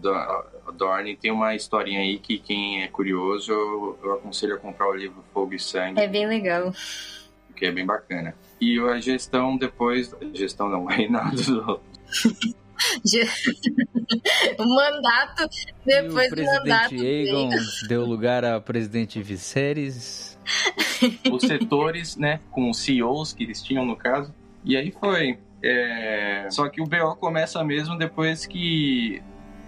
Dorne 0.76 1.16
tem 1.16 1.30
uma 1.30 1.54
historinha 1.54 2.00
aí 2.00 2.18
que 2.18 2.38
quem 2.38 2.82
é 2.82 2.88
curioso, 2.88 3.50
eu, 3.52 3.98
eu 4.02 4.12
aconselho 4.14 4.54
a 4.54 4.58
comprar 4.58 4.88
o 4.88 4.94
livro 4.94 5.24
Fogo 5.32 5.54
e 5.54 5.58
Sangue, 5.58 6.00
É 6.00 6.06
bem 6.06 6.26
legal. 6.26 6.72
que 7.56 7.66
é 7.66 7.72
bem 7.72 7.86
bacana. 7.86 8.34
E 8.60 8.78
a 8.80 8.98
gestão 9.00 9.56
depois. 9.56 10.14
Gestão 10.34 10.68
não, 10.68 10.84
o 10.84 10.86
reinado 10.90 11.42
do. 11.42 11.80
o 14.58 14.64
mandato, 14.64 15.48
depois 15.84 16.30
e 16.30 16.32
o 16.32 16.36
do 16.36 16.44
mandato. 16.44 16.88
presidente 16.90 17.28
Aegon 17.28 17.50
deu 17.88 18.04
lugar 18.04 18.44
a 18.44 18.60
presidente 18.60 19.20
Viserys. 19.20 20.38
os 21.30 21.42
setores, 21.42 22.16
né, 22.16 22.40
com 22.50 22.70
os 22.70 22.78
CEOs 22.78 23.32
que 23.32 23.42
eles 23.42 23.60
tinham 23.62 23.84
no 23.84 23.96
caso. 23.96 24.32
E 24.64 24.76
aí 24.76 24.92
foi. 24.92 25.38
É, 25.62 26.46
Só 26.50 26.68
que 26.68 26.80
o 26.80 26.84
BO 26.84 27.16
começa 27.16 27.62
mesmo 27.64 27.96
depois 27.96 28.46
que 28.46 29.22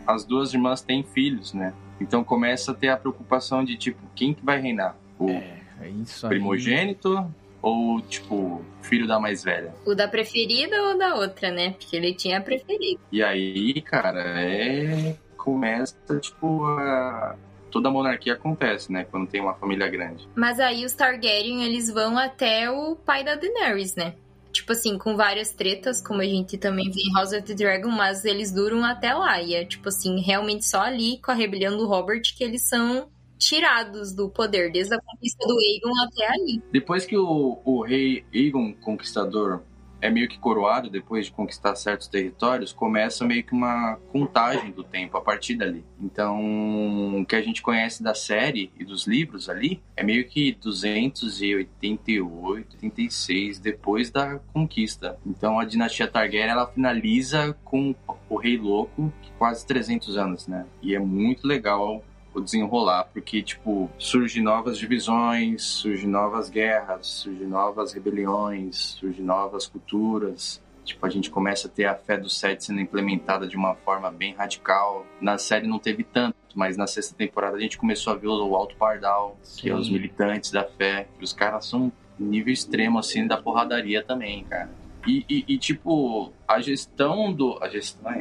as 0.06 0.24
duas 0.24 0.52
irmãs 0.52 0.80
têm 0.82 1.02
filhos, 1.02 1.52
né? 1.52 1.72
Então 2.00 2.24
começa 2.24 2.72
a 2.72 2.74
ter 2.74 2.88
a 2.88 2.96
preocupação 2.96 3.64
de 3.64 3.76
tipo, 3.76 4.00
quem 4.14 4.32
que 4.32 4.44
vai 4.44 4.60
reinar? 4.60 4.96
O 5.18 5.30
É, 5.30 5.88
isso 6.02 6.26
aí. 6.26 6.30
primogênito 6.30 7.30
ou 7.62 8.00
tipo, 8.00 8.64
filho 8.82 9.06
da 9.06 9.20
mais 9.20 9.44
velha? 9.44 9.74
O 9.84 9.94
da 9.94 10.08
preferida 10.08 10.80
ou 10.82 10.96
da 10.98 11.14
outra, 11.16 11.50
né? 11.50 11.72
Porque 11.72 11.94
ele 11.96 12.14
tinha 12.14 12.38
a 12.38 12.40
preferida. 12.40 13.00
E 13.12 13.22
aí, 13.22 13.80
cara, 13.82 14.22
é 14.40 15.16
começa 15.36 15.96
tipo 16.20 16.64
a 16.66 17.34
toda 17.70 17.88
a 17.88 17.92
monarquia 17.92 18.32
acontece, 18.32 18.92
né, 18.92 19.06
quando 19.08 19.28
tem 19.28 19.40
uma 19.40 19.54
família 19.54 19.88
grande. 19.88 20.28
Mas 20.34 20.58
aí 20.58 20.84
os 20.84 20.92
Targaryen, 20.92 21.62
eles 21.64 21.88
vão 21.88 22.18
até 22.18 22.68
o 22.68 22.96
pai 22.96 23.22
da 23.22 23.36
Daenerys, 23.36 23.94
né? 23.94 24.14
Tipo 24.52 24.72
assim, 24.72 24.98
com 24.98 25.16
várias 25.16 25.52
tretas, 25.52 26.00
como 26.00 26.20
a 26.20 26.24
gente 26.24 26.58
também 26.58 26.90
vê 26.90 27.00
em 27.00 27.12
House 27.14 27.32
of 27.32 27.42
the 27.42 27.54
Dragon, 27.54 27.88
mas 27.88 28.24
eles 28.24 28.52
duram 28.52 28.84
até 28.84 29.14
lá. 29.14 29.40
E 29.40 29.54
é 29.54 29.64
tipo 29.64 29.88
assim, 29.88 30.20
realmente 30.20 30.64
só 30.64 30.80
ali 30.80 31.20
com 31.22 31.30
a 31.30 31.34
rebelião 31.34 31.76
do 31.76 31.86
Robert 31.86 32.22
que 32.36 32.42
eles 32.42 32.68
são 32.68 33.08
tirados 33.38 34.12
do 34.12 34.28
poder, 34.28 34.70
desde 34.70 34.94
a 34.94 34.98
conquista 35.00 35.46
do 35.46 35.56
Aegon 35.58 35.98
até 36.04 36.26
ali. 36.28 36.62
Depois 36.70 37.06
que 37.06 37.16
o, 37.16 37.58
o 37.64 37.82
rei 37.82 38.24
Aegon 38.34 38.74
Conquistador 38.74 39.62
é 40.00 40.10
meio 40.10 40.28
que 40.28 40.38
coroado, 40.38 40.88
depois 40.88 41.26
de 41.26 41.32
conquistar 41.32 41.74
certos 41.76 42.08
territórios, 42.08 42.72
começa 42.72 43.24
meio 43.24 43.44
que 43.44 43.52
uma 43.52 43.96
contagem 44.10 44.70
do 44.70 44.82
tempo 44.82 45.16
a 45.16 45.20
partir 45.20 45.56
dali. 45.56 45.84
Então, 46.00 47.20
o 47.20 47.26
que 47.26 47.36
a 47.36 47.42
gente 47.42 47.62
conhece 47.62 48.02
da 48.02 48.14
série 48.14 48.70
e 48.78 48.84
dos 48.84 49.06
livros 49.06 49.48
ali 49.48 49.82
é 49.96 50.02
meio 50.02 50.26
que 50.26 50.52
288, 50.52 52.74
86 52.74 53.58
depois 53.58 54.10
da 54.10 54.38
conquista. 54.52 55.18
Então, 55.26 55.58
a 55.58 55.64
dinastia 55.64 56.08
Targaryen 56.08 56.50
ela 56.50 56.66
finaliza 56.66 57.56
com 57.64 57.94
o 58.28 58.36
Rei 58.36 58.56
Louco, 58.56 59.12
que 59.22 59.30
quase 59.32 59.66
300 59.66 60.16
anos, 60.16 60.46
né? 60.46 60.66
E 60.82 60.94
é 60.94 60.98
muito 60.98 61.46
legal 61.46 62.04
o 62.34 62.40
desenrolar, 62.40 63.08
porque, 63.12 63.42
tipo, 63.42 63.90
surgem 63.98 64.42
novas 64.42 64.78
divisões, 64.78 65.62
surgem 65.62 66.08
novas 66.08 66.48
guerras, 66.48 67.06
surgem 67.06 67.46
novas 67.46 67.92
rebeliões, 67.92 68.76
surgem 68.98 69.24
novas 69.24 69.66
culturas. 69.66 70.62
Tipo, 70.84 71.06
a 71.06 71.10
gente 71.10 71.30
começa 71.30 71.68
a 71.68 71.70
ter 71.70 71.84
a 71.84 71.94
fé 71.94 72.16
do 72.16 72.28
Sete 72.28 72.64
sendo 72.64 72.80
implementada 72.80 73.46
de 73.46 73.56
uma 73.56 73.74
forma 73.74 74.10
bem 74.10 74.34
radical. 74.34 75.06
Na 75.20 75.38
série 75.38 75.66
não 75.66 75.78
teve 75.78 76.02
tanto, 76.02 76.36
mas 76.54 76.76
na 76.76 76.86
sexta 76.86 77.14
temporada 77.14 77.56
a 77.56 77.60
gente 77.60 77.78
começou 77.78 78.12
a 78.12 78.16
ver 78.16 78.28
o 78.28 78.54
Alto 78.56 78.74
Pardal, 78.76 79.36
Sim. 79.42 79.60
que 79.60 79.70
é 79.70 79.74
os 79.74 79.88
militantes 79.90 80.50
da 80.50 80.64
fé. 80.64 81.06
Os 81.20 81.32
caras 81.32 81.66
são 81.66 81.92
nível 82.18 82.52
extremo, 82.52 82.98
assim, 82.98 83.26
da 83.26 83.36
porradaria 83.36 84.02
também, 84.02 84.44
cara. 84.44 84.70
E, 85.06 85.24
e, 85.28 85.44
e, 85.48 85.58
tipo, 85.58 86.32
a 86.46 86.60
gestão 86.60 87.32
do. 87.32 87.58
A 87.62 87.68
gestão, 87.68 88.12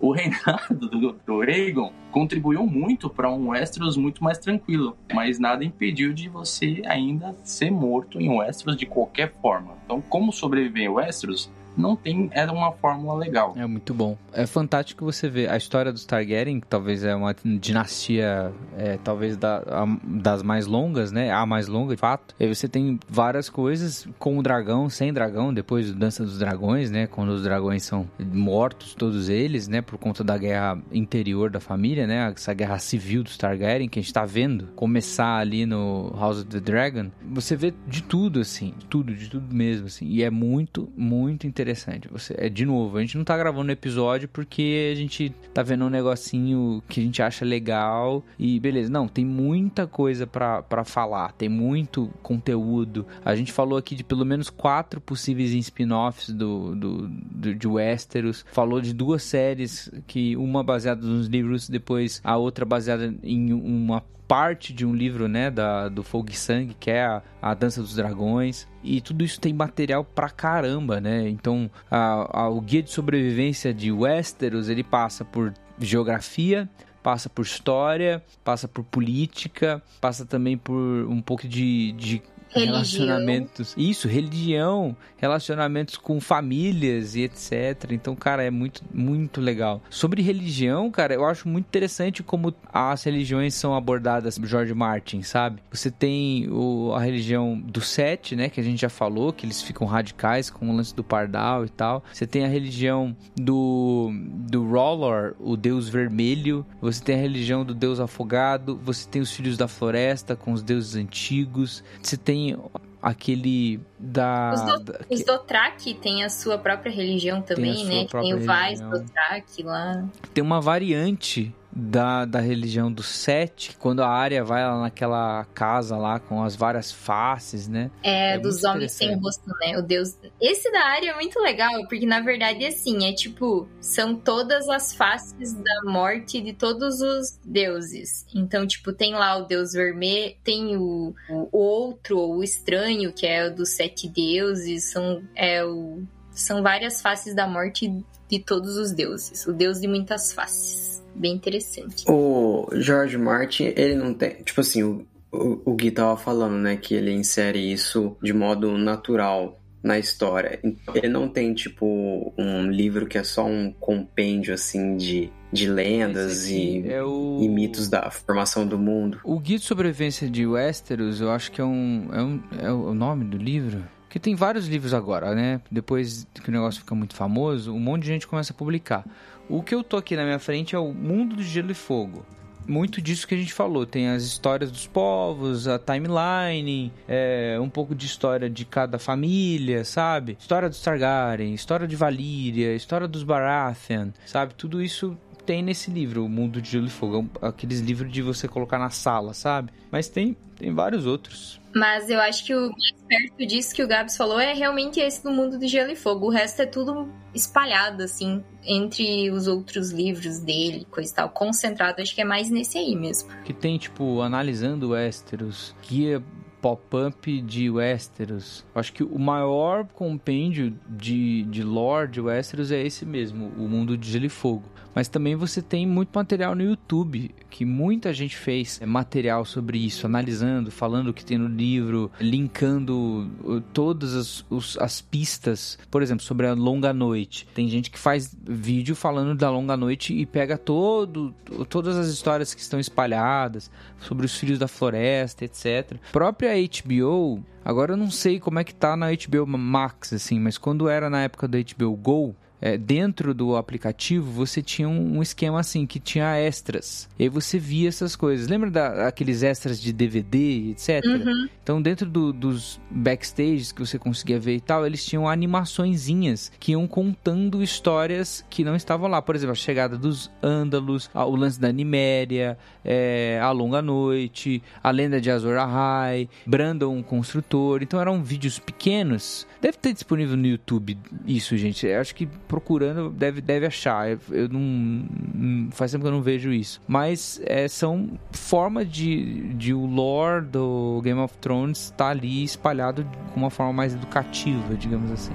o 0.00 0.12
reinado 0.12 0.74
do, 0.74 1.12
do 1.12 1.40
Aegon 1.42 1.92
contribuiu 2.10 2.66
muito 2.66 3.10
para 3.10 3.30
um 3.30 3.48
Westeros 3.48 3.96
muito 3.96 4.22
mais 4.22 4.38
tranquilo. 4.38 4.96
Mas 5.12 5.38
nada 5.38 5.64
impediu 5.64 6.12
de 6.12 6.28
você 6.28 6.82
ainda 6.86 7.34
ser 7.42 7.70
morto 7.70 8.20
em 8.20 8.28
Westeros 8.28 8.76
de 8.76 8.86
qualquer 8.86 9.32
forma. 9.40 9.76
Então, 9.84 10.00
como 10.00 10.32
sobreviver 10.32 10.84
em 10.84 10.88
Westeros 10.88 11.50
não 11.78 11.94
tem 11.94 12.28
era 12.32 12.52
uma 12.52 12.72
fórmula 12.72 13.14
legal. 13.16 13.54
É 13.56 13.66
muito 13.66 13.94
bom. 13.94 14.18
É 14.32 14.46
fantástico 14.46 15.04
você 15.04 15.28
ver 15.28 15.48
a 15.48 15.56
história 15.56 15.92
dos 15.92 16.04
Targaryen, 16.04 16.60
que 16.60 16.66
talvez 16.66 17.04
é 17.04 17.14
uma 17.14 17.34
dinastia, 17.60 18.52
é, 18.76 18.98
talvez 19.02 19.36
da, 19.36 19.58
a, 19.58 19.86
das 20.02 20.42
mais 20.42 20.66
longas, 20.66 21.12
né? 21.12 21.30
A 21.30 21.46
mais 21.46 21.68
longa, 21.68 21.94
de 21.94 22.00
fato. 22.00 22.34
E 22.38 22.52
você 22.52 22.68
tem 22.68 22.98
várias 23.08 23.48
coisas 23.48 24.08
com 24.18 24.38
o 24.38 24.42
dragão, 24.42 24.90
sem 24.90 25.12
dragão, 25.12 25.54
depois 25.54 25.92
do 25.92 25.98
Dança 25.98 26.24
dos 26.24 26.38
Dragões, 26.38 26.90
né? 26.90 27.06
Quando 27.06 27.30
os 27.30 27.42
dragões 27.42 27.84
são 27.84 28.08
mortos, 28.18 28.94
todos 28.94 29.28
eles, 29.28 29.68
né? 29.68 29.80
Por 29.80 29.98
conta 29.98 30.24
da 30.24 30.36
guerra 30.36 30.78
interior 30.90 31.50
da 31.50 31.60
família, 31.60 32.06
né? 32.06 32.32
Essa 32.34 32.52
guerra 32.52 32.78
civil 32.78 33.22
dos 33.22 33.36
Targaryen, 33.36 33.88
que 33.88 34.00
a 34.00 34.02
gente 34.02 34.12
tá 34.12 34.24
vendo 34.24 34.68
começar 34.74 35.36
ali 35.38 35.64
no 35.64 36.12
House 36.18 36.38
of 36.38 36.46
the 36.46 36.60
Dragon. 36.60 37.10
Você 37.30 37.54
vê 37.54 37.72
de 37.86 38.02
tudo, 38.02 38.40
assim. 38.40 38.74
Tudo, 38.88 39.14
de 39.14 39.28
tudo 39.28 39.54
mesmo, 39.54 39.86
assim. 39.86 40.06
E 40.06 40.22
é 40.22 40.30
muito, 40.30 40.88
muito 40.96 41.46
interessante 41.46 41.67
interessante. 41.68 42.08
Você, 42.10 42.34
é, 42.38 42.48
de 42.48 42.64
novo, 42.64 42.96
a 42.96 43.00
gente 43.00 43.16
não 43.16 43.24
tá 43.24 43.36
gravando 43.36 43.70
episódio 43.70 44.28
porque 44.28 44.90
a 44.92 44.96
gente 44.96 45.30
tá 45.52 45.62
vendo 45.62 45.84
um 45.84 45.90
negocinho 45.90 46.82
que 46.88 47.00
a 47.00 47.02
gente 47.02 47.22
acha 47.22 47.44
legal 47.44 48.24
e 48.38 48.58
beleza. 48.58 48.90
Não, 48.90 49.06
tem 49.06 49.24
muita 49.24 49.86
coisa 49.86 50.26
para 50.26 50.84
falar, 50.84 51.32
tem 51.32 51.48
muito 51.48 52.10
conteúdo. 52.22 53.06
A 53.24 53.34
gente 53.34 53.52
falou 53.52 53.78
aqui 53.78 53.94
de 53.94 54.02
pelo 54.02 54.24
menos 54.24 54.48
quatro 54.48 55.00
possíveis 55.00 55.52
spin-offs 55.52 56.30
do, 56.30 56.74
do, 56.74 57.08
do, 57.08 57.54
de 57.54 57.68
Westeros. 57.68 58.44
Falou 58.52 58.80
de 58.80 58.94
duas 58.94 59.22
séries, 59.22 59.90
que 60.06 60.36
uma 60.36 60.62
baseada 60.62 61.06
nos 61.06 61.26
livros, 61.26 61.68
depois 61.68 62.20
a 62.24 62.36
outra 62.36 62.64
baseada 62.64 63.14
em 63.22 63.52
uma 63.52 64.02
parte 64.28 64.74
de 64.74 64.84
um 64.84 64.94
livro, 64.94 65.26
né, 65.26 65.50
da, 65.50 65.88
do 65.88 66.02
Fogo 66.02 66.30
e 66.30 66.34
Sangue, 66.34 66.76
que 66.78 66.90
é 66.90 67.04
a, 67.04 67.22
a 67.40 67.54
Dança 67.54 67.80
dos 67.80 67.94
Dragões. 67.94 68.68
E 68.84 69.00
tudo 69.00 69.24
isso 69.24 69.40
tem 69.40 69.54
material 69.54 70.04
pra 70.04 70.28
caramba, 70.28 71.00
né? 71.00 71.26
Então, 71.28 71.70
a, 71.90 72.42
a, 72.42 72.48
o 72.48 72.60
guia 72.60 72.82
de 72.82 72.90
sobrevivência 72.90 73.72
de 73.72 73.90
Westeros, 73.90 74.68
ele 74.68 74.84
passa 74.84 75.24
por 75.24 75.54
geografia, 75.80 76.68
passa 77.02 77.28
por 77.28 77.42
história, 77.42 78.22
passa 78.44 78.68
por 78.68 78.84
política, 78.84 79.82
passa 80.00 80.26
também 80.26 80.58
por 80.58 80.74
um 81.08 81.22
pouco 81.22 81.48
de, 81.48 81.92
de 81.92 82.22
relacionamentos. 82.50 83.74
Isso, 83.76 84.08
religião, 84.08 84.96
relacionamentos 85.16 85.96
com 85.96 86.20
famílias 86.20 87.14
e 87.14 87.22
etc. 87.22 87.90
Então, 87.90 88.14
cara, 88.14 88.42
é 88.42 88.50
muito, 88.50 88.82
muito 88.92 89.40
legal. 89.40 89.82
Sobre 89.90 90.22
religião, 90.22 90.90
cara, 90.90 91.14
eu 91.14 91.24
acho 91.24 91.48
muito 91.48 91.66
interessante 91.66 92.22
como 92.22 92.54
as 92.72 93.02
religiões 93.04 93.54
são 93.54 93.74
abordadas 93.74 94.38
George 94.42 94.74
Martin, 94.74 95.22
sabe? 95.22 95.60
Você 95.70 95.90
tem 95.90 96.48
o, 96.50 96.92
a 96.94 97.00
religião 97.00 97.58
do 97.58 97.80
Sete, 97.80 98.34
né? 98.36 98.48
Que 98.48 98.60
a 98.60 98.64
gente 98.64 98.80
já 98.80 98.88
falou, 98.88 99.32
que 99.32 99.44
eles 99.44 99.60
ficam 99.60 99.86
radicais 99.86 100.50
com 100.50 100.70
o 100.70 100.76
lance 100.76 100.94
do 100.94 101.04
pardal 101.04 101.64
e 101.64 101.68
tal. 101.68 102.02
Você 102.12 102.26
tem 102.26 102.44
a 102.44 102.48
religião 102.48 103.16
do, 103.36 104.10
do 104.48 104.66
Roller, 104.66 105.34
o 105.38 105.56
deus 105.56 105.88
vermelho. 105.88 106.64
Você 106.80 107.02
tem 107.02 107.16
a 107.16 107.18
religião 107.18 107.64
do 107.64 107.74
deus 107.74 108.00
afogado. 108.00 108.80
Você 108.84 109.08
tem 109.08 109.20
os 109.20 109.32
filhos 109.32 109.56
da 109.56 109.68
floresta 109.68 110.36
com 110.36 110.52
os 110.52 110.62
deuses 110.62 110.94
antigos. 110.94 111.82
Você 112.02 112.16
tem 112.16 112.37
tem 112.38 112.56
aquele 113.02 113.80
da. 113.98 114.52
Os, 114.54 114.62
do, 114.62 114.84
da, 114.84 115.00
os 115.10 115.24
Dothraki 115.24 115.94
tem 115.94 116.24
a 116.24 116.28
sua 116.28 116.56
própria 116.56 116.90
religião 116.92 117.42
também, 117.42 117.84
né? 117.84 118.06
Tem 118.06 118.34
o 118.34 118.44
Vaz 118.44 118.80
Dothraki 118.80 119.62
lá. 119.62 120.04
Tem 120.32 120.42
uma 120.42 120.60
variante 120.60 121.52
da, 121.70 122.24
da 122.24 122.40
religião 122.40 122.92
do 122.92 123.02
Sete, 123.02 123.76
quando 123.78 124.00
a 124.00 124.08
área 124.08 124.42
vai 124.42 124.64
lá 124.64 124.80
naquela 124.80 125.44
casa 125.54 125.96
lá 125.96 126.18
com 126.18 126.42
as 126.42 126.56
várias 126.56 126.90
faces, 126.90 127.68
né? 127.68 127.90
É, 128.02 128.34
é 128.34 128.38
dos 128.38 128.64
homens 128.64 128.92
sem 128.92 129.14
rosto, 129.16 129.48
né? 129.60 129.78
O 129.78 129.82
deus. 129.82 130.16
Esse 130.40 130.70
da 130.72 130.80
área 130.80 131.10
é 131.10 131.14
muito 131.14 131.38
legal, 131.40 131.86
porque 131.86 132.06
na 132.06 132.20
verdade, 132.20 132.64
assim, 132.64 133.08
é 133.08 133.12
tipo, 133.12 133.68
são 133.80 134.14
todas 134.14 134.68
as 134.68 134.94
faces 134.94 135.54
da 135.54 135.82
morte 135.84 136.40
de 136.40 136.52
todos 136.52 137.00
os 137.00 137.38
deuses. 137.44 138.26
Então, 138.34 138.66
tipo, 138.66 138.92
tem 138.92 139.14
lá 139.14 139.36
o 139.36 139.46
deus 139.46 139.72
vermelho, 139.72 140.34
tem 140.42 140.76
o, 140.76 141.14
o 141.28 141.58
outro, 141.58 142.18
o 142.18 142.42
estranho, 142.42 143.12
que 143.12 143.26
é 143.26 143.46
o 143.46 143.54
dos 143.54 143.70
sete 143.70 144.08
deuses, 144.08 144.90
são, 144.90 145.22
é 145.34 145.64
o, 145.64 146.02
são 146.30 146.62
várias 146.62 147.00
faces 147.00 147.34
da 147.34 147.46
morte 147.46 148.04
de 148.28 148.38
todos 148.38 148.76
os 148.76 148.92
deuses. 148.92 149.46
O 149.46 149.52
deus 149.52 149.80
de 149.80 149.86
muitas 149.86 150.32
faces 150.32 150.87
bem 151.18 151.34
interessante. 151.34 152.04
O 152.08 152.68
George 152.74 153.18
Martin, 153.18 153.72
ele 153.76 153.94
não 153.94 154.14
tem. 154.14 154.42
Tipo 154.42 154.60
assim, 154.60 154.82
o, 154.82 155.06
o, 155.32 155.72
o 155.72 155.74
Gui 155.74 155.90
tava 155.90 156.16
falando, 156.16 156.56
né? 156.56 156.76
Que 156.76 156.94
ele 156.94 157.12
insere 157.12 157.72
isso 157.72 158.16
de 158.22 158.32
modo 158.32 158.76
natural 158.78 159.60
na 159.82 159.98
história. 159.98 160.60
Ele 160.94 161.08
não 161.08 161.28
tem, 161.28 161.54
tipo, 161.54 162.32
um 162.36 162.70
livro 162.70 163.06
que 163.06 163.16
é 163.16 163.24
só 163.24 163.46
um 163.46 163.72
compêndio, 163.72 164.52
assim, 164.52 164.96
de, 164.96 165.30
de 165.52 165.68
lendas 165.68 166.48
e, 166.48 166.84
é 166.86 167.02
o... 167.02 167.38
e, 167.40 167.48
mitos 167.48 167.88
da 167.88 168.10
formação 168.10 168.66
do 168.66 168.78
mundo. 168.78 169.20
O 169.24 169.38
Guia 169.38 169.58
de 169.58 169.64
Sobrevivência 169.64 170.28
de 170.28 170.46
Westeros, 170.46 171.20
eu 171.20 171.30
acho 171.30 171.52
que 171.52 171.60
é 171.60 171.64
um... 171.64 172.08
É, 172.12 172.22
um, 172.22 172.42
é 172.60 172.72
o 172.72 172.92
nome 172.92 173.24
do 173.24 173.38
livro? 173.38 173.84
Porque 174.02 174.18
tem 174.18 174.34
vários 174.34 174.66
livros 174.66 174.94
agora, 174.94 175.34
né? 175.34 175.60
Depois 175.70 176.26
que 176.42 176.48
o 176.48 176.52
negócio 176.52 176.80
fica 176.80 176.94
muito 176.94 177.14
famoso, 177.14 177.72
um 177.72 177.78
monte 177.78 178.02
de 178.02 178.08
gente 178.08 178.26
começa 178.26 178.52
a 178.52 178.56
publicar. 178.56 179.04
O 179.50 179.62
que 179.62 179.74
eu 179.74 179.82
tô 179.82 179.96
aqui 179.96 180.14
na 180.14 180.24
minha 180.24 180.38
frente 180.38 180.76
é 180.76 180.78
o 180.78 180.92
Mundo 180.92 181.36
do 181.36 181.42
Gelo 181.42 181.70
e 181.70 181.74
Fogo. 181.74 182.24
Muito 182.66 183.00
disso 183.00 183.26
que 183.26 183.34
a 183.34 183.38
gente 183.38 183.54
falou. 183.54 183.86
Tem 183.86 184.10
as 184.10 184.22
histórias 184.22 184.70
dos 184.70 184.86
povos, 184.86 185.66
a 185.66 185.78
timeline, 185.78 186.92
é, 187.08 187.56
um 187.58 187.70
pouco 187.70 187.94
de 187.94 188.04
história 188.04 188.50
de 188.50 188.66
cada 188.66 188.98
família, 188.98 189.86
sabe? 189.86 190.36
História 190.38 190.68
dos 190.68 190.82
Targaryen, 190.82 191.54
história 191.54 191.88
de 191.88 191.96
Valíria, 191.96 192.74
história 192.74 193.08
dos 193.08 193.22
Baratheon, 193.22 194.10
sabe? 194.26 194.52
Tudo 194.52 194.82
isso 194.82 195.16
tem 195.46 195.62
nesse 195.62 195.90
livro, 195.90 196.26
O 196.26 196.28
Mundo 196.28 196.60
de 196.60 196.72
Gelo 196.72 196.88
e 196.88 196.90
Fogo. 196.90 197.26
É 197.40 197.46
aqueles 197.46 197.80
livros 197.80 198.12
de 198.12 198.20
você 198.20 198.46
colocar 198.46 198.78
na 198.78 198.90
sala, 198.90 199.32
sabe? 199.32 199.72
Mas 199.90 200.06
tem, 200.10 200.36
tem 200.58 200.74
vários 200.74 201.06
outros. 201.06 201.60
Mas 201.74 202.10
eu 202.10 202.20
acho 202.20 202.44
que 202.44 202.54
o 202.54 202.70
mais 202.70 203.02
perto 203.06 203.46
disso 203.46 203.74
que 203.74 203.82
o 203.82 203.86
Gabs 203.86 204.16
falou 204.16 204.40
é 204.40 204.52
realmente 204.52 204.98
esse 204.98 205.22
do 205.22 205.30
mundo 205.30 205.58
de 205.58 205.68
gelo 205.68 205.92
e 205.92 205.96
fogo. 205.96 206.26
O 206.26 206.30
resto 206.30 206.62
é 206.62 206.66
tudo 206.66 207.08
espalhado, 207.34 208.02
assim, 208.02 208.42
entre 208.64 209.30
os 209.30 209.46
outros 209.46 209.90
livros 209.90 210.40
dele, 210.40 210.86
coisa 210.90 211.12
e 211.12 211.14
tal. 211.14 211.28
Concentrado, 211.28 212.02
acho 212.02 212.14
que 212.14 212.20
é 212.20 212.24
mais 212.24 212.50
nesse 212.50 212.78
aí 212.78 212.96
mesmo. 212.96 213.30
Que 213.44 213.52
tem, 213.52 213.78
tipo, 213.78 214.20
analisando 214.22 214.90
Westeros, 214.90 215.74
guia 215.88 216.22
pop-up 216.60 217.40
de 217.42 217.70
Westeros. 217.70 218.64
Acho 218.74 218.92
que 218.92 219.04
o 219.04 219.18
maior 219.18 219.86
compêndio 219.86 220.76
de, 220.88 221.44
de 221.44 221.62
lore 221.62 222.10
de 222.10 222.20
Westeros 222.20 222.72
é 222.72 222.84
esse 222.84 223.04
mesmo, 223.04 223.52
o 223.56 223.68
mundo 223.68 223.96
de 223.96 224.10
Gelo 224.10 224.26
e 224.26 224.28
Fogo. 224.28 224.64
Mas 224.98 225.06
também 225.06 225.36
você 225.36 225.62
tem 225.62 225.86
muito 225.86 226.10
material 226.12 226.56
no 226.56 226.62
YouTube, 226.64 227.32
que 227.48 227.64
muita 227.64 228.12
gente 228.12 228.36
fez 228.36 228.80
é, 228.82 228.84
material 228.84 229.44
sobre 229.44 229.78
isso, 229.78 230.04
analisando, 230.04 230.72
falando 230.72 231.10
o 231.10 231.14
que 231.14 231.24
tem 231.24 231.38
no 231.38 231.46
livro, 231.46 232.10
linkando 232.20 233.30
todas 233.72 234.12
as, 234.16 234.44
os, 234.50 234.76
as 234.78 235.00
pistas, 235.00 235.78
por 235.88 236.02
exemplo, 236.02 236.24
sobre 236.24 236.48
a 236.48 236.52
longa 236.52 236.92
noite. 236.92 237.46
Tem 237.54 237.68
gente 237.68 237.92
que 237.92 237.98
faz 237.98 238.36
vídeo 238.42 238.96
falando 238.96 239.38
da 239.38 239.48
longa 239.48 239.76
noite 239.76 240.12
e 240.12 240.26
pega 240.26 240.58
todo, 240.58 241.32
todas 241.68 241.96
as 241.96 242.08
histórias 242.08 242.52
que 242.52 242.60
estão 242.60 242.80
espalhadas 242.80 243.70
sobre 244.00 244.26
os 244.26 244.36
filhos 244.36 244.58
da 244.58 244.66
floresta, 244.66 245.44
etc. 245.44 245.96
Própria 246.10 246.54
HBO 246.56 247.44
Agora 247.68 247.92
eu 247.92 247.98
não 247.98 248.10
sei 248.10 248.40
como 248.40 248.58
é 248.58 248.64
que 248.64 248.74
tá 248.74 248.96
na 248.96 249.08
HBO 249.08 249.46
Max, 249.46 250.14
assim, 250.14 250.40
mas 250.40 250.56
quando 250.56 250.88
era 250.88 251.10
na 251.10 251.24
época 251.24 251.46
da 251.46 251.58
HBO 251.58 251.94
Go, 251.96 252.34
é, 252.60 252.76
dentro 252.76 253.32
do 253.32 253.56
aplicativo 253.56 254.30
você 254.30 254.62
tinha 254.62 254.88
um, 254.88 255.18
um, 255.18 255.22
esquema 255.22 255.60
assim 255.60 255.86
que 255.86 256.00
tinha 256.00 256.36
extras. 256.36 257.08
E 257.18 257.24
aí 257.24 257.28
você 257.28 257.58
via 257.58 257.88
essas 257.88 258.16
coisas. 258.16 258.48
Lembra 258.48 258.70
daqueles 258.70 259.42
extras 259.42 259.80
de 259.80 259.92
DVD, 259.92 260.70
etc? 260.70 261.04
Uhum. 261.04 261.48
Então, 261.62 261.80
dentro 261.82 262.08
do, 262.08 262.32
dos 262.32 262.80
backstages 262.90 263.72
que 263.72 263.80
você 263.80 263.98
conseguia 263.98 264.38
ver 264.38 264.56
e 264.56 264.60
tal, 264.60 264.86
eles 264.86 265.04
tinham 265.04 265.28
animaçõezinhas 265.28 266.50
que 266.58 266.72
iam 266.72 266.86
contando 266.86 267.62
histórias 267.62 268.44
que 268.48 268.64
não 268.64 268.74
estavam 268.74 269.08
lá. 269.08 269.20
Por 269.20 269.36
exemplo, 269.36 269.52
a 269.52 269.56
chegada 269.56 269.96
dos 269.96 270.30
Ândalos, 270.42 271.10
o 271.14 271.36
lance 271.36 271.60
da 271.60 271.70
Niméria, 271.70 272.58
é, 272.84 273.38
A 273.42 273.50
Longa 273.50 273.82
Noite, 273.82 274.62
A 274.82 274.90
Lenda 274.90 275.20
de 275.20 275.30
Azor 275.30 275.58
Ahai, 275.58 276.28
Brandon 276.46 277.02
Construtor. 277.02 277.82
Então, 277.82 278.00
eram 278.00 278.22
vídeos 278.22 278.58
pequenos. 278.58 279.46
Deve 279.60 279.76
ter 279.76 279.92
disponível 279.92 280.36
no 280.36 280.46
YouTube 280.46 280.98
isso, 281.26 281.56
gente. 281.56 281.86
Eu 281.86 282.00
acho 282.00 282.14
que 282.14 282.26
procurando 282.48 283.10
deve, 283.10 283.40
deve 283.40 283.66
achar. 283.66 284.08
Eu 284.30 284.48
não. 284.48 285.68
Faz 285.70 285.92
tempo 285.92 286.02
que 286.02 286.08
eu 286.08 286.12
não 286.12 286.22
vejo 286.22 286.52
isso. 286.52 286.80
Mas 286.88 287.40
é, 287.44 287.68
são 287.68 288.18
formas 288.32 288.90
de, 288.90 289.52
de 289.54 289.74
o 289.74 289.84
lore 289.84 290.46
do 290.46 291.00
Game 291.04 291.20
of 291.20 291.36
Thrones 291.38 291.84
estar 291.84 291.96
tá 291.96 292.10
ali 292.10 292.42
espalhado 292.42 293.06
com 293.32 293.40
uma 293.40 293.50
forma 293.50 293.72
mais 293.72 293.94
educativa, 293.94 294.74
digamos 294.74 295.12
assim. 295.12 295.34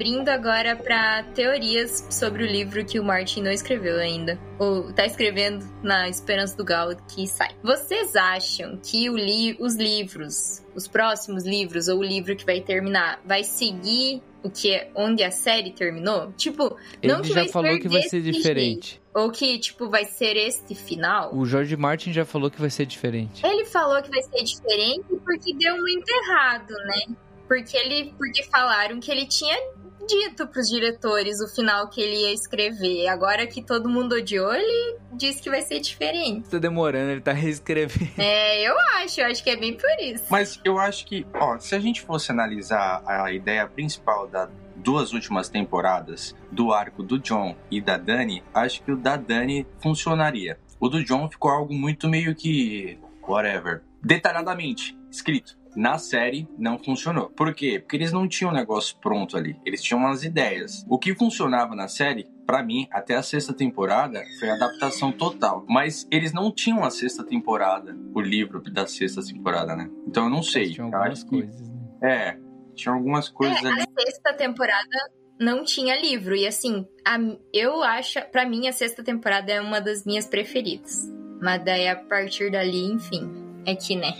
Abrindo 0.00 0.30
agora 0.30 0.74
para 0.74 1.24
teorias 1.34 2.06
sobre 2.08 2.42
o 2.42 2.46
livro 2.46 2.82
que 2.86 2.98
o 2.98 3.04
Martin 3.04 3.42
não 3.42 3.52
escreveu 3.52 3.98
ainda. 3.98 4.38
Ou 4.58 4.90
tá 4.94 5.04
escrevendo 5.04 5.62
na 5.82 6.08
Esperança 6.08 6.56
do 6.56 6.64
Galo 6.64 6.96
que 7.06 7.26
sai. 7.26 7.50
Vocês 7.62 8.16
acham 8.16 8.80
que 8.82 9.10
li 9.10 9.58
os 9.60 9.74
livros, 9.74 10.64
os 10.74 10.88
próximos 10.88 11.44
livros, 11.44 11.86
ou 11.88 11.98
o 11.98 12.02
livro 12.02 12.34
que 12.34 12.46
vai 12.46 12.62
terminar, 12.62 13.20
vai 13.26 13.44
seguir 13.44 14.22
o 14.42 14.48
que 14.48 14.72
é 14.72 14.90
onde 14.94 15.22
a 15.22 15.30
série 15.30 15.70
terminou? 15.70 16.32
Tipo, 16.32 16.78
Ele 17.02 17.12
não 17.12 17.20
que 17.20 17.34
já 17.34 17.46
falou 17.48 17.78
que 17.78 17.88
vai 17.88 18.02
ser 18.04 18.22
diferente. 18.22 19.02
Ou 19.14 19.30
que, 19.30 19.58
tipo, 19.58 19.90
vai 19.90 20.06
ser 20.06 20.34
este 20.34 20.74
final. 20.74 21.36
O 21.36 21.44
George 21.44 21.76
Martin 21.76 22.10
já 22.10 22.24
falou 22.24 22.50
que 22.50 22.58
vai 22.58 22.70
ser 22.70 22.86
diferente. 22.86 23.44
Ele 23.44 23.66
falou 23.66 24.02
que 24.02 24.08
vai 24.08 24.22
ser 24.22 24.42
diferente 24.42 25.04
porque 25.22 25.52
deu 25.52 25.76
muito 25.76 26.08
errado, 26.08 26.70
né? 26.70 27.16
Porque 27.46 27.76
ele. 27.76 28.14
Porque 28.16 28.44
falaram 28.44 28.98
que 28.98 29.10
ele 29.10 29.26
tinha 29.26 29.58
dito 30.06 30.46
pros 30.46 30.68
diretores 30.68 31.40
o 31.40 31.48
final 31.48 31.88
que 31.88 32.00
ele 32.00 32.16
ia 32.16 32.32
escrever. 32.32 33.08
Agora 33.08 33.46
que 33.46 33.62
todo 33.62 33.88
mundo 33.88 34.14
odiou, 34.14 34.52
ele 34.52 34.98
disse 35.12 35.42
que 35.42 35.50
vai 35.50 35.62
ser 35.62 35.80
diferente. 35.80 36.48
Tá 36.48 36.58
demorando, 36.58 37.10
ele 37.10 37.20
tá 37.20 37.32
reescrevendo. 37.32 38.12
É, 38.18 38.68
eu 38.68 38.78
acho, 38.96 39.20
eu 39.20 39.26
acho 39.26 39.42
que 39.42 39.50
é 39.50 39.56
bem 39.56 39.76
por 39.76 39.90
isso. 40.00 40.24
Mas 40.30 40.60
eu 40.64 40.78
acho 40.78 41.06
que, 41.06 41.26
ó, 41.34 41.58
se 41.58 41.74
a 41.74 41.80
gente 41.80 42.02
fosse 42.02 42.30
analisar 42.30 43.02
a 43.06 43.32
ideia 43.32 43.66
principal 43.66 44.26
da 44.26 44.48
duas 44.76 45.12
últimas 45.12 45.48
temporadas 45.48 46.34
do 46.50 46.72
arco 46.72 47.02
do 47.02 47.18
John 47.18 47.54
e 47.70 47.82
da 47.82 47.98
Dani, 47.98 48.42
acho 48.54 48.82
que 48.82 48.92
o 48.92 48.96
da 48.96 49.16
Dani 49.16 49.66
funcionaria. 49.78 50.58
O 50.78 50.88
do 50.88 51.04
John 51.04 51.28
ficou 51.28 51.50
algo 51.50 51.74
muito 51.74 52.08
meio 52.08 52.34
que 52.34 52.98
whatever. 53.22 53.82
Detalhadamente 54.02 54.98
escrito 55.10 55.59
na 55.76 55.98
série 55.98 56.48
não 56.58 56.78
funcionou. 56.78 57.30
Por 57.30 57.54
quê? 57.54 57.78
Porque 57.78 57.96
eles 57.96 58.12
não 58.12 58.28
tinham 58.28 58.50
um 58.50 58.54
negócio 58.54 58.96
pronto 59.00 59.36
ali. 59.36 59.56
Eles 59.64 59.82
tinham 59.82 60.00
umas 60.00 60.24
ideias. 60.24 60.84
O 60.88 60.98
que 60.98 61.14
funcionava 61.14 61.74
na 61.74 61.88
série, 61.88 62.28
para 62.46 62.62
mim, 62.62 62.88
até 62.90 63.14
a 63.14 63.22
sexta 63.22 63.52
temporada, 63.52 64.22
foi 64.38 64.50
a 64.50 64.54
adaptação 64.54 65.12
total. 65.12 65.64
Mas 65.68 66.06
eles 66.10 66.32
não 66.32 66.50
tinham 66.52 66.84
a 66.84 66.90
sexta 66.90 67.24
temporada, 67.24 67.96
o 68.14 68.20
livro 68.20 68.60
da 68.60 68.86
sexta 68.86 69.22
temporada, 69.22 69.76
né? 69.76 69.90
Então 70.06 70.24
eu 70.24 70.30
não 70.30 70.42
sei. 70.42 70.70
Tinha 70.70 70.84
algumas 70.84 71.24
coisas, 71.24 71.60
né? 71.60 71.68
É, 72.02 72.38
tinha 72.74 72.94
algumas 72.94 73.28
coisas 73.28 73.62
é, 73.62 73.68
ali. 73.68 73.82
A 73.82 74.02
sexta 74.02 74.32
temporada 74.34 75.10
não 75.38 75.64
tinha 75.64 75.98
livro. 76.00 76.34
E 76.34 76.46
assim, 76.46 76.86
a, 77.06 77.18
eu 77.52 77.82
acho, 77.82 78.20
para 78.30 78.46
mim, 78.46 78.68
a 78.68 78.72
sexta 78.72 79.02
temporada 79.02 79.52
é 79.52 79.60
uma 79.60 79.80
das 79.80 80.04
minhas 80.04 80.26
preferidas. 80.26 81.10
Mas 81.40 81.64
daí 81.64 81.88
a 81.88 81.96
partir 81.96 82.50
dali, 82.50 82.92
enfim, 82.92 83.30
é 83.64 83.74
que, 83.74 83.96
né? 83.96 84.12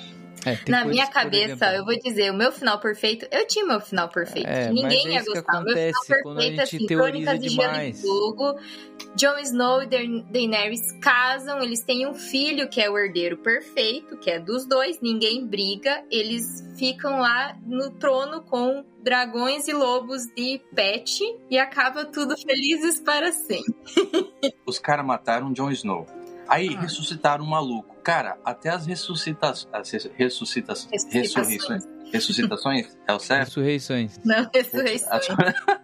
É, 0.45 0.71
Na 0.71 0.85
minha 0.85 1.07
cabeça, 1.07 1.73
eu 1.75 1.85
vou 1.85 1.99
dizer, 1.99 2.31
o 2.31 2.35
meu 2.35 2.51
final 2.51 2.79
perfeito, 2.81 3.27
eu 3.31 3.47
tinha 3.47 3.65
meu 3.65 3.81
final 3.81 4.09
perfeito. 4.09 4.49
É, 4.49 4.71
ninguém 4.71 5.09
é 5.09 5.13
ia 5.13 5.25
gostar. 5.25 5.63
meu 5.63 5.75
final 5.75 5.93
perfeito, 6.07 6.61
assim, 6.63 6.87
Crônicas 6.87 7.41
de 7.41 7.49
Gelo 7.49 7.77
e 7.77 7.93
Fogo. 7.93 8.59
Jon 9.17 9.39
Snow 9.39 9.83
e 9.83 9.87
Daenerys 9.87 10.93
casam, 11.01 11.61
eles 11.61 11.81
têm 11.81 12.07
um 12.07 12.15
filho 12.15 12.69
que 12.69 12.81
é 12.81 12.89
o 12.89 12.97
herdeiro 12.97 13.37
perfeito, 13.37 14.17
que 14.17 14.31
é 14.31 14.39
dos 14.39 14.67
dois, 14.67 15.01
ninguém 15.01 15.45
briga, 15.47 16.05
eles 16.11 16.65
ficam 16.79 17.19
lá 17.19 17.57
no 17.67 17.91
trono 17.91 18.41
com 18.43 18.85
dragões 19.03 19.67
e 19.67 19.73
lobos 19.73 20.27
de 20.35 20.61
pet 20.75 21.23
e 21.51 21.59
acaba 21.59 22.05
tudo 22.05 22.37
felizes 22.41 23.01
para 23.01 23.33
sempre. 23.33 23.75
Os 24.65 24.79
caras 24.79 25.05
mataram 25.05 25.53
Jon 25.53 25.71
Snow. 25.71 26.07
Aí 26.51 26.75
ah. 26.77 26.81
ressuscitaram 26.81 27.45
um 27.45 27.49
maluco. 27.49 27.95
Cara, 28.03 28.37
até 28.45 28.71
as 28.71 28.85
ressuscitações. 28.85 29.69
As 29.73 29.91
ressuscitações. 30.17 31.05
Ressurreições. 31.09 31.85
Ressuscitações? 32.13 32.99
É 33.07 33.13
o 33.13 33.21
certo? 33.21 33.47
Ressurreições. 33.47 34.19
Não, 34.25 34.51
ressurreições. 34.53 35.29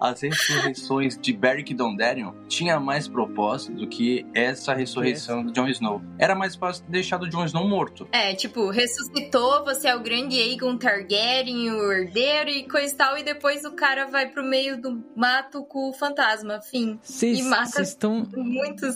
As 0.00 0.20
ressurreições 0.20 1.18
de 1.18 1.32
Beric 1.32 1.74
Dondarrion 1.74 2.32
tinha 2.48 2.78
mais 2.78 3.08
propósito 3.08 3.76
do 3.76 3.88
que 3.88 4.26
essa 4.34 4.74
ressurreição 4.74 5.44
do 5.44 5.52
Jon 5.52 5.68
Snow. 5.68 6.02
Era 6.18 6.34
mais 6.34 6.54
fácil 6.54 6.84
deixar 6.88 7.20
o 7.22 7.28
Jon 7.28 7.44
Snow 7.44 7.68
morto. 7.68 8.06
É, 8.12 8.34
tipo, 8.34 8.70
ressuscitou, 8.70 9.64
você 9.64 9.88
é 9.88 9.96
o 9.96 10.00
grande 10.00 10.38
Aegon 10.40 10.76
Targaryen, 10.76 11.70
o 11.70 11.92
herdeiro 11.92 12.50
e 12.50 12.68
coisa 12.68 12.92
e 12.92 12.96
tal, 12.96 13.18
e 13.18 13.22
depois 13.22 13.64
o 13.64 13.72
cara 13.72 14.06
vai 14.06 14.28
pro 14.28 14.44
meio 14.44 14.80
do 14.80 15.02
mato 15.16 15.64
com 15.64 15.90
o 15.90 15.92
fantasma, 15.92 16.60
fim. 16.60 16.98
Cês, 17.02 17.38
e 17.38 17.42
mata 17.42 17.82
estão... 17.82 18.26
muitos 18.34 18.94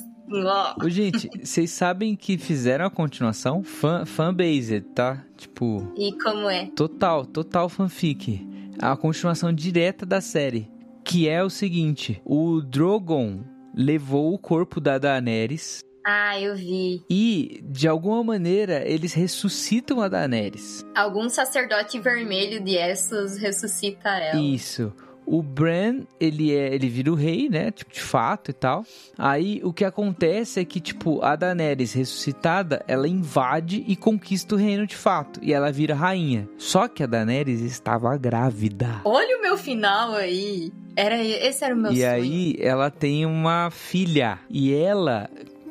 Ô, 0.83 0.91
gente, 0.91 1.31
vocês 1.43 1.71
sabem 1.71 2.15
que 2.15 2.37
fizeram 2.37 2.85
a 2.85 2.91
continuação 2.91 3.63
fan, 3.63 4.05
fanbased, 4.05 4.83
tá? 4.95 5.25
Tipo. 5.37 5.91
E 5.97 6.13
como 6.19 6.51
é? 6.51 6.67
Total, 6.77 7.25
total 7.25 7.69
fanfic. 7.71 8.47
A 8.81 8.97
continuação 8.97 9.53
direta 9.53 10.07
da 10.07 10.21
série. 10.21 10.71
Que 11.05 11.29
é 11.29 11.43
o 11.43 11.51
seguinte: 11.51 12.21
o 12.25 12.61
Drogon 12.61 13.43
levou 13.75 14.33
o 14.33 14.39
corpo 14.39 14.81
da 14.81 14.99
Daenerys. 14.99 15.81
Ah, 16.07 16.41
eu 16.41 16.57
vi. 16.57 17.05
E, 17.11 17.61
de 17.65 17.87
alguma 17.87 18.23
maneira, 18.25 18.83
eles 18.89 19.13
ressuscitam 19.13 20.01
a 20.01 20.09
Daenerys. 20.09 20.85
Algum 20.95 21.29
sacerdote 21.29 21.99
vermelho 22.01 22.65
de 22.65 22.77
Essos 22.77 23.37
ressuscita 23.37 24.09
ela. 24.11 24.41
Isso. 24.41 24.93
O 25.31 25.43
Bran, 25.43 26.01
ele 26.19 26.55
é, 26.55 26.75
ele 26.75 26.89
vira 26.89 27.13
o 27.13 27.15
rei, 27.15 27.51
né? 27.51 27.71
Tipo, 27.71 27.93
de 27.93 28.01
fato 28.01 28.51
e 28.51 28.55
tal. 28.55 28.83
Aí 29.17 29.61
o 29.63 29.73
que 29.75 29.85
acontece 29.85 30.61
é 30.61 30.65
que, 30.65 30.81
tipo, 30.81 31.23
a 31.23 31.37
Daenerys 31.37 31.93
ressuscitada, 31.93 32.83
ela 32.89 33.07
invade 33.07 33.85
e 33.87 33.95
conquista 33.95 34.55
o 34.55 34.59
reino 34.59 34.87
de 34.87 34.97
fato. 34.97 35.39
E 35.43 35.53
ela 35.53 35.71
vira 35.71 35.95
rainha. 35.95 36.49
Só 36.57 36.89
que 36.89 37.03
a 37.03 37.07
Daenerys 37.07 37.61
estava 37.61 38.17
grávida. 38.17 39.03
Olha 39.05 39.39
o 39.39 39.43
meu 39.43 39.59
final 39.59 40.15
aí. 40.15 40.73
Era, 40.97 41.23
esse 41.23 41.65
era 41.65 41.75
o 41.75 41.79
meu 41.79 41.93
e 41.93 41.97
sonho. 41.97 42.05
E 42.05 42.07
aí 42.07 42.57
ela 42.59 42.91
tem 42.91 43.27
uma 43.27 43.71
filha. 43.71 44.39
E 44.49 44.75
ela, 44.75 45.29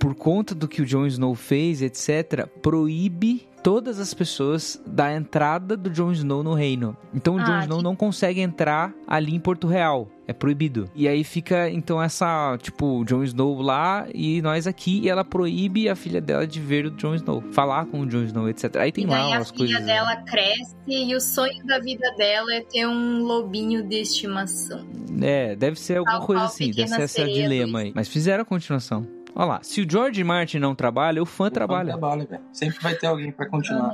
por 0.08 0.16
conta 0.16 0.56
do 0.56 0.70
que 0.70 0.82
o 0.82 0.86
Jon 0.86 1.06
Snow 1.06 1.36
fez, 1.36 1.82
etc., 1.82 2.48
proíbe 2.62 3.46
todas 3.62 4.00
as 4.00 4.14
pessoas 4.14 4.82
da 4.88 5.14
entrada 5.14 5.76
do 5.76 5.90
Jon 5.90 6.14
Snow 6.14 6.42
no 6.42 6.54
reino. 6.54 6.96
Então 7.14 7.36
o 7.36 7.40
ah, 7.40 7.44
Jon 7.44 7.60
Snow 7.60 7.78
que... 7.80 7.84
não 7.84 7.94
consegue 7.94 8.40
entrar 8.40 8.94
ali 9.06 9.36
em 9.36 9.40
Porto 9.42 9.68
Real. 9.68 10.08
É 10.26 10.32
proibido. 10.32 10.90
E 10.96 11.10
aí 11.10 11.26
fica, 11.26 11.70
então, 11.70 12.02
essa, 12.02 12.58
tipo, 12.62 13.04
Jon 13.04 13.22
Snow 13.24 13.62
lá 13.62 14.08
e 14.14 14.42
nós 14.42 14.66
aqui. 14.66 15.02
E 15.02 15.10
ela 15.10 15.26
proíbe 15.26 15.90
a 15.90 15.96
filha 15.96 16.22
dela 16.22 16.48
de 16.48 16.62
ver 16.62 16.86
o 16.86 16.92
Jon 16.92 17.16
Snow. 17.16 17.42
Falar 17.52 17.86
com 17.88 18.00
o 18.00 18.06
Jon 18.06 18.24
Snow, 18.24 18.48
etc. 18.48 18.78
Aí 18.78 18.94
tem 18.94 19.04
e 19.04 19.08
lá 19.08 19.28
umas 19.28 19.52
coisas... 19.52 19.76
a 19.76 19.80
filha 19.80 19.94
dela 19.94 20.16
cresce 20.24 20.74
e 20.88 21.14
o 21.14 21.20
sonho 21.20 21.66
da 21.66 21.80
vida 21.80 22.10
dela 22.18 22.54
é 22.54 22.62
ter 22.62 22.88
um 22.88 23.24
lobinho 23.24 23.84
de 23.84 24.00
estimação. 24.00 24.88
É, 25.22 25.54
deve 25.58 25.78
ser 25.78 25.98
alguma 25.98 26.26
coisa 26.26 26.46
assim. 26.46 26.72
Deve 26.72 26.88
ser 26.88 27.02
esse 27.02 27.26
dilema 27.26 27.80
aí. 27.80 27.92
Mas 27.94 28.08
fizeram 28.08 28.44
a 28.44 28.46
continuação. 28.46 29.17
Olha 29.40 29.46
lá, 29.46 29.60
se 29.62 29.82
o 29.82 29.88
George 29.88 30.24
Martin 30.24 30.58
não 30.58 30.74
trabalha, 30.74 31.22
o 31.22 31.26
fã 31.26 31.46
o 31.46 31.52
trabalha. 31.52 31.94
Fã 31.94 32.00
trabalha, 32.00 32.26
velho. 32.26 32.44
Sempre 32.52 32.80
vai 32.80 32.96
ter 32.96 33.06
alguém 33.06 33.32
para 33.32 33.48
continuar. 33.48 33.94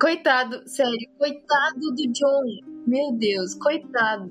Coitado, 0.00 0.66
sério, 0.66 0.96
coitado 1.18 1.80
do 1.94 2.12
John. 2.12 2.42
Meu 2.86 3.12
Deus, 3.12 3.54
coitado. 3.54 4.30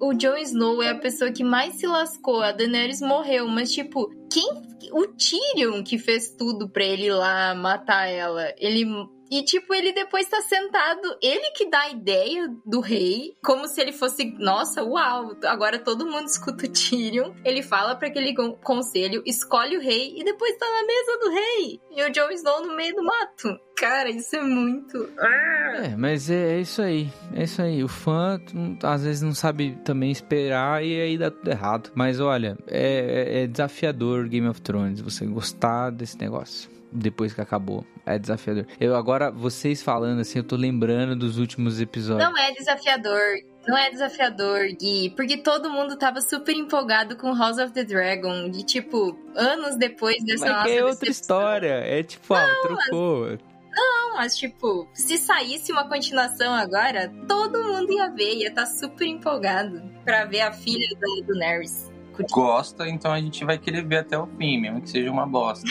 O 0.00 0.14
Jon 0.14 0.38
Snow 0.38 0.82
é 0.82 0.88
a 0.88 0.98
pessoa 0.98 1.30
que 1.30 1.44
mais 1.44 1.74
se 1.74 1.86
lascou. 1.86 2.42
A 2.42 2.50
Daenerys 2.50 3.02
morreu, 3.02 3.46
mas 3.46 3.70
tipo, 3.70 4.08
quem 4.32 4.48
o 4.90 5.06
Tyrion 5.08 5.84
que 5.84 5.98
fez 5.98 6.30
tudo 6.30 6.66
para 6.66 6.84
ele 6.84 7.08
ir 7.08 7.12
lá 7.12 7.54
matar 7.54 8.06
ela. 8.06 8.54
Ele 8.56 8.86
E, 9.32 9.42
tipo, 9.42 9.72
ele 9.72 9.94
depois 9.94 10.28
tá 10.28 10.42
sentado, 10.42 11.16
ele 11.22 11.52
que 11.52 11.70
dá 11.70 11.84
a 11.84 11.90
ideia 11.90 12.54
do 12.66 12.80
rei, 12.80 13.34
como 13.42 13.66
se 13.66 13.80
ele 13.80 13.90
fosse, 13.90 14.30
nossa, 14.38 14.84
uau, 14.84 15.34
agora 15.46 15.78
todo 15.78 16.04
mundo 16.04 16.26
escuta 16.26 16.66
o 16.66 16.68
Tyrion. 16.70 17.32
Ele 17.42 17.62
fala 17.62 17.96
para 17.96 18.08
aquele 18.08 18.34
conselho, 18.62 19.22
escolhe 19.24 19.78
o 19.78 19.80
rei 19.80 20.12
e 20.18 20.22
depois 20.22 20.54
tá 20.58 20.66
na 20.66 20.86
mesa 20.86 21.18
do 21.18 21.30
rei. 21.30 21.80
E 21.96 22.02
o 22.02 22.12
Jon 22.12 22.30
Snow 22.32 22.66
no 22.66 22.76
meio 22.76 22.94
do 22.94 23.02
mato. 23.02 23.58
Cara, 23.78 24.10
isso 24.10 24.36
é 24.36 24.42
muito. 24.42 25.08
É, 25.18 25.96
mas 25.96 26.28
é, 26.28 26.58
é, 26.58 26.60
isso 26.60 26.82
aí. 26.82 27.10
É 27.34 27.44
isso 27.44 27.62
aí. 27.62 27.82
O 27.82 27.88
fã 27.88 28.38
hum, 28.54 28.76
às 28.82 29.02
vezes 29.02 29.22
não 29.22 29.34
sabe 29.34 29.78
também 29.82 30.10
esperar 30.10 30.84
e 30.84 31.00
aí 31.00 31.16
dá 31.16 31.30
tudo 31.30 31.50
errado. 31.50 31.90
Mas 31.94 32.20
olha, 32.20 32.54
é, 32.66 33.38
é, 33.40 33.42
é 33.44 33.46
desafiador 33.46 34.28
Game 34.28 34.46
of 34.46 34.60
Thrones 34.60 35.00
você 35.00 35.24
gostar 35.24 35.88
desse 35.88 36.18
negócio 36.18 36.81
depois 36.92 37.32
que 37.32 37.40
acabou. 37.40 37.84
É 38.04 38.18
desafiador. 38.18 38.66
Eu 38.80 38.94
agora, 38.94 39.30
vocês 39.30 39.82
falando 39.82 40.20
assim, 40.20 40.38
eu 40.38 40.44
tô 40.44 40.56
lembrando 40.56 41.16
dos 41.16 41.38
últimos 41.38 41.80
episódios. 41.80 42.28
Não 42.28 42.36
é 42.36 42.52
desafiador. 42.52 43.20
Não 43.66 43.78
é 43.78 43.90
desafiador, 43.90 44.66
Gui, 44.78 45.10
porque 45.16 45.36
todo 45.36 45.70
mundo 45.70 45.96
tava 45.96 46.20
super 46.20 46.54
empolgado 46.54 47.16
com 47.16 47.32
House 47.32 47.58
of 47.58 47.72
the 47.72 47.84
Dragon. 47.84 48.50
De 48.50 48.64
tipo, 48.64 49.16
anos 49.36 49.76
depois 49.76 50.16
dessa 50.24 50.46
Mas 50.46 50.56
nossa 50.56 50.70
é 50.70 50.84
outra 50.84 51.08
história. 51.08 51.74
É 51.74 52.02
tipo, 52.02 52.34
ah, 52.34 52.54
trocou. 52.62 53.28
Mas... 53.30 53.38
Não, 53.74 54.14
mas 54.16 54.36
tipo, 54.36 54.88
se 54.92 55.16
saísse 55.16 55.72
uma 55.72 55.88
continuação 55.88 56.52
agora, 56.52 57.10
todo 57.28 57.62
mundo 57.62 57.92
ia 57.92 58.10
ver, 58.10 58.34
ia 58.34 58.48
estar 58.48 58.66
tá 58.66 58.66
super 58.66 59.06
empolgado 59.06 59.80
pra 60.04 60.24
ver 60.24 60.40
a 60.40 60.52
filha 60.52 60.88
do, 61.00 61.26
do 61.26 61.38
Nerys 61.38 61.91
gosta, 62.30 62.88
então 62.88 63.12
a 63.12 63.20
gente 63.20 63.44
vai 63.44 63.58
querer 63.58 63.84
ver 63.84 63.98
até 63.98 64.18
o 64.18 64.26
fim, 64.26 64.60
mesmo 64.60 64.80
que 64.80 64.90
seja 64.90 65.10
uma 65.10 65.26
bosta. 65.26 65.66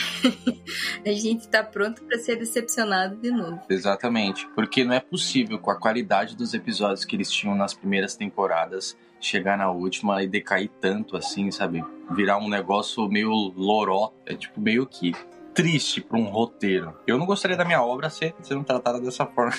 a 1.04 1.12
gente 1.12 1.48
tá 1.48 1.62
pronto 1.62 2.02
para 2.04 2.18
ser 2.18 2.36
decepcionado 2.36 3.16
de 3.16 3.30
novo. 3.30 3.60
Exatamente, 3.68 4.48
porque 4.54 4.84
não 4.84 4.94
é 4.94 5.00
possível 5.00 5.58
com 5.58 5.70
a 5.70 5.78
qualidade 5.78 6.36
dos 6.36 6.54
episódios 6.54 7.04
que 7.04 7.16
eles 7.16 7.30
tinham 7.30 7.54
nas 7.54 7.74
primeiras 7.74 8.16
temporadas 8.16 8.96
chegar 9.20 9.56
na 9.56 9.70
última 9.70 10.22
e 10.22 10.26
decair 10.26 10.68
tanto 10.80 11.16
assim, 11.16 11.50
sabe? 11.50 11.84
Virar 12.10 12.38
um 12.38 12.48
negócio 12.48 13.08
meio 13.08 13.30
loró, 13.30 14.12
é 14.26 14.34
tipo 14.34 14.60
meio 14.60 14.84
que 14.84 15.12
triste 15.54 16.00
para 16.00 16.18
um 16.18 16.24
roteiro. 16.24 16.94
Eu 17.06 17.18
não 17.18 17.26
gostaria 17.26 17.56
da 17.56 17.64
minha 17.64 17.82
obra 17.82 18.10
ser 18.10 18.34
sendo 18.42 18.64
tratada 18.64 19.00
dessa 19.00 19.24
forma, 19.26 19.52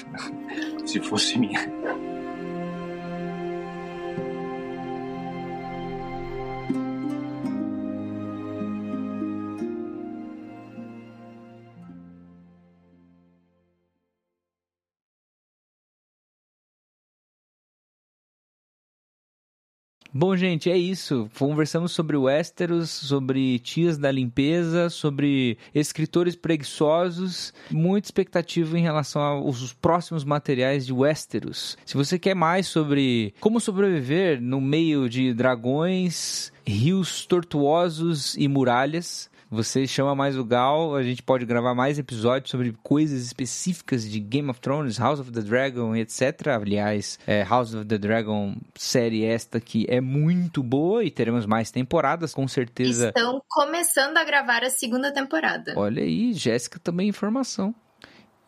se 0.85 0.99
fosse 0.99 1.38
minha. 1.38 1.60
Bom, 20.15 20.38
gente, 20.38 20.69
é 20.69 20.77
isso. 20.77 21.27
Conversamos 21.40 21.91
sobre 21.91 22.15
Westeros, 22.15 22.91
sobre 22.91 23.57
tias 23.57 23.98
da 23.98 24.11
limpeza, 24.11 24.88
sobre 24.88 25.57
escritores 25.73 26.35
preguiçosos. 26.35 27.52
Muita 27.72 28.06
expectativa 28.06 28.77
em 28.77 28.84
relação 28.84 29.19
aos 29.23 29.73
próximos 29.73 30.23
materiais 30.23 30.85
de 30.85 30.94
Westeros. 30.94 31.76
Se 31.84 31.98
você 31.98 32.19
quer 32.19 32.35
mais 32.35 32.68
sobre 32.68 33.34
como 33.40 33.60
sobreviver 33.60 34.40
no 34.40 34.61
meio 34.61 35.10
de 35.10 35.34
dragões, 35.34 36.53
rios 36.64 37.26
tortuosos 37.26 38.35
e 38.38 38.48
muralhas, 38.48 39.31
você 39.53 39.85
chama 39.85 40.15
mais 40.15 40.38
o 40.38 40.43
Gal, 40.43 40.95
a 40.95 41.03
gente 41.03 41.21
pode 41.21 41.45
gravar 41.45 41.75
mais 41.75 41.99
episódios 41.99 42.49
sobre 42.49 42.73
coisas 42.81 43.23
específicas 43.23 44.09
de 44.09 44.19
Game 44.19 44.49
of 44.49 44.59
Thrones, 44.59 44.97
House 44.97 45.19
of 45.19 45.31
the 45.31 45.41
Dragon, 45.41 45.95
etc. 45.95 46.47
Aliás, 46.59 47.19
é, 47.27 47.43
House 47.43 47.73
of 47.73 47.85
the 47.85 47.97
Dragon, 47.97 48.55
série 48.75 49.23
esta 49.23 49.59
que 49.59 49.85
é 49.88 50.01
muito 50.01 50.63
boa 50.63 51.03
e 51.03 51.11
teremos 51.11 51.45
mais 51.45 51.69
temporadas, 51.69 52.34
com 52.34 52.47
certeza. 52.47 53.09
Estão 53.09 53.41
começando 53.47 54.17
a 54.17 54.23
gravar 54.23 54.63
a 54.63 54.69
segunda 54.69 55.13
temporada. 55.13 55.73
Olha 55.77 56.01
aí, 56.01 56.34
Jéssica 56.34 56.80
também 56.80 57.07
informação. 57.07 57.75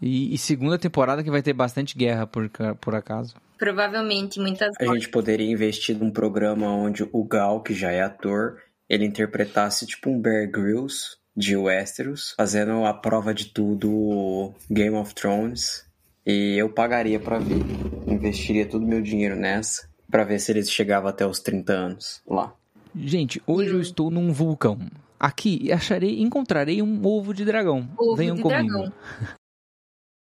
E, 0.01 0.33
e, 0.33 0.37
segunda 0.37 0.77
temporada 0.77 1.23
que 1.23 1.31
vai 1.31 1.41
ter 1.41 1.53
bastante 1.53 1.97
guerra, 1.97 2.27
por, 2.27 2.49
por 2.81 2.95
acaso. 2.95 3.35
Provavelmente, 3.57 4.39
muitas 4.39 4.73
A 4.79 4.85
gente 4.93 5.09
poderia 5.09 5.49
investir 5.49 5.97
num 5.97 6.11
programa 6.11 6.67
onde 6.67 7.07
o 7.11 7.23
Gal, 7.23 7.61
que 7.61 7.73
já 7.73 7.91
é 7.91 8.01
ator, 8.01 8.61
ele 8.89 9.05
interpretasse 9.05 9.85
tipo 9.85 10.09
um 10.09 10.19
Bear 10.19 10.49
Grylls 10.49 11.17
de 11.35 11.57
Westeros, 11.57 12.33
fazendo 12.37 12.85
a 12.85 12.93
prova 12.93 13.33
de 13.33 13.45
tudo 13.45 14.53
Game 14.69 14.95
of 14.95 15.13
Thrones. 15.13 15.85
E 16.25 16.55
eu 16.57 16.69
pagaria 16.69 17.19
para 17.19 17.37
ver. 17.37 17.61
Investiria 18.07 18.65
todo 18.65 18.83
o 18.83 18.87
meu 18.87 19.01
dinheiro 19.01 19.35
nessa 19.35 19.87
para 20.09 20.23
ver 20.23 20.39
se 20.39 20.51
ele 20.51 20.63
chegava 20.63 21.09
até 21.09 21.25
os 21.25 21.39
30 21.39 21.73
anos 21.73 22.21
lá. 22.27 22.53
Gente, 22.95 23.41
hoje 23.45 23.71
eu 23.71 23.81
estou 23.81 24.09
num 24.09 24.31
vulcão. 24.31 24.79
Aqui 25.19 25.71
acharei, 25.71 26.21
encontrarei 26.21 26.81
um 26.81 27.05
ovo 27.05 27.33
de 27.33 27.43
dragão. 27.43 27.89
Ovo 27.97 28.15
Venham 28.15 28.35
de 28.35 28.41
comigo. 28.41 28.63
dragão. 28.63 28.93